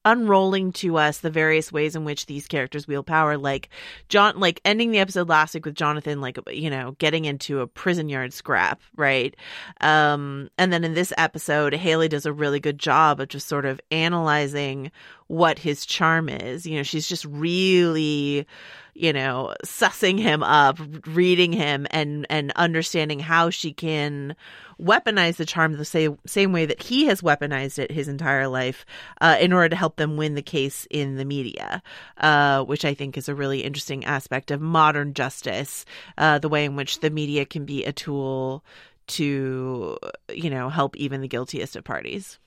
unrolling 0.05 0.73
to 0.73 0.97
us 0.97 1.19
the 1.19 1.31
various 1.31 1.73
ways 1.73 1.97
in 1.97 2.05
which 2.05 2.27
these 2.27 2.47
characters 2.47 2.88
wield 2.88 3.07
power 3.07 3.38
like 3.38 3.69
john 4.09 4.38
like 4.38 4.61
ending 4.65 4.91
the 4.91 4.99
episode 4.99 5.29
last 5.29 5.55
week 5.55 5.65
with 5.65 5.75
jonathan 5.75 6.21
like 6.21 6.38
you 6.51 6.71
know 6.71 6.97
getting 6.99 7.25
into 7.25 7.61
a 7.61 7.67
prison 7.67 8.09
yard 8.09 8.33
scrap 8.33 8.81
right? 8.97 9.37
Um 9.81 10.51
and 10.59 10.73
then 10.73 10.85
in 10.85 10.95
this 10.95 11.12
episode 11.17 11.75
haley 11.75 12.09
does 12.09 12.27
a 12.27 12.33
really 12.33 12.61
good 12.61 12.79
job 12.79 13.21
of 13.21 13.29
just 13.29 13.49
sort 13.49 13.65
of 13.65 13.81
analyzing 13.91 14.91
what 15.29 15.59
his 15.59 15.87
charm 15.87 16.29
is. 16.29 16.67
You 16.67 16.77
know 16.77 16.83
she's 16.83 17.09
just 17.09 17.25
really 17.25 18.47
you 18.95 19.12
know 19.12 19.55
sussing 19.65 20.19
him 20.19 20.43
up 20.43 20.79
reading 21.07 21.53
him 21.53 21.87
and 21.91 22.27
and 22.29 22.53
understanding 22.57 23.19
how 23.19 23.51
she 23.51 23.73
can 23.73 24.37
weaponize 24.83 25.37
the 25.37 25.47
charm 25.47 25.77
the 25.77 25.85
same 25.85 26.18
same 26.27 26.53
way 26.53 26.66
that 26.66 26.83
he 26.83 27.07
has 27.07 27.23
weaponized 27.23 27.79
it 27.79 27.90
his 27.90 28.09
entire 28.09 28.49
life 28.49 28.85
uh, 29.21 29.37
in 29.40 29.53
order 29.53 29.68
to 29.68 29.77
help 29.77 29.97
them 29.97 30.16
win 30.16 30.35
the 30.35 30.42
case 30.42 30.87
in 30.90 31.16
the 31.16 31.25
media, 31.25 31.83
uh, 32.18 32.64
which 32.64 32.85
I 32.85 32.95
think 32.95 33.16
is 33.16 33.29
a 33.29 33.35
really 33.35 33.61
interesting 33.61 34.05
aspect 34.05 34.51
of 34.51 34.61
modern 34.61 35.14
justice, 35.14 35.85
uh, 36.18 36.38
the 36.38 36.49
way 36.49 36.64
in 36.64 36.77
which 36.77 37.01
the 37.01 37.11
media 37.11 37.45
can 37.45 37.64
be 37.64 37.85
a 37.85 37.92
tool 37.92 38.64
to 39.09 39.99
you 40.33 40.51
know 40.51 40.68
help 40.68 40.97
even 40.97 41.21
the 41.21 41.29
guiltiest 41.29 41.77
of 41.77 41.85
parties. 41.85 42.38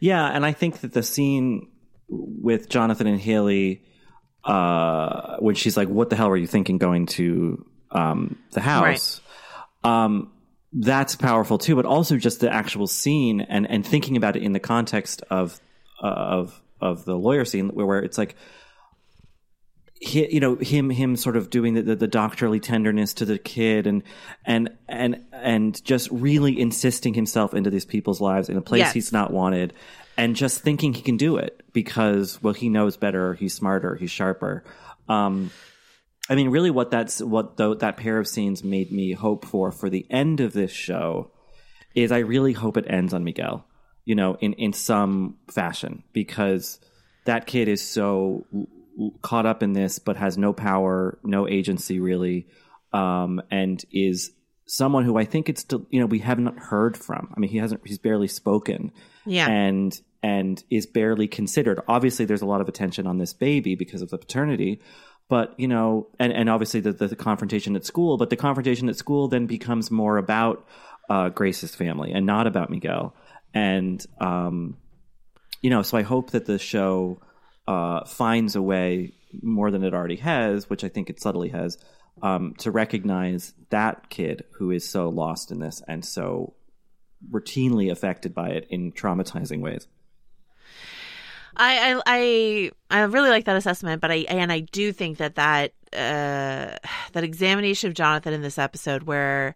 Yeah, 0.00 0.24
and 0.24 0.44
I 0.44 0.52
think 0.52 0.80
that 0.80 0.92
the 0.92 1.02
scene 1.02 1.70
with 2.08 2.68
Jonathan 2.68 3.06
and 3.06 3.20
Haley, 3.20 3.82
uh, 4.44 5.36
when 5.38 5.54
she's 5.54 5.76
like, 5.76 5.88
"What 5.88 6.10
the 6.10 6.16
hell 6.16 6.28
were 6.28 6.36
you 6.36 6.46
thinking 6.46 6.78
going 6.78 7.06
to 7.06 7.64
um, 7.90 8.38
the 8.52 8.60
house?" 8.60 9.20
Um, 9.82 10.33
that's 10.74 11.14
powerful 11.16 11.56
too, 11.58 11.76
but 11.76 11.84
also 11.86 12.16
just 12.16 12.40
the 12.40 12.52
actual 12.52 12.86
scene 12.86 13.40
and 13.40 13.68
and 13.70 13.86
thinking 13.86 14.16
about 14.16 14.36
it 14.36 14.42
in 14.42 14.52
the 14.52 14.60
context 14.60 15.22
of 15.30 15.60
uh, 16.02 16.06
of 16.08 16.60
of 16.80 17.04
the 17.04 17.14
lawyer 17.14 17.44
scene, 17.44 17.68
where, 17.70 17.86
where 17.86 18.02
it's 18.02 18.18
like. 18.18 18.36
He, 20.00 20.34
you 20.34 20.40
know 20.40 20.56
him 20.56 20.90
him 20.90 21.16
sort 21.16 21.34
of 21.36 21.48
doing 21.48 21.74
the, 21.74 21.82
the, 21.82 21.96
the 21.96 22.08
doctorly 22.08 22.60
tenderness 22.60 23.14
to 23.14 23.24
the 23.24 23.38
kid 23.38 23.86
and 23.86 24.02
and 24.44 24.70
and 24.86 25.24
and 25.32 25.82
just 25.82 26.10
really 26.10 26.60
insisting 26.60 27.14
himself 27.14 27.54
into 27.54 27.70
these 27.70 27.86
people's 27.86 28.20
lives 28.20 28.50
in 28.50 28.56
a 28.58 28.60
place 28.60 28.80
Yes. 28.80 28.92
he's 28.92 29.12
not 29.12 29.32
wanted 29.32 29.72
and 30.18 30.36
just 30.36 30.60
thinking 30.60 30.92
he 30.92 31.00
can 31.00 31.16
do 31.16 31.36
it 31.38 31.62
because 31.72 32.42
well 32.42 32.52
he 32.52 32.68
knows 32.68 32.98
better 32.98 33.32
he's 33.34 33.54
smarter 33.54 33.94
he's 33.94 34.10
sharper 34.10 34.62
um 35.08 35.50
i 36.28 36.34
mean 36.34 36.48
really 36.48 36.70
what 36.70 36.90
that's 36.90 37.20
what 37.20 37.56
tho- 37.56 37.74
that 37.74 37.96
pair 37.96 38.18
of 38.18 38.26
scenes 38.28 38.62
made 38.64 38.90
me 38.92 39.12
hope 39.12 39.44
for 39.44 39.70
for 39.70 39.90
the 39.90 40.06
end 40.10 40.40
of 40.40 40.52
this 40.52 40.70
show 40.70 41.30
is 41.94 42.10
i 42.12 42.18
really 42.18 42.52
hope 42.52 42.76
it 42.76 42.84
ends 42.88 43.12
on 43.14 43.24
miguel 43.24 43.66
you 44.04 44.14
know 44.14 44.36
in 44.40 44.52
in 44.54 44.72
some 44.72 45.36
fashion 45.50 46.02
because 46.12 46.78
that 47.24 47.46
kid 47.46 47.68
is 47.68 47.80
so 47.86 48.44
caught 49.22 49.46
up 49.46 49.62
in 49.62 49.72
this 49.72 49.98
but 49.98 50.16
has 50.16 50.38
no 50.38 50.52
power 50.52 51.18
no 51.24 51.48
agency 51.48 51.98
really 52.00 52.46
um 52.92 53.42
and 53.50 53.84
is 53.90 54.30
someone 54.66 55.04
who 55.04 55.16
i 55.18 55.24
think 55.24 55.48
it's 55.48 55.60
still 55.62 55.86
you 55.90 56.00
know 56.00 56.06
we 56.06 56.20
haven't 56.20 56.58
heard 56.58 56.96
from 56.96 57.32
i 57.36 57.40
mean 57.40 57.50
he 57.50 57.58
hasn't 57.58 57.80
he's 57.84 57.98
barely 57.98 58.28
spoken 58.28 58.92
Yeah. 59.26 59.48
and 59.48 60.00
and 60.22 60.64
is 60.70 60.86
barely 60.86 61.28
considered. 61.28 61.80
Obviously, 61.86 62.24
there's 62.24 62.40
a 62.40 62.46
lot 62.46 62.62
of 62.62 62.68
attention 62.68 63.06
on 63.06 63.18
this 63.18 63.34
baby 63.34 63.74
because 63.74 64.00
of 64.00 64.08
the 64.08 64.16
paternity, 64.16 64.80
but 65.28 65.58
you 65.58 65.68
know, 65.68 66.08
and 66.18 66.32
and 66.32 66.48
obviously 66.48 66.80
the, 66.80 66.92
the, 66.92 67.16
confrontation 67.16 67.76
at 67.76 67.84
school. 67.84 68.16
But 68.16 68.30
the 68.30 68.36
confrontation 68.36 68.88
at 68.88 68.96
school 68.96 69.28
then 69.28 69.46
becomes 69.46 69.90
more 69.90 70.18
about 70.18 70.66
uh, 71.08 71.30
Grace's 71.30 71.74
family 71.74 72.12
and 72.12 72.26
not 72.26 72.46
about 72.46 72.70
Miguel. 72.70 73.14
And 73.52 74.04
um, 74.20 74.76
you 75.62 75.70
know, 75.70 75.82
so 75.82 75.96
I 75.96 76.02
hope 76.02 76.32
that 76.32 76.46
the 76.46 76.58
show 76.58 77.20
uh, 77.66 78.04
finds 78.04 78.56
a 78.56 78.62
way 78.62 79.14
more 79.42 79.70
than 79.70 79.84
it 79.84 79.94
already 79.94 80.16
has, 80.16 80.68
which 80.68 80.84
I 80.84 80.88
think 80.88 81.10
it 81.10 81.20
subtly 81.20 81.48
has, 81.48 81.78
um, 82.22 82.54
to 82.58 82.70
recognize 82.70 83.54
that 83.70 84.10
kid 84.10 84.44
who 84.58 84.70
is 84.70 84.88
so 84.88 85.08
lost 85.08 85.50
in 85.50 85.58
this 85.58 85.82
and 85.88 86.04
so 86.04 86.54
routinely 87.30 87.90
affected 87.90 88.34
by 88.34 88.50
it 88.50 88.66
in 88.70 88.92
traumatizing 88.92 89.60
ways. 89.60 89.86
I, 91.56 92.00
I 92.06 92.70
I 92.90 93.00
really 93.02 93.30
like 93.30 93.44
that 93.46 93.56
assessment, 93.56 94.00
but 94.00 94.10
I 94.10 94.26
and 94.28 94.52
I 94.52 94.60
do 94.60 94.92
think 94.92 95.18
that 95.18 95.36
that 95.36 95.72
uh, 95.92 96.76
that 97.12 97.24
examination 97.24 97.88
of 97.88 97.94
Jonathan 97.94 98.34
in 98.34 98.42
this 98.42 98.58
episode, 98.58 99.04
where 99.04 99.54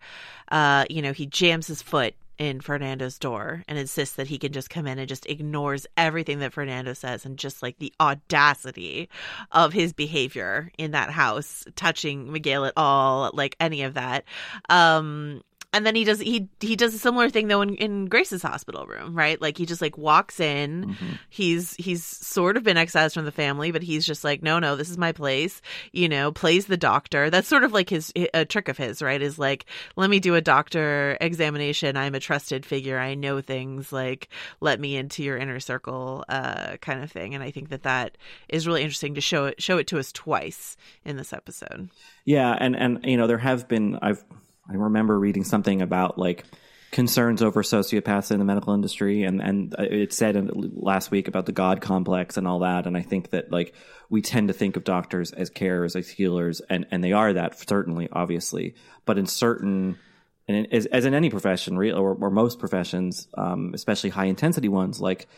uh, 0.50 0.84
you 0.88 1.02
know 1.02 1.12
he 1.12 1.26
jams 1.26 1.66
his 1.66 1.82
foot 1.82 2.14
in 2.38 2.60
Fernando's 2.60 3.18
door 3.18 3.64
and 3.66 3.78
insists 3.78 4.14
that 4.16 4.28
he 4.28 4.38
can 4.38 4.52
just 4.52 4.70
come 4.70 4.86
in 4.86 4.98
and 4.98 5.08
just 5.08 5.26
ignores 5.26 5.86
everything 5.96 6.38
that 6.38 6.52
Fernando 6.52 6.92
says 6.92 7.26
and 7.26 7.36
just 7.36 7.62
like 7.62 7.78
the 7.78 7.92
audacity 8.00 9.08
of 9.50 9.72
his 9.72 9.92
behavior 9.92 10.70
in 10.78 10.92
that 10.92 11.10
house, 11.10 11.64
touching 11.74 12.32
Miguel 12.32 12.64
at 12.64 12.74
all, 12.76 13.30
like 13.34 13.56
any 13.58 13.82
of 13.82 13.94
that. 13.94 14.24
Um, 14.68 15.42
and 15.74 15.84
then 15.84 15.94
he 15.94 16.04
does 16.04 16.18
he 16.18 16.48
he 16.60 16.76
does 16.76 16.94
a 16.94 16.98
similar 16.98 17.28
thing 17.28 17.48
though 17.48 17.60
in, 17.60 17.74
in 17.74 18.06
Grace's 18.06 18.40
hospital 18.40 18.86
room, 18.86 19.14
right? 19.14 19.40
Like 19.40 19.58
he 19.58 19.66
just 19.66 19.82
like 19.82 19.98
walks 19.98 20.40
in. 20.40 20.86
Mm-hmm. 20.86 21.06
He's 21.28 21.74
he's 21.76 22.02
sort 22.02 22.56
of 22.56 22.64
been 22.64 22.78
excised 22.78 23.12
from 23.12 23.26
the 23.26 23.32
family, 23.32 23.70
but 23.70 23.82
he's 23.82 24.06
just 24.06 24.24
like, 24.24 24.42
no, 24.42 24.58
no, 24.58 24.76
this 24.76 24.88
is 24.88 24.96
my 24.96 25.12
place. 25.12 25.60
You 25.92 26.08
know, 26.08 26.32
plays 26.32 26.66
the 26.66 26.78
doctor. 26.78 27.28
That's 27.28 27.48
sort 27.48 27.64
of 27.64 27.72
like 27.72 27.90
his 27.90 28.10
a 28.32 28.46
trick 28.46 28.68
of 28.68 28.78
his, 28.78 29.02
right? 29.02 29.20
Is 29.20 29.38
like, 29.38 29.66
let 29.94 30.08
me 30.08 30.20
do 30.20 30.34
a 30.36 30.40
doctor 30.40 31.18
examination. 31.20 31.98
I'm 31.98 32.14
a 32.14 32.20
trusted 32.20 32.64
figure. 32.64 32.98
I 32.98 33.14
know 33.14 33.42
things. 33.42 33.92
Like, 33.92 34.30
let 34.62 34.80
me 34.80 34.96
into 34.96 35.22
your 35.22 35.36
inner 35.36 35.60
circle, 35.60 36.24
uh, 36.30 36.78
kind 36.78 37.02
of 37.02 37.12
thing. 37.12 37.34
And 37.34 37.44
I 37.44 37.50
think 37.50 37.68
that 37.68 37.82
that 37.82 38.16
is 38.48 38.66
really 38.66 38.82
interesting 38.82 39.16
to 39.16 39.20
show 39.20 39.46
it 39.46 39.60
show 39.60 39.76
it 39.76 39.86
to 39.88 39.98
us 39.98 40.12
twice 40.12 40.78
in 41.04 41.18
this 41.18 41.34
episode. 41.34 41.90
Yeah, 42.24 42.56
and 42.58 42.74
and 42.74 43.04
you 43.04 43.18
know 43.18 43.26
there 43.26 43.36
have 43.36 43.68
been 43.68 43.98
I've 44.00 44.24
I 44.68 44.74
remember 44.74 45.18
reading 45.18 45.44
something 45.44 45.82
about 45.82 46.18
like 46.18 46.44
concerns 46.90 47.42
over 47.42 47.62
sociopaths 47.62 48.30
in 48.30 48.38
the 48.38 48.44
medical 48.44 48.72
industry 48.72 49.24
and 49.24 49.42
and 49.42 49.74
it 49.78 50.12
said 50.12 50.50
last 50.54 51.10
week 51.10 51.28
about 51.28 51.44
the 51.44 51.52
god 51.52 51.82
complex 51.82 52.38
and 52.38 52.48
all 52.48 52.60
that 52.60 52.86
and 52.86 52.96
I 52.96 53.02
think 53.02 53.30
that 53.30 53.52
like 53.52 53.74
we 54.08 54.22
tend 54.22 54.48
to 54.48 54.54
think 54.54 54.76
of 54.76 54.84
doctors 54.84 55.32
as 55.32 55.50
carers 55.50 55.96
as 55.96 56.08
healers 56.08 56.62
and 56.70 56.86
and 56.90 57.04
they 57.04 57.12
are 57.12 57.34
that 57.34 57.58
certainly 57.58 58.08
obviously. 58.10 58.74
But 59.04 59.18
in 59.18 59.26
certain 59.26 59.98
and 60.46 60.56
in, 60.56 60.72
as, 60.72 60.86
as 60.86 61.04
in 61.04 61.12
any 61.12 61.28
profession 61.28 61.76
real 61.76 61.98
or, 61.98 62.14
or 62.14 62.30
most 62.30 62.58
professions 62.58 63.28
um, 63.34 63.72
especially 63.74 64.10
high 64.10 64.26
intensity 64.26 64.68
ones 64.68 64.98
like 64.98 65.28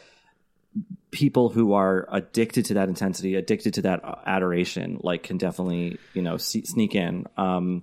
people 1.10 1.48
who 1.48 1.72
are 1.72 2.06
addicted 2.12 2.66
to 2.66 2.74
that 2.74 2.88
intensity 2.88 3.34
addicted 3.34 3.74
to 3.74 3.82
that 3.82 4.00
adoration 4.24 5.00
like 5.02 5.24
can 5.24 5.36
definitely 5.36 5.98
you 6.14 6.22
know 6.22 6.36
sneak 6.36 6.94
in. 6.94 7.26
Um, 7.36 7.82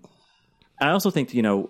I 0.79 0.89
also 0.89 1.09
think 1.11 1.33
you 1.33 1.41
know 1.41 1.69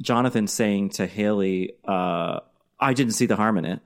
Jonathan 0.00 0.46
saying 0.46 0.90
to 0.90 1.06
Haley, 1.06 1.72
uh, 1.86 2.40
"I 2.78 2.94
didn't 2.94 3.12
see 3.12 3.26
the 3.26 3.36
harm 3.36 3.58
in 3.58 3.64
it," 3.64 3.80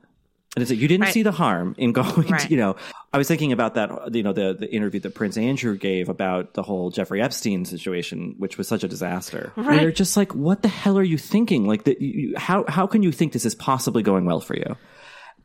and 0.57 0.63
it's 0.63 0.71
like 0.71 0.79
you 0.79 0.89
didn't 0.89 1.05
Right. 1.05 1.13
see 1.15 1.23
the 1.23 1.33
harm 1.33 1.75
in 1.79 1.93
going. 2.01 2.29
Right. 2.29 2.41
To, 2.43 2.49
you 2.51 2.57
know, 2.57 2.77
I 3.13 3.19
was 3.19 3.27
thinking 3.29 3.53
about 3.53 3.75
that. 3.75 4.15
You 4.15 4.23
know, 4.23 4.33
the 4.33 4.55
the 4.59 4.73
interview 4.73 5.01
that 5.01 5.15
Prince 5.15 5.37
Andrew 5.37 5.77
gave 5.77 6.09
about 6.09 6.55
the 6.55 6.63
whole 6.63 6.91
Jeffrey 6.91 7.21
Epstein 7.21 7.65
situation, 7.65 8.37
which 8.39 8.57
was 8.59 8.69
such 8.69 8.85
a 8.85 8.89
disaster. 8.89 9.53
Right. 9.57 9.83
you're 9.83 9.93
just 9.93 10.17
like, 10.17 10.35
what 10.35 10.63
the 10.63 10.69
hell 10.69 10.99
are 10.99 11.03
you 11.03 11.19
thinking? 11.19 11.67
Like, 11.67 11.85
that 11.85 12.01
you, 12.01 12.35
how 12.37 12.65
how 12.69 12.87
can 12.87 13.03
you 13.03 13.11
think 13.13 13.33
this 13.33 13.45
is 13.45 13.55
possibly 13.55 14.03
going 14.03 14.25
well 14.25 14.41
for 14.41 14.55
you? 14.57 14.77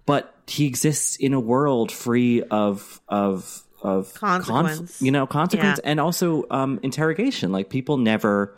But 0.06 0.34
he 0.48 0.66
exists 0.66 1.16
in 1.18 1.34
a 1.34 1.40
world 1.40 1.92
free 1.92 2.42
of 2.44 3.00
of 3.08 3.62
of 3.82 4.14
conf- 4.16 4.46
Consequence. 4.46 5.02
you 5.02 5.12
know, 5.12 5.26
consequence 5.26 5.80
Yeah. 5.84 5.90
and 5.92 6.00
also 6.00 6.46
um, 6.52 6.80
interrogation. 6.84 7.52
Like 7.52 7.70
people 7.70 7.98
never 7.98 8.54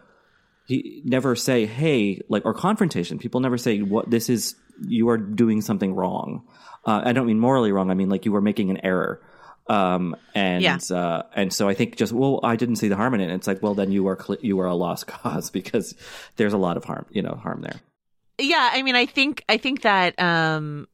he 0.65 1.01
never 1.05 1.35
say 1.35 1.65
hey 1.65 2.21
like 2.29 2.45
or 2.45 2.53
confrontation. 2.53 3.17
People 3.19 3.41
never 3.41 3.57
say 3.57 3.81
what 3.81 4.09
this 4.09 4.29
is 4.29 4.55
you 4.87 5.09
are 5.09 5.17
doing 5.17 5.61
something 5.61 5.93
wrong. 5.93 6.43
Uh, 6.85 7.01
i 7.05 7.11
don't 7.13 7.27
mean 7.27 7.39
morally 7.39 7.71
wrong. 7.71 7.91
I 7.91 7.93
mean 7.93 8.09
like 8.09 8.25
you 8.25 8.31
were 8.31 8.41
making 8.41 8.69
an 8.71 8.83
error. 8.83 9.21
Um 9.67 10.15
and 10.33 10.63
Yeah. 10.63 10.77
uh 10.91 11.23
and 11.35 11.53
so 11.53 11.69
i 11.69 11.73
think 11.73 11.95
just 11.97 12.11
well 12.11 12.39
i 12.43 12.55
didn't 12.55 12.77
see 12.77 12.87
the 12.87 12.95
harm 12.95 13.13
in 13.13 13.21
it. 13.21 13.25
And 13.25 13.33
it's 13.33 13.47
like 13.47 13.61
well 13.61 13.75
then 13.75 13.91
you 13.91 14.07
are 14.07 14.17
cl- 14.19 14.39
you 14.41 14.59
are 14.59 14.65
a 14.67 14.73
lost 14.75 15.07
cause 15.15 15.49
because 15.51 15.93
there's 16.37 16.53
a 16.53 16.57
lot 16.57 16.77
of 16.77 16.83
harm 16.85 17.05
you 17.11 17.21
know 17.21 17.35
harm 17.41 17.61
there. 17.61 17.79
Yeah. 18.39 18.71
I 18.73 18.81
mean 18.81 18.95
i 18.95 19.05
think 19.05 19.43
i 19.49 19.57
think 19.57 19.81
that 19.83 20.19
um 20.19 20.87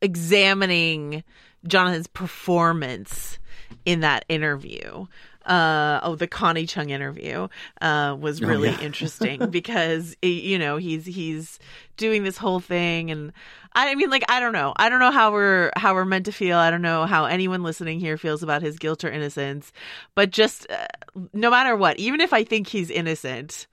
examining 0.00 1.22
jonathan's 1.66 2.06
performance 2.08 3.38
in 3.84 4.00
that 4.00 4.24
interview 4.28 5.06
uh 5.46 6.00
oh 6.02 6.14
the 6.14 6.26
connie 6.26 6.66
chung 6.66 6.90
interview 6.90 7.48
uh 7.80 8.16
was 8.18 8.40
really 8.40 8.70
yeah. 8.70 8.80
interesting 8.82 9.50
because 9.50 10.16
you 10.22 10.58
know 10.58 10.76
he's 10.76 11.04
he's 11.04 11.58
doing 11.96 12.22
this 12.24 12.36
whole 12.36 12.60
thing 12.60 13.10
and 13.10 13.32
I 13.74 13.94
mean, 13.94 14.10
like, 14.10 14.24
I 14.28 14.40
don't 14.40 14.52
know. 14.52 14.74
I 14.76 14.88
don't 14.88 14.98
know 14.98 15.10
how 15.10 15.32
we're 15.32 15.70
how 15.76 15.94
we're 15.94 16.04
meant 16.04 16.26
to 16.26 16.32
feel. 16.32 16.58
I 16.58 16.70
don't 16.70 16.82
know 16.82 17.06
how 17.06 17.24
anyone 17.24 17.62
listening 17.62 18.00
here 18.00 18.18
feels 18.18 18.42
about 18.42 18.62
his 18.62 18.78
guilt 18.78 19.02
or 19.04 19.10
innocence. 19.10 19.72
But 20.14 20.30
just 20.30 20.70
uh, 20.70 20.86
no 21.32 21.50
matter 21.50 21.74
what, 21.74 21.98
even 21.98 22.20
if 22.20 22.32
I 22.32 22.44
think 22.44 22.66
he's 22.66 22.90
innocent, 22.90 23.66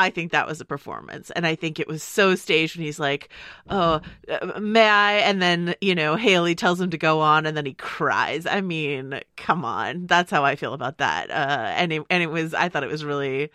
I 0.00 0.10
think 0.10 0.32
that 0.32 0.46
was 0.46 0.60
a 0.60 0.64
performance. 0.64 1.30
And 1.30 1.46
I 1.46 1.54
think 1.54 1.78
it 1.78 1.86
was 1.86 2.02
so 2.02 2.34
staged 2.34 2.76
when 2.76 2.84
he's 2.84 2.98
like, 2.98 3.28
oh, 3.68 4.00
uh, 4.28 4.60
may 4.60 4.88
I? 4.88 5.12
And 5.18 5.40
then, 5.40 5.74
you 5.80 5.94
know, 5.94 6.16
Haley 6.16 6.54
tells 6.54 6.80
him 6.80 6.90
to 6.90 6.98
go 6.98 7.20
on 7.20 7.46
and 7.46 7.56
then 7.56 7.66
he 7.66 7.74
cries. 7.74 8.46
I 8.46 8.60
mean, 8.60 9.20
come 9.36 9.64
on. 9.64 10.06
That's 10.06 10.30
how 10.30 10.44
I 10.44 10.56
feel 10.56 10.74
about 10.74 10.98
that. 10.98 11.30
Uh, 11.30 11.72
and 11.76 11.92
it, 11.92 12.02
and 12.10 12.22
it 12.22 12.30
was, 12.30 12.54
I 12.54 12.68
thought 12.68 12.84
it 12.84 12.90
was 12.90 13.04
really 13.04 13.50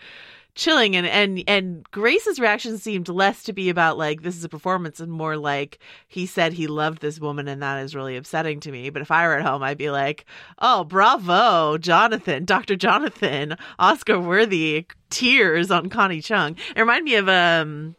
chilling 0.56 0.96
and 0.96 1.06
and 1.06 1.44
and 1.48 1.86
Grace's 1.92 2.40
reaction 2.40 2.78
seemed 2.78 3.10
less 3.10 3.44
to 3.44 3.54
be 3.54 3.70
about 3.70 3.98
like 3.98 4.22
this 4.24 4.36
is 4.36 4.44
a 4.44 4.50
performance 4.50 5.00
and 5.00 5.12
more 5.12 5.36
like 5.38 5.80
he 6.08 6.26
said 6.26 6.54
he 6.54 6.66
loved 6.68 7.02
this 7.02 7.20
woman 7.20 7.48
and 7.48 7.62
that 7.62 7.84
is 7.84 7.94
really 7.94 8.16
upsetting 8.16 8.60
to 8.62 8.72
me 8.72 8.90
but 8.90 9.02
if 9.02 9.12
I 9.12 9.28
were 9.28 9.36
at 9.38 9.46
home 9.46 9.62
I'd 9.64 9.78
be 9.78 9.92
like 9.92 10.26
oh 10.60 10.84
bravo 10.86 11.78
Jonathan 11.78 12.46
Dr. 12.46 12.76
Jonathan 12.76 13.58
Oscar 13.78 14.20
worthy 14.20 14.86
tears 15.10 15.72
on 15.72 15.90
Connie 15.90 16.22
Chung 16.22 16.56
it 16.76 16.80
reminded 16.80 17.04
me 17.06 17.16
of 17.16 17.30
um 17.30 17.96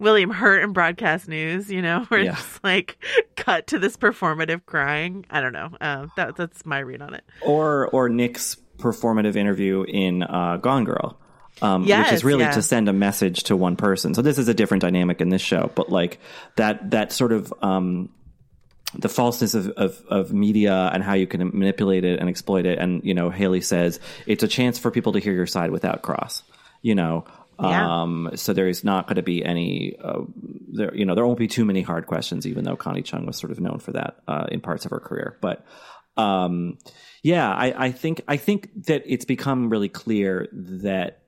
William 0.00 0.30
Hurt 0.30 0.62
in 0.62 0.72
broadcast 0.72 1.28
news, 1.28 1.70
you 1.70 1.82
know, 1.82 2.04
where 2.08 2.20
Yeah. 2.20 2.30
it's 2.32 2.40
just 2.42 2.64
like 2.64 3.04
cut 3.36 3.66
to 3.68 3.78
this 3.78 3.96
performative 3.96 4.64
crying. 4.64 5.24
I 5.28 5.40
don't 5.40 5.52
know. 5.52 5.70
Um, 5.80 6.10
that 6.16 6.36
that's 6.36 6.64
my 6.64 6.78
read 6.78 7.02
on 7.02 7.14
it. 7.14 7.24
or 7.42 7.88
or 7.88 8.08
nick's 8.08 8.56
performative 8.78 9.34
interview 9.36 9.82
in 9.88 10.22
uh 10.22 10.56
gone 10.58 10.84
girl 10.84 11.18
um, 11.62 11.82
which 11.82 12.12
is 12.12 12.24
really 12.24 12.44
yeah. 12.44 12.52
to 12.52 12.62
send 12.62 12.88
a 12.88 12.92
message 12.92 13.44
to 13.44 13.56
one 13.56 13.76
person. 13.76 14.14
So 14.14 14.22
this 14.22 14.38
is 14.38 14.48
a 14.48 14.54
different 14.54 14.82
dynamic 14.82 15.20
in 15.20 15.28
this 15.28 15.42
show, 15.42 15.70
but 15.74 15.90
like 15.90 16.18
that 16.56 16.90
that 16.90 17.12
sort 17.12 17.32
of 17.32 17.52
um, 17.62 18.10
the 18.94 19.08
falseness 19.08 19.54
of, 19.54 19.68
of, 19.70 20.02
of 20.08 20.32
media 20.32 20.90
and 20.92 21.02
how 21.02 21.14
you 21.14 21.26
can 21.26 21.46
manipulate 21.48 22.04
it 22.04 22.20
and 22.20 22.28
exploit 22.28 22.66
it. 22.66 22.78
And 22.78 23.04
you 23.04 23.14
know, 23.14 23.30
Haley 23.30 23.60
says 23.60 24.00
it's 24.26 24.42
a 24.42 24.48
chance 24.48 24.78
for 24.78 24.90
people 24.90 25.12
to 25.12 25.18
hear 25.18 25.32
your 25.32 25.46
side 25.46 25.70
without 25.70 26.02
cross. 26.02 26.42
You 26.82 26.94
know. 26.94 27.24
Yeah. 27.60 28.02
Um, 28.02 28.30
so 28.36 28.52
there 28.52 28.68
is 28.68 28.84
not 28.84 29.08
going 29.08 29.16
to 29.16 29.22
be 29.24 29.44
any, 29.44 29.96
uh, 30.00 30.20
there, 30.68 30.94
you 30.94 31.04
know, 31.04 31.16
there 31.16 31.26
won't 31.26 31.40
be 31.40 31.48
too 31.48 31.64
many 31.64 31.82
hard 31.82 32.06
questions, 32.06 32.46
even 32.46 32.62
though 32.62 32.76
Connie 32.76 33.02
Chung 33.02 33.26
was 33.26 33.36
sort 33.36 33.50
of 33.50 33.58
known 33.58 33.80
for 33.80 33.90
that, 33.90 34.20
uh, 34.28 34.46
in 34.48 34.60
parts 34.60 34.84
of 34.84 34.92
her 34.92 35.00
career. 35.00 35.36
But, 35.40 35.66
um, 36.16 36.78
yeah, 37.20 37.52
I, 37.52 37.86
I 37.86 37.90
think, 37.90 38.20
I 38.28 38.36
think 38.36 38.84
that 38.84 39.02
it's 39.06 39.24
become 39.24 39.70
really 39.70 39.88
clear 39.88 40.46
that 40.52 41.22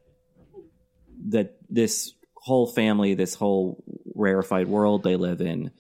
that 1.29 1.57
this 1.69 2.13
whole 2.35 2.67
family, 2.67 3.15
this 3.15 3.35
whole 3.35 3.83
rarefied 4.15 4.69
world 4.69 5.03
they 5.03 5.17
live 5.17 5.41
in, 5.41 5.71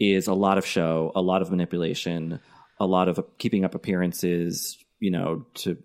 is 0.00 0.26
a 0.26 0.34
lot 0.34 0.58
of 0.58 0.66
show, 0.66 1.12
a 1.14 1.20
lot 1.20 1.42
of 1.42 1.50
manipulation, 1.50 2.40
a 2.80 2.86
lot 2.86 3.08
of 3.08 3.20
keeping 3.38 3.64
up 3.64 3.74
appearances, 3.74 4.78
you 5.00 5.10
know, 5.10 5.46
to 5.54 5.76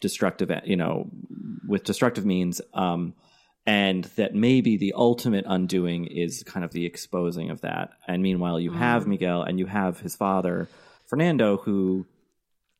destructive, 0.00 0.50
you 0.64 0.76
know, 0.76 1.10
with 1.66 1.84
destructive 1.84 2.26
means. 2.26 2.60
Um, 2.74 3.14
and 3.66 4.04
that 4.16 4.34
maybe 4.34 4.76
the 4.76 4.94
ultimate 4.96 5.44
undoing 5.46 6.06
is 6.06 6.42
kind 6.42 6.64
of 6.64 6.72
the 6.72 6.86
exposing 6.86 7.50
of 7.50 7.60
that. 7.60 7.90
And 8.08 8.22
meanwhile, 8.22 8.58
you 8.58 8.72
have 8.72 9.06
Miguel 9.06 9.42
and 9.42 9.58
you 9.58 9.66
have 9.66 10.00
his 10.00 10.16
father, 10.16 10.68
Fernando, 11.06 11.58
who 11.58 12.06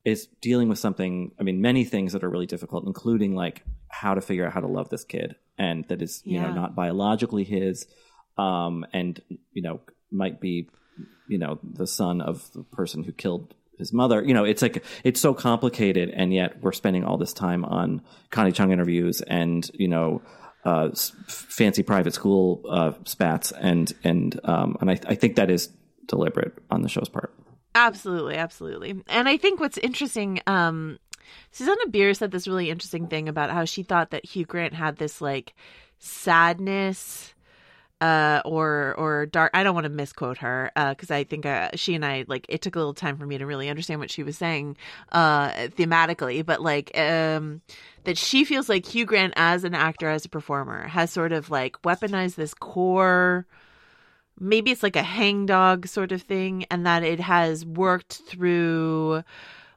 is 0.04 0.28
dealing 0.40 0.68
with 0.68 0.78
something 0.78 1.32
i 1.38 1.42
mean 1.42 1.60
many 1.60 1.84
things 1.84 2.12
that 2.12 2.24
are 2.24 2.30
really 2.30 2.46
difficult 2.46 2.86
including 2.86 3.34
like 3.34 3.62
how 3.88 4.14
to 4.14 4.20
figure 4.20 4.46
out 4.46 4.52
how 4.52 4.60
to 4.60 4.66
love 4.66 4.88
this 4.88 5.04
kid 5.04 5.34
and 5.58 5.84
that 5.88 6.00
is 6.02 6.22
you 6.24 6.40
know 6.40 6.52
not 6.52 6.74
biologically 6.74 7.44
his 7.44 7.86
um 8.38 8.86
and 8.92 9.20
you 9.52 9.62
know 9.62 9.80
might 10.10 10.40
be 10.40 10.68
you 11.28 11.38
know 11.38 11.58
the 11.62 11.86
son 11.86 12.20
of 12.20 12.50
the 12.52 12.62
person 12.64 13.04
who 13.04 13.12
killed 13.12 13.54
his 13.78 13.92
mother. 13.92 14.22
You 14.22 14.34
know 14.34 14.44
it's 14.44 14.62
like 14.62 14.84
it's 15.04 15.20
so 15.20 15.34
complicated 15.34 16.10
and 16.10 16.32
yet 16.34 16.60
we're 16.62 16.72
spending 16.72 17.04
all 17.04 17.16
this 17.16 17.32
time 17.32 17.64
on 17.64 18.02
connie 18.30 18.52
chung 18.52 18.72
interviews 18.72 19.22
and 19.22 19.68
you 19.74 19.88
know 19.88 20.22
uh 20.64 20.90
fancy 21.26 21.82
private 21.82 22.12
school 22.12 22.62
uh 22.68 22.92
spats 23.04 23.52
and 23.52 23.92
and 24.04 24.38
um 24.44 24.76
and 24.80 24.90
i, 24.90 24.98
I 25.06 25.14
think 25.14 25.36
that 25.36 25.50
is 25.50 25.70
deliberate 26.06 26.52
on 26.70 26.82
the 26.82 26.88
show's 26.90 27.08
part 27.08 27.32
Absolutely, 27.74 28.36
absolutely. 28.36 29.02
And 29.08 29.28
I 29.28 29.36
think 29.36 29.60
what's 29.60 29.78
interesting, 29.78 30.40
um, 30.46 30.98
Susanna 31.52 31.86
Bier 31.88 32.14
said 32.14 32.30
this 32.32 32.48
really 32.48 32.70
interesting 32.70 33.06
thing 33.06 33.28
about 33.28 33.50
how 33.50 33.64
she 33.64 33.82
thought 33.82 34.10
that 34.10 34.24
Hugh 34.24 34.44
Grant 34.44 34.74
had 34.74 34.96
this 34.96 35.20
like 35.20 35.54
sadness 35.98 37.34
uh 38.00 38.40
or 38.46 38.94
or 38.96 39.26
dark 39.26 39.50
i 39.52 39.62
don't 39.62 39.74
want 39.74 39.84
to 39.84 39.90
misquote 39.90 40.38
her 40.38 40.72
uh 40.74 40.90
because 40.90 41.10
i 41.10 41.22
think 41.22 41.44
uh, 41.44 41.68
she 41.74 41.94
and 41.94 42.02
i 42.02 42.24
like 42.28 42.46
it 42.48 42.62
took 42.62 42.74
a 42.74 42.78
little 42.78 42.94
time 42.94 43.18
for 43.18 43.26
me 43.26 43.36
to 43.36 43.44
really 43.44 43.68
understand 43.68 44.00
what 44.00 44.10
she 44.10 44.22
was 44.22 44.38
saying 44.38 44.74
uh 45.12 45.50
thematically 45.76 46.44
but 46.44 46.62
like 46.62 46.96
um 46.98 47.60
that 48.04 48.16
she 48.16 48.44
feels 48.44 48.70
like 48.70 48.86
hugh 48.86 49.04
grant 49.04 49.34
as 49.36 49.64
an 49.64 49.74
actor 49.74 50.08
as 50.08 50.24
a 50.24 50.30
performer 50.30 50.88
has 50.88 51.10
sort 51.10 51.30
of 51.32 51.50
like 51.50 51.80
weaponized 51.82 52.36
this 52.36 52.54
core 52.54 53.46
maybe 54.40 54.70
it's 54.70 54.82
like 54.82 54.96
a 54.96 55.02
hangdog 55.02 55.86
sort 55.86 56.12
of 56.12 56.22
thing 56.22 56.64
and 56.70 56.86
that 56.86 57.02
it 57.02 57.20
has 57.20 57.64
worked 57.64 58.22
through 58.26 59.22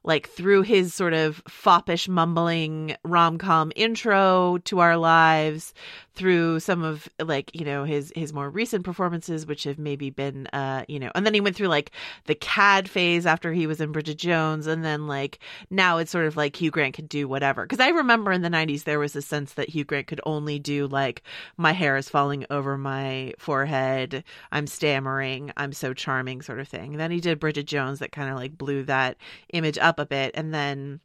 like 0.06 0.28
through 0.30 0.64
his 0.64 0.94
sort 0.94 1.14
of 1.14 1.42
foppish 1.48 2.10
mumbling 2.10 2.96
rom-com 3.04 3.72
intro 3.76 4.58
to 4.66 4.80
our 4.80 4.98
lives 4.98 5.74
through 6.16 6.60
some 6.60 6.84
of 6.84 7.10
like 7.20 7.50
you 7.54 7.66
know 7.66 7.84
his 7.84 8.12
his 8.16 8.34
more 8.34 8.50
recent 8.50 8.84
performances 8.84 9.46
which 9.46 9.64
have 9.64 9.80
maybe 9.80 10.10
been 10.10 10.48
uh 10.48 10.84
you 10.88 11.00
know 11.00 11.12
and 11.16 11.26
then 11.26 11.34
he 11.34 11.42
went 11.42 11.56
through 11.56 11.68
like 11.68 11.92
the 12.26 12.36
cad 12.36 12.90
phase 12.90 13.26
after 13.26 13.52
he 13.52 13.68
was 13.68 13.82
in 13.82 13.92
bridget 13.92 14.18
jones 14.18 14.68
and 14.68 14.86
then 14.86 15.08
like 15.08 15.40
now 15.70 15.98
it's 15.98 16.12
sort 16.12 16.26
of 16.26 16.38
like 16.38 16.56
hugh 16.56 16.72
grant 16.72 16.94
could 16.94 17.10
do 17.10 17.28
whatever. 17.28 17.64
Because 17.64 17.80
i 17.80 17.90
remember 17.90 18.32
in 18.32 18.42
the 18.42 18.50
90s 18.50 18.84
there 18.84 19.00
was 19.00 19.16
a 19.16 19.22
sense 19.22 19.54
that 19.54 19.70
hugh 19.70 19.84
grant 19.84 20.08
could 20.08 20.22
only 20.26 20.60
do 20.60 20.88
like 20.88 21.24
my 21.58 21.72
hair 21.72 21.98
is 21.98 22.10
falling 22.10 22.46
over 22.50 22.78
my 22.78 23.34
forehead. 23.38 24.24
I'm 24.52 24.68
stammering. 24.68 25.52
I'm 25.58 25.74
so 25.74 25.94
charming 25.94 26.42
sort 26.42 26.60
of 26.60 26.68
thing. 26.68 26.92
And 26.94 27.00
then 27.00 27.12
he 27.12 27.20
did 27.20 27.40
bridget 27.40 27.66
jones 27.68 28.00
that 28.00 28.12
kind 28.12 28.30
of 28.30 28.36
like 28.36 28.58
blew 28.58 28.84
that 28.84 29.18
image 29.52 29.78
up 29.78 30.00
a 30.00 30.06
bit 30.06 30.32
and 30.36 30.54
then 30.54 31.00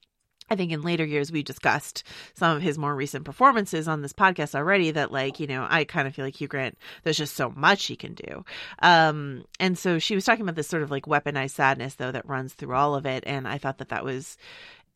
I 0.50 0.56
think 0.56 0.72
in 0.72 0.82
later 0.82 1.04
years 1.04 1.30
we 1.30 1.42
discussed 1.42 2.04
some 2.34 2.56
of 2.56 2.62
his 2.62 2.78
more 2.78 2.94
recent 2.94 3.24
performances 3.24 3.88
on 3.88 4.02
this 4.02 4.12
podcast 4.12 4.54
already 4.54 4.90
that 4.92 5.12
like, 5.12 5.40
you 5.40 5.46
know, 5.46 5.66
I 5.68 5.84
kind 5.84 6.08
of 6.08 6.14
feel 6.14 6.24
like 6.24 6.36
Hugh 6.36 6.48
Grant 6.48 6.78
there's 7.02 7.18
just 7.18 7.36
so 7.36 7.52
much 7.54 7.84
he 7.84 7.96
can 7.96 8.14
do. 8.14 8.44
Um 8.80 9.44
and 9.60 9.78
so 9.78 9.98
she 9.98 10.14
was 10.14 10.24
talking 10.24 10.42
about 10.42 10.56
this 10.56 10.68
sort 10.68 10.82
of 10.82 10.90
like 10.90 11.04
weaponized 11.04 11.50
sadness 11.50 11.94
though 11.94 12.12
that 12.12 12.28
runs 12.28 12.54
through 12.54 12.74
all 12.74 12.94
of 12.94 13.06
it 13.06 13.24
and 13.26 13.46
I 13.46 13.58
thought 13.58 13.78
that 13.78 13.90
that 13.90 14.04
was 14.04 14.36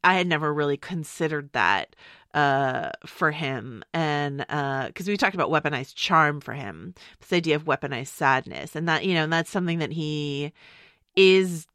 I 0.05 0.15
had 0.15 0.27
never 0.27 0.53
really 0.53 0.77
considered 0.77 1.51
that 1.53 1.95
uh 2.35 2.91
for 3.07 3.31
him 3.31 3.85
and 3.93 4.47
uh 4.49 4.87
because 4.87 5.07
we 5.07 5.17
talked 5.19 5.35
about 5.35 5.51
weaponized 5.51 5.95
charm 5.95 6.41
for 6.41 6.55
him 6.55 6.95
this 7.21 7.33
idea 7.33 7.57
of 7.57 7.65
weaponized 7.65 8.07
sadness 8.07 8.75
and 8.75 8.89
that 8.89 9.05
you 9.05 9.13
know 9.13 9.25
and 9.25 9.33
that's 9.33 9.51
something 9.51 9.81
that 9.81 9.93
he 9.93 10.53
is 11.15 11.67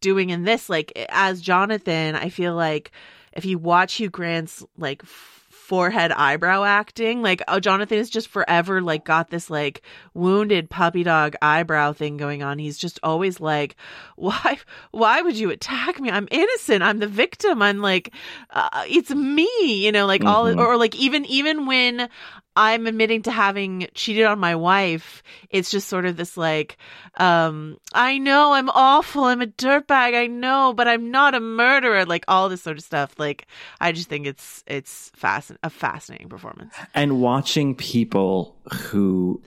doing 0.00 0.30
in 0.30 0.44
this 0.44 0.70
like 0.70 0.92
as 1.08 1.40
jonathan 1.40 2.14
i 2.14 2.28
feel 2.28 2.54
like 2.54 2.92
if 3.36 3.44
you 3.44 3.58
watch 3.58 3.94
hugh 3.94 4.10
grant's 4.10 4.64
like 4.78 5.02
forehead 5.04 6.12
eyebrow 6.12 6.62
acting 6.62 7.22
like 7.22 7.40
oh 7.48 7.58
jonathan 7.58 7.96
is 7.96 8.10
just 8.10 8.28
forever 8.28 8.82
like 8.82 9.02
got 9.04 9.30
this 9.30 9.48
like 9.48 9.80
wounded 10.12 10.68
puppy 10.68 11.02
dog 11.02 11.34
eyebrow 11.40 11.90
thing 11.92 12.18
going 12.18 12.42
on. 12.42 12.58
He's 12.58 12.76
just 12.76 13.00
always 13.02 13.40
like 13.40 13.76
why 14.16 14.58
why 14.90 15.22
would 15.22 15.36
you 15.38 15.50
attack 15.50 15.98
me? 16.00 16.10
I'm 16.10 16.28
innocent. 16.30 16.82
I'm 16.82 16.98
the 16.98 17.06
victim. 17.08 17.62
I'm 17.62 17.80
like 17.80 18.12
uh, 18.50 18.84
it's 18.88 19.10
me 19.10 19.48
you 19.64 19.90
know 19.90 20.04
like 20.06 20.22
all 20.24 20.44
Mhm. 20.44 20.58
or, 20.58 20.74
or 20.74 20.76
like 20.76 20.94
even 20.96 21.24
even 21.24 21.64
when 21.66 22.08
i'm 22.56 22.86
admitting 22.86 23.22
to 23.22 23.30
having 23.30 23.88
cheated 23.94 24.24
on 24.24 24.38
my 24.38 24.54
wife. 24.54 25.22
It's 25.50 25.70
just 25.70 25.88
sort 25.88 26.06
of 26.06 26.16
this 26.16 26.36
like 26.36 26.76
um 27.16 27.78
i 27.92 28.18
know 28.18 28.52
i'm 28.52 28.70
awful. 28.70 29.24
I'm 29.24 29.42
a 29.42 29.46
dirtbag. 29.46 30.14
I 30.14 30.26
know 30.26 30.72
but 30.74 30.88
i'm 30.88 31.10
not 31.10 31.34
a 31.34 31.40
murderer. 31.40 32.04
Like 32.04 32.24
all 32.28 32.48
this 32.48 32.62
sort 32.62 32.78
of 32.78 32.84
stuff. 32.84 33.14
Like 33.18 33.46
i 33.80 33.92
just 33.92 34.08
think 34.08 34.26
it's 34.26 34.64
it's 34.66 35.10
fascin- 35.20 35.58
a 35.62 35.70
fascinating 35.70 36.28
performance. 36.28 36.74
And 36.94 37.20
watching 37.20 37.74
people 37.74 38.56
who 38.72 39.42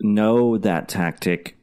know 0.00 0.58
that 0.58 0.88
tactic 0.88 1.56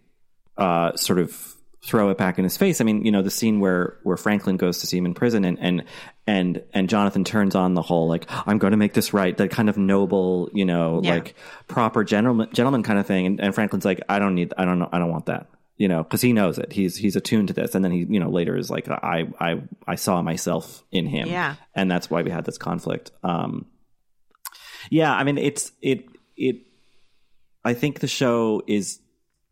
uh, 0.58 0.96
sort 0.96 1.20
of 1.20 1.55
throw 1.86 2.10
it 2.10 2.18
back 2.18 2.38
in 2.40 2.44
his 2.44 2.58
face. 2.58 2.82
I 2.82 2.84
mean, 2.84 3.06
you 3.06 3.12
know, 3.12 3.22
the 3.22 3.30
scene 3.32 3.60
where 3.60 3.98
where 4.04 4.18
Franklin 4.18 4.58
goes 4.58 4.80
to 4.80 4.88
see 4.88 4.98
him 4.98 5.06
in 5.06 5.14
prison 5.14 5.46
and 5.46 5.60
and 5.60 5.84
and 6.26 6.64
and 6.74 6.90
Jonathan 6.90 7.24
turns 7.24 7.54
on 7.56 7.76
the 7.76 7.82
whole 7.82 8.08
like 8.08 8.26
I'm 8.30 8.58
going 8.58 8.72
to 8.72 8.78
make 8.78 8.94
this 8.94 9.14
right, 9.14 9.38
that 9.38 9.52
kind 9.52 9.70
of 9.70 9.78
noble, 9.78 10.50
you 10.54 10.66
know, 10.66 11.02
Yeah. 11.04 11.14
like 11.16 11.36
proper 11.68 12.04
gentleman 12.04 12.50
gentleman 12.54 12.82
kind 12.84 12.98
of 13.00 13.06
thing. 13.06 13.26
And, 13.28 13.40
and 13.40 13.54
Franklin's 13.54 13.86
like, 13.86 14.02
I 14.10 14.18
don't 14.20 14.34
need, 14.36 14.54
I 14.58 14.66
don't 14.66 14.80
know, 14.80 14.90
I 14.92 14.98
don't 15.00 15.12
want 15.12 15.28
that. 15.28 15.48
You 15.78 15.90
know, 15.90 16.04
because 16.04 16.22
he 16.22 16.32
knows 16.32 16.58
it. 16.58 16.72
He's 16.72 16.96
he's 16.96 17.18
attuned 17.18 17.50
to 17.50 17.54
this, 17.54 17.76
and 17.76 17.84
then 17.84 17.92
he, 17.92 18.06
you 18.10 18.20
know, 18.22 18.30
later 18.30 18.56
is 18.56 18.70
like, 18.72 18.88
I 18.90 19.26
I 19.42 19.62
I 19.86 19.96
saw 19.96 20.22
myself 20.22 20.84
in 20.92 21.06
him, 21.06 21.28
Yeah. 21.28 21.56
and 21.76 21.92
that's 21.92 22.10
why 22.10 22.22
we 22.22 22.32
had 22.32 22.46
this 22.46 22.58
conflict. 22.58 23.12
Um, 23.24 23.66
yeah, 24.90 25.14
I 25.14 25.26
mean, 25.26 25.38
it's 25.38 25.74
it 25.82 26.06
it. 26.38 26.62
I 27.66 27.74
think 27.74 28.00
the 28.00 28.08
show 28.08 28.62
is 28.68 29.00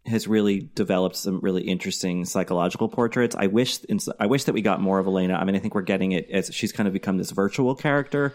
has 0.06 0.28
really 0.28 0.70
developed 0.76 1.16
some 1.16 1.40
really 1.40 1.64
interesting 1.64 2.26
psychological 2.26 2.90
portraits. 2.90 3.36
I 3.38 3.48
wish 3.48 3.80
I 4.20 4.26
wish 4.26 4.46
that 4.46 4.54
we 4.54 4.62
got 4.62 4.82
more 4.82 5.00
of 5.00 5.08
Elena. 5.08 5.36
I 5.36 5.46
mean, 5.46 5.56
I 5.56 5.60
think 5.60 5.76
we're 5.76 5.82
getting 5.82 6.12
it 6.12 6.30
as 6.30 6.54
she's 6.54 6.72
kind 6.72 6.88
of 6.88 6.94
become 6.94 7.18
this 7.18 7.32
virtual 7.32 7.76
character. 7.76 8.34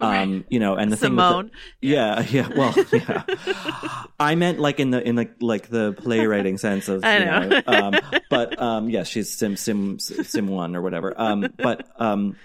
Um, 0.00 0.46
you 0.48 0.58
know, 0.58 0.76
and 0.76 0.90
the 0.90 0.96
Simone. 0.96 1.50
thing 1.50 1.52
with 1.52 1.52
the, 1.82 1.88
yeah, 1.88 2.20
yeah, 2.30 2.48
well, 2.56 2.74
yeah. 2.90 4.04
I 4.18 4.34
meant 4.34 4.58
like 4.58 4.80
in 4.80 4.90
the 4.90 5.06
in 5.06 5.14
the 5.14 5.28
like 5.40 5.68
the 5.68 5.92
playwriting 5.92 6.56
sense 6.58 6.88
of 6.88 7.04
I 7.04 7.18
you 7.18 7.24
know. 7.26 7.48
know, 7.48 7.62
um, 7.66 7.94
but 8.30 8.60
um, 8.60 8.88
yes, 8.88 9.08
she's 9.08 9.30
Sim 9.30 9.56
Sim 9.56 9.98
Sim 9.98 10.48
one 10.48 10.74
or 10.74 10.80
whatever. 10.80 11.12
Um, 11.20 11.52
but 11.58 11.86
um, 12.00 12.36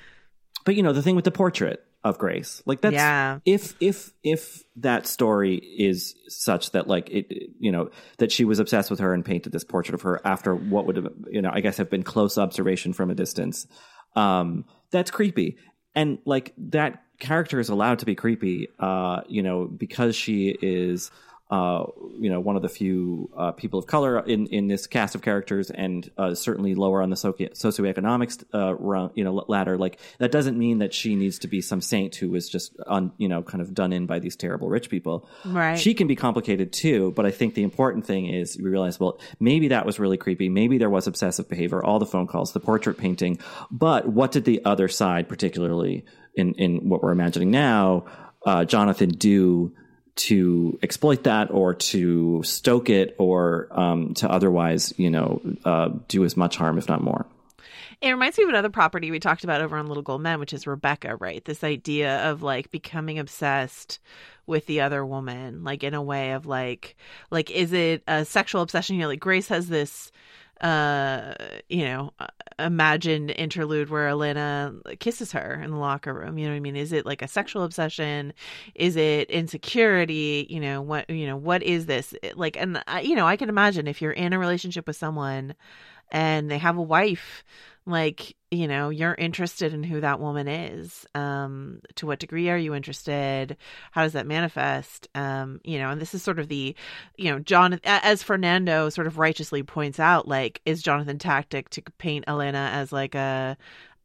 but 0.65 0.75
you 0.75 0.83
know 0.83 0.91
the 0.91 1.01
thing 1.01 1.15
with 1.15 1.25
the 1.25 1.31
portrait 1.31 1.81
of 2.05 2.19
Grace, 2.19 2.61
like 2.67 2.81
that's 2.81 2.93
Yeah. 2.93 3.39
if 3.45 3.75
if 3.81 4.13
if 4.23 4.63
that 4.77 5.07
story 5.07 5.55
is 5.55 6.15
such 6.27 6.71
that 6.71 6.87
like 6.87 7.09
it 7.09 7.49
you 7.59 7.71
know 7.71 7.89
that 8.19 8.31
she 8.31 8.45
was 8.45 8.59
obsessed 8.59 8.91
with 8.91 8.99
her 8.99 9.11
and 9.13 9.25
painted 9.25 9.51
this 9.51 9.63
portrait 9.63 9.95
of 9.95 10.03
her 10.03 10.21
after 10.23 10.53
what 10.55 10.85
would 10.85 10.97
have 10.97 11.09
you 11.29 11.41
know 11.41 11.49
I 11.51 11.61
guess 11.61 11.77
have 11.77 11.89
been 11.89 12.03
close 12.03 12.37
observation 12.37 12.93
from 12.93 13.09
a 13.09 13.15
distance, 13.15 13.65
um, 14.15 14.65
that's 14.91 15.09
creepy 15.09 15.57
and 15.95 16.19
like 16.25 16.53
that 16.57 17.01
character 17.17 17.59
is 17.59 17.69
allowed 17.69 17.99
to 17.99 18.05
be 18.05 18.13
creepy 18.13 18.67
uh 18.79 19.21
you 19.27 19.41
know 19.41 19.65
because 19.65 20.15
she 20.15 20.55
is 20.61 21.09
uh 21.51 21.83
you 22.17 22.29
know 22.29 22.39
one 22.39 22.55
of 22.55 22.63
the 22.63 22.69
few 22.69 23.29
uh 23.37 23.51
people 23.51 23.77
of 23.77 23.85
color 23.85 24.19
in 24.19 24.47
in 24.47 24.67
this 24.67 24.87
cast 24.87 25.13
of 25.13 25.21
characters 25.21 25.69
and 25.69 26.09
uh 26.17 26.33
certainly 26.33 26.73
lower 26.73 27.03
on 27.03 27.11
the 27.11 27.15
soci- 27.15 27.51
socioeconomic 27.53 28.43
uh 28.53 29.09
you 29.13 29.23
know 29.23 29.45
ladder. 29.47 29.77
Like 29.77 29.99
that 30.17 30.31
doesn't 30.31 30.57
mean 30.57 30.79
that 30.79 30.93
she 30.93 31.15
needs 31.15 31.37
to 31.39 31.47
be 31.47 31.61
some 31.61 31.81
saint 31.81 32.15
who 32.15 32.33
is 32.33 32.49
just 32.49 32.75
on 32.87 33.11
you 33.17 33.27
know 33.27 33.43
kind 33.43 33.61
of 33.61 33.75
done 33.75 33.93
in 33.93 34.07
by 34.07 34.17
these 34.19 34.35
terrible 34.35 34.69
rich 34.69 34.89
people. 34.89 35.29
Right. 35.45 35.77
she 35.77 35.93
can 35.93 36.07
be 36.07 36.15
complicated 36.15 36.73
too 36.73 37.11
but 37.15 37.25
i 37.25 37.31
think 37.31 37.53
the 37.53 37.63
important 37.63 38.05
thing 38.05 38.25
is 38.27 38.57
we 38.57 38.69
realize 38.69 38.99
well 38.99 39.19
maybe 39.39 39.67
that 39.69 39.85
was 39.85 39.99
really 39.99 40.17
creepy. 40.17 40.49
Maybe 40.49 40.77
there 40.77 40.89
was 40.89 41.05
obsessive 41.07 41.47
behavior 41.47 41.83
all 41.83 41.99
the 41.99 42.05
phone 42.05 42.27
calls 42.27 42.53
the 42.53 42.59
portrait 42.59 42.97
painting. 42.97 43.39
But 43.69 44.07
what 44.07 44.31
did 44.31 44.45
the 44.45 44.65
other 44.65 44.87
side 44.87 45.29
particularly 45.29 46.05
in 46.35 46.53
in 46.55 46.89
what 46.89 47.03
we're 47.03 47.11
imagining 47.11 47.51
now 47.51 48.05
uh, 48.45 48.65
jonathan 48.65 49.09
do 49.09 49.73
to 50.15 50.79
exploit 50.81 51.23
that 51.23 51.51
or 51.51 51.73
to 51.73 52.41
stoke 52.43 52.89
it 52.89 53.15
or 53.17 53.67
um, 53.71 54.13
to 54.13 54.29
otherwise 54.29 54.93
you 54.97 55.09
know 55.09 55.41
uh, 55.65 55.89
do 56.07 56.23
as 56.23 56.37
much 56.37 56.55
harm 56.57 56.77
if 56.77 56.87
not 56.87 57.01
more 57.01 57.25
It 58.01 58.11
reminds 58.11 58.37
me 58.37 58.43
of 58.43 58.49
another 58.49 58.69
property 58.69 59.09
we 59.09 59.19
talked 59.19 59.43
about 59.43 59.61
over 59.61 59.77
on 59.77 59.87
Little 59.87 60.03
Gold 60.03 60.21
Men, 60.21 60.39
which 60.39 60.53
is 60.53 60.67
Rebecca, 60.67 61.15
right? 61.15 61.43
This 61.43 61.63
idea 61.63 62.29
of 62.29 62.41
like 62.41 62.69
becoming 62.69 63.19
obsessed 63.19 63.99
with 64.45 64.65
the 64.67 64.81
other 64.81 65.05
woman, 65.05 65.63
like 65.63 65.83
in 65.83 65.93
a 65.93 66.01
way 66.01 66.33
of 66.33 66.45
like, 66.45 66.95
like 67.31 67.49
is 67.49 67.73
it 67.73 68.03
a 68.07 68.25
sexual 68.25 68.61
obsession? 68.61 68.95
You 68.95 69.03
know, 69.03 69.07
like 69.07 69.19
Grace 69.19 69.47
has 69.47 69.67
this, 69.69 70.11
uh, 70.61 71.33
you 71.69 71.83
know, 71.83 72.13
uh, 72.19 72.27
imagined 72.59 73.31
interlude 73.31 73.89
where 73.89 74.07
Elena 74.07 74.73
kisses 74.99 75.31
her 75.33 75.61
in 75.61 75.71
the 75.71 75.77
locker 75.77 76.13
room. 76.13 76.37
You 76.37 76.45
know 76.45 76.51
what 76.51 76.57
I 76.57 76.61
mean? 76.61 76.75
Is 76.75 76.93
it 76.93 77.05
like 77.05 77.21
a 77.21 77.27
sexual 77.27 77.63
obsession? 77.63 78.33
Is 78.73 78.95
it 78.95 79.29
insecurity? 79.29 80.47
You 80.49 80.59
know 80.59 80.81
what? 80.81 81.09
You 81.09 81.27
know 81.27 81.37
what 81.37 81.63
is 81.63 81.85
this? 81.85 82.13
Like, 82.35 82.57
and 82.57 82.81
I, 82.87 83.01
you 83.01 83.15
know, 83.15 83.27
I 83.27 83.35
can 83.35 83.49
imagine 83.49 83.87
if 83.87 84.01
you're 84.01 84.11
in 84.11 84.33
a 84.33 84.39
relationship 84.39 84.87
with 84.87 84.95
someone 84.95 85.55
and 86.11 86.49
they 86.49 86.57
have 86.57 86.77
a 86.77 86.81
wife 86.81 87.43
like 87.85 88.35
you 88.51 88.67
know 88.67 88.89
you're 88.89 89.13
interested 89.15 89.73
in 89.73 89.83
who 89.83 90.01
that 90.01 90.19
woman 90.19 90.47
is 90.47 91.05
um 91.13 91.81
to 91.95 92.07
what 92.07 92.19
degree 92.19 92.49
are 92.49 92.57
you 92.57 92.73
interested? 92.73 93.57
How 93.91 94.03
does 94.03 94.13
that 94.13 94.27
manifest? 94.27 95.07
Um 95.15 95.61
you 95.63 95.77
know 95.77 95.89
and 95.89 96.01
this 96.01 96.13
is 96.13 96.23
sort 96.23 96.39
of 96.39 96.47
the 96.47 96.75
you 97.17 97.31
know 97.31 97.39
john 97.39 97.79
as 97.83 98.23
fernando 98.23 98.89
sort 98.89 99.07
of 99.07 99.17
righteously 99.17 99.63
points 99.63 99.99
out 99.99 100.27
like 100.27 100.61
is 100.65 100.81
jonathan 100.81 101.19
tactic 101.19 101.69
to 101.69 101.81
paint 101.97 102.25
elena 102.27 102.69
as 102.73 102.91
like 102.91 103.13
a 103.15 103.57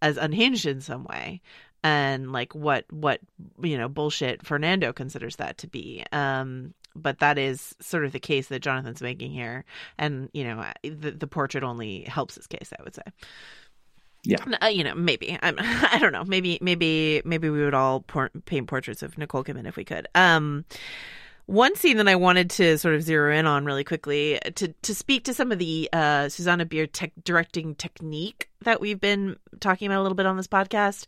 as 0.03 0.17
unhinged 0.17 0.67
in 0.67 0.81
some 0.81 1.05
way? 1.05 1.41
And 1.83 2.31
like 2.31 2.55
what 2.55 2.85
what 2.91 3.21
you 3.63 3.79
know 3.79 3.89
bullshit 3.89 4.45
fernando 4.45 4.93
considers 4.93 5.37
that 5.37 5.59
to 5.59 5.67
be. 5.67 6.05
Um 6.13 6.75
but 6.97 7.21
that 7.21 7.39
is 7.39 7.75
sort 7.81 8.05
of 8.05 8.13
the 8.13 8.21
case 8.21 8.49
that 8.49 8.61
jonathan's 8.61 9.01
making 9.01 9.31
here. 9.31 9.65
And 9.99 10.29
you 10.35 10.45
know 10.45 10.65
the, 10.83 11.13
the 11.13 11.27
portrait 11.27 11.65
only 11.65 12.03
helps 12.03 12.35
his 12.35 12.47
case 12.47 12.71
i 12.79 12.83
would 12.83 12.95
say 12.95 13.03
Yeah. 14.23 14.45
Uh, 14.63 14.67
you 14.67 14.85
know, 14.85 14.95
maybe 14.95 15.39
I'm. 15.43 15.57
I 15.61 15.99
don't 16.01 16.13
know. 16.13 16.25
Maybe, 16.25 16.59
maybe, 16.61 17.23
maybe 17.25 17.49
we 17.49 17.65
would 17.65 17.75
all 17.75 18.01
por- 18.01 18.31
paint 18.45 18.69
portraits 18.69 19.03
of 19.03 19.17
Nicole 19.17 19.45
Kidman 19.45 19.67
if 19.67 19.77
we 19.77 19.85
could. 19.85 20.09
Um, 20.15 20.65
one 21.51 21.75
scene 21.75 21.97
that 21.97 22.07
I 22.07 22.15
wanted 22.15 22.49
to 22.51 22.79
sort 22.79 22.95
of 22.95 23.03
zero 23.03 23.37
in 23.37 23.45
on 23.45 23.65
really 23.65 23.83
quickly 23.83 24.39
to 24.55 24.69
to 24.69 24.95
speak 24.95 25.25
to 25.25 25.35
some 25.35 25.51
of 25.51 25.59
the 25.59 25.89
uh, 25.93 26.29
Susanna 26.29 26.65
Bier 26.65 26.87
tech 26.87 27.11
directing 27.25 27.75
technique 27.75 28.49
that 28.63 28.81
we've 28.81 29.01
been 29.01 29.37
talking 29.59 29.89
about 29.89 29.99
a 29.99 30.03
little 30.03 30.15
bit 30.15 30.27
on 30.27 30.37
this 30.37 30.47
podcast 30.47 31.07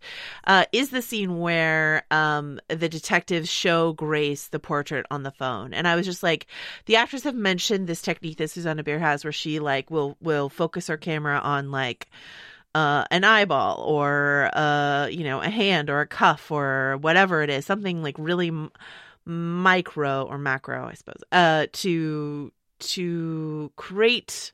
uh, 0.49 0.65
is 0.73 0.91
the 0.91 1.01
scene 1.01 1.39
where 1.39 2.05
um, 2.11 2.59
the 2.67 2.89
detectives 2.89 3.49
show 3.49 3.93
Grace 3.93 4.49
the 4.49 4.59
portrait 4.59 5.07
on 5.13 5.23
the 5.23 5.31
phone, 5.31 5.73
and 5.73 5.87
I 5.87 5.95
was 5.95 6.07
just 6.07 6.25
like, 6.25 6.49
the 6.87 6.97
actors 6.97 7.23
have 7.23 7.37
mentioned 7.37 7.87
this 7.87 8.03
technique 8.03 8.39
that 8.39 8.51
Susanna 8.51 8.83
Bier 8.83 8.99
has, 8.99 9.23
where 9.23 9.33
she 9.33 9.61
like 9.61 9.93
will 9.93 10.17
will 10.21 10.49
focus 10.49 10.89
her 10.89 10.97
camera 10.97 11.39
on 11.39 11.71
like 11.71 12.09
uh, 12.75 13.05
an 13.11 13.25
eyeball 13.25 13.83
or 13.83 14.51
uh, 14.55 15.07
you 15.07 15.25
know 15.25 15.41
a 15.41 15.51
hand 15.51 15.91
or 15.91 16.01
a 16.01 16.07
cuff 16.07 16.51
or 16.51 16.99
whatever 17.01 17.43
it 17.43 17.51
is, 17.51 17.66
something 17.66 18.03
like 18.03 18.16
really 18.18 18.49
m- 18.49 18.70
micro 19.25 20.25
or 20.25 20.39
macro, 20.39 20.87
I 20.87 20.95
suppose, 20.95 21.23
uh, 21.33 21.66
to 21.73 22.53
to 22.81 23.73
create 23.77 24.53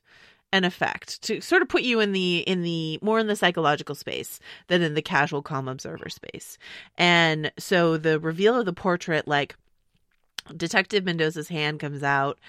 an 0.51 0.63
effect 0.63 1.21
to 1.21 1.41
sort 1.41 1.61
of 1.61 1.69
put 1.69 1.83
you 1.83 1.99
in 1.99 2.11
the 2.11 2.39
in 2.39 2.63
the 2.63 2.99
more 3.01 3.19
in 3.19 3.27
the 3.27 3.35
psychological 3.35 3.95
space 3.95 4.39
than 4.67 4.81
in 4.81 4.95
the 4.95 5.01
casual 5.01 5.41
calm 5.41 5.67
observer 5.67 6.09
space. 6.09 6.57
And 6.97 7.51
so 7.57 7.97
the 7.97 8.19
reveal 8.19 8.59
of 8.59 8.65
the 8.65 8.73
portrait 8.73 9.27
like 9.27 9.55
detective 10.55 11.05
mendoza's 11.05 11.49
hand 11.49 11.79
comes 11.79 12.01
out 12.01 12.39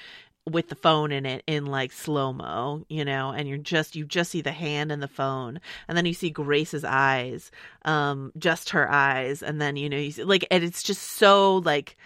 with 0.48 0.68
the 0.68 0.74
phone 0.74 1.12
in 1.12 1.26
it 1.26 1.42
in 1.46 1.66
like 1.66 1.92
slow 1.92 2.32
mo, 2.32 2.84
you 2.88 3.04
know, 3.04 3.30
and 3.30 3.48
you're 3.48 3.58
just 3.58 3.94
you 3.96 4.04
just 4.04 4.30
see 4.30 4.40
the 4.40 4.52
hand 4.52 4.90
and 4.92 5.02
the 5.02 5.08
phone, 5.08 5.60
and 5.88 5.96
then 5.96 6.06
you 6.06 6.14
see 6.14 6.30
Grace's 6.30 6.84
eyes, 6.84 7.50
um, 7.84 8.32
just 8.38 8.70
her 8.70 8.90
eyes, 8.90 9.42
and 9.42 9.60
then 9.60 9.76
you 9.76 9.88
know 9.88 9.96
you 9.96 10.10
see, 10.10 10.24
like 10.24 10.46
and 10.50 10.64
it's 10.64 10.82
just 10.82 11.02
so 11.02 11.56
like 11.58 11.96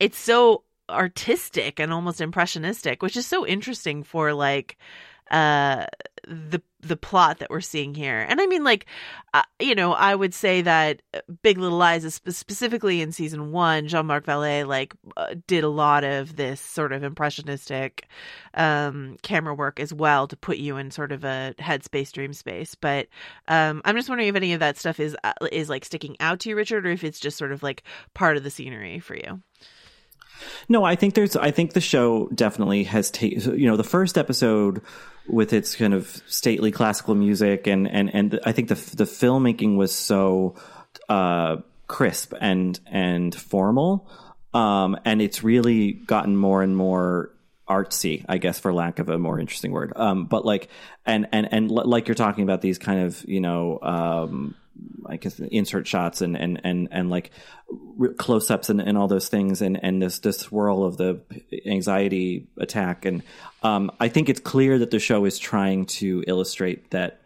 it's 0.00 0.18
so 0.18 0.62
artistic 0.90 1.78
and 1.80 1.92
almost 1.92 2.20
impressionistic, 2.20 3.02
which 3.02 3.16
is 3.16 3.26
so 3.26 3.46
interesting 3.46 4.02
for 4.02 4.32
like 4.32 4.76
uh 5.30 5.84
the 6.26 6.62
the 6.80 6.96
plot 6.96 7.38
that 7.38 7.50
we're 7.50 7.60
seeing 7.60 7.94
here. 7.94 8.24
And 8.28 8.40
I 8.40 8.46
mean 8.46 8.64
like 8.64 8.86
uh, 9.34 9.42
you 9.60 9.74
know, 9.74 9.92
I 9.92 10.14
would 10.14 10.32
say 10.32 10.62
that 10.62 11.02
Big 11.42 11.58
Little 11.58 11.78
Lies 11.78 12.04
is 12.04 12.14
spe- 12.14 12.30
specifically 12.30 13.00
in 13.02 13.12
season 13.12 13.52
1, 13.52 13.88
Jean-Marc 13.88 14.24
Vallée 14.24 14.66
like 14.66 14.94
uh, 15.16 15.34
did 15.46 15.64
a 15.64 15.68
lot 15.68 16.04
of 16.04 16.36
this 16.36 16.60
sort 16.60 16.92
of 16.92 17.02
impressionistic 17.02 18.08
um 18.54 19.16
camera 19.22 19.54
work 19.54 19.80
as 19.80 19.92
well 19.92 20.26
to 20.26 20.36
put 20.36 20.58
you 20.58 20.76
in 20.76 20.90
sort 20.90 21.12
of 21.12 21.24
a 21.24 21.54
headspace 21.58 22.12
dream 22.12 22.32
space. 22.32 22.74
But 22.74 23.08
um 23.48 23.82
I'm 23.84 23.96
just 23.96 24.08
wondering 24.08 24.28
if 24.28 24.36
any 24.36 24.52
of 24.52 24.60
that 24.60 24.76
stuff 24.76 25.00
is 25.00 25.16
uh, 25.24 25.32
is 25.52 25.68
like 25.68 25.84
sticking 25.84 26.16
out 26.20 26.40
to 26.40 26.50
you 26.50 26.56
Richard 26.56 26.86
or 26.86 26.90
if 26.90 27.04
it's 27.04 27.20
just 27.20 27.36
sort 27.36 27.52
of 27.52 27.62
like 27.62 27.82
part 28.14 28.36
of 28.36 28.44
the 28.44 28.50
scenery 28.50 28.98
for 28.98 29.16
you. 29.16 29.42
No, 30.68 30.84
I 30.84 30.94
think 30.94 31.14
there's. 31.14 31.36
I 31.36 31.50
think 31.50 31.72
the 31.72 31.80
show 31.80 32.28
definitely 32.34 32.84
has 32.84 33.10
taken. 33.10 33.58
You 33.58 33.66
know, 33.66 33.76
the 33.76 33.84
first 33.84 34.18
episode 34.18 34.82
with 35.28 35.52
its 35.52 35.76
kind 35.76 35.94
of 35.94 36.22
stately 36.26 36.70
classical 36.70 37.14
music 37.14 37.66
and 37.66 37.86
and 37.88 38.14
and 38.14 38.40
I 38.44 38.52
think 38.52 38.68
the 38.68 38.74
the 38.74 39.04
filmmaking 39.04 39.76
was 39.76 39.94
so 39.94 40.56
uh, 41.08 41.56
crisp 41.86 42.34
and 42.40 42.78
and 42.86 43.34
formal, 43.34 44.10
um, 44.54 44.96
and 45.04 45.20
it's 45.20 45.42
really 45.42 45.92
gotten 45.92 46.36
more 46.36 46.62
and 46.62 46.76
more 46.76 47.30
artsy, 47.68 48.24
I 48.28 48.38
guess, 48.38 48.58
for 48.58 48.72
lack 48.72 48.98
of 48.98 49.08
a 49.08 49.18
more 49.18 49.38
interesting 49.38 49.72
word. 49.72 49.92
Um, 49.94 50.24
but 50.26 50.44
like, 50.44 50.68
and 51.04 51.28
and 51.32 51.52
and 51.52 51.70
like 51.70 52.08
you're 52.08 52.14
talking 52.14 52.44
about 52.44 52.60
these 52.60 52.78
kind 52.78 53.00
of 53.00 53.24
you 53.28 53.40
know. 53.40 53.78
Um, 53.82 54.54
I 55.06 55.16
guess 55.16 55.38
insert 55.38 55.86
shots 55.86 56.20
and 56.20 56.36
and 56.36 56.60
and 56.64 56.88
and 56.90 57.10
like 57.10 57.30
close 58.16 58.50
ups 58.50 58.70
and, 58.70 58.80
and 58.80 58.96
all 58.96 59.08
those 59.08 59.28
things 59.28 59.62
and 59.62 59.78
and 59.82 60.00
this 60.00 60.20
this 60.20 60.38
swirl 60.38 60.84
of 60.84 60.96
the 60.96 61.20
anxiety 61.66 62.48
attack. 62.58 63.04
And 63.04 63.22
um, 63.62 63.90
I 64.00 64.08
think 64.08 64.28
it's 64.28 64.40
clear 64.40 64.78
that 64.78 64.90
the 64.90 64.98
show 64.98 65.24
is 65.24 65.38
trying 65.38 65.86
to 65.86 66.24
illustrate 66.26 66.90
that 66.90 67.20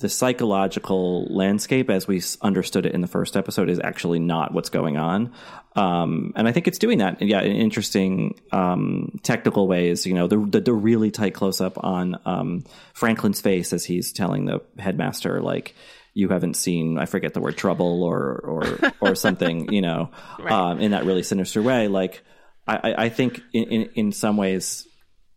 the 0.00 0.08
psychological 0.08 1.26
landscape 1.26 1.90
as 1.90 2.08
we 2.08 2.22
understood 2.40 2.86
it 2.86 2.94
in 2.94 3.02
the 3.02 3.06
first 3.06 3.36
episode 3.36 3.68
is 3.68 3.78
actually 3.84 4.18
not 4.18 4.52
what's 4.52 4.70
going 4.70 4.96
on. 4.96 5.32
Um, 5.76 6.32
and 6.36 6.48
I 6.48 6.52
think 6.52 6.66
it's 6.66 6.78
doing 6.78 6.98
that 6.98 7.20
yeah 7.22 7.42
in 7.42 7.54
interesting 7.54 8.40
um, 8.50 9.20
technical 9.22 9.68
ways. 9.68 10.06
You 10.06 10.14
know 10.14 10.26
the 10.26 10.38
the, 10.38 10.60
the 10.60 10.72
really 10.72 11.10
tight 11.10 11.34
close 11.34 11.60
up 11.60 11.82
on 11.82 12.18
um, 12.24 12.64
Franklin's 12.92 13.40
face 13.40 13.72
as 13.72 13.84
he's 13.84 14.12
telling 14.12 14.46
the 14.46 14.62
headmaster 14.78 15.40
like 15.40 15.74
you 16.14 16.28
haven't 16.28 16.54
seen 16.54 16.98
I 16.98 17.06
forget 17.06 17.34
the 17.34 17.40
word 17.40 17.56
trouble 17.56 18.02
or 18.02 18.34
or 18.38 18.92
or 19.00 19.14
something 19.14 19.72
you 19.72 19.80
know 19.80 20.10
right. 20.38 20.52
um, 20.52 20.80
in 20.80 20.92
that 20.92 21.04
really 21.04 21.22
sinister 21.22 21.62
way 21.62 21.88
like 21.88 22.22
I, 22.66 22.94
I 23.06 23.08
think 23.08 23.42
in, 23.52 23.64
in, 23.64 23.90
in 23.94 24.12
some 24.12 24.36
ways 24.36 24.86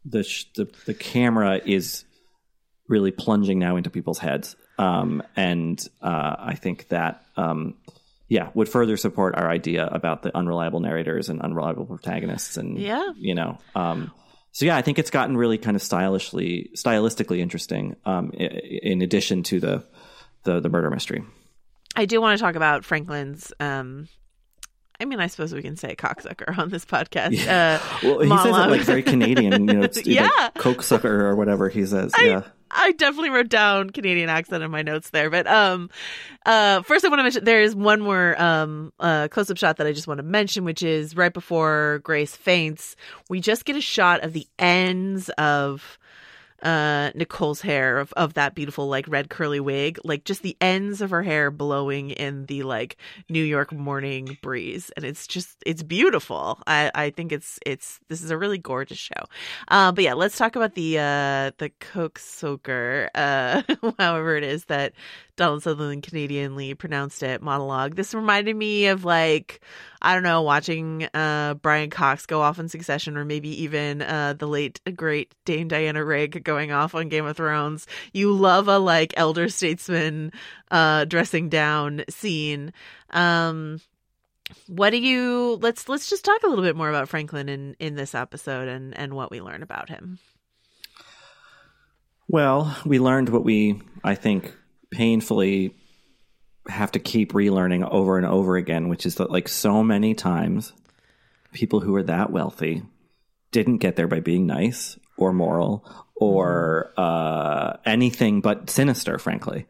the, 0.06 0.24
the 0.56 0.70
the 0.86 0.94
camera 0.94 1.62
is 1.64 2.06
really 2.88 3.12
plunging 3.12 3.60
now 3.60 3.76
into 3.76 3.90
people's 3.90 4.20
heads 4.20 4.56
um, 4.78 5.24
and 5.36 5.80
uh, 6.02 6.36
I 6.40 6.56
think 6.56 6.90
that 6.90 7.24
um, 7.38 7.76
yeah 8.28 8.50
would 8.54 8.70
further 8.70 8.98
support 8.98 9.36
our 9.36 9.50
idea 9.50 9.88
about 9.88 10.24
the 10.24 10.36
unreliable 10.36 10.80
narrators 10.80 11.30
and 11.30 11.42
unreliable 11.42 11.86
protagonists 11.86 12.58
and 12.58 12.78
yeah 12.78 13.12
you 13.16 13.36
know 13.36 13.60
um, 13.76 14.12
so 14.54 14.68
yeah, 14.68 14.78
I 14.78 14.84
think 14.84 15.00
it's 15.00 15.10
gotten 15.10 15.36
really 15.36 15.58
kind 15.58 15.76
of 15.76 15.82
stylishly, 15.82 16.70
stylistically 16.76 17.40
interesting. 17.40 17.96
Um, 18.06 18.32
in 18.34 19.02
addition 19.02 19.42
to 19.44 19.60
the 19.60 19.84
the 20.44 20.60
the 20.60 20.70
murder 20.70 20.89
mystery. 20.89 21.24
I 21.96 22.06
do 22.06 22.20
want 22.22 22.38
to 22.38 22.44
talk 22.44 22.56
about 22.56 22.84
Franklin's. 22.84 23.54
Um, 23.60 24.08
I 25.00 25.06
mean, 25.06 25.20
I 25.20 25.28
suppose 25.28 25.54
we 25.54 25.62
can 25.62 25.76
say 25.76 25.96
cocksucker 25.96 26.58
on 26.58 26.70
this 26.70 26.86
podcast. 26.86 27.32
Yeah. 27.32 27.80
Uh, 27.82 27.98
well, 28.04 28.20
he 28.20 28.30
says 28.30 28.56
it 28.56 28.70
like 28.70 28.82
very 28.82 29.04
Canadian, 29.04 29.68
you 29.68 29.74
know, 29.74 29.82
it's, 29.84 30.06
yeah, 30.06 30.30
like 30.38 30.54
cokesucker 30.56 31.06
or 31.06 31.36
whatever 31.36 31.70
he 31.70 31.86
says. 31.86 32.14
I, 32.18 32.24
yeah. 32.24 32.44
I 32.72 32.91
definitely 32.94 33.30
wrote 33.30 33.50
down 33.50 33.89
Canadian 33.89 34.30
accent 34.30 34.64
in 34.64 34.72
my 34.72 34.82
notes 34.82 35.12
there, 35.12 35.30
but 35.30 35.46
um, 35.46 35.89
uh, 36.46 36.82
first 36.84 37.06
I 37.06 37.10
want 37.10 37.20
to 37.20 37.24
mention 37.24 37.44
there 37.44 37.62
is 37.62 37.76
one 37.76 38.02
more 38.02 38.41
um 38.41 38.94
uh 39.00 39.28
close 39.30 39.50
up 39.52 39.58
shot 39.58 39.78
that 39.78 39.88
I 39.88 39.91
just 39.91 40.08
want 40.08 40.20
to 40.20 40.24
mention, 40.24 40.64
which 40.64 40.82
is 40.82 41.16
right 41.16 41.34
before 41.34 42.02
Grace 42.04 42.36
faints. 42.36 42.96
We 43.30 43.41
just 43.41 43.66
get 43.66 43.76
a 43.76 43.82
shot 43.82 44.24
of 44.24 44.34
the 44.34 44.48
ends 44.58 45.30
of 45.38 45.98
uh 46.64 47.11
Nicole's 47.16 47.61
hair 47.61 47.99
of, 47.99 48.14
of 48.14 48.34
that 48.36 48.55
beautiful 48.55 48.88
like 48.88 49.05
red 49.07 49.30
curly 49.30 49.59
wig, 49.59 49.99
like 50.03 50.24
just 50.24 50.41
the 50.41 50.57
ends 50.61 51.01
of 51.01 51.09
her 51.11 51.22
hair 51.24 51.51
blowing 51.51 52.11
in 52.11 52.45
the 52.45 52.64
like 52.64 52.97
New 53.30 53.43
York 53.43 53.72
morning 53.72 54.38
breeze. 54.41 54.91
And 54.95 55.05
it's 55.05 55.28
just 55.28 55.57
it's 55.66 55.84
beautiful. 55.84 56.59
I, 56.68 56.91
I 56.95 57.09
think 57.09 57.32
it's 57.32 57.59
it's 57.66 57.99
this 58.09 58.22
is 58.22 58.32
a 58.32 58.38
really 58.38 58.57
gorgeous 58.57 58.97
show. 58.97 59.24
Uh 59.68 59.91
but 59.91 60.03
yeah, 60.03 60.14
let's 60.14 60.38
talk 60.38 60.55
about 60.55 60.76
the 60.76 60.97
uh 60.99 61.51
the 61.57 61.72
Coke 61.80 62.20
Soaker, 62.20 63.09
uh 63.16 63.61
however 63.99 64.36
it 64.38 64.43
is 64.43 64.66
that 64.66 64.93
Donald 65.36 65.64
Sutherland 65.64 66.04
Canadianly 66.04 66.78
pronounced 66.78 67.24
it 67.24 67.42
monologue. 67.42 67.96
This 67.96 68.14
reminded 68.14 68.56
me 68.56 68.88
of 68.88 69.04
like 69.04 69.62
I 70.02 70.14
don't 70.14 70.24
know, 70.24 70.42
watching 70.42 71.08
uh, 71.14 71.56
Brian 71.56 71.90
Cox 71.90 72.26
go 72.26 72.42
off 72.42 72.60
in 72.60 72.68
Succession, 72.68 73.16
or 73.18 73.24
maybe 73.24 73.64
even 73.64 74.02
uh, 74.02 74.34
the 74.34 74.48
late 74.48 74.82
great 74.96 75.34
Dame 75.46 75.70
Diana 75.70 76.04
Rigg 76.04 76.44
going 76.44 76.72
off 76.72 76.94
on 76.94 77.10
Game 77.10 77.26
of 77.26 77.38
Thrones. 77.38 77.88
You 78.12 78.34
love 78.34 78.68
a 78.68 78.80
like 78.80 79.14
elder 79.16 79.48
statesman 79.50 80.32
uh, 80.72 81.06
dressing 81.06 81.50
down 81.50 82.04
scene. 82.10 82.74
Um, 83.12 83.80
what 84.68 84.92
do 84.92 84.98
you 84.98 85.58
let's 85.62 85.90
let's 85.90 86.10
just 86.10 86.26
talk 86.26 86.44
a 86.44 86.48
little 86.48 86.64
bit 86.64 86.76
more 86.76 86.90
about 86.90 87.10
Franklin 87.10 87.50
in 87.50 87.76
in 87.80 87.96
this 87.96 88.14
episode 88.14 88.68
and 88.68 88.98
and 88.98 89.14
what 89.14 89.32
we 89.32 89.42
learn 89.42 89.64
about 89.64 89.90
him. 89.90 90.20
Well, 92.28 92.76
we 92.86 93.00
learned 93.00 93.30
what 93.30 93.44
we 93.44 93.82
I 94.04 94.16
think 94.16 94.54
painfully 94.94 95.76
have 96.68 96.91
to 96.91 97.00
keep 97.00 97.34
relearning 97.34 97.88
over 97.89 98.18
and 98.18 98.26
over 98.26 98.56
again, 98.56 98.88
which 98.88 99.06
is 99.06 99.16
that 99.16 99.32
like 99.32 99.50
so 99.50 99.84
many 99.84 100.14
times 100.14 100.72
people 101.52 101.82
who 101.82 101.96
are 101.96 102.04
that 102.04 102.32
wealthy 102.32 102.84
didn't 103.52 103.78
get 103.78 103.96
there 103.96 104.08
by 104.08 104.20
being 104.20 104.48
nice 104.48 104.98
or 105.18 105.34
moral 105.34 105.86
or 106.16 106.94
uh, 106.96 107.78
anything 107.86 108.41
but 108.41 108.70
sinister, 108.70 109.18
frankly. 109.18 109.66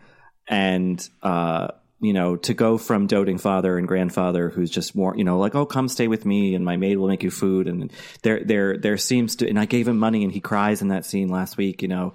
And 0.47 1.07
uh, 1.23 1.69
you 2.03 2.11
know, 2.11 2.35
to 2.35 2.53
go 2.53 2.77
from 2.77 3.07
doting 3.07 3.37
father 3.37 3.77
and 3.77 3.87
grandfather 3.87 4.49
who's 4.49 4.69
just 4.69 4.93
more, 4.93 5.15
you 5.15 5.23
know, 5.23 5.39
like, 5.39 5.55
oh, 5.55 5.65
come 5.65 5.87
stay 5.87 6.09
with 6.09 6.25
me 6.25 6.53
and 6.53 6.65
my 6.65 6.75
maid 6.75 6.97
will 6.97 7.07
make 7.07 7.23
you 7.23 7.31
food. 7.31 7.67
And 7.67 7.91
there, 8.23 8.43
there, 8.43 8.77
there 8.77 8.97
seems 8.97 9.37
to, 9.37 9.47
and 9.47 9.57
I 9.57 9.63
gave 9.65 9.87
him 9.87 9.97
money 9.97 10.23
and 10.23 10.31
he 10.31 10.41
cries 10.41 10.81
in 10.81 10.89
that 10.89 11.05
scene 11.05 11.29
last 11.29 11.55
week, 11.55 11.81
you 11.81 11.87
know. 11.87 12.13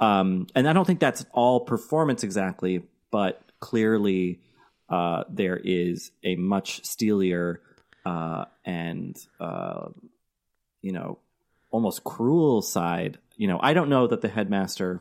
Um, 0.00 0.46
and 0.54 0.68
I 0.68 0.72
don't 0.72 0.86
think 0.86 0.98
that's 0.98 1.24
all 1.32 1.60
performance 1.60 2.24
exactly, 2.24 2.82
but 3.10 3.42
clearly 3.60 4.40
uh, 4.88 5.24
there 5.28 5.58
is 5.62 6.10
a 6.24 6.36
much 6.36 6.82
steelier 6.84 7.60
uh, 8.04 8.46
and 8.64 9.16
uh, 9.38 9.88
you 10.82 10.92
know 10.92 11.18
almost 11.70 12.02
cruel 12.02 12.62
side. 12.62 13.18
You 13.36 13.46
know, 13.46 13.60
I 13.62 13.74
don't 13.74 13.88
know 13.90 14.06
that 14.06 14.22
the 14.22 14.28
headmaster 14.28 15.00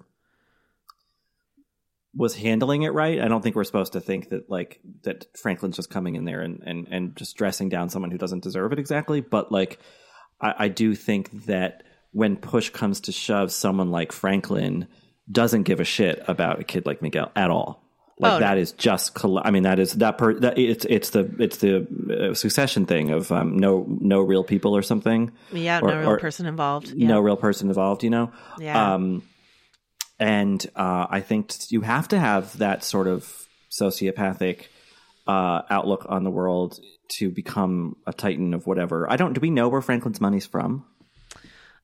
was 2.16 2.36
handling 2.36 2.84
it 2.84 2.94
right. 2.94 3.20
I 3.20 3.28
don't 3.28 3.42
think 3.42 3.56
we're 3.56 3.64
supposed 3.64 3.94
to 3.94 4.02
think 4.02 4.30
that 4.30 4.50
like 4.50 4.80
that 5.04 5.26
Franklin's 5.38 5.76
just 5.78 5.90
coming 5.90 6.16
in 6.16 6.26
there 6.26 6.42
and 6.42 6.62
and 6.66 6.88
and 6.92 7.16
just 7.16 7.38
dressing 7.38 7.70
down 7.70 7.90
someone 7.90 8.12
who 8.12 8.18
doesn't 8.18 8.44
deserve 8.44 8.74
it 8.74 8.80
exactly. 8.80 9.22
But 9.22 9.52
like, 9.52 9.80
I, 10.42 10.56
I 10.58 10.68
do 10.68 10.96
think 10.96 11.46
that 11.46 11.84
when 12.12 12.36
push 12.38 12.70
comes 12.70 13.02
to 13.02 13.12
shove, 13.12 13.52
someone 13.52 13.92
like 13.92 14.12
Franklin 14.12 14.88
doesn't 15.32 15.64
give 15.64 15.80
a 15.80 15.84
shit 15.86 16.24
about 16.28 16.60
a 16.60 16.64
kid 16.64 16.86
like 16.86 17.02
Miguel 17.02 17.32
at 17.36 17.52
all. 17.52 17.84
Like 18.22 18.34
Oh, 18.34 18.40
that 18.40 18.56
no. 18.56 18.62
is 18.62 18.74
just. 18.74 19.18
I 19.24 19.50
mean, 19.52 19.64
that 19.64 19.80
is 19.80 19.94
that. 19.94 20.18
Per, 20.18 20.34
that 20.42 20.58
it's 20.58 20.84
it's 20.86 21.12
the 21.12 21.34
it's 21.40 21.58
the 21.60 21.88
uh, 22.32 22.34
succession 22.34 22.86
thing 22.86 23.12
of 23.12 23.32
um, 23.32 23.58
no 23.58 23.86
no 23.88 24.20
real 24.22 24.44
people 24.44 24.76
or 24.76 24.82
something. 24.82 25.32
Yeah, 25.54 25.80
Or- 25.82 25.88
no 25.92 26.00
real 26.02 26.18
person 26.20 26.46
involved. 26.46 26.90
Yeah. 26.94 27.08
No 27.08 27.22
real 27.22 27.38
person 27.38 27.70
involved. 27.70 28.04
You 28.04 28.10
know. 28.10 28.32
Yeah. 28.60 28.94
Um, 28.96 29.24
and 30.20 30.66
uh, 30.76 31.08
I 31.10 31.22
think 31.22 31.54
you 31.72 31.80
have 31.82 32.10
to 32.10 32.20
have 32.20 32.58
that 32.58 32.84
sort 32.84 33.08
of 33.08 33.32
sociopathic 33.72 34.64
uh, 35.28 35.62
outlook 35.70 36.06
on 36.10 36.24
the 36.26 36.32
world 36.32 36.78
to 37.18 37.30
become 37.30 37.96
a 38.06 38.12
titan 38.12 38.54
of 38.54 38.68
whatever. 38.68 39.10
I 39.10 39.16
don't. 39.16 39.32
Do 39.34 39.40
we 39.40 39.50
know 39.50 39.70
where 39.70 39.82
Franklin's 39.82 40.20
money's 40.20 40.46
from? 40.46 40.86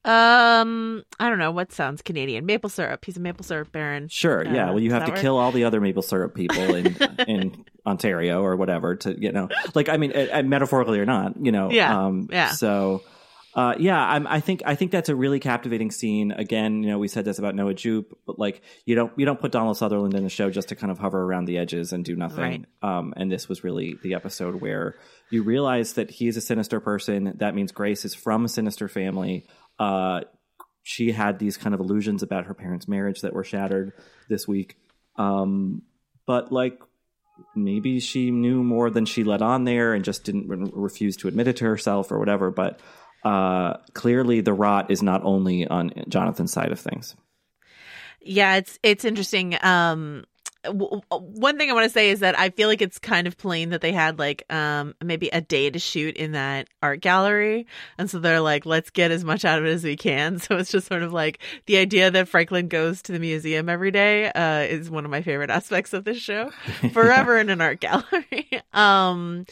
Um, 0.05 1.03
I 1.19 1.29
don't 1.29 1.39
know 1.39 1.51
what 1.51 1.71
sounds 1.71 2.01
Canadian. 2.03 2.45
Maple 2.45 2.69
syrup. 2.69 3.03
He's 3.03 3.17
a 3.17 3.19
maple 3.19 3.43
syrup 3.43 3.71
baron. 3.71 4.07
Sure. 4.07 4.45
Yeah. 4.45 4.69
Uh, 4.69 4.73
well, 4.73 4.79
you 4.79 4.91
have 4.91 5.05
to 5.05 5.11
work? 5.11 5.19
kill 5.19 5.37
all 5.37 5.51
the 5.51 5.63
other 5.63 5.81
maple 5.81 6.03
syrup 6.03 6.35
people 6.35 6.75
in 6.75 6.95
in 7.27 7.65
Ontario 7.85 8.43
or 8.43 8.55
whatever 8.55 8.95
to 8.97 9.19
you 9.19 9.31
know, 9.31 9.49
like 9.73 9.89
I 9.89 9.97
mean, 9.97 10.13
uh, 10.15 10.43
metaphorically 10.43 10.99
or 10.99 11.05
not, 11.05 11.43
you 11.43 11.51
know. 11.51 11.71
Yeah, 11.71 12.05
Um, 12.05 12.29
yeah. 12.31 12.51
So. 12.51 13.03
Uh, 13.55 13.73
yeah, 13.79 13.97
I'm, 13.97 14.27
I 14.27 14.41
think 14.41 14.63
I 14.65 14.75
think 14.75 14.91
that's 14.91 15.07
a 15.07 15.15
really 15.15 15.39
captivating 15.39 15.89
scene. 15.89 16.33
Again, 16.33 16.83
you 16.83 16.89
know, 16.89 16.99
we 16.99 17.07
said 17.07 17.23
this 17.23 17.39
about 17.39 17.55
Noah 17.55 17.73
Jupe, 17.73 18.19
but 18.27 18.37
like 18.37 18.61
you 18.83 18.95
don't 18.95 19.13
you 19.15 19.25
don't 19.25 19.39
put 19.39 19.53
Donald 19.53 19.77
Sutherland 19.77 20.13
in 20.13 20.25
the 20.25 20.29
show 20.29 20.49
just 20.49 20.67
to 20.67 20.75
kind 20.75 20.91
of 20.91 20.99
hover 20.99 21.23
around 21.23 21.45
the 21.45 21.57
edges 21.57 21.93
and 21.93 22.03
do 22.03 22.17
nothing. 22.17 22.65
Right. 22.83 22.97
Um, 22.97 23.13
and 23.15 23.31
this 23.31 23.47
was 23.47 23.63
really 23.63 23.95
the 24.03 24.13
episode 24.13 24.55
where 24.59 24.95
you 25.29 25.41
realize 25.41 25.93
that 25.93 26.11
he's 26.11 26.35
a 26.35 26.41
sinister 26.41 26.81
person. 26.81 27.31
That 27.37 27.55
means 27.55 27.71
Grace 27.71 28.03
is 28.03 28.13
from 28.13 28.43
a 28.43 28.49
sinister 28.49 28.89
family. 28.89 29.47
Uh, 29.79 30.21
she 30.83 31.11
had 31.11 31.39
these 31.39 31.57
kind 31.57 31.73
of 31.73 31.79
illusions 31.79 32.23
about 32.23 32.45
her 32.45 32.53
parents' 32.53 32.87
marriage 32.87 33.21
that 33.21 33.33
were 33.33 33.43
shattered 33.43 33.93
this 34.29 34.47
week. 34.47 34.77
Um, 35.17 35.81
but 36.25 36.51
like 36.51 36.79
maybe 37.55 37.99
she 37.99 38.31
knew 38.31 38.63
more 38.63 38.89
than 38.89 39.05
she 39.05 39.23
let 39.23 39.41
on 39.41 39.63
there 39.63 39.93
and 39.93 40.05
just 40.05 40.23
didn't 40.23 40.47
re- 40.47 40.71
refuse 40.73 41.17
to 41.17 41.27
admit 41.27 41.47
it 41.47 41.57
to 41.57 41.65
herself 41.65 42.11
or 42.11 42.19
whatever. 42.19 42.51
But 42.51 42.79
uh, 43.23 43.77
clearly, 43.93 44.41
the 44.41 44.53
rot 44.53 44.91
is 44.91 45.01
not 45.01 45.23
only 45.23 45.67
on 45.67 45.91
Jonathan's 46.07 46.53
side 46.53 46.71
of 46.71 46.79
things. 46.79 47.15
Yeah, 48.21 48.55
it's 48.57 48.79
it's 48.83 49.05
interesting. 49.05 49.57
Um, 49.63 50.25
w- 50.65 51.01
w- 51.09 51.31
one 51.39 51.57
thing 51.57 51.69
I 51.69 51.73
want 51.73 51.85
to 51.85 51.89
say 51.89 52.09
is 52.09 52.19
that 52.19 52.37
I 52.37 52.49
feel 52.49 52.67
like 52.67 52.81
it's 52.81 52.99
kind 52.99 53.27
of 53.27 53.37
plain 53.37 53.69
that 53.69 53.81
they 53.81 53.91
had 53.91 54.19
like 54.19 54.43
um 54.51 54.93
maybe 55.03 55.29
a 55.29 55.41
day 55.41 55.69
to 55.69 55.79
shoot 55.79 56.15
in 56.17 56.33
that 56.33 56.67
art 56.83 57.01
gallery, 57.01 57.65
and 57.97 58.09
so 58.09 58.19
they're 58.19 58.41
like, 58.41 58.65
let's 58.65 58.89
get 58.89 59.11
as 59.11 59.23
much 59.23 59.45
out 59.45 59.59
of 59.59 59.65
it 59.65 59.69
as 59.69 59.83
we 59.83 59.95
can. 59.95 60.39
So 60.45 60.57
it's 60.57 60.71
just 60.71 60.87
sort 60.87 61.01
of 61.03 61.11
like 61.13 61.39
the 61.65 61.77
idea 61.77 62.11
that 62.11 62.27
Franklin 62.27 62.67
goes 62.67 63.01
to 63.03 63.11
the 63.11 63.19
museum 63.19 63.67
every 63.69 63.91
day 63.91 64.31
uh, 64.31 64.59
is 64.61 64.89
one 64.89 65.05
of 65.05 65.11
my 65.11 65.21
favorite 65.21 65.49
aspects 65.59 65.93
of 65.93 66.03
this 66.03 66.17
show. 66.17 66.51
Forever 66.93 67.37
in 67.37 67.49
an 67.49 67.61
art 67.61 67.79
gallery. 67.79 68.49
um. 68.73 69.45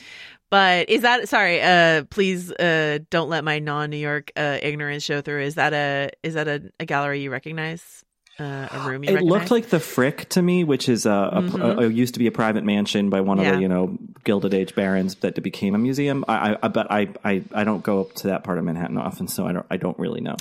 But 0.50 0.88
is 0.88 1.02
that 1.02 1.28
sorry? 1.30 1.64
Uh, 1.64 2.04
please, 2.12 2.52
uh, 2.52 3.00
don't 3.10 3.28
let 3.28 3.44
my 3.44 3.58
non-New 3.58 3.98
York 3.98 4.32
uh, 4.36 4.60
ignorance 4.62 5.02
show 5.02 5.20
through. 5.20 5.42
Is 5.42 5.56
that 5.56 5.74
a 5.74 6.12
is 6.22 6.36
that 6.36 6.48
a, 6.48 6.72
a 6.80 6.86
gallery 6.86 7.22
you 7.22 7.32
recognize? 7.32 8.03
Uh, 8.40 8.68
a 8.72 8.90
room 8.90 9.04
It 9.04 9.22
looked 9.22 9.52
like 9.52 9.68
the 9.70 9.80
Frick 9.80 10.28
to 10.30 10.42
me, 10.42 10.64
which 10.64 10.90
is 10.90 11.06
a, 11.06 11.12
a, 11.12 11.42
Mhm. 11.44 11.62
a- 11.62 11.86
a- 11.86 11.90
used 11.90 12.16
to 12.16 12.20
be 12.20 12.26
a 12.26 12.32
private 12.32 12.64
mansion 12.64 13.10
by 13.12 13.22
one 13.22 13.40
of 13.40 13.46
the 13.46 13.62
you 13.62 13.68
know 13.68 13.96
Gilded 14.24 14.54
Age 14.56 14.74
barons 14.74 15.16
that 15.16 15.42
became 15.44 15.76
a 15.76 15.78
museum. 15.78 16.26
I, 16.28 16.54
I, 16.54 16.58
I 16.64 16.68
but 16.70 16.92
I, 16.92 17.10
I, 17.24 17.44
I 17.54 17.64
don't 17.64 17.84
go 17.84 18.02
up 18.02 18.14
to 18.16 18.28
that 18.28 18.44
part 18.44 18.58
of 18.58 18.64
Manhattan 18.64 18.98
often, 18.98 19.28
so 19.28 19.46
I 19.46 19.52
don't 19.54 19.66
I 19.70 19.78
don't 19.78 19.98
really 20.00 20.22
know. 20.22 20.36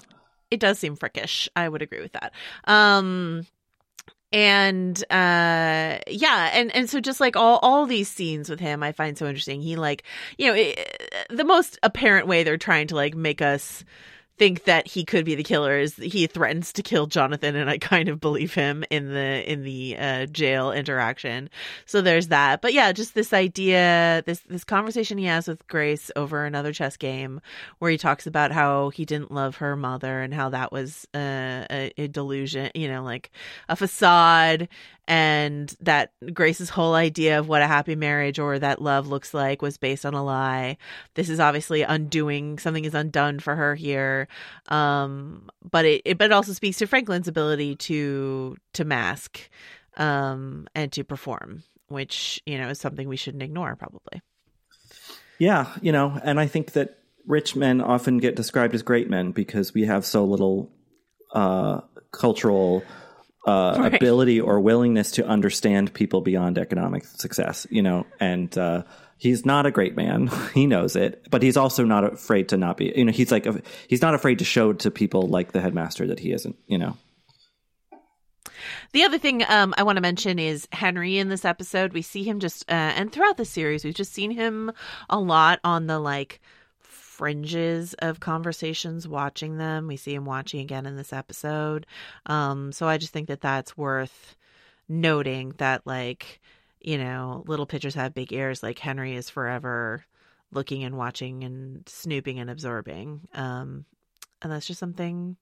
it 0.51 0.59
does 0.61 0.79
seem 0.79 0.97
frickish. 0.97 1.49
I 1.55 1.69
would 1.69 1.83
agree 1.83 2.01
with 2.01 2.13
that. 2.13 2.33
Um 2.65 3.47
and 4.33 5.05
uh 5.11 5.99
yeah 6.07 6.51
and 6.55 6.75
and 6.75 6.89
so 6.89 7.01
just 7.01 7.21
like 7.21 7.37
all 7.37 7.59
all 7.59 7.85
these 7.85 8.09
scenes 8.09 8.49
with 8.49 8.61
him 8.61 8.83
i 8.83 8.91
find 8.91 9.19
so 9.19 9.27
interesting 9.27 9.61
he 9.61 9.77
like 9.77 10.05
you 10.39 10.47
know 10.47 10.55
it, 10.55 11.27
the 11.29 11.45
most 11.45 11.79
apparent 11.83 12.27
way 12.27 12.43
they're 12.43 12.57
trying 12.57 12.87
to 12.87 12.95
like 12.95 13.15
make 13.15 13.43
us 13.43 13.85
think 14.39 14.65
that 14.65 14.87
he 14.87 15.05
could 15.05 15.25
be 15.25 15.35
the 15.35 15.43
killer 15.43 15.79
is 15.79 15.97
he 15.97 16.27
threatens 16.27 16.73
to 16.73 16.83
kill 16.83 17.07
Jonathan 17.07 17.55
and 17.55 17.69
I 17.69 17.79
kind 17.79 18.09
of 18.09 18.21
believe 18.21 18.55
him 18.55 18.85
in 18.91 19.13
the 19.13 19.51
in 19.51 19.63
the 19.63 19.97
uh, 19.99 20.27
jail 20.27 20.73
interaction. 20.73 21.51
So 21.87 22.01
there's 22.01 22.29
that. 22.29 22.63
But 22.63 22.73
yeah, 22.73 22.93
just 22.93 23.15
this 23.15 23.33
idea 23.33 24.23
this 24.27 24.41
this 24.49 24.65
conversation 24.65 25.19
he 25.19 25.27
has 25.27 25.47
with 25.47 25.67
Grace 25.69 26.11
over 26.17 26.45
another 26.45 26.73
chess 26.73 26.97
game 26.97 27.41
where 27.79 27.91
he 27.91 27.99
talks 27.99 28.27
about 28.27 28.53
how 28.53 28.89
he 28.91 29.05
didn't 29.05 29.31
love 29.31 29.57
her 29.57 29.77
mother 29.77 30.21
and 30.23 30.33
how 30.33 30.49
that 30.49 30.73
was 30.73 31.07
uh, 31.15 31.67
a, 31.71 31.93
a 31.99 32.09
delusion, 32.09 32.71
you 32.75 32.89
know, 32.89 33.03
like 33.03 33.31
a 33.69 33.77
facade 33.77 34.69
and 35.09 35.75
that 35.81 36.13
Grace's 36.33 36.71
whole 36.71 36.95
idea 36.95 37.39
of 37.39 37.49
what 37.49 37.63
a 37.63 37.67
happy 37.67 37.97
marriage 37.97 38.39
or 38.39 38.59
that 38.59 38.81
love 38.81 39.09
looks 39.09 39.35
like 39.35 39.63
was 39.63 39.77
based 39.77 40.07
on 40.07 40.15
a 40.15 40.23
lie. 40.23 40.77
This 41.15 41.29
is 41.29 41.41
obviously 41.41 41.83
undoing 41.83 42.59
something 42.59 42.85
is 42.85 42.95
undone 42.95 43.41
for 43.41 43.57
her 43.57 43.75
here. 43.75 44.29
Um, 44.69 45.51
but 45.69 45.85
it, 45.85 46.03
it 46.05 46.19
but 46.19 46.27
it 46.27 46.33
also 46.33 46.53
speaks 46.53 46.79
to 46.79 46.87
Franklin's 46.87 47.29
ability 47.29 47.77
to 47.77 48.57
to 48.75 48.85
mask 48.85 49.51
um 49.97 50.67
and 50.75 50.91
to 50.93 51.05
perform, 51.05 51.65
which, 51.89 52.41
you 52.47 52.59
know, 52.59 52.69
is 52.69 52.81
something 52.81 53.09
we 53.09 53.17
shouldn't 53.17 53.43
ignore 53.43 53.77
probably. 53.77 54.23
Yeah, 55.39 55.73
you 55.83 55.91
know, 55.91 56.19
and 56.23 56.39
I 56.39 56.47
think 56.47 56.73
that 56.73 56.99
rich 57.27 57.57
men 57.57 57.81
often 57.81 58.19
get 58.19 58.37
described 58.37 58.75
as 58.75 58.83
great 58.83 59.11
men 59.11 59.33
because 59.33 59.75
we 59.75 59.85
have 59.85 60.05
so 60.05 60.25
little 60.25 60.71
uh, 61.33 61.81
cultural 62.13 62.85
uh, 63.47 63.77
Right. 63.79 63.95
ability 63.95 64.41
or 64.41 64.61
willingness 64.61 65.13
to 65.13 65.27
understand 65.27 65.93
people 65.95 66.21
beyond 66.21 66.59
economic 66.59 67.05
success. 67.05 67.67
You 67.71 67.83
know, 67.83 68.07
and 68.21 68.57
uh, 68.57 68.83
he's 69.19 69.45
not 69.45 69.67
a 69.67 69.71
great 69.71 69.97
man. 69.97 70.31
he 70.55 70.67
knows 70.67 70.97
it, 70.97 71.27
but 71.31 71.43
he's 71.43 71.57
also 71.57 71.85
not 71.85 72.05
afraid 72.05 72.49
to 72.51 72.57
not 72.57 72.77
be. 72.77 72.93
You 72.95 73.05
know, 73.05 73.13
he's 73.13 73.33
like 73.33 73.47
he's 73.89 74.03
not 74.03 74.15
afraid 74.15 74.39
to 74.41 74.45
show 74.45 74.73
to 74.73 74.91
people 74.91 75.23
like 75.29 75.53
the 75.53 75.61
headmaster 75.61 76.07
that 76.09 76.21
he 76.21 76.33
isn't. 76.33 76.57
You 76.67 76.79
know. 76.79 76.97
The 78.93 79.05
other 79.05 79.19
thing 79.19 79.43
um, 79.49 79.75
I 79.77 79.83
want 79.83 79.97
to 79.97 80.03
mention 80.03 80.39
is 80.39 80.69
Henry 80.71 81.19
in 81.19 81.29
this 81.29 81.45
episode. 81.45 81.93
We 81.93 82.03
see 82.03 82.23
him 82.23 82.39
just, 82.39 82.71
uh, 82.71 82.75
and 82.75 83.11
throughout 83.11 83.37
the 83.37 83.45
series, 83.45 83.85
we've 83.85 83.95
just 83.95 84.13
seen 84.13 84.31
him 84.31 84.71
a 85.09 85.19
lot 85.19 85.59
on 85.65 85.87
the 85.87 85.99
like 85.99 86.41
fringes 87.23 87.95
of 88.01 88.19
conversations, 88.19 89.07
watching 89.07 89.57
them. 89.57 89.87
We 89.87 89.97
see 89.97 90.13
him 90.13 90.25
watching 90.25 90.59
again 90.59 90.87
in 90.87 90.97
this 90.97 91.13
episode. 91.13 91.87
Um, 92.27 92.73
so 92.73 92.89
I 92.89 92.99
just 92.99 93.13
think 93.13 93.29
that 93.29 93.43
that's 93.43 93.77
worth 93.79 94.35
noting 94.89 95.55
that, 95.59 95.87
like, 95.87 96.41
you 96.81 96.99
know, 96.99 97.45
little 97.47 97.65
pitchers 97.65 97.95
have 97.95 98.13
big 98.13 98.33
ears. 98.33 98.61
Like 98.61 98.81
Henry 98.81 99.15
is 99.15 99.31
forever 99.31 100.05
looking 100.51 100.83
and 100.83 100.99
watching 100.99 101.45
and 101.45 101.89
snooping 101.89 102.41
and 102.41 102.51
absorbing. 102.51 103.21
Um, 103.35 103.85
and 104.43 104.51
that's 104.51 104.67
just 104.67 104.81
something 104.81 105.37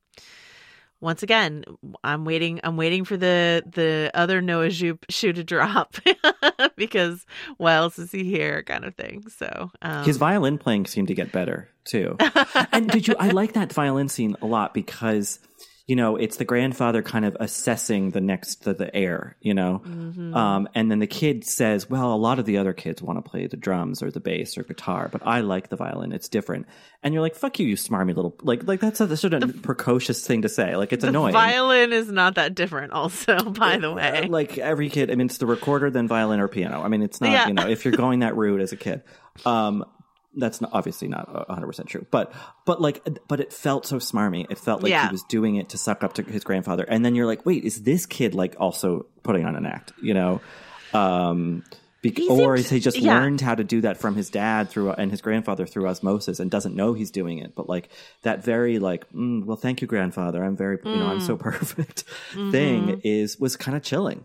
once 1.01 1.23
again, 1.23 1.65
I'm 2.05 2.25
waiting. 2.25 2.61
I'm 2.63 2.77
waiting 2.77 3.05
for 3.05 3.17
the 3.17 3.63
the 3.67 4.11
other 4.15 4.41
Noah 4.43 4.71
Jupe 4.71 5.07
shoe 5.09 5.33
to 5.33 5.43
drop 5.43 5.97
because 6.77 7.25
why 7.57 7.75
else 7.75 7.99
is 7.99 8.13
he 8.13 8.25
here, 8.25 8.63
kind 8.63 8.85
of 8.85 8.95
thing. 8.95 9.25
So 9.29 9.71
um, 9.83 10.05
His 10.05 10.19
violin 10.19 10.59
playing 10.59 10.87
seemed 10.87 11.09
to 11.09 11.15
get 11.15 11.33
better 11.33 11.69
too. 11.85 12.17
and 12.73 12.89
did 12.91 13.09
you? 13.09 13.17
I 13.19 13.31
like 13.31 13.55
that 13.55 13.73
violin 13.73 14.09
scene 14.09 14.37
a 14.43 14.47
lot 14.47 14.75
because 14.75 15.39
you 15.91 15.97
know 15.97 16.15
it's 16.15 16.37
the 16.37 16.45
grandfather 16.45 17.03
kind 17.03 17.25
of 17.25 17.37
assessing 17.41 18.11
the 18.11 18.21
next 18.21 18.63
the, 18.63 18.75
the 18.75 18.95
heir. 18.95 19.37
You 19.41 19.55
know, 19.55 19.83
mhm. 19.85 20.37
um, 20.37 20.69
and 20.73 20.89
then 20.89 21.01
the 21.01 21.09
kid 21.09 21.45
says, 21.45 21.91
"Well, 21.91 22.15
a 22.15 22.17
lot 22.17 22.39
of 22.39 22.45
the 22.45 22.59
other 22.59 22.73
kids 22.73 23.03
want 23.03 23.17
to 23.23 23.29
play 23.29 23.49
the 23.49 23.57
drums 23.57 24.01
or 24.01 24.13
the 24.13 24.21
bass 24.21 24.57
or 24.57 24.63
guitar, 24.63 25.09
but 25.11 25.27
I 25.27 25.41
like 25.41 25.69
the 25.69 25.75
violin. 25.75 26.13
It's 26.13 26.29
different." 26.29 26.67
And 27.03 27.13
you're 27.13 27.23
like, 27.25 27.35
"Fuck 27.35 27.59
you, 27.59 27.67
you 27.67 27.75
smarmy 27.75 28.15
little 28.15 28.37
like 28.43 28.69
like 28.69 28.79
that's 28.79 29.01
a 29.01 29.07
that's 29.07 29.21
sort 29.21 29.35
of 29.35 29.63
precocious 29.63 30.25
thing 30.25 30.43
to 30.43 30.49
say. 30.49 30.77
Like 30.77 30.93
it's 30.93 31.03
annoying." 31.03 31.33
violin 31.33 31.93
is 31.93 32.09
not 32.09 32.37
that 32.37 32.55
different. 32.55 32.93
Also, 32.93 33.51
by 33.51 33.79
the 33.79 33.93
way, 33.93 34.29
like 34.29 34.59
every 34.59 34.91
kid, 34.91 35.11
I 35.11 35.17
mean, 35.17 35.27
it's 35.27 35.39
the 35.39 35.47
recorder, 35.47 35.91
then 35.91 36.07
violin 36.07 36.39
or 36.39 36.47
piano. 36.47 36.83
I 36.83 36.87
mean, 36.89 37.03
it's 37.03 37.21
not, 37.21 37.33
Yeah. 37.33 37.49
you 37.49 37.55
know, 37.55 37.67
if 37.67 37.85
you're 37.85 37.95
going 37.95 38.21
that 38.21 38.37
route 38.37 38.61
as 38.61 38.71
a 38.71 38.77
kid, 38.77 39.03
um, 39.45 39.85
that's 40.37 40.61
not, 40.61 40.71
obviously 40.73 41.09
not 41.09 41.49
100% 41.49 41.87
true. 41.87 42.07
But, 42.11 42.33
but 42.65 42.81
like, 42.81 43.07
but 43.29 43.41
it 43.41 43.53
felt 43.53 43.87
so 43.87 43.97
smarmy. 43.97 44.47
It 44.51 44.59
felt 44.59 44.83
like 44.83 44.91
Yeah. 44.91 45.07
he 45.09 45.13
was 45.13 45.23
doing 45.25 45.57
it 45.57 45.71
to 45.71 45.79
suck 45.79 46.05
up 46.05 46.13
to 46.15 46.23
his 46.23 46.45
grandfather. 46.45 46.85
And 46.85 47.05
then 47.05 47.15
you're 47.15 47.27
like, 47.27 47.45
wait, 47.45 47.65
is 47.65 47.83
this 47.83 48.07
kid 48.07 48.35
like 48.35 48.55
also 48.59 49.07
putting 49.23 49.45
on 49.45 49.57
an 49.57 49.67
act, 49.67 49.93
you 50.03 50.15
know? 50.15 50.41
Um, 50.95 51.65
be- 52.03 52.11
He 52.17 52.29
or 52.29 52.57
seemed- 52.57 52.59
is 52.59 52.71
he 52.71 52.81
just 52.81 52.99
yeah. 52.99 53.13
learned 53.19 53.41
how 53.43 53.55
to 53.55 53.63
do 53.65 53.83
that 53.83 53.99
from 53.99 54.15
his 54.15 54.31
dad 54.31 54.71
through 54.71 54.91
and 54.93 55.11
his 55.11 55.21
grandfather 55.21 55.67
through 55.67 55.87
osmosis 55.87 56.41
and 56.41 56.51
doesn't 56.51 56.75
know 56.75 56.95
he's 56.95 57.11
doing 57.11 57.39
it? 57.39 57.55
But 57.55 57.69
like 57.69 57.91
that 58.23 58.43
very 58.45 58.79
like, 58.79 59.11
mm, 59.13 59.45
well, 59.45 59.57
thank 59.57 59.83
you, 59.83 59.87
grandfather. 59.87 60.43
I'm 60.43 60.57
very, 60.57 60.79
you 60.85 60.97
know, 60.97 61.07
I'm 61.09 61.21
so 61.21 61.37
Mm. 61.37 61.41
perfect 61.41 62.05
Mm-hmm. 62.33 62.51
thing 62.53 63.01
is 63.05 63.39
was 63.39 63.57
kind 63.57 63.77
of 63.77 63.83
chilling. 63.83 64.25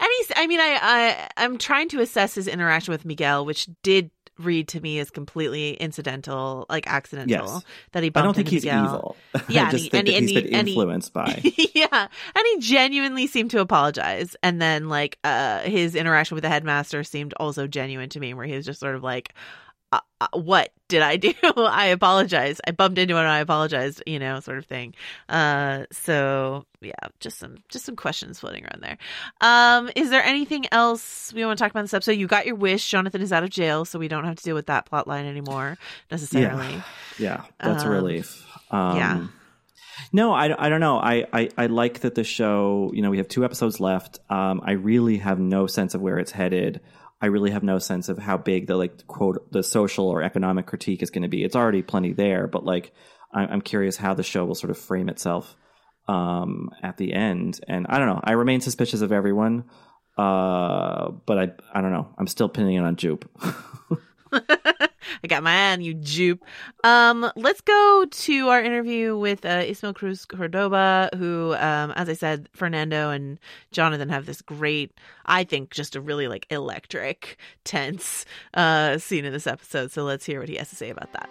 And 0.00 0.08
he's, 0.18 0.32
I 0.36 0.46
mean, 0.46 0.60
I, 0.60 0.78
I, 0.80 1.28
I'm 1.44 1.58
trying 1.58 1.88
to 1.88 2.00
assess 2.00 2.34
his 2.36 2.46
interaction 2.46 2.92
with 2.92 3.04
Miguel, 3.04 3.44
which 3.44 3.68
did 3.82 4.10
read 4.38 4.68
to 4.68 4.80
me 4.80 4.98
as 5.00 5.10
completely 5.10 5.72
incidental, 5.74 6.66
like 6.68 6.86
accidental. 6.86 7.30
Yes. 7.54 7.62
That 7.92 8.02
he 8.02 8.10
I 8.14 8.22
don't 8.22 8.34
think 8.34 8.48
he's 8.48 8.64
evil. 8.64 9.16
Yeah, 9.48 9.62
I 9.62 9.64
and 9.64 9.70
just 9.72 9.84
he- 9.84 9.90
think 9.90 10.08
and 10.08 10.08
that 10.08 10.12
he- 10.12 10.18
he's 10.20 10.36
and 10.36 10.42
been 10.44 10.52
he- 10.52 10.58
and 10.58 10.68
he- 10.68 10.74
influenced 10.74 11.12
by. 11.12 11.40
yeah, 11.74 12.08
and 12.36 12.46
he 12.54 12.58
genuinely 12.60 13.26
seemed 13.26 13.50
to 13.52 13.60
apologize, 13.60 14.36
and 14.42 14.60
then 14.60 14.88
like 14.88 15.18
uh, 15.24 15.60
his 15.60 15.94
interaction 15.94 16.34
with 16.34 16.42
the 16.42 16.48
headmaster 16.50 17.04
seemed 17.04 17.34
also 17.34 17.66
genuine 17.66 18.08
to 18.10 18.20
me, 18.20 18.34
where 18.34 18.46
he 18.46 18.54
was 18.56 18.64
just 18.66 18.80
sort 18.80 18.94
of 18.94 19.02
like, 19.02 19.34
uh, 19.92 20.00
uh, 20.20 20.26
"What 20.34 20.72
did 20.88 21.02
I 21.02 21.16
do? 21.16 21.32
I 21.56 21.86
apologize. 21.86 22.60
I 22.66 22.72
bumped 22.72 22.98
into 22.98 23.16
it. 23.16 23.20
and 23.20 23.28
I 23.28 23.38
apologized." 23.38 24.02
You 24.06 24.18
know, 24.18 24.40
sort 24.40 24.58
of 24.58 24.66
thing. 24.66 24.94
Uh, 25.28 25.84
so 25.92 26.64
yeah, 26.80 26.92
just 27.20 27.38
some 27.38 27.56
just 27.68 27.84
some 27.84 27.96
questions 27.96 28.40
floating 28.40 28.64
around 28.64 28.82
there. 28.82 28.98
Um, 29.40 29.90
is 29.96 30.10
there 30.10 30.22
anything 30.22 30.66
else 30.72 31.32
we 31.32 31.44
want 31.44 31.58
to 31.58 31.62
talk 31.64 31.70
about 31.70 31.80
in 31.80 31.84
this 31.84 31.94
episode? 31.94 32.12
You 32.12 32.26
got 32.26 32.46
your 32.46 32.54
wish. 32.56 32.88
Jonathan 32.88 33.22
is 33.22 33.32
out 33.32 33.44
of 33.44 33.50
jail, 33.50 33.84
so 33.84 33.98
we 33.98 34.08
don't 34.08 34.24
have 34.24 34.36
to 34.36 34.42
deal 34.44 34.54
with 34.54 34.66
that 34.66 34.86
plot 34.86 35.08
line 35.08 35.26
anymore 35.26 35.76
necessarily. 36.10 36.82
Yeah, 37.18 37.42
that's 37.60 37.82
a 37.82 37.86
Um, 37.86 37.92
relief. 37.92 38.46
Um, 38.70 38.96
yeah. 38.96 39.26
No, 40.12 40.32
I, 40.32 40.66
I 40.66 40.68
don't 40.68 40.80
know. 40.80 40.98
I, 40.98 41.26
I, 41.32 41.48
I 41.58 41.66
like 41.66 42.00
that 42.00 42.14
the 42.14 42.22
show, 42.22 42.92
you 42.94 43.02
know, 43.02 43.10
we 43.10 43.18
have 43.18 43.26
two 43.26 43.44
episodes 43.44 43.80
left. 43.80 44.20
Um, 44.30 44.60
I 44.64 44.72
really 44.72 45.16
have 45.18 45.40
no 45.40 45.66
sense 45.66 45.94
of 45.94 46.00
where 46.00 46.18
it's 46.18 46.30
headed. 46.30 46.80
I 47.20 47.26
really 47.26 47.50
have 47.50 47.62
no 47.62 47.78
sense 47.78 48.08
of 48.08 48.18
how 48.18 48.36
big 48.36 48.66
the 48.66 48.76
like 48.76 49.06
quote 49.06 49.50
the 49.50 49.62
social 49.62 50.08
or 50.08 50.22
economic 50.22 50.66
critique 50.66 51.02
is 51.02 51.10
going 51.10 51.22
to 51.22 51.28
be. 51.28 51.42
It's 51.44 51.56
already 51.56 51.82
plenty 51.82 52.12
there, 52.12 52.46
but 52.46 52.64
like 52.64 52.92
I'm 53.32 53.60
curious 53.60 53.96
how 53.96 54.14
the 54.14 54.22
show 54.22 54.44
will 54.44 54.54
sort 54.54 54.70
of 54.70 54.78
frame 54.78 55.08
itself 55.08 55.54
um, 56.06 56.70
at 56.82 56.96
the 56.96 57.12
end. 57.12 57.60
And 57.68 57.86
I 57.88 57.98
don't 57.98 58.08
know. 58.08 58.20
I 58.22 58.32
remain 58.32 58.60
suspicious 58.60 59.02
of 59.02 59.12
everyone, 59.12 59.64
uh, 60.16 61.10
but 61.26 61.38
I 61.38 61.48
I 61.74 61.80
don't 61.80 61.92
know. 61.92 62.08
I'm 62.18 62.26
still 62.26 62.48
pinning 62.48 62.76
it 62.76 62.84
on 62.84 62.96
Jupe. 62.96 63.28
I 65.22 65.26
got 65.26 65.42
my 65.42 65.52
eye 65.52 65.72
on 65.72 65.80
you, 65.80 65.94
Jupe. 65.94 66.44
Um, 66.84 67.30
let's 67.36 67.60
go 67.60 68.06
to 68.08 68.48
our 68.48 68.62
interview 68.62 69.16
with 69.16 69.44
uh, 69.44 69.64
Ismael 69.66 69.94
Cruz 69.94 70.24
Cordova, 70.24 71.10
who, 71.16 71.54
um, 71.54 71.92
as 71.92 72.08
I 72.08 72.14
said, 72.14 72.48
Fernando 72.52 73.10
and 73.10 73.38
Jonathan 73.72 74.08
have 74.08 74.26
this 74.26 74.42
great, 74.42 74.92
I 75.26 75.44
think, 75.44 75.70
just 75.70 75.96
a 75.96 76.00
really 76.00 76.28
like 76.28 76.46
electric, 76.50 77.38
tense 77.64 78.24
uh, 78.54 78.98
scene 78.98 79.24
in 79.24 79.32
this 79.32 79.46
episode. 79.46 79.90
So 79.90 80.04
let's 80.04 80.24
hear 80.24 80.40
what 80.40 80.48
he 80.48 80.56
has 80.56 80.70
to 80.70 80.76
say 80.76 80.90
about 80.90 81.12
that. 81.12 81.28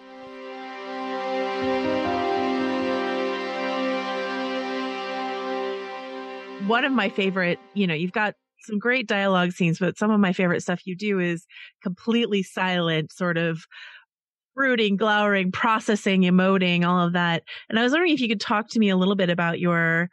One 6.67 6.83
of 6.83 6.91
my 6.91 7.07
favorite, 7.07 7.59
you 7.75 7.87
know, 7.87 7.93
you've 7.93 8.11
got 8.11 8.35
some 8.61 8.79
great 8.79 9.07
dialogue 9.07 9.51
scenes, 9.51 9.79
but 9.79 9.97
some 9.97 10.11
of 10.11 10.19
my 10.19 10.33
favorite 10.33 10.61
stuff 10.61 10.85
you 10.85 10.95
do 10.95 11.19
is 11.19 11.45
completely 11.83 12.43
silent, 12.43 13.11
sort 13.11 13.37
of 13.37 13.65
brooding, 14.55 14.97
glowering, 14.97 15.51
processing, 15.51 16.23
emoting, 16.23 16.85
all 16.85 17.05
of 17.05 17.13
that. 17.13 17.43
And 17.69 17.79
I 17.79 17.83
was 17.83 17.91
wondering 17.91 18.13
if 18.13 18.19
you 18.19 18.27
could 18.27 18.41
talk 18.41 18.69
to 18.69 18.79
me 18.79 18.89
a 18.89 18.97
little 18.97 19.15
bit 19.15 19.29
about 19.29 19.59
your 19.59 20.09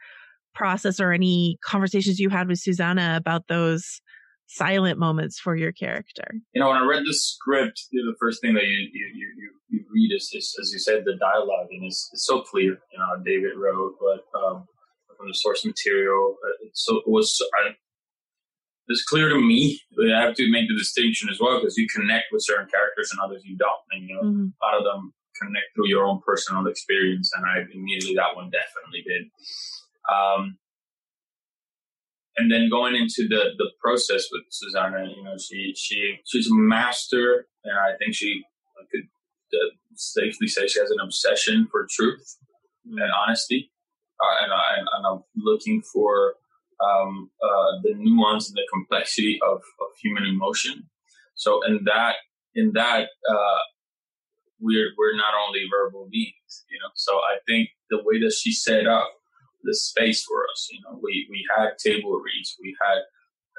process 0.53 0.99
or 0.99 1.11
any 1.11 1.57
conversations 1.65 2.19
you 2.19 2.29
had 2.29 2.47
with 2.47 2.59
Susanna 2.59 3.15
about 3.17 3.47
those 3.47 4.01
silent 4.47 4.99
moments 4.99 5.39
for 5.39 5.55
your 5.55 5.71
character. 5.71 6.23
you 6.53 6.61
know, 6.61 6.69
when 6.69 6.77
I 6.77 6.85
read 6.85 7.03
the 7.05 7.13
script, 7.13 7.87
the 7.91 8.15
first 8.19 8.41
thing 8.41 8.53
that 8.53 8.63
you 8.63 8.89
you, 8.93 9.07
you, 9.13 9.51
you, 9.69 9.85
read 9.91 10.15
is, 10.15 10.29
is, 10.33 10.55
as 10.61 10.71
you 10.71 10.79
said, 10.79 11.03
the 11.05 11.17
dialogue, 11.19 11.67
and 11.71 11.83
it's, 11.83 12.09
it's 12.13 12.25
so 12.25 12.41
clear. 12.41 12.77
You 12.93 12.99
know, 12.99 13.23
David 13.23 13.57
wrote, 13.57 13.95
but 13.99 14.39
um, 14.39 14.67
from 15.17 15.27
the 15.27 15.33
source 15.33 15.65
material, 15.65 16.37
uh, 16.45 16.67
so 16.73 16.97
it 16.97 17.07
was. 17.07 17.41
I, 17.65 17.75
it's 18.87 19.03
clear 19.03 19.29
to 19.29 19.39
me. 19.39 19.79
I 20.13 20.21
have 20.21 20.35
to 20.35 20.51
make 20.51 20.67
the 20.67 20.77
distinction 20.77 21.29
as 21.29 21.39
well 21.39 21.59
because 21.59 21.77
you 21.77 21.87
connect 21.87 22.25
with 22.31 22.43
certain 22.43 22.67
characters 22.67 23.09
and 23.11 23.19
others 23.19 23.41
you 23.45 23.57
don't. 23.57 23.81
And 23.91 24.07
you 24.09 24.15
know, 24.15 24.21
Mhm. 24.23 24.53
a 24.61 24.65
lot 24.65 24.77
of 24.77 24.83
them 24.83 25.13
connect 25.41 25.65
through 25.75 25.87
your 25.87 26.05
own 26.05 26.21
personal 26.25 26.65
experience, 26.67 27.31
and 27.35 27.45
I 27.45 27.65
immediately 27.73 28.15
that 28.15 28.35
one 28.35 28.49
definitely 28.51 29.01
did. 29.01 29.29
Um, 30.09 30.57
and 32.37 32.51
then 32.51 32.69
going 32.69 32.95
into 32.95 33.27
the 33.27 33.55
the 33.57 33.71
process 33.81 34.25
with 34.31 34.43
Susanna, 34.49 35.05
you 35.15 35.23
know, 35.23 35.37
she 35.37 35.73
she 35.75 36.19
she's 36.25 36.47
a 36.49 36.53
master, 36.55 37.47
and 37.63 37.77
I 37.77 37.95
think 37.97 38.13
she 38.13 38.43
I 38.79 38.83
could 38.91 39.07
uh, 39.53 39.71
safely 39.95 40.47
say 40.47 40.67
she 40.67 40.79
has 40.79 40.91
an 40.91 40.99
obsession 40.99 41.67
for 41.71 41.87
truth 41.89 42.37
and 42.85 43.11
honesty, 43.25 43.71
uh, 44.21 44.43
and, 44.43 44.51
I, 44.53 44.77
and 44.77 45.05
I'm 45.07 45.23
looking 45.35 45.81
for 45.81 46.35
um, 46.83 47.29
uh, 47.43 47.79
the 47.83 47.93
nuance 47.95 48.49
and 48.49 48.57
the 48.57 48.67
complexity 48.71 49.39
of, 49.43 49.57
of 49.57 49.87
human 50.01 50.25
emotion. 50.25 50.89
So 51.35 51.61
in 51.65 51.83
that 51.85 52.15
in 52.55 52.71
that 52.73 53.09
uh, 53.29 53.59
we're 54.59 54.91
we're 54.97 55.15
not 55.15 55.33
only 55.47 55.63
verbal 55.69 56.07
beings, 56.11 56.65
you 56.69 56.79
know. 56.79 56.89
So 56.95 57.13
I 57.13 57.37
think 57.47 57.69
the 57.89 57.99
way 58.03 58.19
that 58.19 58.33
she 58.33 58.51
set 58.51 58.87
up 58.87 59.11
the 59.63 59.75
space 59.75 60.23
for 60.23 60.45
us, 60.51 60.69
you 60.71 60.79
know, 60.81 60.99
we 61.01 61.27
we 61.29 61.45
had 61.55 61.77
table 61.77 62.19
reads, 62.19 62.55
we 62.61 62.75
had 62.81 62.99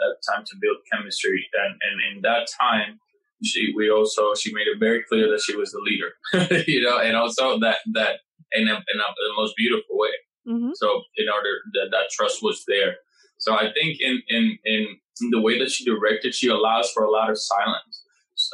uh, 0.03 0.15
time 0.29 0.45
to 0.45 0.57
build 0.61 0.79
chemistry, 0.91 1.47
and 1.55 1.75
and 1.83 2.17
in 2.17 2.23
that 2.23 2.49
time, 2.61 3.01
she 3.45 3.73
we 3.77 3.91
also 3.91 4.35
she 4.35 4.53
made 4.55 4.67
it 4.67 4.79
very 4.81 5.03
clear 5.09 5.31
that 5.31 5.43
she 5.43 5.57
was 5.57 5.73
the 5.73 5.81
leader, 5.81 6.65
you 6.67 6.83
know, 6.83 6.99
and 6.99 7.17
also 7.17 7.59
that 7.61 7.79
that 7.93 8.21
in 8.53 8.69
a, 8.69 8.73
in 8.73 9.01
a, 9.01 9.07
the 9.15 9.35
most 9.37 9.55
beautiful 9.57 9.99
way. 9.99 10.17
Mm-hmm. 10.49 10.71
So 10.75 11.03
in 11.17 11.27
order 11.29 11.51
that 11.75 11.91
that 11.91 12.11
trust 12.11 12.43
was 12.43 12.65
there. 12.67 12.97
So 13.39 13.55
I 13.55 13.73
think 13.73 14.01
in 14.01 14.23
in 14.29 14.59
in 14.69 15.31
the 15.31 15.41
way 15.41 15.59
that 15.59 15.71
she 15.71 15.85
directed, 15.85 16.35
she 16.35 16.49
allows 16.49 16.91
for 16.93 17.05
a 17.05 17.11
lot 17.11 17.31
of 17.31 17.39
silence 17.39 18.03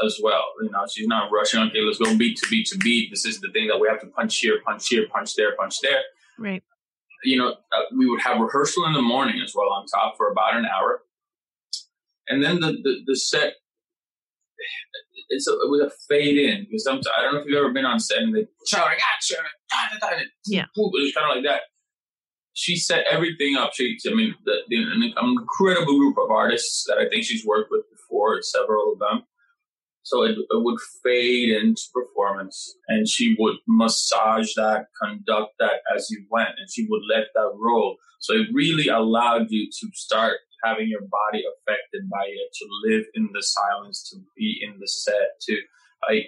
as 0.04 0.18
well. 0.22 0.44
You 0.62 0.70
know, 0.70 0.84
she's 0.92 1.06
not 1.08 1.30
rushing. 1.32 1.60
Okay, 1.60 1.80
let's 1.80 1.98
go 1.98 2.16
beat 2.16 2.36
to 2.38 2.46
beat 2.50 2.66
to 2.68 2.78
beat. 2.78 3.10
This 3.10 3.24
is 3.24 3.40
the 3.40 3.50
thing 3.52 3.68
that 3.68 3.78
we 3.80 3.88
have 3.88 4.00
to 4.00 4.06
punch 4.08 4.38
here, 4.38 4.60
punch 4.64 4.88
here, 4.88 5.06
punch 5.12 5.34
there, 5.36 5.56
punch 5.56 5.80
there. 5.80 6.00
Right. 6.38 6.62
You 7.24 7.38
know, 7.38 7.50
uh, 7.72 7.82
we 7.96 8.08
would 8.08 8.20
have 8.20 8.40
rehearsal 8.40 8.84
in 8.86 8.92
the 8.92 9.02
morning 9.02 9.40
as 9.42 9.52
well 9.54 9.70
on 9.70 9.86
top 9.86 10.16
for 10.16 10.30
about 10.30 10.56
an 10.56 10.66
hour, 10.66 11.02
and 12.28 12.42
then 12.42 12.60
the 12.60 12.72
the, 12.82 13.02
the 13.06 13.16
set. 13.16 13.54
It's 15.28 15.48
a, 15.48 15.52
it 15.52 15.70
was 15.70 15.80
a 15.80 15.90
fade 16.08 16.36
in 16.36 16.64
because 16.64 16.84
sometimes 16.84 17.08
I 17.16 17.22
don't 17.22 17.34
know 17.34 17.40
if 17.40 17.46
you've 17.46 17.56
ever 17.58 17.72
been 17.72 17.86
on 17.86 17.98
set 17.98 18.18
and 18.18 18.34
they 18.34 18.46
shout 18.66 18.84
like 18.84 19.00
action, 19.16 19.38
Yeah. 20.46 20.64
it 20.64 20.68
was 20.76 21.12
kind 21.14 21.30
of 21.30 21.36
like 21.36 21.44
that 21.44 21.62
she 22.54 22.76
set 22.76 23.04
everything 23.10 23.56
up. 23.56 23.72
She, 23.74 23.98
I 24.10 24.14
mean, 24.14 24.34
the, 24.44 24.58
the, 24.68 24.76
an 24.76 25.14
incredible 25.22 25.98
group 25.98 26.16
of 26.18 26.30
artists 26.30 26.84
that 26.88 26.98
I 26.98 27.08
think 27.08 27.24
she's 27.24 27.46
worked 27.46 27.70
with 27.70 27.82
before, 27.90 28.42
several 28.42 28.92
of 28.92 28.98
them. 28.98 29.24
So 30.04 30.24
it, 30.24 30.32
it 30.32 30.46
would 30.50 30.80
fade 31.02 31.50
into 31.50 31.82
performance, 31.94 32.74
and 32.88 33.08
she 33.08 33.36
would 33.38 33.56
massage 33.68 34.52
that, 34.56 34.86
conduct 35.00 35.54
that 35.60 35.80
as 35.94 36.10
you 36.10 36.24
went, 36.28 36.50
and 36.58 36.68
she 36.70 36.86
would 36.90 37.02
let 37.08 37.26
that 37.34 37.52
roll. 37.54 37.96
So 38.18 38.34
it 38.34 38.48
really 38.52 38.88
allowed 38.88 39.46
you 39.50 39.68
to 39.70 39.88
start 39.94 40.38
having 40.64 40.88
your 40.88 41.02
body 41.02 41.44
affected 41.44 42.10
by 42.10 42.24
it, 42.26 42.52
to 42.52 42.66
live 42.84 43.04
in 43.14 43.30
the 43.32 43.42
silence, 43.42 44.08
to 44.10 44.20
be 44.36 44.60
in 44.62 44.78
the 44.80 44.88
set, 44.88 45.40
to. 45.42 45.56
I, 46.08 46.24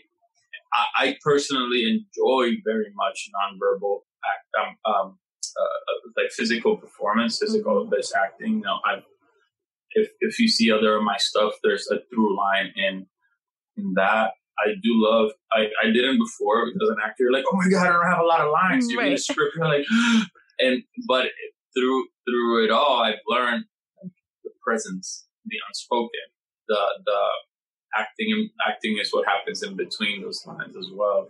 I 0.96 1.16
personally 1.22 1.82
enjoy 1.84 2.60
very 2.64 2.92
much 2.94 3.28
nonverbal 3.34 4.00
act, 4.24 4.76
um, 4.86 4.92
um, 4.92 5.18
like 6.24 6.32
physical 6.32 6.78
performance, 6.78 7.38
physical 7.40 7.86
based 7.86 8.14
acting. 8.16 8.54
You 8.58 8.62
know, 8.62 8.80
I 8.84 9.02
if 9.92 10.10
if 10.20 10.40
you 10.40 10.48
see 10.48 10.72
other 10.72 10.96
of 10.96 11.04
my 11.04 11.16
stuff, 11.18 11.54
there's 11.64 11.88
a 11.90 11.98
through 12.10 12.36
line 12.38 12.72
in 12.76 13.06
in 13.76 13.94
that. 13.96 14.32
I 14.60 14.74
do 14.82 14.90
love. 14.94 15.32
I 15.52 15.68
I 15.82 15.92
didn't 15.92 16.18
before 16.18 16.66
because 16.72 16.90
an 16.90 16.98
actor. 17.04 17.24
You're 17.24 17.32
like, 17.32 17.44
oh 17.52 17.56
my 17.56 17.68
god, 17.70 17.88
I 17.88 17.92
don't 17.92 18.06
have 18.06 18.20
a 18.20 18.24
lot 18.26 18.42
of 18.42 18.52
lines. 18.52 18.90
You 18.90 18.98
read 19.00 19.08
the 19.08 19.12
Right. 19.12 19.20
script, 19.20 19.56
you're 19.56 19.66
like, 19.68 19.86
and 20.60 20.82
but 21.08 21.28
through 21.76 22.06
through 22.28 22.64
it 22.66 22.72
all, 22.72 23.02
I've 23.02 23.20
learned 23.28 23.64
the 24.44 24.50
presence, 24.64 25.26
the 25.46 25.58
unspoken, 25.68 26.26
the 26.68 26.80
the 27.06 27.20
acting. 27.96 28.50
Acting 28.68 28.98
is 29.00 29.12
what 29.12 29.26
happens 29.26 29.62
in 29.62 29.76
between 29.76 30.22
those 30.22 30.42
lines 30.46 30.76
as 30.76 30.88
well. 30.94 31.28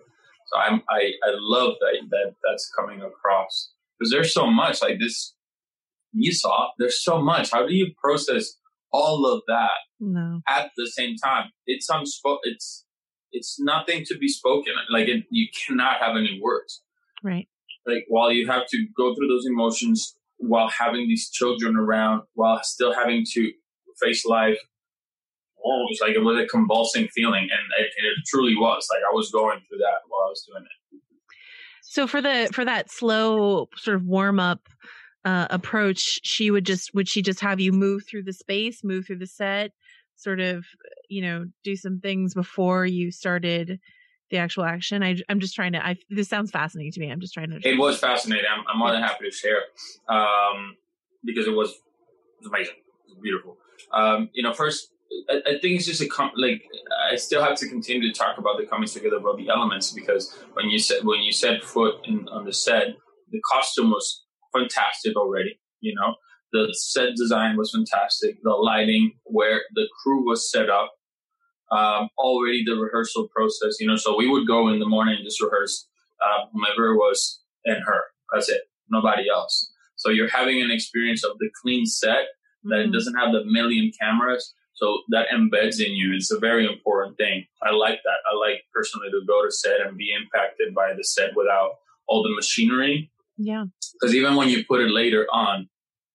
So 0.52 0.60
I'm 0.60 0.82
I 0.90 1.12
I 1.24 1.32
love 1.34 1.74
that 1.80 1.94
that 2.10 2.36
that's 2.48 2.70
coming 2.78 3.02
across 3.02 3.72
because 3.98 4.10
there's 4.10 4.32
so 4.34 4.50
much 4.50 4.82
like 4.82 4.98
this. 4.98 5.34
You 6.12 6.32
saw 6.32 6.68
there's 6.78 7.02
so 7.02 7.20
much. 7.20 7.50
How 7.50 7.66
do 7.66 7.74
you 7.74 7.92
process 8.02 8.54
all 8.92 9.26
of 9.26 9.42
that 9.48 9.70
No. 10.00 10.40
at 10.48 10.70
the 10.76 10.88
same 10.90 11.16
time? 11.16 11.50
It's 11.66 11.88
unspoken. 11.88 12.40
It's 12.44 12.84
it's 13.32 13.56
nothing 13.58 14.04
to 14.06 14.16
be 14.16 14.28
spoken. 14.28 14.74
Like 14.90 15.08
it, 15.08 15.24
you 15.30 15.48
cannot 15.66 15.96
have 16.00 16.16
any 16.16 16.38
words. 16.40 16.82
Right. 17.22 17.48
Like 17.86 18.04
while 18.08 18.30
you 18.30 18.46
have 18.46 18.66
to 18.68 18.86
go 18.96 19.14
through 19.14 19.26
those 19.28 19.46
emotions 19.46 20.16
while 20.36 20.68
having 20.68 21.08
these 21.08 21.30
children 21.30 21.76
around, 21.76 22.22
while 22.34 22.60
still 22.62 22.94
having 22.94 23.24
to 23.32 23.50
face 24.00 24.24
life. 24.24 24.58
Oh, 25.66 25.86
it's 25.88 26.00
like 26.02 26.14
it 26.14 26.22
was 26.22 26.38
a 26.38 26.46
convulsing 26.46 27.08
feeling, 27.08 27.44
and 27.44 27.62
it, 27.78 27.90
and 27.96 28.06
it 28.06 28.24
truly 28.28 28.54
was. 28.54 28.86
Like 28.92 29.00
I 29.10 29.14
was 29.14 29.30
going 29.30 29.60
through 29.60 29.78
that 29.78 30.04
while 30.08 30.26
I 30.26 30.28
was 30.28 30.46
doing 30.46 30.62
it. 30.62 30.78
So 31.86 32.06
for 32.06 32.20
the 32.20 32.50
for 32.52 32.64
that 32.64 32.90
slow 32.90 33.68
sort 33.76 33.96
of 33.96 34.04
warm 34.04 34.40
up 34.40 34.68
uh, 35.24 35.46
approach, 35.50 36.20
she 36.22 36.50
would 36.50 36.66
just 36.66 36.94
would 36.94 37.08
she 37.08 37.22
just 37.22 37.40
have 37.40 37.60
you 37.60 37.72
move 37.72 38.02
through 38.08 38.24
the 38.24 38.32
space, 38.32 38.82
move 38.82 39.06
through 39.06 39.18
the 39.18 39.26
set, 39.26 39.72
sort 40.16 40.40
of 40.40 40.64
you 41.08 41.22
know 41.22 41.46
do 41.62 41.76
some 41.76 42.00
things 42.00 42.34
before 42.34 42.84
you 42.84 43.10
started 43.10 43.78
the 44.30 44.38
actual 44.38 44.64
action. 44.64 45.02
I, 45.02 45.16
I'm 45.28 45.40
just 45.40 45.54
trying 45.54 45.72
to. 45.72 45.86
I 45.86 45.96
this 46.10 46.28
sounds 46.28 46.50
fascinating 46.50 46.92
to 46.92 47.00
me. 47.00 47.10
I'm 47.10 47.20
just 47.20 47.34
trying 47.34 47.50
to. 47.50 47.60
It 47.62 47.78
was 47.78 47.98
fascinating. 47.98 48.46
I'm, 48.50 48.64
I'm 48.68 48.78
more 48.78 48.90
than 48.90 49.02
happy 49.02 49.26
to 49.26 49.30
share 49.30 49.60
um, 50.08 50.76
because 51.22 51.46
it 51.46 51.54
was, 51.54 51.70
it 51.70 52.40
was 52.40 52.48
amazing. 52.48 52.74
It 53.06 53.10
was 53.10 53.18
beautiful. 53.22 53.56
Um, 53.92 54.30
you 54.32 54.42
know, 54.42 54.52
first 54.52 54.90
I, 55.28 55.34
I, 55.46 55.58
think 55.60 55.76
it's 55.76 55.86
just 55.86 56.00
a 56.00 56.08
com- 56.08 56.32
like 56.36 56.62
I 57.10 57.16
still 57.16 57.42
have 57.42 57.56
to 57.58 57.68
continue 57.68 58.12
to 58.12 58.18
talk 58.18 58.38
about 58.38 58.58
the 58.58 58.66
coming 58.66 58.88
together 58.88 59.16
of 59.16 59.36
the 59.36 59.48
elements 59.48 59.90
because 59.90 60.36
when 60.54 60.70
you 60.70 60.78
said 60.78 61.04
when 61.04 61.20
you 61.20 61.32
set 61.32 61.62
foot 61.62 61.96
in, 62.04 62.28
on 62.28 62.44
the 62.44 62.52
set, 62.52 62.88
the 63.30 63.40
costume 63.50 63.90
was 63.90 64.24
fantastic 64.52 65.16
already. 65.16 65.58
You 65.80 65.94
know, 65.94 66.14
the 66.52 66.74
set 66.74 67.14
design 67.16 67.56
was 67.56 67.72
fantastic. 67.72 68.36
The 68.42 68.50
lighting, 68.50 69.12
where 69.24 69.62
the 69.74 69.88
crew 70.02 70.26
was 70.26 70.50
set 70.50 70.70
up, 70.70 70.92
um, 71.70 72.08
already 72.18 72.64
the 72.64 72.76
rehearsal 72.76 73.28
process. 73.34 73.76
You 73.80 73.86
know, 73.86 73.96
so 73.96 74.16
we 74.16 74.28
would 74.28 74.46
go 74.46 74.68
in 74.68 74.78
the 74.78 74.88
morning 74.88 75.16
and 75.16 75.24
just 75.24 75.40
rehearse 75.40 75.86
uh, 76.24 76.46
whomever 76.52 76.94
was 76.96 77.40
and 77.64 77.82
her. 77.86 78.02
That's 78.32 78.48
it. 78.48 78.62
Nobody 78.90 79.28
else. 79.28 79.70
So 79.96 80.10
you're 80.10 80.28
having 80.28 80.60
an 80.60 80.70
experience 80.70 81.24
of 81.24 81.38
the 81.38 81.48
clean 81.62 81.86
set 81.86 82.26
that 82.64 82.74
mm-hmm. 82.76 82.92
doesn't 82.92 83.14
have 83.14 83.32
the 83.32 83.44
million 83.44 83.92
cameras 84.00 84.54
so 84.74 85.02
that 85.10 85.26
embeds 85.32 85.80
in 85.80 85.92
you. 85.92 86.14
It's 86.14 86.32
a 86.32 86.38
very 86.38 86.66
important 86.66 87.16
thing. 87.16 87.46
I 87.62 87.72
like 87.72 88.00
that. 88.04 88.18
I 88.30 88.36
like 88.36 88.64
personally 88.72 89.08
to 89.10 89.22
go 89.26 89.44
to 89.44 89.50
set 89.50 89.80
and 89.80 89.96
be 89.96 90.12
impacted 90.12 90.74
by 90.74 90.92
the 90.96 91.04
set 91.04 91.30
without 91.36 91.72
all 92.06 92.22
the 92.22 92.34
machinery. 92.34 93.10
Yeah. 93.36 93.66
Because 93.94 94.14
even 94.14 94.36
when 94.36 94.48
you 94.48 94.64
put 94.64 94.80
it 94.80 94.90
later 94.90 95.26
on, 95.32 95.68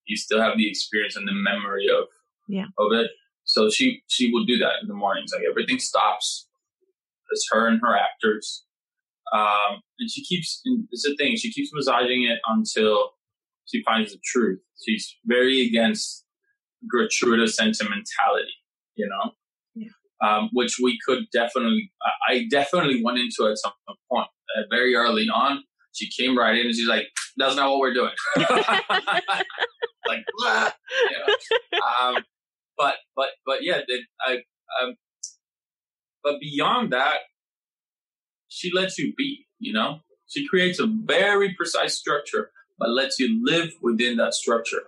you 0.05 0.17
still 0.17 0.41
have 0.41 0.57
the 0.57 0.69
experience 0.69 1.15
and 1.15 1.27
the 1.27 1.33
memory 1.33 1.87
of 1.87 2.05
yeah 2.47 2.65
of 2.77 2.91
it. 2.93 3.11
So 3.45 3.69
she 3.69 4.01
she 4.07 4.31
will 4.31 4.45
do 4.45 4.57
that 4.57 4.81
in 4.81 4.87
the 4.87 4.93
mornings. 4.93 5.31
Like 5.33 5.43
everything 5.49 5.79
stops. 5.79 6.47
It's 7.31 7.47
her 7.51 7.67
and 7.67 7.79
her 7.81 7.95
actors. 7.95 8.63
Um, 9.31 9.81
and 9.99 10.09
she 10.09 10.23
keeps, 10.23 10.61
it's 10.91 11.05
a 11.05 11.15
thing, 11.15 11.35
she 11.35 11.51
keeps 11.51 11.69
massaging 11.73 12.23
it 12.23 12.39
until 12.47 13.11
she 13.65 13.83
finds 13.83 14.11
the 14.11 14.19
truth. 14.23 14.59
She's 14.83 15.15
very 15.25 15.67
against 15.67 16.25
gratuitous 16.87 17.55
sentimentality, 17.55 18.53
you 18.95 19.07
know, 19.07 19.31
yeah. 19.75 19.89
um, 20.25 20.49
which 20.53 20.77
we 20.81 20.97
could 21.05 21.25
definitely, 21.33 21.91
I 22.27 22.45
definitely 22.49 23.03
went 23.03 23.19
into 23.19 23.49
at 23.49 23.57
some 23.57 23.73
point 24.11 24.27
uh, 24.57 24.61
very 24.69 24.95
early 24.95 25.27
on. 25.33 25.63
She 25.93 26.09
came 26.09 26.37
right 26.37 26.57
in 26.57 26.67
and 26.67 26.75
she's 26.75 26.87
like, 26.87 27.07
that's 27.37 27.55
not 27.55 27.69
what 27.71 27.79
we're 27.79 27.93
doing. 27.93 28.11
like, 28.37 30.25
um, 32.01 32.23
but, 32.77 32.95
but, 33.15 33.29
but 33.45 33.57
yeah, 33.61 33.79
the, 33.87 33.99
I, 34.25 34.37
um, 34.81 34.95
but 36.23 36.39
beyond 36.39 36.93
that, 36.93 37.15
she 38.47 38.71
lets 38.73 38.97
you 38.97 39.13
be, 39.17 39.45
you 39.59 39.73
know, 39.73 39.99
she 40.27 40.47
creates 40.47 40.79
a 40.79 40.87
very 40.87 41.53
precise 41.55 41.97
structure, 41.97 42.51
but 42.77 42.89
lets 42.89 43.19
you 43.19 43.41
live 43.43 43.71
within 43.81 44.17
that 44.17 44.33
structure. 44.33 44.83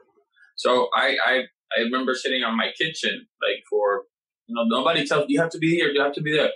So 0.56 0.90
I, 0.96 1.18
I 1.26 1.44
I 1.78 1.82
remember 1.82 2.14
sitting 2.16 2.44
on 2.44 2.58
my 2.58 2.72
kitchen, 2.78 3.28
like 3.42 3.64
for, 3.70 4.04
you 4.48 4.56
know, 4.56 4.64
nobody 4.66 5.06
tells 5.06 5.26
you 5.28 5.40
have 5.40 5.52
to 5.52 5.58
be 5.58 5.72
here, 5.72 5.90
you 5.90 6.02
have 6.02 6.14
to 6.14 6.22
be 6.22 6.36
there. 6.36 6.52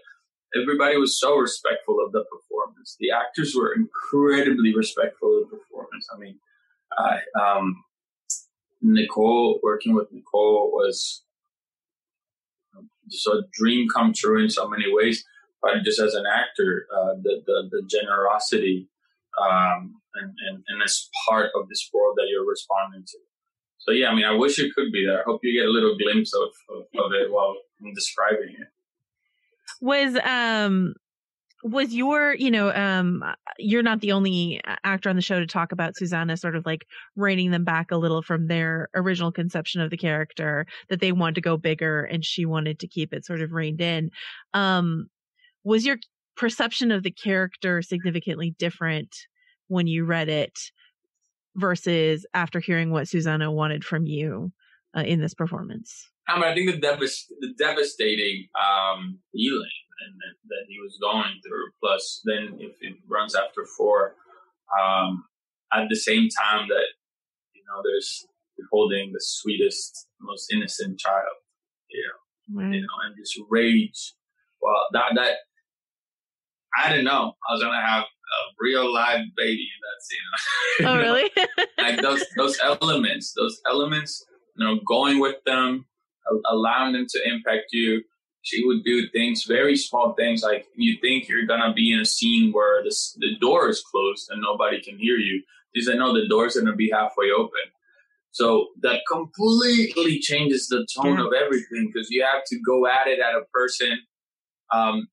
Everybody 0.56 0.98
was 0.98 1.20
so 1.20 1.36
respectful 1.36 2.04
of 2.06 2.12
the 2.12 2.24
performance. 2.32 2.96
The 3.00 3.12
actors 3.12 3.56
were 3.56 3.74
incredibly 3.74 4.74
respectful 4.76 5.42
of 5.42 5.50
the 5.50 5.58
performance. 5.58 6.08
I 6.14 6.18
mean, 6.18 6.40
I, 6.98 7.20
um, 7.40 7.84
Nicole, 8.82 9.60
working 9.64 9.96
with 9.96 10.12
Nicole 10.12 10.72
was 10.72 11.24
just 13.10 13.28
a 13.28 13.44
dream 13.54 13.88
come 13.94 14.14
true 14.14 14.42
in 14.42 14.50
so 14.50 14.68
many 14.68 14.86
ways. 14.88 15.26
But 15.62 15.84
just 15.84 16.00
as 16.00 16.14
an 16.14 16.26
actor, 16.32 16.88
uh, 16.96 17.16
the, 17.22 17.42
the, 17.46 17.70
the 17.72 17.88
generosity 17.90 18.88
um, 19.42 19.96
and, 20.16 20.34
and, 20.48 20.64
and 20.68 20.84
as 20.84 21.10
part 21.28 21.52
of 21.56 21.68
this 21.70 21.90
world 21.94 22.16
that 22.18 22.28
you're 22.30 22.48
responding 22.48 23.04
to 23.06 23.18
so 23.86 23.92
yeah, 23.92 24.10
I 24.10 24.16
mean, 24.16 24.26
I 24.26 24.34
wish 24.34 24.58
it 24.58 24.74
could 24.74 24.92
be 24.92 25.06
there. 25.06 25.20
I 25.20 25.24
hope 25.26 25.42
you 25.44 25.54
get 25.54 25.68
a 25.68 25.72
little 25.72 25.96
glimpse 25.96 26.34
of, 26.34 26.50
of, 26.76 27.06
of 27.06 27.12
it 27.14 27.32
while 27.32 27.56
I'm 27.84 27.94
describing 27.94 28.56
it. 28.60 28.68
Was 29.80 30.18
um 30.24 30.96
was 31.64 31.94
your 31.94 32.36
you 32.36 32.52
know 32.52 32.72
um 32.74 33.24
you're 33.58 33.84
not 33.84 34.02
the 34.02 34.12
only 34.12 34.62
actor 34.84 35.10
on 35.10 35.16
the 35.16 35.22
show 35.22 35.40
to 35.40 35.48
talk 35.48 35.72
about 35.72 35.96
Susanna 35.96 36.38
sort 36.38 36.56
of 36.56 36.66
like 36.66 36.86
reining 37.16 37.52
them 37.52 37.64
back 37.64 37.92
a 37.92 37.98
little 37.98 38.22
from 38.22 38.48
their 38.48 38.90
original 38.96 39.32
conception 39.32 39.82
of 39.82 39.90
the 39.90 39.98
character 39.98 40.66
that 40.90 41.00
they 41.00 41.12
wanted 41.12 41.36
to 41.36 41.42
go 41.42 41.58
bigger 41.58 42.04
and 42.04 42.24
she 42.24 42.46
wanted 42.46 42.80
to 42.80 42.88
keep 42.88 43.14
it 43.14 43.26
sort 43.26 43.42
of 43.42 43.52
reined 43.52 43.82
in 43.82 44.12
um 44.54 45.08
was 45.64 45.86
your 45.86 45.98
perception 46.38 46.92
of 46.92 47.02
the 47.02 47.12
character 47.12 47.82
significantly 47.82 48.56
different 48.60 49.16
when 49.68 49.88
you 49.88 50.06
read 50.06 50.30
it 50.30 50.72
versus 51.56 52.26
after 52.34 52.60
hearing 52.60 52.92
what 52.92 53.08
Susanna 53.08 53.52
wanted 53.52 53.84
from 53.84 54.06
you 54.06 54.52
uh, 54.96 55.02
in 55.02 55.22
this 55.22 55.34
performance? 55.34 56.08
I 56.28 56.36
mean, 56.36 56.44
I 56.44 56.56
think 56.56 56.72
the, 56.72 56.88
devast- 56.88 57.32
the 57.40 57.54
devastating 57.58 58.48
um, 58.56 59.20
healing 59.32 59.70
and 60.06 60.16
that, 60.16 60.36
that, 60.50 60.66
he 60.68 60.78
was 60.82 60.98
going 61.02 61.40
through, 61.46 61.68
plus 61.82 62.22
then 62.26 62.58
if 62.60 62.76
it 62.82 62.98
runs 63.10 63.36
after 63.36 63.66
four, 63.78 64.16
um, 64.82 65.24
at 65.72 65.88
the 65.90 65.96
same 65.96 66.28
time 66.30 66.68
that 66.68 66.88
you 67.54 67.64
know 67.68 67.82
there's 67.84 68.26
holding 68.72 69.12
the 69.14 69.22
sweetest, 69.22 70.08
most 70.20 70.52
innocent 70.52 71.00
child, 71.00 71.38
you 71.90 72.04
know, 72.04 72.62
right. 72.62 72.74
you 72.74 72.82
know, 72.82 72.88
and 73.06 73.16
this 73.18 73.38
rage. 73.50 74.14
Well, 74.62 74.82
that 74.94 75.12
that 75.16 75.36
I 76.78 76.90
didn't 76.90 77.06
know 77.06 77.34
I 77.50 77.54
was 77.54 77.62
gonna 77.62 77.86
have 77.86 78.06
a 78.26 78.54
real 78.60 78.92
live 78.94 79.26
baby 79.38 79.68
in 79.76 79.82
that 79.86 80.02
scene. 80.02 80.88
oh, 80.88 80.98
really? 80.98 81.32
like 81.78 82.02
those 82.02 82.24
those 82.38 82.60
elements, 82.64 83.34
those 83.34 83.62
elements, 83.68 84.26
you 84.56 84.66
know, 84.66 84.80
going 84.88 85.20
with 85.20 85.38
them, 85.46 85.86
allowing 86.50 86.94
them 86.94 87.06
to 87.10 87.30
impact 87.30 87.66
you. 87.72 88.04
She 88.42 88.64
would 88.64 88.84
do 88.84 89.10
things, 89.10 89.46
very 89.46 89.76
small 89.76 90.14
things, 90.14 90.44
like 90.44 90.68
you 90.76 90.98
think 91.02 91.28
you're 91.28 91.48
gonna 91.48 91.74
be 91.74 91.92
in 91.92 92.00
a 92.00 92.06
scene 92.06 92.52
where 92.52 92.84
the 92.84 92.96
the 93.18 93.36
door 93.40 93.70
is 93.70 93.82
closed 93.82 94.30
and 94.30 94.42
nobody 94.42 94.82
can 94.82 95.00
hear 95.00 95.18
you. 95.18 95.42
She 95.76 95.82
said, 95.82 95.98
"No, 95.98 96.14
the 96.14 96.28
door's 96.28 96.56
gonna 96.56 96.76
be 96.76 96.92
halfway 96.92 97.32
open." 97.32 97.72
So 98.32 98.68
that 98.82 99.00
completely 99.10 100.20
changes 100.20 100.68
the 100.68 100.86
tone 100.94 101.20
yeah. 101.20 101.26
of 101.26 101.32
everything 101.34 101.90
because 101.92 102.10
you 102.12 102.22
have 102.22 102.44
to 102.48 102.60
go 102.66 102.86
at 102.86 103.08
it 103.08 103.20
at 103.20 103.34
a 103.34 103.46
person 103.54 103.98
um, 104.74 105.08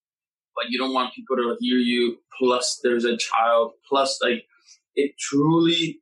but 0.55 0.67
you 0.69 0.79
don't 0.79 0.93
want 0.93 1.15
people 1.15 1.37
to 1.37 1.57
hear 1.61 1.79
you. 1.79 2.19
Plus, 2.39 2.81
there's 2.83 3.05
a 3.05 3.17
child. 3.17 3.73
Plus, 3.89 4.19
like, 4.23 4.45
it 4.95 5.13
truly 5.19 6.01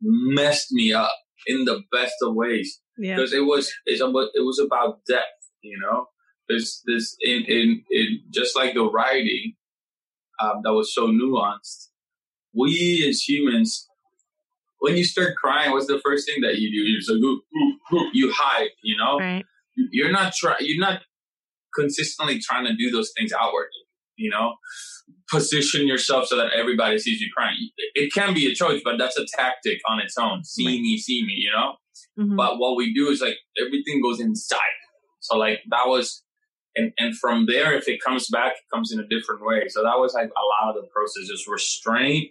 messed 0.00 0.72
me 0.72 0.92
up 0.92 1.12
in 1.46 1.64
the 1.64 1.82
best 1.92 2.14
of 2.22 2.34
ways 2.34 2.80
because 2.98 3.32
yeah. 3.32 3.38
it 3.38 3.42
was 3.42 3.72
it's 3.86 4.00
about 4.00 4.28
it 4.34 4.40
was 4.40 4.58
about 4.58 5.00
depth. 5.08 5.26
You 5.62 5.78
know, 5.78 6.06
there's 6.48 6.82
this 6.86 7.16
in 7.20 7.44
in 7.46 7.82
in 7.90 8.20
just 8.32 8.56
like 8.56 8.74
the 8.74 8.84
writing 8.84 9.54
um, 10.40 10.60
that 10.64 10.72
was 10.72 10.94
so 10.94 11.08
nuanced. 11.08 11.88
We 12.54 13.06
as 13.08 13.20
humans, 13.20 13.86
when 14.78 14.96
you 14.96 15.04
start 15.04 15.36
crying, 15.36 15.72
what's 15.72 15.86
the 15.86 16.00
first 16.04 16.26
thing 16.26 16.42
that 16.42 16.58
you 16.58 16.70
do? 16.70 16.88
You 16.88 16.98
just 16.98 17.10
like, 17.10 17.22
ooh, 17.22 17.42
ooh, 17.56 17.96
ooh, 17.96 18.10
you 18.12 18.32
hide. 18.34 18.70
You 18.82 18.96
know, 18.96 19.18
right. 19.18 19.44
you're 19.76 20.12
not 20.12 20.34
trying. 20.34 20.56
You're 20.60 20.80
not 20.80 21.02
consistently 21.78 22.40
trying 22.40 22.64
to 22.64 22.74
do 22.74 22.90
those 22.90 23.12
things 23.16 23.32
outwardly, 23.32 23.84
you 24.16 24.30
know, 24.30 24.54
position 25.30 25.86
yourself 25.86 26.26
so 26.26 26.36
that 26.36 26.52
everybody 26.52 26.98
sees 26.98 27.20
you 27.20 27.28
crying. 27.36 27.56
It 27.94 28.12
can 28.12 28.34
be 28.34 28.50
a 28.50 28.54
choice, 28.54 28.80
but 28.84 28.96
that's 28.98 29.18
a 29.18 29.26
tactic 29.36 29.78
on 29.88 30.00
its 30.00 30.16
own. 30.18 30.44
See 30.44 30.66
right. 30.66 30.80
me, 30.80 30.98
see 30.98 31.24
me, 31.24 31.34
you 31.36 31.50
know? 31.52 31.74
Mm-hmm. 32.18 32.36
But 32.36 32.58
what 32.58 32.76
we 32.76 32.94
do 32.94 33.08
is 33.08 33.20
like 33.20 33.36
everything 33.60 34.00
goes 34.02 34.20
inside. 34.20 34.58
So 35.20 35.36
like 35.36 35.60
that 35.70 35.86
was, 35.86 36.22
and, 36.74 36.92
and 36.98 37.16
from 37.16 37.46
there, 37.46 37.74
if 37.74 37.88
it 37.88 38.00
comes 38.04 38.28
back, 38.28 38.52
it 38.52 38.74
comes 38.74 38.92
in 38.92 39.00
a 39.00 39.06
different 39.08 39.44
way. 39.44 39.68
So 39.68 39.82
that 39.82 39.98
was 39.98 40.14
like 40.14 40.28
a 40.28 40.64
lot 40.66 40.76
of 40.76 40.82
the 40.82 40.88
process, 40.88 41.28
just 41.28 41.48
restraint 41.48 42.30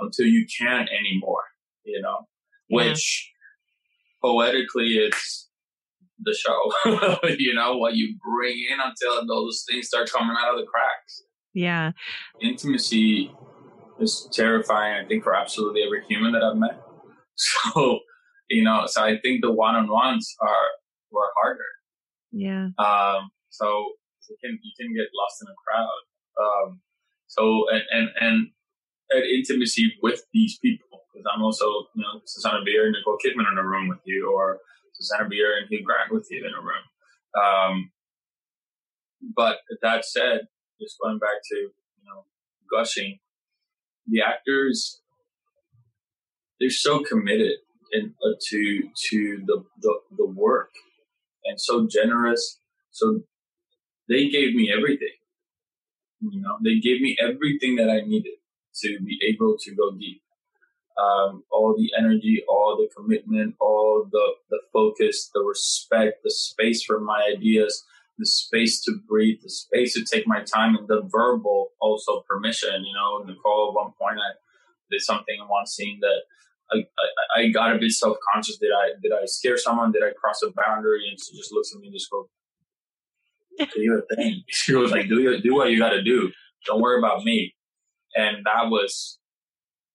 until 0.00 0.26
you 0.26 0.46
can't 0.60 0.88
anymore, 0.88 1.42
you 1.84 2.00
know, 2.00 2.26
yeah. 2.68 2.88
which 2.88 3.32
poetically 4.22 4.98
it's, 4.98 5.48
the 6.22 6.34
show. 6.34 7.18
you 7.38 7.54
know, 7.54 7.76
what 7.76 7.94
you 7.94 8.16
bring 8.24 8.56
in 8.70 8.78
until 8.80 9.26
those 9.26 9.64
things 9.68 9.88
start 9.88 10.10
coming 10.10 10.36
out 10.38 10.54
of 10.54 10.60
the 10.60 10.66
cracks. 10.66 11.22
Yeah. 11.52 11.92
Intimacy 12.40 13.32
is 14.00 14.28
terrifying, 14.32 15.04
I 15.04 15.08
think, 15.08 15.24
for 15.24 15.34
absolutely 15.34 15.82
every 15.82 16.04
human 16.04 16.32
that 16.32 16.42
I've 16.42 16.56
met. 16.56 16.80
So, 17.36 17.98
you 18.48 18.62
know, 18.62 18.84
so 18.86 19.02
I 19.02 19.18
think 19.18 19.42
the 19.42 19.50
one 19.50 19.74
on 19.74 19.88
ones 19.88 20.36
are 20.40 20.68
were 21.10 21.26
harder. 21.42 21.64
Yeah. 22.30 22.68
Um, 22.78 23.30
so 23.50 23.66
you 24.28 24.36
can 24.40 24.56
you 24.62 24.72
can 24.78 24.94
get 24.94 25.08
lost 25.18 25.42
in 25.42 25.48
a 25.48 25.56
crowd. 25.66 26.02
Um, 26.40 26.80
so 27.26 27.64
and 27.70 27.82
and 27.90 28.08
and, 28.20 28.48
and 29.10 29.24
intimacy 29.24 29.94
with 30.00 30.22
these 30.32 30.58
people 30.62 30.94
because 31.14 31.30
I'm 31.32 31.42
also, 31.42 31.64
you 31.94 32.02
know, 32.02 32.20
Susanna 32.24 32.60
Bier 32.64 32.86
and 32.86 32.94
Nicole 32.94 33.18
Kidman 33.18 33.50
in 33.50 33.58
a 33.58 33.64
room 33.64 33.88
with 33.88 34.00
you, 34.04 34.32
or 34.34 34.58
Susanna 34.94 35.28
Bier 35.28 35.58
and 35.58 35.68
Hugh 35.68 35.84
Grant 35.84 36.12
with 36.12 36.28
you 36.30 36.44
in 36.44 36.52
a 36.54 36.60
room. 36.60 36.84
Um, 37.36 37.90
but 39.36 39.58
that 39.82 40.04
said, 40.04 40.42
just 40.80 40.96
going 41.02 41.18
back 41.18 41.42
to 41.50 41.56
you 41.56 42.04
know 42.06 42.24
gushing, 42.70 43.18
the 44.06 44.22
actors 44.22 45.00
they're 46.60 46.70
so 46.70 47.02
committed 47.02 47.58
in, 47.92 48.14
uh, 48.24 48.34
to 48.50 48.82
to 49.10 49.42
the, 49.46 49.64
the 49.82 49.94
the 50.16 50.26
work 50.26 50.70
and 51.44 51.60
so 51.60 51.86
generous. 51.90 52.60
So 52.90 53.20
they 54.08 54.28
gave 54.28 54.54
me 54.54 54.72
everything. 54.72 55.16
You 56.20 56.40
know, 56.40 56.56
they 56.62 56.78
gave 56.78 57.00
me 57.00 57.16
everything 57.20 57.76
that 57.76 57.90
I 57.90 58.00
needed 58.06 58.34
to 58.82 58.98
be 59.00 59.18
able 59.28 59.56
to 59.60 59.74
go 59.74 59.92
deep. 59.92 60.22
Um, 60.96 61.42
all 61.50 61.74
the 61.76 61.90
energy, 61.98 62.44
all 62.48 62.76
the 62.76 62.88
commitment, 62.94 63.56
all 63.60 64.06
the, 64.10 64.34
the 64.50 64.60
focus, 64.72 65.30
the 65.34 65.40
respect, 65.40 66.22
the 66.22 66.30
space 66.30 66.84
for 66.84 67.00
my 67.00 67.28
ideas, 67.36 67.84
the 68.18 68.26
space 68.26 68.80
to 68.84 68.92
breathe, 69.08 69.38
the 69.42 69.50
space 69.50 69.94
to 69.94 70.04
take 70.04 70.26
my 70.26 70.42
time, 70.42 70.76
and 70.76 70.86
the 70.86 71.02
verbal 71.10 71.70
also 71.80 72.22
permission. 72.28 72.84
You 72.84 72.94
know, 72.94 73.24
Nicole, 73.24 73.70
at 73.70 73.74
one 73.74 73.92
point, 74.00 74.18
I 74.18 74.34
did 74.90 75.00
something 75.00 75.36
in 75.40 75.48
one 75.48 75.66
scene 75.66 75.98
that 76.00 76.22
I, 76.72 76.76
I, 76.78 77.40
I 77.40 77.48
got 77.48 77.74
a 77.74 77.78
bit 77.78 77.92
self 77.92 78.16
conscious. 78.32 78.56
Did 78.58 78.70
I 78.70 78.90
did 79.02 79.12
I 79.12 79.26
scare 79.26 79.58
someone? 79.58 79.92
Did 79.92 80.02
I 80.02 80.12
cross 80.12 80.42
a 80.42 80.50
boundary? 80.50 81.08
And 81.08 81.18
she 81.20 81.36
just 81.36 81.52
looks 81.52 81.72
at 81.74 81.80
me 81.80 81.88
and 81.88 81.96
just 81.96 82.10
goes, 82.10 82.26
"Do 83.58 83.80
your 83.80 84.02
thing." 84.14 84.42
She 84.48 84.74
was 84.74 84.90
like, 84.90 85.08
"Do 85.08 85.20
you 85.20 85.40
do 85.40 85.54
what 85.54 85.70
you 85.70 85.78
got 85.78 85.90
to 85.90 86.02
do. 86.02 86.30
Don't 86.66 86.80
worry 86.80 86.98
about 86.98 87.24
me." 87.24 87.54
And 88.16 88.38
that 88.44 88.70
was 88.70 89.18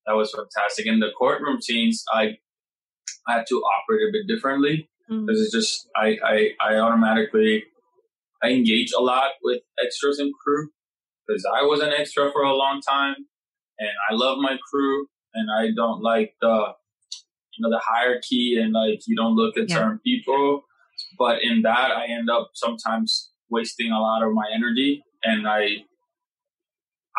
that 0.09 0.15
was 0.15 0.31
fantastic. 0.31 0.87
In 0.87 0.99
the 0.99 1.11
courtroom 1.17 1.61
scenes, 1.61 2.03
I 2.11 2.37
I 3.27 3.35
had 3.35 3.45
to 3.49 3.55
operate 3.55 4.09
a 4.09 4.11
bit 4.11 4.27
differently 4.27 4.89
because 5.07 5.21
mm-hmm. 5.21 5.29
it's 5.29 5.51
just 5.51 5.87
I, 5.95 6.17
I 6.25 6.49
I 6.59 6.75
automatically 6.77 7.63
I 8.43 8.49
engage 8.49 8.91
a 8.97 9.01
lot 9.01 9.31
with 9.43 9.61
extras 9.83 10.17
and 10.17 10.33
crew 10.43 10.69
because 11.27 11.45
I 11.45 11.61
was 11.61 11.81
an 11.81 11.91
extra 11.95 12.31
for 12.31 12.41
a 12.41 12.55
long 12.55 12.81
time 12.81 13.15
and 13.77 13.91
I 14.09 14.15
love 14.15 14.39
my 14.39 14.57
crew 14.71 15.07
and 15.35 15.49
I 15.51 15.69
don't 15.75 16.01
like 16.01 16.33
the 16.41 16.73
you 17.55 17.61
know 17.61 17.69
the 17.69 17.81
hierarchy 17.83 18.57
and 18.59 18.73
like 18.73 19.01
you 19.05 19.15
don't 19.15 19.35
look 19.35 19.57
at 19.57 19.69
yeah. 19.69 19.75
certain 19.75 19.99
people. 19.99 20.63
But 21.17 21.43
in 21.43 21.61
that, 21.61 21.91
I 21.91 22.07
end 22.07 22.29
up 22.29 22.51
sometimes 22.55 23.29
wasting 23.49 23.91
a 23.91 23.99
lot 23.99 24.21
of 24.21 24.33
my 24.33 24.45
energy, 24.53 25.01
and 25.23 25.47
I 25.47 25.85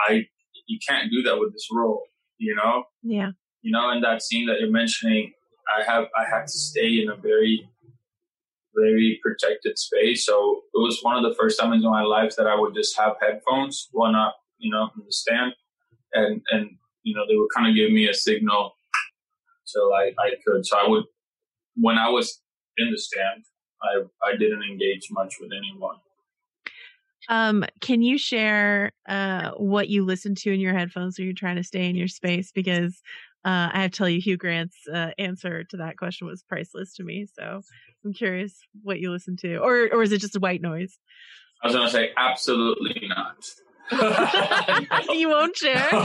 I 0.06 0.26
you 0.66 0.78
can't 0.86 1.10
do 1.10 1.22
that 1.22 1.38
with 1.38 1.52
this 1.52 1.66
role, 1.72 2.02
you 2.40 2.54
know. 2.54 2.84
Yeah. 3.02 3.30
You 3.62 3.72
know, 3.72 3.90
in 3.90 4.00
that 4.00 4.22
scene 4.22 4.46
that 4.46 4.58
you're 4.60 4.70
mentioning, 4.70 5.32
I 5.78 5.84
have 5.84 6.06
I 6.16 6.24
had 6.28 6.46
to 6.46 6.52
stay 6.52 7.00
in 7.00 7.10
a 7.10 7.16
very 7.16 7.68
very 8.74 9.20
protected 9.22 9.78
space. 9.78 10.24
So 10.26 10.62
it 10.74 10.78
was 10.78 11.00
one 11.02 11.16
of 11.16 11.22
the 11.28 11.36
first 11.38 11.60
times 11.60 11.84
in 11.84 11.90
my 11.90 12.02
life 12.02 12.34
that 12.36 12.46
I 12.46 12.54
would 12.54 12.74
just 12.74 12.96
have 12.98 13.14
headphones, 13.20 13.88
one 13.92 14.14
up, 14.14 14.36
you 14.58 14.70
know, 14.70 14.90
in 14.96 15.04
the 15.04 15.12
stand, 15.12 15.52
and 16.14 16.40
and 16.50 16.70
you 17.02 17.14
know, 17.14 17.22
they 17.28 17.36
would 17.36 17.48
kind 17.54 17.68
of 17.68 17.74
give 17.76 17.92
me 17.92 18.08
a 18.08 18.14
signal 18.14 18.72
so 19.70 19.94
I, 19.94 20.12
I 20.18 20.30
could. 20.44 20.66
So 20.66 20.76
I 20.76 20.88
would, 20.88 21.04
when 21.76 21.96
I 21.96 22.08
was 22.08 22.40
in 22.76 22.90
the 22.90 22.98
stand, 22.98 23.44
I, 23.82 24.02
I 24.28 24.36
didn't 24.36 24.64
engage 24.64 25.08
much 25.10 25.36
with 25.40 25.50
anyone. 25.56 25.96
Um, 27.28 27.64
can 27.80 28.02
you 28.02 28.18
share 28.18 28.92
uh, 29.08 29.50
what 29.52 29.88
you 29.88 30.04
listen 30.04 30.34
to 30.36 30.52
in 30.52 30.60
your 30.60 30.74
headphones 30.74 31.18
when 31.18 31.26
you're 31.26 31.34
trying 31.34 31.56
to 31.56 31.64
stay 31.64 31.88
in 31.88 31.96
your 31.96 32.08
space? 32.08 32.50
Because 32.52 33.00
uh, 33.44 33.70
I 33.72 33.82
have 33.82 33.90
to 33.92 33.96
tell 33.96 34.08
you, 34.08 34.20
Hugh 34.20 34.36
Grant's 34.36 34.76
uh, 34.92 35.10
answer 35.18 35.64
to 35.64 35.76
that 35.78 35.96
question 35.96 36.26
was 36.26 36.42
priceless 36.42 36.94
to 36.94 37.04
me. 37.04 37.26
So 37.38 37.62
I'm 38.04 38.12
curious 38.12 38.54
what 38.82 39.00
you 39.00 39.10
listen 39.10 39.36
to, 39.38 39.56
or 39.56 39.88
or 39.92 40.02
is 40.02 40.12
it 40.12 40.20
just 40.20 40.36
a 40.36 40.40
white 40.40 40.62
noise? 40.62 40.98
I 41.62 41.66
was 41.66 41.76
going 41.76 41.86
to 41.88 41.92
say 41.92 42.10
absolutely 42.16 43.08
not. 43.08 43.44
you 45.10 45.28
won't 45.28 45.56
share. 45.56 45.88
no, 45.92 46.04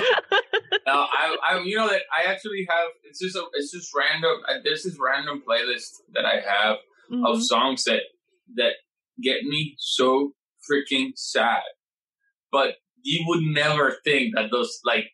I, 0.87 1.37
I, 1.47 1.59
you 1.63 1.77
know 1.77 1.87
that 1.87 2.01
I 2.11 2.29
actually 2.29 2.65
have. 2.69 2.87
It's 3.03 3.19
just 3.19 3.35
a, 3.35 3.43
it's 3.53 3.71
just 3.71 3.91
random. 3.95 4.37
Uh, 4.47 4.55
there's 4.63 4.83
this 4.83 4.97
random 4.99 5.43
playlist 5.47 6.01
that 6.13 6.25
I 6.25 6.35
have 6.35 6.77
mm-hmm. 7.11 7.25
of 7.25 7.43
songs 7.43 7.83
that 7.83 8.01
that 8.55 8.73
get 9.21 9.43
me 9.43 9.75
so 9.77 10.33
freaking 10.69 11.11
sad. 11.15 11.63
But 12.51 12.75
you 13.03 13.23
would 13.27 13.43
never 13.43 13.97
think 14.03 14.35
that 14.35 14.51
those 14.51 14.79
like 14.83 15.11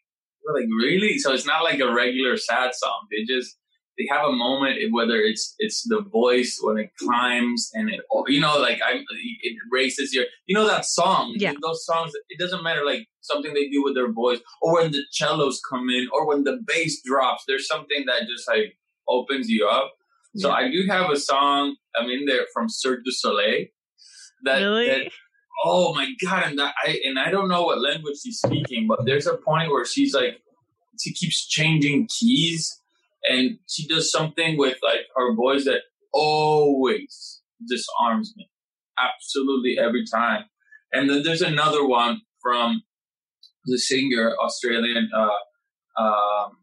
like 0.53 0.65
really. 0.81 1.17
So 1.17 1.33
it's 1.33 1.45
not 1.45 1.63
like 1.63 1.79
a 1.79 1.93
regular 1.93 2.37
sad 2.37 2.71
song. 2.73 3.07
They 3.11 3.23
just 3.23 3.57
they 3.97 4.07
have 4.09 4.27
a 4.27 4.31
moment 4.31 4.77
eh, 4.81 4.87
whether 4.91 5.17
it's 5.17 5.55
it's 5.59 5.87
the 5.87 6.01
voice 6.01 6.59
when 6.61 6.77
it 6.77 6.91
climbs 6.99 7.69
and 7.73 7.89
it 7.89 8.01
you 8.27 8.39
know 8.39 8.57
like 8.57 8.79
I 8.85 8.97
eh, 8.97 9.03
it 9.43 9.57
raises 9.71 10.13
your 10.13 10.25
you 10.45 10.55
know 10.55 10.67
that 10.67 10.85
song 10.85 11.33
yeah 11.37 11.53
those 11.61 11.85
songs 11.85 12.11
it 12.29 12.39
doesn't 12.39 12.63
matter 12.63 12.85
like 12.85 13.07
something 13.21 13.53
they 13.53 13.69
do 13.69 13.83
with 13.83 13.95
their 13.95 14.11
voice 14.11 14.39
or 14.61 14.73
when 14.75 14.91
the 14.91 15.03
cellos 15.11 15.61
come 15.69 15.89
in 15.89 16.07
or 16.13 16.27
when 16.27 16.43
the 16.43 16.59
bass 16.65 17.01
drops 17.03 17.43
there's 17.47 17.67
something 17.67 18.05
that 18.07 18.27
just 18.27 18.47
like 18.47 18.77
opens 19.07 19.49
you 19.49 19.67
up 19.67 19.93
so 20.37 20.47
yeah. 20.47 20.55
I 20.55 20.71
do 20.71 20.85
have 20.87 21.09
a 21.09 21.17
song 21.17 21.75
I'm 21.95 22.09
in 22.09 22.25
there 22.25 22.45
from 22.53 22.69
Cirque 22.69 23.03
du 23.03 23.11
Soleil 23.11 23.65
that, 24.43 24.59
really? 24.59 24.87
that 24.87 25.11
oh 25.63 25.93
my 25.93 26.09
god 26.23 26.43
and 26.51 26.61
I 26.61 26.99
and 27.03 27.19
I 27.19 27.29
don't 27.31 27.47
know 27.47 27.63
what 27.63 27.81
language 27.81 28.17
she's 28.23 28.39
speaking 28.39 28.87
but 28.87 29.05
there's 29.05 29.27
a 29.27 29.37
point 29.37 29.71
where 29.71 29.85
she's 29.85 30.13
like 30.13 30.41
she 30.99 31.13
keeps 31.13 31.47
changing 31.47 32.07
keys 32.07 32.79
and 33.23 33.59
she 33.67 33.87
does 33.87 34.11
something 34.11 34.57
with 34.57 34.77
like 34.83 35.07
her 35.15 35.33
voice 35.33 35.65
that 35.65 35.81
always 36.13 37.41
disarms 37.67 38.33
me. 38.35 38.49
Absolutely 38.99 39.77
every 39.79 40.05
time. 40.05 40.45
And 40.93 41.09
then 41.09 41.23
there's 41.23 41.41
another 41.41 41.85
one 41.85 42.21
from 42.41 42.83
the 43.65 43.77
singer 43.77 44.35
australian 44.43 45.09
uh, 45.15 46.01
um, 46.01 46.57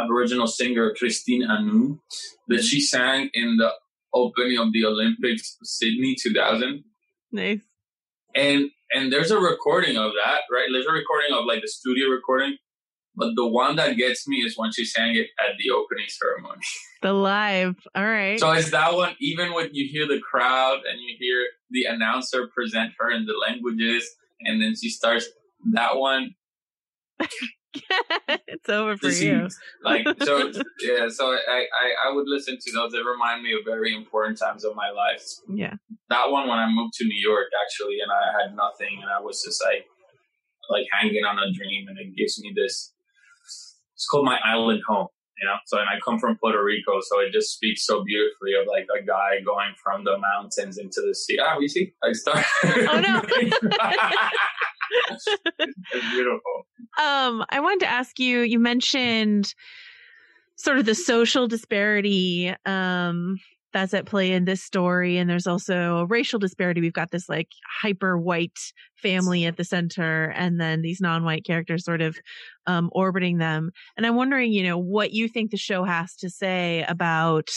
aboriginal 0.00 0.46
singer 0.46 0.94
christine 0.96 1.44
anu 1.44 1.98
that 2.46 2.62
she 2.62 2.80
sang 2.80 3.28
in 3.34 3.56
the 3.56 3.70
opening 4.12 4.58
of 4.58 4.72
the 4.72 4.84
olympics 4.84 5.56
sydney 5.64 6.14
2000 6.22 6.84
nice 7.32 7.62
and 8.34 8.70
and 8.92 9.12
there's 9.12 9.30
a 9.30 9.38
recording 9.38 9.96
of 9.96 10.12
that 10.24 10.40
right 10.50 10.68
there's 10.72 10.86
a 10.86 10.92
recording 10.92 11.32
of 11.32 11.44
like 11.44 11.62
the 11.62 11.68
studio 11.68 12.08
recording 12.08 12.56
but 13.16 13.34
the 13.36 13.46
one 13.46 13.76
that 13.76 13.96
gets 13.96 14.26
me 14.26 14.38
is 14.38 14.56
when 14.56 14.72
she 14.72 14.84
sang 14.84 15.14
it 15.14 15.28
at 15.38 15.56
the 15.58 15.70
opening 15.70 16.06
ceremony. 16.08 16.60
The 17.02 17.12
live. 17.12 17.76
All 17.94 18.04
right. 18.04 18.40
So 18.40 18.50
it's 18.52 18.70
that 18.70 18.94
one, 18.94 19.14
even 19.20 19.52
when 19.52 19.68
you 19.72 19.88
hear 19.88 20.06
the 20.08 20.20
crowd 20.20 20.80
and 20.90 21.00
you 21.00 21.14
hear 21.18 21.46
the 21.70 21.84
announcer 21.84 22.48
present 22.48 22.92
her 22.98 23.10
in 23.10 23.26
the 23.26 23.34
languages, 23.34 24.10
and 24.40 24.60
then 24.60 24.74
she 24.74 24.88
starts 24.88 25.28
that 25.72 25.96
one. 25.96 26.34
it's 28.46 28.68
over 28.68 28.96
for 28.96 29.08
you. 29.08 29.48
Like 29.82 30.06
so, 30.22 30.52
yeah. 30.80 31.08
So 31.08 31.32
I, 31.32 31.66
I 31.72 32.08
I 32.08 32.14
would 32.14 32.26
listen 32.26 32.56
to 32.60 32.72
those. 32.72 32.92
They 32.92 32.98
remind 32.98 33.42
me 33.42 33.52
of 33.52 33.60
very 33.64 33.94
important 33.94 34.38
times 34.38 34.64
of 34.64 34.74
my 34.74 34.90
life. 34.90 35.22
Yeah. 35.48 35.74
That 36.10 36.30
one 36.30 36.48
when 36.48 36.58
I 36.58 36.68
moved 36.70 36.94
to 36.94 37.04
New 37.04 37.20
York 37.20 37.48
actually, 37.64 37.98
and 38.00 38.10
I 38.10 38.42
had 38.42 38.56
nothing, 38.56 39.00
and 39.02 39.10
I 39.10 39.20
was 39.20 39.42
just 39.42 39.62
like 39.64 39.84
like 40.70 40.86
hanging 40.92 41.24
on 41.24 41.38
a 41.38 41.52
dream, 41.52 41.88
and 41.88 41.98
it 41.98 42.16
gives 42.16 42.40
me 42.40 42.52
this 42.54 42.94
it's 43.94 44.06
called 44.10 44.24
My 44.26 44.38
Island 44.44 44.82
Home. 44.88 45.08
You 45.40 45.48
know, 45.48 45.56
so 45.66 45.78
and 45.78 45.88
I 45.88 45.98
come 46.04 46.18
from 46.18 46.36
Puerto 46.36 46.62
Rico, 46.62 47.00
so 47.00 47.20
it 47.20 47.32
just 47.32 47.52
speaks 47.52 47.84
so 47.84 48.04
beautifully 48.04 48.52
of 48.54 48.66
like 48.68 48.86
a 48.96 49.04
guy 49.04 49.40
going 49.44 49.74
from 49.82 50.04
the 50.04 50.16
mountains 50.18 50.78
into 50.78 51.02
the 51.06 51.14
sea. 51.14 51.38
Ah, 51.42 51.58
you 51.58 51.68
see, 51.68 51.92
I 52.04 52.12
start. 52.12 52.44
Oh 52.64 53.00
no, 53.00 53.20
it's 55.58 56.10
beautiful. 56.12 56.66
Um, 56.98 57.44
I 57.50 57.60
wanted 57.60 57.80
to 57.80 57.90
ask 57.90 58.18
you. 58.20 58.40
You 58.40 58.58
mentioned 58.60 59.54
sort 60.56 60.78
of 60.78 60.86
the 60.86 60.94
social 60.94 61.48
disparity 61.48 62.54
um 62.64 63.40
that's 63.74 63.92
at 63.92 64.06
play 64.06 64.32
in 64.32 64.46
this 64.46 64.62
story. 64.62 65.18
And 65.18 65.28
there's 65.28 65.46
also 65.46 65.98
a 65.98 66.06
racial 66.06 66.38
disparity. 66.38 66.80
We've 66.80 66.92
got 66.92 67.10
this 67.10 67.28
like 67.28 67.48
hyper 67.82 68.16
white 68.16 68.58
family 68.94 69.44
at 69.44 69.56
the 69.56 69.64
center 69.64 70.32
and 70.36 70.58
then 70.58 70.80
these 70.80 71.00
non-white 71.00 71.44
characters 71.44 71.84
sort 71.84 72.00
of 72.00 72.16
um, 72.66 72.88
orbiting 72.92 73.38
them. 73.38 73.72
And 73.96 74.06
I'm 74.06 74.14
wondering, 74.14 74.52
you 74.52 74.62
know, 74.62 74.78
what 74.78 75.12
you 75.12 75.28
think 75.28 75.50
the 75.50 75.58
show 75.58 75.84
has 75.84 76.14
to 76.16 76.30
say 76.30 76.84
about 76.88 77.50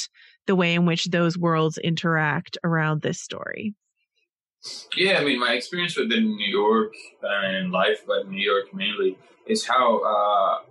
the 0.48 0.56
way 0.56 0.73
in 0.73 0.85
which 0.85 1.06
those 1.06 1.38
worlds 1.38 1.77
interact 1.77 2.57
around 2.64 3.02
this 3.02 3.22
story. 3.22 3.76
Yeah, 4.98 5.19
I 5.19 5.23
mean, 5.23 5.39
my 5.39 5.53
experience 5.53 5.95
within 5.95 6.35
New 6.35 6.49
York 6.49 6.94
and 7.22 7.72
life, 7.72 8.03
but 8.07 8.27
New 8.27 8.44
York 8.44 8.73
mainly, 8.73 9.18
is 9.45 9.65
how 9.65 9.99
uh, 9.99 10.69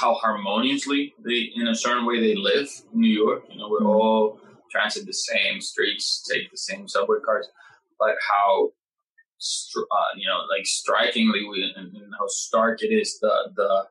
how 0.00 0.14
harmoniously 0.14 1.14
they, 1.24 1.50
in 1.54 1.68
a 1.68 1.74
certain 1.74 2.06
way, 2.06 2.20
they 2.20 2.34
live 2.34 2.68
in 2.92 3.00
New 3.00 3.12
York. 3.12 3.44
You 3.50 3.58
know, 3.58 3.68
we're 3.68 3.78
mm-hmm. 3.78 3.86
all 3.86 4.40
transit 4.70 5.06
the 5.06 5.12
same 5.12 5.60
streets, 5.60 6.26
take 6.30 6.50
the 6.50 6.56
same 6.56 6.88
subway 6.88 7.18
cars, 7.24 7.48
but 7.98 8.16
how, 8.30 8.70
uh, 9.76 10.16
you 10.16 10.26
know, 10.26 10.40
like 10.50 10.66
strikingly, 10.66 11.46
we, 11.48 11.72
and, 11.76 11.94
and, 11.94 12.12
how 12.18 12.26
stark 12.26 12.82
it 12.82 12.88
is. 12.88 13.18
The 13.20 13.52
the 13.54 13.84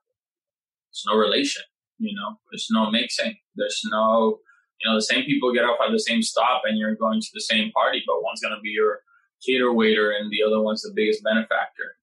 there's 0.90 1.04
no 1.08 1.16
relation. 1.16 1.64
You 2.00 2.16
know, 2.16 2.38
there's 2.52 2.68
no 2.70 2.92
mixing. 2.92 3.38
There's 3.56 3.82
no, 3.86 4.40
you 4.82 4.90
know, 4.90 4.98
the 4.98 5.04
same 5.04 5.26
people 5.26 5.54
get 5.54 5.64
off 5.64 5.80
at 5.86 5.92
the 5.92 6.00
same 6.00 6.22
stop 6.22 6.64
and 6.66 6.78
you're 6.78 6.96
going 6.96 7.22
to 7.22 7.28
the 7.34 7.42
same 7.42 7.72
party, 7.72 8.04
but 8.06 8.22
one's 8.22 8.42
going 8.42 8.54
to 8.54 8.62
be 8.62 8.70
your 8.70 9.00
cater 9.46 9.72
waiter 9.72 10.12
and 10.12 10.32
the 10.32 10.44
other 10.44 10.62
one's 10.62 10.82
the 10.82 10.92
biggest 10.94 11.24
benefactor. 11.24 11.96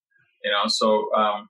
You 0.43 0.51
know, 0.53 0.69
so, 0.69 1.13
um, 1.15 1.49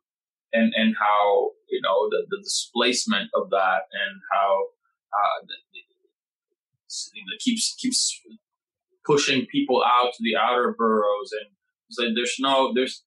and, 0.53 0.73
and 0.75 0.97
how, 0.99 1.51
you 1.71 1.81
know, 1.83 2.09
the, 2.11 2.27
the 2.31 2.39
displacement 2.43 3.31
of 3.35 3.51
that 3.51 3.83
and 3.93 4.21
how, 4.33 4.65
uh, 5.13 5.47
know, 5.47 7.37
keeps, 7.39 7.75
keeps 7.79 8.21
pushing 9.07 9.47
people 9.47 9.83
out 9.85 10.13
to 10.13 10.23
the 10.23 10.37
outer 10.37 10.75
boroughs 10.77 11.33
and 11.33 11.51
it's 11.89 11.99
like 11.99 12.11
there's 12.15 12.37
no 12.39 12.73
there's 12.75 13.03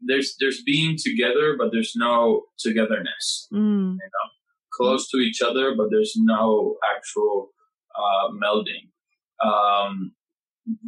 there's 0.00 0.34
there's 0.40 0.62
being 0.62 0.96
together 1.02 1.54
but 1.58 1.70
there's 1.72 1.94
no 1.96 2.42
togetherness 2.58 3.46
Mm. 3.52 3.92
you 3.92 4.10
know? 4.14 4.28
Close 4.72 5.08
to 5.10 5.18
each 5.18 5.40
other 5.42 5.74
but 5.76 5.88
there's 5.90 6.14
no 6.16 6.76
actual 6.96 7.50
uh, 7.94 8.28
melding. 8.32 8.88
Um, 9.44 10.12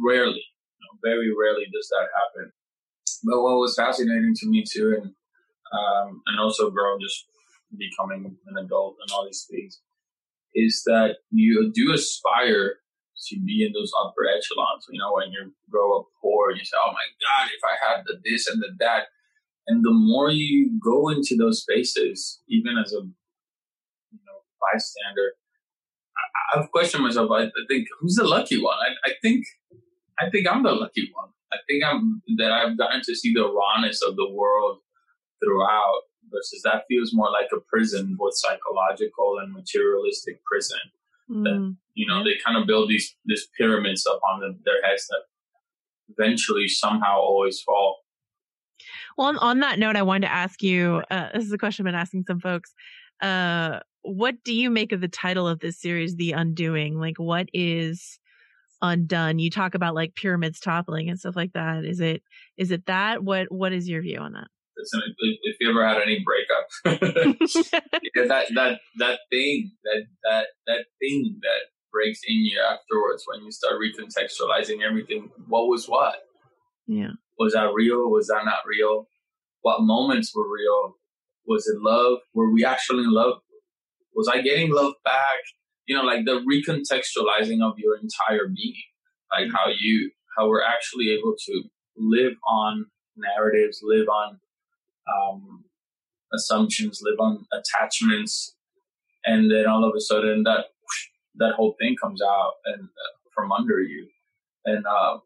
rarely 0.05 0.43
you 0.43 0.81
know, 0.81 0.99
very 1.03 1.29
rarely 1.29 1.65
does 1.73 1.89
that 1.89 2.07
happen. 2.19 2.51
But 3.23 3.41
what 3.41 3.57
was 3.57 3.75
fascinating 3.75 4.35
to 4.39 4.47
me 4.47 4.63
too 4.69 4.99
and 5.01 5.13
um, 5.73 6.21
and 6.27 6.39
also 6.39 6.69
growing 6.69 6.99
just 7.01 7.25
becoming 7.77 8.37
an 8.47 8.63
adult 8.63 8.95
and 9.01 9.11
all 9.11 9.25
these 9.25 9.47
things 9.49 9.79
is 10.55 10.83
that 10.85 11.17
you 11.31 11.71
do 11.73 11.93
aspire 11.93 12.75
to 13.27 13.39
be 13.39 13.65
in 13.65 13.73
those 13.73 13.91
upper 14.03 14.27
echelons. 14.27 14.85
You 14.89 14.99
know, 14.99 15.13
when 15.13 15.31
you 15.31 15.53
grow 15.69 15.99
up 15.99 16.05
poor, 16.21 16.51
you 16.51 16.63
say, 16.63 16.77
"Oh 16.83 16.91
my 16.91 17.07
God, 17.21 17.49
if 17.55 17.63
I 17.63 17.75
had 17.87 18.03
the 18.05 18.19
this 18.23 18.47
and 18.47 18.61
the 18.61 18.69
that," 18.79 19.07
and 19.67 19.83
the 19.83 19.91
more 19.91 20.29
you 20.29 20.79
go 20.83 21.09
into 21.09 21.35
those 21.37 21.61
spaces, 21.61 22.41
even 22.47 22.77
as 22.77 22.93
a 22.93 23.01
you 23.01 24.19
know 24.25 24.39
bystander, 24.61 25.33
I, 26.17 26.59
I've 26.59 26.71
questioned 26.71 27.03
myself. 27.03 27.31
I, 27.31 27.45
I 27.45 27.63
think, 27.67 27.87
who's 27.99 28.15
the 28.15 28.25
lucky 28.25 28.61
one? 28.61 28.77
I, 28.77 29.09
I 29.09 29.13
think, 29.21 29.45
I 30.19 30.29
think 30.29 30.47
I'm 30.47 30.63
the 30.63 30.71
lucky 30.71 31.09
one. 31.13 31.29
I 31.51 31.57
think 31.67 31.83
I'm 31.83 32.21
that 32.37 32.51
I've 32.51 32.77
gotten 32.77 33.01
to 33.05 33.15
see 33.15 33.33
the 33.33 33.47
rawness 33.47 34.01
of 34.01 34.15
the 34.15 34.29
world 34.29 34.79
throughout. 35.43 36.01
Versus 36.31 36.61
that 36.63 36.83
feels 36.87 37.11
more 37.13 37.29
like 37.29 37.49
a 37.53 37.59
prison, 37.69 38.15
both 38.17 38.33
psychological 38.35 39.37
and 39.41 39.53
materialistic 39.53 40.43
prison 40.45 40.79
Mm. 41.31 41.77
you 41.93 42.05
know 42.05 42.21
they 42.21 42.35
kind 42.45 42.57
of 42.57 42.67
build 42.67 42.89
these 42.89 43.15
these 43.25 43.47
pyramids 43.57 44.05
up 44.05 44.19
on 44.29 44.41
the, 44.41 44.59
their 44.65 44.81
heads 44.83 45.07
that 45.07 45.21
eventually 46.09 46.67
somehow 46.67 47.17
always 47.17 47.61
fall 47.61 47.99
Well, 49.17 49.27
on, 49.29 49.37
on 49.37 49.59
that 49.61 49.79
note, 49.79 49.95
I 49.95 50.01
wanted 50.01 50.27
to 50.27 50.33
ask 50.33 50.61
you. 50.61 51.01
Uh, 51.09 51.29
this 51.33 51.45
is 51.45 51.51
a 51.53 51.57
question 51.57 51.83
I've 51.87 51.91
been 51.93 51.99
asking 51.99 52.25
some 52.27 52.41
folks. 52.41 52.73
Uh, 53.21 53.79
what 54.01 54.35
do 54.43 54.53
you 54.53 54.69
make 54.69 54.91
of 54.91 54.99
the 54.99 55.07
title 55.07 55.47
of 55.47 55.59
this 55.59 55.79
series, 55.79 56.15
"The 56.17 56.33
Undoing"? 56.33 56.99
Like, 56.99 57.17
what 57.17 57.47
is 57.53 58.19
undone? 58.81 59.39
You 59.39 59.49
talk 59.49 59.75
about 59.75 59.95
like 59.95 60.15
pyramids 60.15 60.59
toppling 60.59 61.09
and 61.09 61.17
stuff 61.17 61.37
like 61.37 61.53
that. 61.53 61.85
Is 61.85 62.01
it 62.01 62.21
is 62.57 62.71
it 62.71 62.85
that? 62.87 63.23
What 63.23 63.49
what 63.49 63.71
is 63.71 63.87
your 63.87 64.01
view 64.01 64.19
on 64.19 64.33
that? 64.33 64.47
If, 64.75 64.87
if 65.43 65.57
you 65.59 65.69
ever 65.69 65.87
had 65.87 66.01
any 66.01 66.23
breakup 66.25 66.67
yeah, 68.15 68.25
that 68.27 68.45
that 68.55 68.79
that 68.97 69.19
thing 69.29 69.71
that 69.83 70.03
that 70.23 70.45
that 70.67 70.85
thing 70.99 71.39
that 71.41 71.69
breaks 71.91 72.21
in 72.27 72.37
you 72.37 72.59
afterwards 72.59 73.23
when 73.27 73.43
you 73.43 73.51
start 73.51 73.75
recontextualizing 73.75 74.81
everything 74.81 75.29
what 75.47 75.67
was 75.67 75.87
what? 75.87 76.15
Yeah. 76.87 77.11
was 77.39 77.53
that 77.53 77.73
real? 77.73 78.09
Was 78.09 78.27
that 78.27 78.43
not 78.45 78.65
real? 78.67 79.07
What 79.61 79.81
moments 79.81 80.33
were 80.35 80.51
real? 80.51 80.97
Was 81.47 81.67
it 81.67 81.81
love? 81.81 82.19
Were 82.33 82.51
we 82.51 82.65
actually 82.65 83.03
in 83.03 83.13
love? 83.13 83.35
Was 84.15 84.27
i 84.27 84.41
getting 84.41 84.73
love 84.73 84.93
back? 85.05 85.41
You 85.85 85.95
know 85.95 86.03
like 86.03 86.25
the 86.25 86.41
recontextualizing 86.41 87.61
of 87.61 87.77
your 87.77 87.95
entire 87.97 88.47
being 88.47 88.75
like 89.31 89.47
mm-hmm. 89.47 89.55
how 89.55 89.71
you 89.79 90.11
how 90.37 90.47
we're 90.49 90.63
actually 90.63 91.11
able 91.11 91.35
to 91.45 91.63
live 91.97 92.33
on 92.47 92.85
narratives 93.15 93.79
live 93.83 94.07
on 94.07 94.39
um, 95.07 95.65
assumptions 96.33 97.01
live 97.03 97.19
on 97.19 97.45
attachments 97.53 98.55
and 99.25 99.51
then 99.51 99.67
all 99.67 99.87
of 99.87 99.93
a 99.95 100.01
sudden 100.01 100.43
that 100.43 100.65
that 101.35 101.53
whole 101.55 101.75
thing 101.79 101.95
comes 102.01 102.21
out 102.21 102.53
and 102.65 102.83
uh, 102.83 103.13
from 103.33 103.51
under 103.51 103.81
you. 103.81 104.07
And 104.65 104.85
uh, 104.85 105.19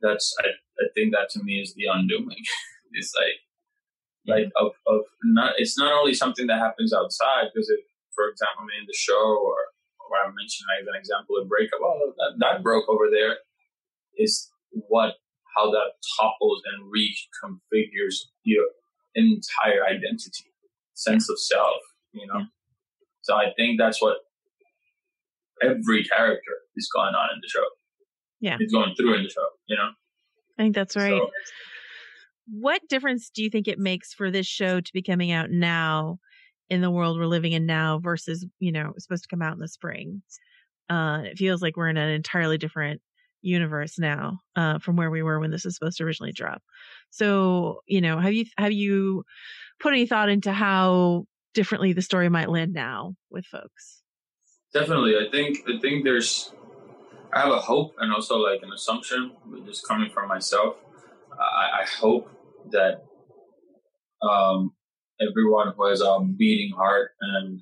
that's 0.00 0.34
I, 0.40 0.48
I 0.80 0.86
think 0.94 1.12
that 1.12 1.28
to 1.30 1.42
me 1.42 1.60
is 1.60 1.74
the 1.74 1.86
undoing. 1.92 2.42
It's 2.96 3.12
like 3.18 3.42
like 4.36 4.52
of, 4.54 4.70
of 4.86 5.00
not 5.24 5.54
it's 5.58 5.76
not 5.76 5.92
only 5.92 6.14
something 6.14 6.46
that 6.46 6.60
happens 6.60 6.94
outside 6.94 7.50
because 7.52 7.68
if 7.68 7.80
for 8.14 8.30
example 8.30 8.70
in 8.78 8.86
the 8.86 8.94
show 8.94 9.18
or 9.18 9.58
or 9.98 10.14
I 10.22 10.30
mentioned 10.30 10.70
as 10.78 10.86
an 10.86 10.94
example 10.94 11.34
of 11.42 11.48
breakup 11.48 11.80
oh 11.82 12.14
that, 12.18 12.38
that 12.38 12.62
broke 12.62 12.88
over 12.88 13.10
there 13.10 13.38
is 14.16 14.48
what 14.70 15.14
how 15.56 15.70
that 15.70 15.92
topples 16.20 16.62
and 16.72 16.84
reconfigures 16.92 18.14
your 18.44 18.64
entire 19.14 19.84
identity 19.86 20.44
sense 20.94 21.28
of 21.30 21.38
self 21.38 21.76
you 22.12 22.26
know 22.26 22.42
so 23.22 23.34
I 23.34 23.46
think 23.56 23.78
that's 23.78 24.00
what 24.02 24.18
every 25.62 26.04
character 26.04 26.52
is 26.76 26.88
going 26.94 27.14
on 27.14 27.28
in 27.34 27.38
the 27.40 27.48
show 27.48 27.64
Yeah. 28.40 28.56
is 28.60 28.72
going 28.72 28.94
through 28.96 29.14
in 29.14 29.22
the 29.24 29.28
show 29.30 29.46
you 29.66 29.76
know 29.76 29.90
I 30.58 30.62
think 30.62 30.74
that's 30.74 30.94
right. 30.96 31.10
So- 31.20 31.30
what 32.46 32.82
difference 32.88 33.30
do 33.30 33.42
you 33.42 33.48
think 33.50 33.66
it 33.66 33.78
makes 33.78 34.12
for 34.12 34.30
this 34.30 34.46
show 34.46 34.80
to 34.80 34.92
be 34.92 35.02
coming 35.02 35.32
out 35.32 35.50
now 35.50 36.18
in 36.68 36.80
the 36.82 36.90
world 36.90 37.18
we're 37.18 37.24
living 37.26 37.52
in 37.52 37.64
now 37.64 37.98
versus, 37.98 38.44
you 38.60 38.70
know, 38.70 38.92
it's 38.94 39.04
supposed 39.04 39.22
to 39.24 39.28
come 39.28 39.40
out 39.40 39.54
in 39.54 39.58
the 39.60 39.66
spring? 39.66 40.20
Uh, 40.90 41.22
it 41.24 41.38
feels 41.38 41.62
like 41.62 41.76
we're 41.76 41.88
in 41.88 41.96
an 41.96 42.10
entirely 42.10 42.58
different 42.58 43.00
universe 43.44 43.98
now, 43.98 44.40
uh, 44.56 44.78
from 44.78 44.96
where 44.96 45.10
we 45.10 45.22
were 45.22 45.38
when 45.38 45.50
this 45.50 45.64
was 45.64 45.74
supposed 45.74 45.98
to 45.98 46.04
originally 46.04 46.32
drop. 46.32 46.62
So, 47.10 47.80
you 47.86 48.00
know, 48.00 48.18
have 48.18 48.32
you, 48.32 48.46
have 48.58 48.72
you 48.72 49.24
put 49.80 49.92
any 49.92 50.06
thought 50.06 50.28
into 50.28 50.52
how 50.52 51.24
differently 51.52 51.92
the 51.92 52.02
story 52.02 52.28
might 52.28 52.50
land 52.50 52.72
now 52.72 53.14
with 53.30 53.46
folks? 53.46 54.02
Definitely, 54.72 55.14
I 55.16 55.30
think 55.30 55.58
I 55.68 55.78
think 55.80 56.02
there's 56.02 56.52
I 57.32 57.40
have 57.40 57.52
a 57.52 57.60
hope 57.60 57.94
and 57.98 58.12
also 58.12 58.38
like 58.38 58.60
an 58.62 58.72
assumption, 58.72 59.32
just 59.66 59.86
coming 59.86 60.10
from 60.10 60.28
myself. 60.28 60.76
I, 61.38 61.82
I 61.82 61.86
hope 62.00 62.28
that 62.70 63.04
um, 64.22 64.72
everyone 65.20 65.72
who 65.76 65.88
has 65.88 66.00
a 66.00 66.20
beating 66.36 66.72
heart 66.76 67.12
and 67.20 67.60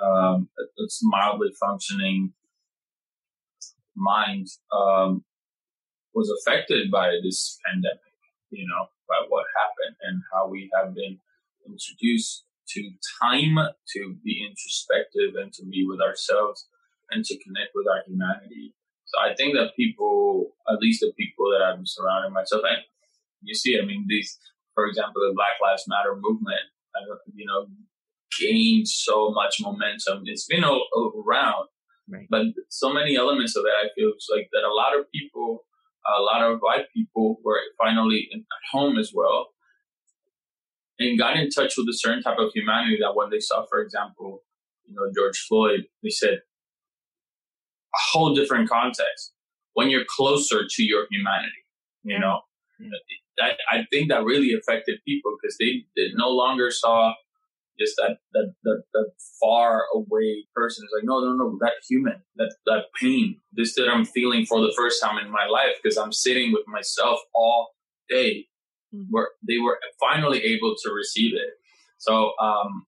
um, 0.00 0.48
it's 0.76 1.00
mildly 1.02 1.50
functioning 1.58 2.32
mind 3.96 4.48
um, 4.72 5.24
was 6.14 6.30
affected 6.30 6.90
by 6.90 7.16
this 7.22 7.58
pandemic. 7.64 7.98
You 8.50 8.66
know, 8.66 8.86
by 9.08 9.24
what 9.28 9.46
happened 9.56 9.96
and 10.02 10.22
how 10.32 10.48
we 10.48 10.70
have 10.74 10.94
been 10.94 11.18
introduced 11.66 12.44
to 12.68 12.90
time 13.22 13.56
to 13.94 14.16
be 14.24 14.46
introspective 14.46 15.36
and 15.40 15.52
to 15.54 15.64
be 15.64 15.86
with 15.86 16.00
ourselves 16.00 16.68
and 17.10 17.24
to 17.24 17.38
connect 17.38 17.70
with 17.74 17.86
our 17.88 18.02
humanity. 18.06 18.74
So 19.04 19.20
I 19.20 19.34
think 19.34 19.54
that 19.54 19.76
people, 19.76 20.52
at 20.68 20.78
least 20.80 21.00
the 21.00 21.12
people 21.18 21.50
that 21.50 21.62
I'm 21.64 21.84
surrounding 21.84 22.32
myself, 22.32 22.62
and 22.64 22.82
you 23.42 23.54
see, 23.54 23.78
I 23.78 23.84
mean, 23.84 24.06
these, 24.08 24.38
for 24.74 24.86
example, 24.86 25.20
the 25.20 25.34
Black 25.34 25.60
Lives 25.62 25.84
Matter 25.86 26.16
movement, 26.16 26.60
you 27.34 27.44
know, 27.46 27.66
gained 28.40 28.88
so 28.88 29.30
much 29.30 29.56
momentum. 29.60 30.22
It's 30.24 30.46
been 30.46 30.64
all 30.64 30.86
around, 31.26 31.68
Right. 32.08 32.26
but 32.28 32.46
so 32.68 32.92
many 32.92 33.16
elements 33.16 33.56
of 33.56 33.64
it, 33.64 33.72
I 33.72 33.88
feel 33.94 34.10
it's 34.14 34.28
like 34.30 34.48
that 34.52 34.64
a 34.64 34.74
lot 34.74 34.98
of 34.98 35.10
people, 35.12 35.64
a 36.06 36.20
lot 36.20 36.42
of 36.42 36.58
white 36.60 36.86
people 36.94 37.38
were 37.44 37.60
finally 37.78 38.28
at 38.34 38.40
home 38.70 38.98
as 38.98 39.12
well 39.14 39.48
and 40.98 41.18
got 41.18 41.36
in 41.36 41.48
touch 41.50 41.74
with 41.76 41.88
a 41.88 41.96
certain 41.96 42.22
type 42.22 42.38
of 42.38 42.50
humanity 42.54 42.98
that 43.00 43.14
when 43.14 43.30
they 43.30 43.40
saw, 43.40 43.64
for 43.66 43.80
example, 43.80 44.42
you 44.86 44.94
know, 44.94 45.10
George 45.14 45.38
Floyd, 45.48 45.82
they 46.02 46.10
said 46.10 46.34
a 47.94 47.98
whole 48.12 48.34
different 48.34 48.68
context 48.68 49.32
when 49.74 49.90
you're 49.90 50.04
closer 50.16 50.62
to 50.68 50.82
your 50.82 51.06
humanity, 51.10 51.64
you 52.04 52.18
know. 52.18 52.40
I, 53.40 53.52
I 53.70 53.84
think 53.90 54.08
that 54.10 54.24
really 54.24 54.52
affected 54.52 55.00
people 55.06 55.36
because 55.40 55.56
they, 55.58 55.84
they 55.96 56.10
no 56.14 56.30
longer 56.30 56.70
saw 56.70 57.14
just 57.78 57.94
that, 57.96 58.18
that, 58.32 58.54
that, 58.64 58.82
that 58.92 59.10
far 59.40 59.84
away 59.94 60.46
person. 60.54 60.84
is 60.84 60.92
like, 60.94 61.04
no, 61.04 61.20
no, 61.20 61.32
no, 61.32 61.58
that 61.60 61.74
human, 61.88 62.22
that, 62.36 62.54
that 62.66 62.84
pain, 63.00 63.40
this 63.52 63.74
that 63.74 63.88
I'm 63.88 64.04
feeling 64.04 64.46
for 64.46 64.60
the 64.60 64.72
first 64.76 65.02
time 65.02 65.18
in 65.18 65.30
my 65.30 65.46
life 65.46 65.76
because 65.82 65.96
I'm 65.96 66.12
sitting 66.12 66.52
with 66.52 66.62
myself 66.66 67.18
all 67.34 67.70
day 68.08 68.46
where 69.10 69.28
they 69.46 69.58
were 69.58 69.78
finally 70.00 70.42
able 70.44 70.74
to 70.84 70.92
receive 70.92 71.34
it. 71.34 71.54
So, 71.98 72.32
um, 72.40 72.86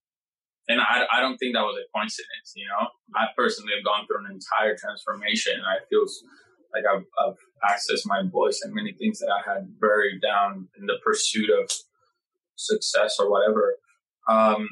and 0.69 0.81
I, 0.81 1.05
I 1.13 1.21
don't 1.21 1.37
think 1.37 1.55
that 1.55 1.63
was 1.63 1.77
a 1.77 1.87
coincidence, 1.97 2.53
you 2.57 2.67
know. 2.67 2.89
I 3.15 3.27
personally 3.37 3.73
have 3.77 3.85
gone 3.85 4.07
through 4.07 4.25
an 4.25 4.33
entire 4.33 4.77
transformation, 4.77 5.55
and 5.55 5.67
I 5.67 5.85
feel 5.91 6.05
like 6.73 6.85
I've, 6.89 7.05
I've 7.21 7.37
accessed 7.71 8.07
my 8.07 8.23
voice 8.31 8.63
and 8.65 8.75
many 8.75 8.93
things 8.93 9.19
that 9.21 9.29
I 9.29 9.55
had 9.55 9.79
buried 9.79 10.21
down 10.23 10.69
in 10.79 10.87
the 10.87 10.97
pursuit 11.05 11.51
of 11.51 11.71
success 12.57 13.17
or 13.19 13.31
whatever. 13.31 13.77
Um, 14.29 14.69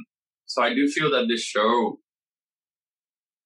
so 0.46 0.62
I 0.62 0.74
do 0.74 0.88
feel 0.88 1.10
that 1.10 1.26
this 1.28 1.42
show, 1.42 1.98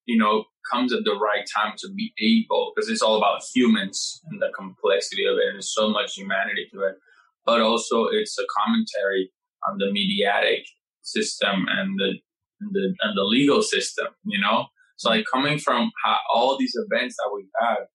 you 0.07 0.17
know, 0.17 0.45
comes 0.71 0.93
at 0.93 1.05
the 1.05 1.15
right 1.15 1.45
time 1.55 1.75
to 1.79 1.89
be 1.95 2.13
able, 2.21 2.73
because 2.75 2.91
it's 2.91 3.03
all 3.03 3.17
about 3.17 3.43
humans 3.55 4.21
and 4.27 4.41
the 4.41 4.49
complexity 4.57 5.25
of 5.25 5.37
it, 5.39 5.47
and 5.47 5.55
there's 5.55 5.75
so 5.75 5.89
much 5.89 6.15
humanity 6.15 6.67
to 6.73 6.81
it. 6.81 6.97
But 7.45 7.61
also, 7.61 8.07
it's 8.07 8.37
a 8.39 8.45
commentary 8.59 9.31
on 9.69 9.79
the 9.79 9.93
mediatic 9.93 10.65
system 11.03 11.67
and 11.69 11.99
the 11.99 12.15
and 12.61 12.71
the 12.73 12.95
and 13.03 13.17
the 13.17 13.23
legal 13.23 13.63
system. 13.63 14.09
You 14.25 14.41
know, 14.41 14.67
so 14.97 15.11
like 15.11 15.27
coming 15.33 15.59
from 15.59 15.93
how, 16.05 16.17
all 16.35 16.59
these 16.59 16.75
events 16.75 17.17
that 17.17 17.31
we've 17.33 17.47
had, 17.61 17.87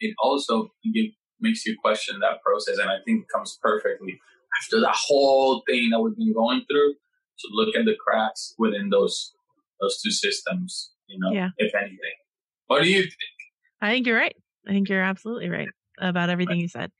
it 0.00 0.14
also 0.20 0.70
give, 0.92 1.12
makes 1.40 1.64
you 1.64 1.76
question 1.80 2.18
that 2.20 2.42
process, 2.44 2.78
and 2.78 2.90
I 2.90 2.96
think 3.04 3.22
it 3.22 3.28
comes 3.32 3.58
perfectly 3.62 4.18
after 4.60 4.80
that 4.80 4.94
whole 4.94 5.62
thing 5.68 5.90
that 5.90 6.00
we've 6.00 6.16
been 6.16 6.34
going 6.34 6.64
through 6.70 6.94
to 7.38 7.48
look 7.52 7.74
at 7.76 7.84
the 7.84 7.96
cracks 8.04 8.54
within 8.58 8.90
those 8.90 9.32
those 9.80 10.00
two 10.02 10.10
systems 10.10 10.92
you 11.08 11.18
know 11.18 11.32
Yeah. 11.32 11.50
if 11.58 11.74
anything 11.74 12.16
what 12.66 12.82
do 12.82 12.88
you 12.90 13.02
think 13.02 13.12
I 13.80 13.90
think 13.90 14.06
you're 14.06 14.16
right. 14.16 14.36
I 14.68 14.70
think 14.70 14.88
you're 14.88 15.02
absolutely 15.02 15.48
right 15.48 15.66
about 15.98 16.30
everything 16.30 16.60
you 16.60 16.68
said. 16.68 16.92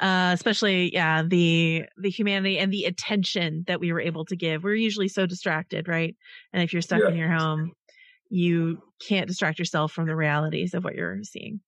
Uh, 0.00 0.30
especially, 0.32 0.90
yeah, 0.92 1.22
the 1.22 1.84
the 1.98 2.08
humanity 2.08 2.58
and 2.58 2.72
the 2.72 2.84
attention 2.84 3.64
that 3.66 3.78
we 3.78 3.92
were 3.92 4.00
able 4.00 4.24
to 4.24 4.36
give. 4.36 4.64
We're 4.64 4.74
usually 4.74 5.08
so 5.08 5.26
distracted, 5.26 5.86
right? 5.86 6.16
And 6.54 6.62
if 6.62 6.72
you're 6.72 6.80
stuck 6.80 7.02
in 7.10 7.14
your 7.16 7.30
home, 7.30 7.72
you 8.30 8.78
can't 9.06 9.28
distract 9.28 9.58
yourself 9.58 9.92
from 9.92 10.06
the 10.06 10.16
realities 10.16 10.72
of 10.72 10.82
what 10.82 10.94
you're 10.94 11.18
seeing. 11.24 11.60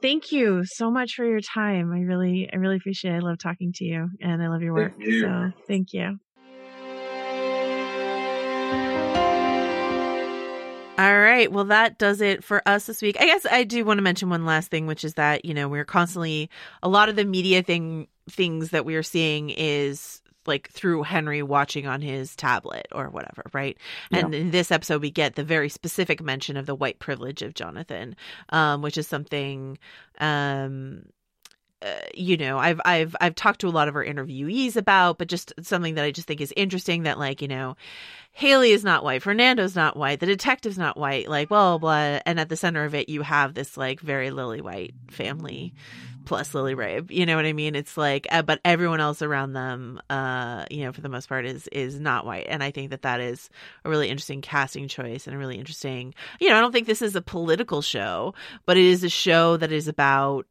Thank 0.00 0.30
you 0.30 0.62
so 0.64 0.90
much 0.92 1.14
for 1.14 1.24
your 1.24 1.40
time. 1.40 1.92
I 1.92 2.00
really, 2.02 2.48
I 2.52 2.56
really 2.56 2.76
appreciate 2.76 3.14
it. 3.14 3.16
I 3.16 3.18
love 3.18 3.38
talking 3.38 3.72
to 3.76 3.84
you 3.84 4.08
and 4.20 4.40
I 4.42 4.48
love 4.48 4.62
your 4.62 4.74
work. 4.74 4.94
Thank. 4.96 5.20
So 5.20 5.50
thank 5.66 5.92
you. 5.92 6.18
Right. 11.42 11.52
Well, 11.52 11.64
that 11.64 11.98
does 11.98 12.20
it 12.20 12.44
for 12.44 12.66
us 12.66 12.86
this 12.86 13.02
week. 13.02 13.16
I 13.20 13.26
guess 13.26 13.46
I 13.50 13.64
do 13.64 13.84
want 13.84 13.98
to 13.98 14.02
mention 14.02 14.30
one 14.30 14.46
last 14.46 14.70
thing, 14.70 14.86
which 14.86 15.04
is 15.04 15.14
that, 15.14 15.44
you 15.44 15.54
know, 15.54 15.68
we're 15.68 15.84
constantly 15.84 16.50
a 16.82 16.88
lot 16.88 17.08
of 17.08 17.16
the 17.16 17.24
media 17.24 17.62
thing 17.62 18.08
things 18.30 18.70
that 18.70 18.84
we 18.84 18.94
are 18.94 19.02
seeing 19.02 19.50
is 19.50 20.22
like 20.46 20.68
through 20.70 21.02
Henry 21.02 21.42
watching 21.42 21.86
on 21.86 22.00
his 22.00 22.34
tablet 22.34 22.86
or 22.92 23.08
whatever, 23.10 23.44
right? 23.52 23.76
And 24.12 24.34
in 24.34 24.50
this 24.50 24.70
episode 24.72 25.00
we 25.00 25.10
get 25.10 25.34
the 25.34 25.44
very 25.44 25.68
specific 25.68 26.20
mention 26.20 26.56
of 26.56 26.66
the 26.66 26.74
white 26.74 26.98
privilege 26.98 27.42
of 27.42 27.54
Jonathan, 27.54 28.16
um, 28.50 28.82
which 28.82 28.96
is 28.96 29.06
something 29.06 29.78
um 30.18 31.04
uh, 31.82 32.00
you 32.14 32.36
know 32.36 32.58
i've 32.58 32.80
i've 32.84 33.16
i've 33.20 33.34
talked 33.34 33.60
to 33.60 33.68
a 33.68 33.70
lot 33.70 33.88
of 33.88 33.96
our 33.96 34.04
interviewees 34.04 34.76
about 34.76 35.18
but 35.18 35.28
just 35.28 35.52
something 35.62 35.94
that 35.94 36.04
i 36.04 36.10
just 36.10 36.28
think 36.28 36.40
is 36.40 36.52
interesting 36.56 37.02
that 37.02 37.18
like 37.18 37.42
you 37.42 37.48
know 37.48 37.76
haley 38.32 38.70
is 38.70 38.84
not 38.84 39.04
white 39.04 39.22
fernando's 39.22 39.76
not 39.76 39.96
white 39.96 40.20
the 40.20 40.26
detective's 40.26 40.78
not 40.78 40.96
white 40.96 41.28
like 41.28 41.48
blah 41.48 41.76
blah 41.76 41.78
blah. 41.78 42.20
And 42.24 42.40
at 42.40 42.48
the 42.48 42.56
center 42.56 42.84
of 42.84 42.94
it 42.94 43.08
you 43.08 43.22
have 43.22 43.54
this 43.54 43.76
like 43.76 44.00
very 44.00 44.30
lily 44.30 44.60
white 44.60 44.94
family 45.10 45.74
plus 46.24 46.54
lily 46.54 46.74
rabe 46.74 47.10
you 47.10 47.26
know 47.26 47.36
what 47.36 47.44
i 47.44 47.52
mean? 47.52 47.74
It's 47.74 47.96
like 47.96 48.26
uh, 48.30 48.42
but 48.42 48.60
everyone 48.64 49.00
else 49.00 49.22
around 49.22 49.52
them 49.52 50.00
uh 50.08 50.64
you 50.70 50.84
know 50.84 50.92
for 50.92 51.00
the 51.00 51.08
most 51.08 51.28
part 51.28 51.44
is 51.46 51.68
is 51.68 51.98
not 52.00 52.24
white. 52.24 52.46
And 52.48 52.62
i 52.62 52.70
think 52.70 52.90
that 52.90 53.02
that 53.02 53.20
is 53.20 53.50
a 53.84 53.90
really 53.90 54.08
interesting 54.08 54.40
casting 54.40 54.88
choice 54.88 55.26
and 55.26 55.34
a 55.34 55.38
really 55.38 55.58
interesting 55.58 56.14
you 56.40 56.48
know 56.48 56.56
i 56.56 56.60
don't 56.60 56.72
think 56.72 56.86
this 56.86 57.02
is 57.02 57.16
a 57.16 57.22
political 57.22 57.82
show 57.82 58.34
but 58.66 58.76
it 58.76 58.84
is 58.84 59.04
a 59.04 59.08
show 59.10 59.56
that 59.56 59.72
is 59.72 59.88
about 59.88 60.46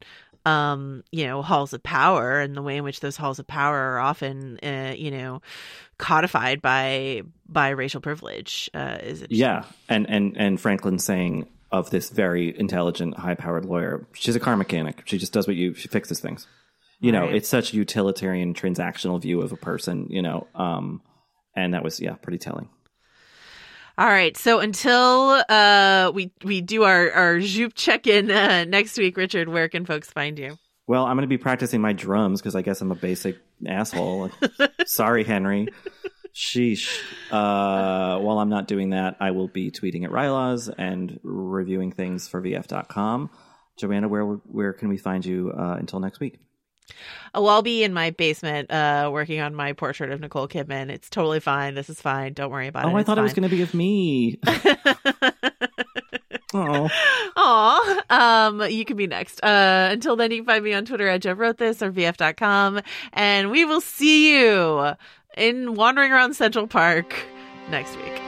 um 0.46 1.04
you 1.12 1.26
know 1.26 1.42
halls 1.42 1.74
of 1.74 1.84
power 1.84 2.40
and 2.40 2.56
the 2.56 2.62
way 2.62 2.78
in 2.78 2.84
which 2.84 3.00
those 3.00 3.16
halls 3.18 3.38
of 3.40 3.46
power 3.48 3.78
are 3.78 4.00
often 4.00 4.60
uh, 4.64 4.94
you 4.98 5.12
know 5.12 5.42
codified 5.98 6.62
by 6.62 7.22
by 7.48 7.70
racial 7.70 8.02
privilege 8.02 8.70
uh 8.74 8.98
is 9.04 9.22
it 9.22 9.32
Yeah, 9.32 9.66
and 9.88 10.10
and 10.10 10.36
and 10.38 10.60
Franklin 10.60 10.98
saying 11.00 11.48
of 11.72 11.90
this 11.90 12.10
very 12.10 12.58
intelligent, 12.60 13.18
high-powered 13.18 13.64
lawyer, 13.64 14.06
she's 14.12 14.36
a 14.36 14.42
car 14.42 14.58
mechanic. 14.58 15.04
She 15.06 15.18
just 15.18 15.32
does 15.32 15.48
what 15.48 15.56
you. 15.56 15.74
She 15.74 15.88
fixes 15.88 16.20
things. 16.20 16.46
You 17.00 17.14
know, 17.14 17.22
Right. 17.22 17.36
it's 17.36 17.48
such 17.48 17.72
a 17.74 17.78
utilitarian, 17.78 18.54
transactional 18.54 19.22
view 19.22 19.42
of 19.42 19.54
a 19.54 19.56
person. 19.56 20.08
You 20.10 20.22
know, 20.22 20.48
um, 20.54 21.02
and 21.56 21.74
that 21.74 21.82
was 21.84 22.02
yeah, 22.02 22.16
pretty 22.16 22.40
telling. 22.40 22.68
All 23.98 24.08
right 24.08 24.36
so 24.38 24.60
until 24.60 25.44
uh 25.50 26.12
we 26.14 26.32
we 26.44 26.62
do 26.62 26.84
our 26.84 27.12
our 27.12 27.36
Joop 27.36 27.74
check-in 27.76 28.32
uh, 28.32 28.66
next 28.66 28.98
week 28.98 29.18
richard 29.18 29.50
where 29.50 29.70
can 29.70 29.86
folks 29.86 30.10
find 30.10 30.40
you 30.40 30.58
Well, 30.88 31.06
I'm 31.06 31.16
going 31.16 31.24
to 31.24 31.28
be 31.28 31.38
practicing 31.38 31.80
my 31.82 31.94
drums 31.94 32.42
because 32.42 32.56
I 32.56 32.62
guess 32.64 32.82
I'm 32.82 32.92
a 32.92 32.96
basic 32.96 33.38
asshole. 33.68 34.32
Sorry, 34.86 35.24
Henry. 35.24 35.68
Sheesh. 36.34 37.00
Uh, 37.32 38.20
while 38.20 38.40
I'm 38.40 38.50
not 38.50 38.68
doing 38.68 38.90
that, 38.92 39.18
I 39.20 39.32
will 39.32 39.48
be 39.48 39.72
tweeting 39.72 40.04
at 40.04 40.12
Rilaws 40.12 40.74
and 40.78 41.20
reviewing 41.24 41.92
things 41.92 42.28
for 42.28 42.42
VF.com. 42.42 43.30
Joanna, 43.78 44.08
where 44.08 44.24
where 44.26 44.74
can 44.74 44.90
we 44.90 44.98
find 44.98 45.26
you 45.26 45.52
uh, 45.58 45.76
until 45.80 46.00
next 46.00 46.20
week? 46.20 46.40
Oh 47.34 47.46
i'll 47.48 47.62
be 47.62 47.84
in 47.84 47.94
my 47.94 48.10
basement 48.12 48.70
uh 48.72 49.10
working 49.12 49.40
on 49.40 49.56
my 49.56 49.74
portrait 49.74 50.12
of 50.12 50.20
nicole 50.20 50.48
kidman 50.48 50.90
it's 50.90 51.10
totally 51.10 51.40
fine 51.40 51.74
this 51.76 51.90
is 51.90 52.00
fine 52.02 52.34
don't 52.34 52.52
worry 52.52 52.68
about 52.68 52.86
it 52.86 52.92
Oh, 52.92 52.96
I 52.98 53.04
thought 53.04 53.18
it 53.18 53.22
was 53.22 53.34
going 53.34 53.50
to 53.50 53.56
be 53.56 53.62
of 53.62 53.74
me. 53.74 54.38
oh, 56.54 56.90
Aw. 57.38 58.02
Um, 58.10 58.62
you 58.70 58.84
can 58.86 58.98
be 58.98 59.08
next. 59.08 59.42
Uh, 59.44 59.90
until 59.92 60.16
then, 60.16 60.32
you 60.32 60.38
can 60.38 60.46
find 60.46 60.64
me 60.64 60.74
on 60.74 60.86
Twitter 60.86 61.08
at 61.08 61.22
Jeff 61.22 61.38
wrote 61.38 61.58
this 61.58 61.82
or 61.82 61.92
VF.com. 61.92 62.82
And 63.14 63.50
we 63.52 63.66
will 63.66 63.82
see 63.82 64.38
you 64.38 64.94
in 65.38 65.76
wandering 65.76 66.12
around 66.12 66.36
Central 66.36 66.68
Park 66.68 67.14
next 67.70 67.96
week. 67.98 68.22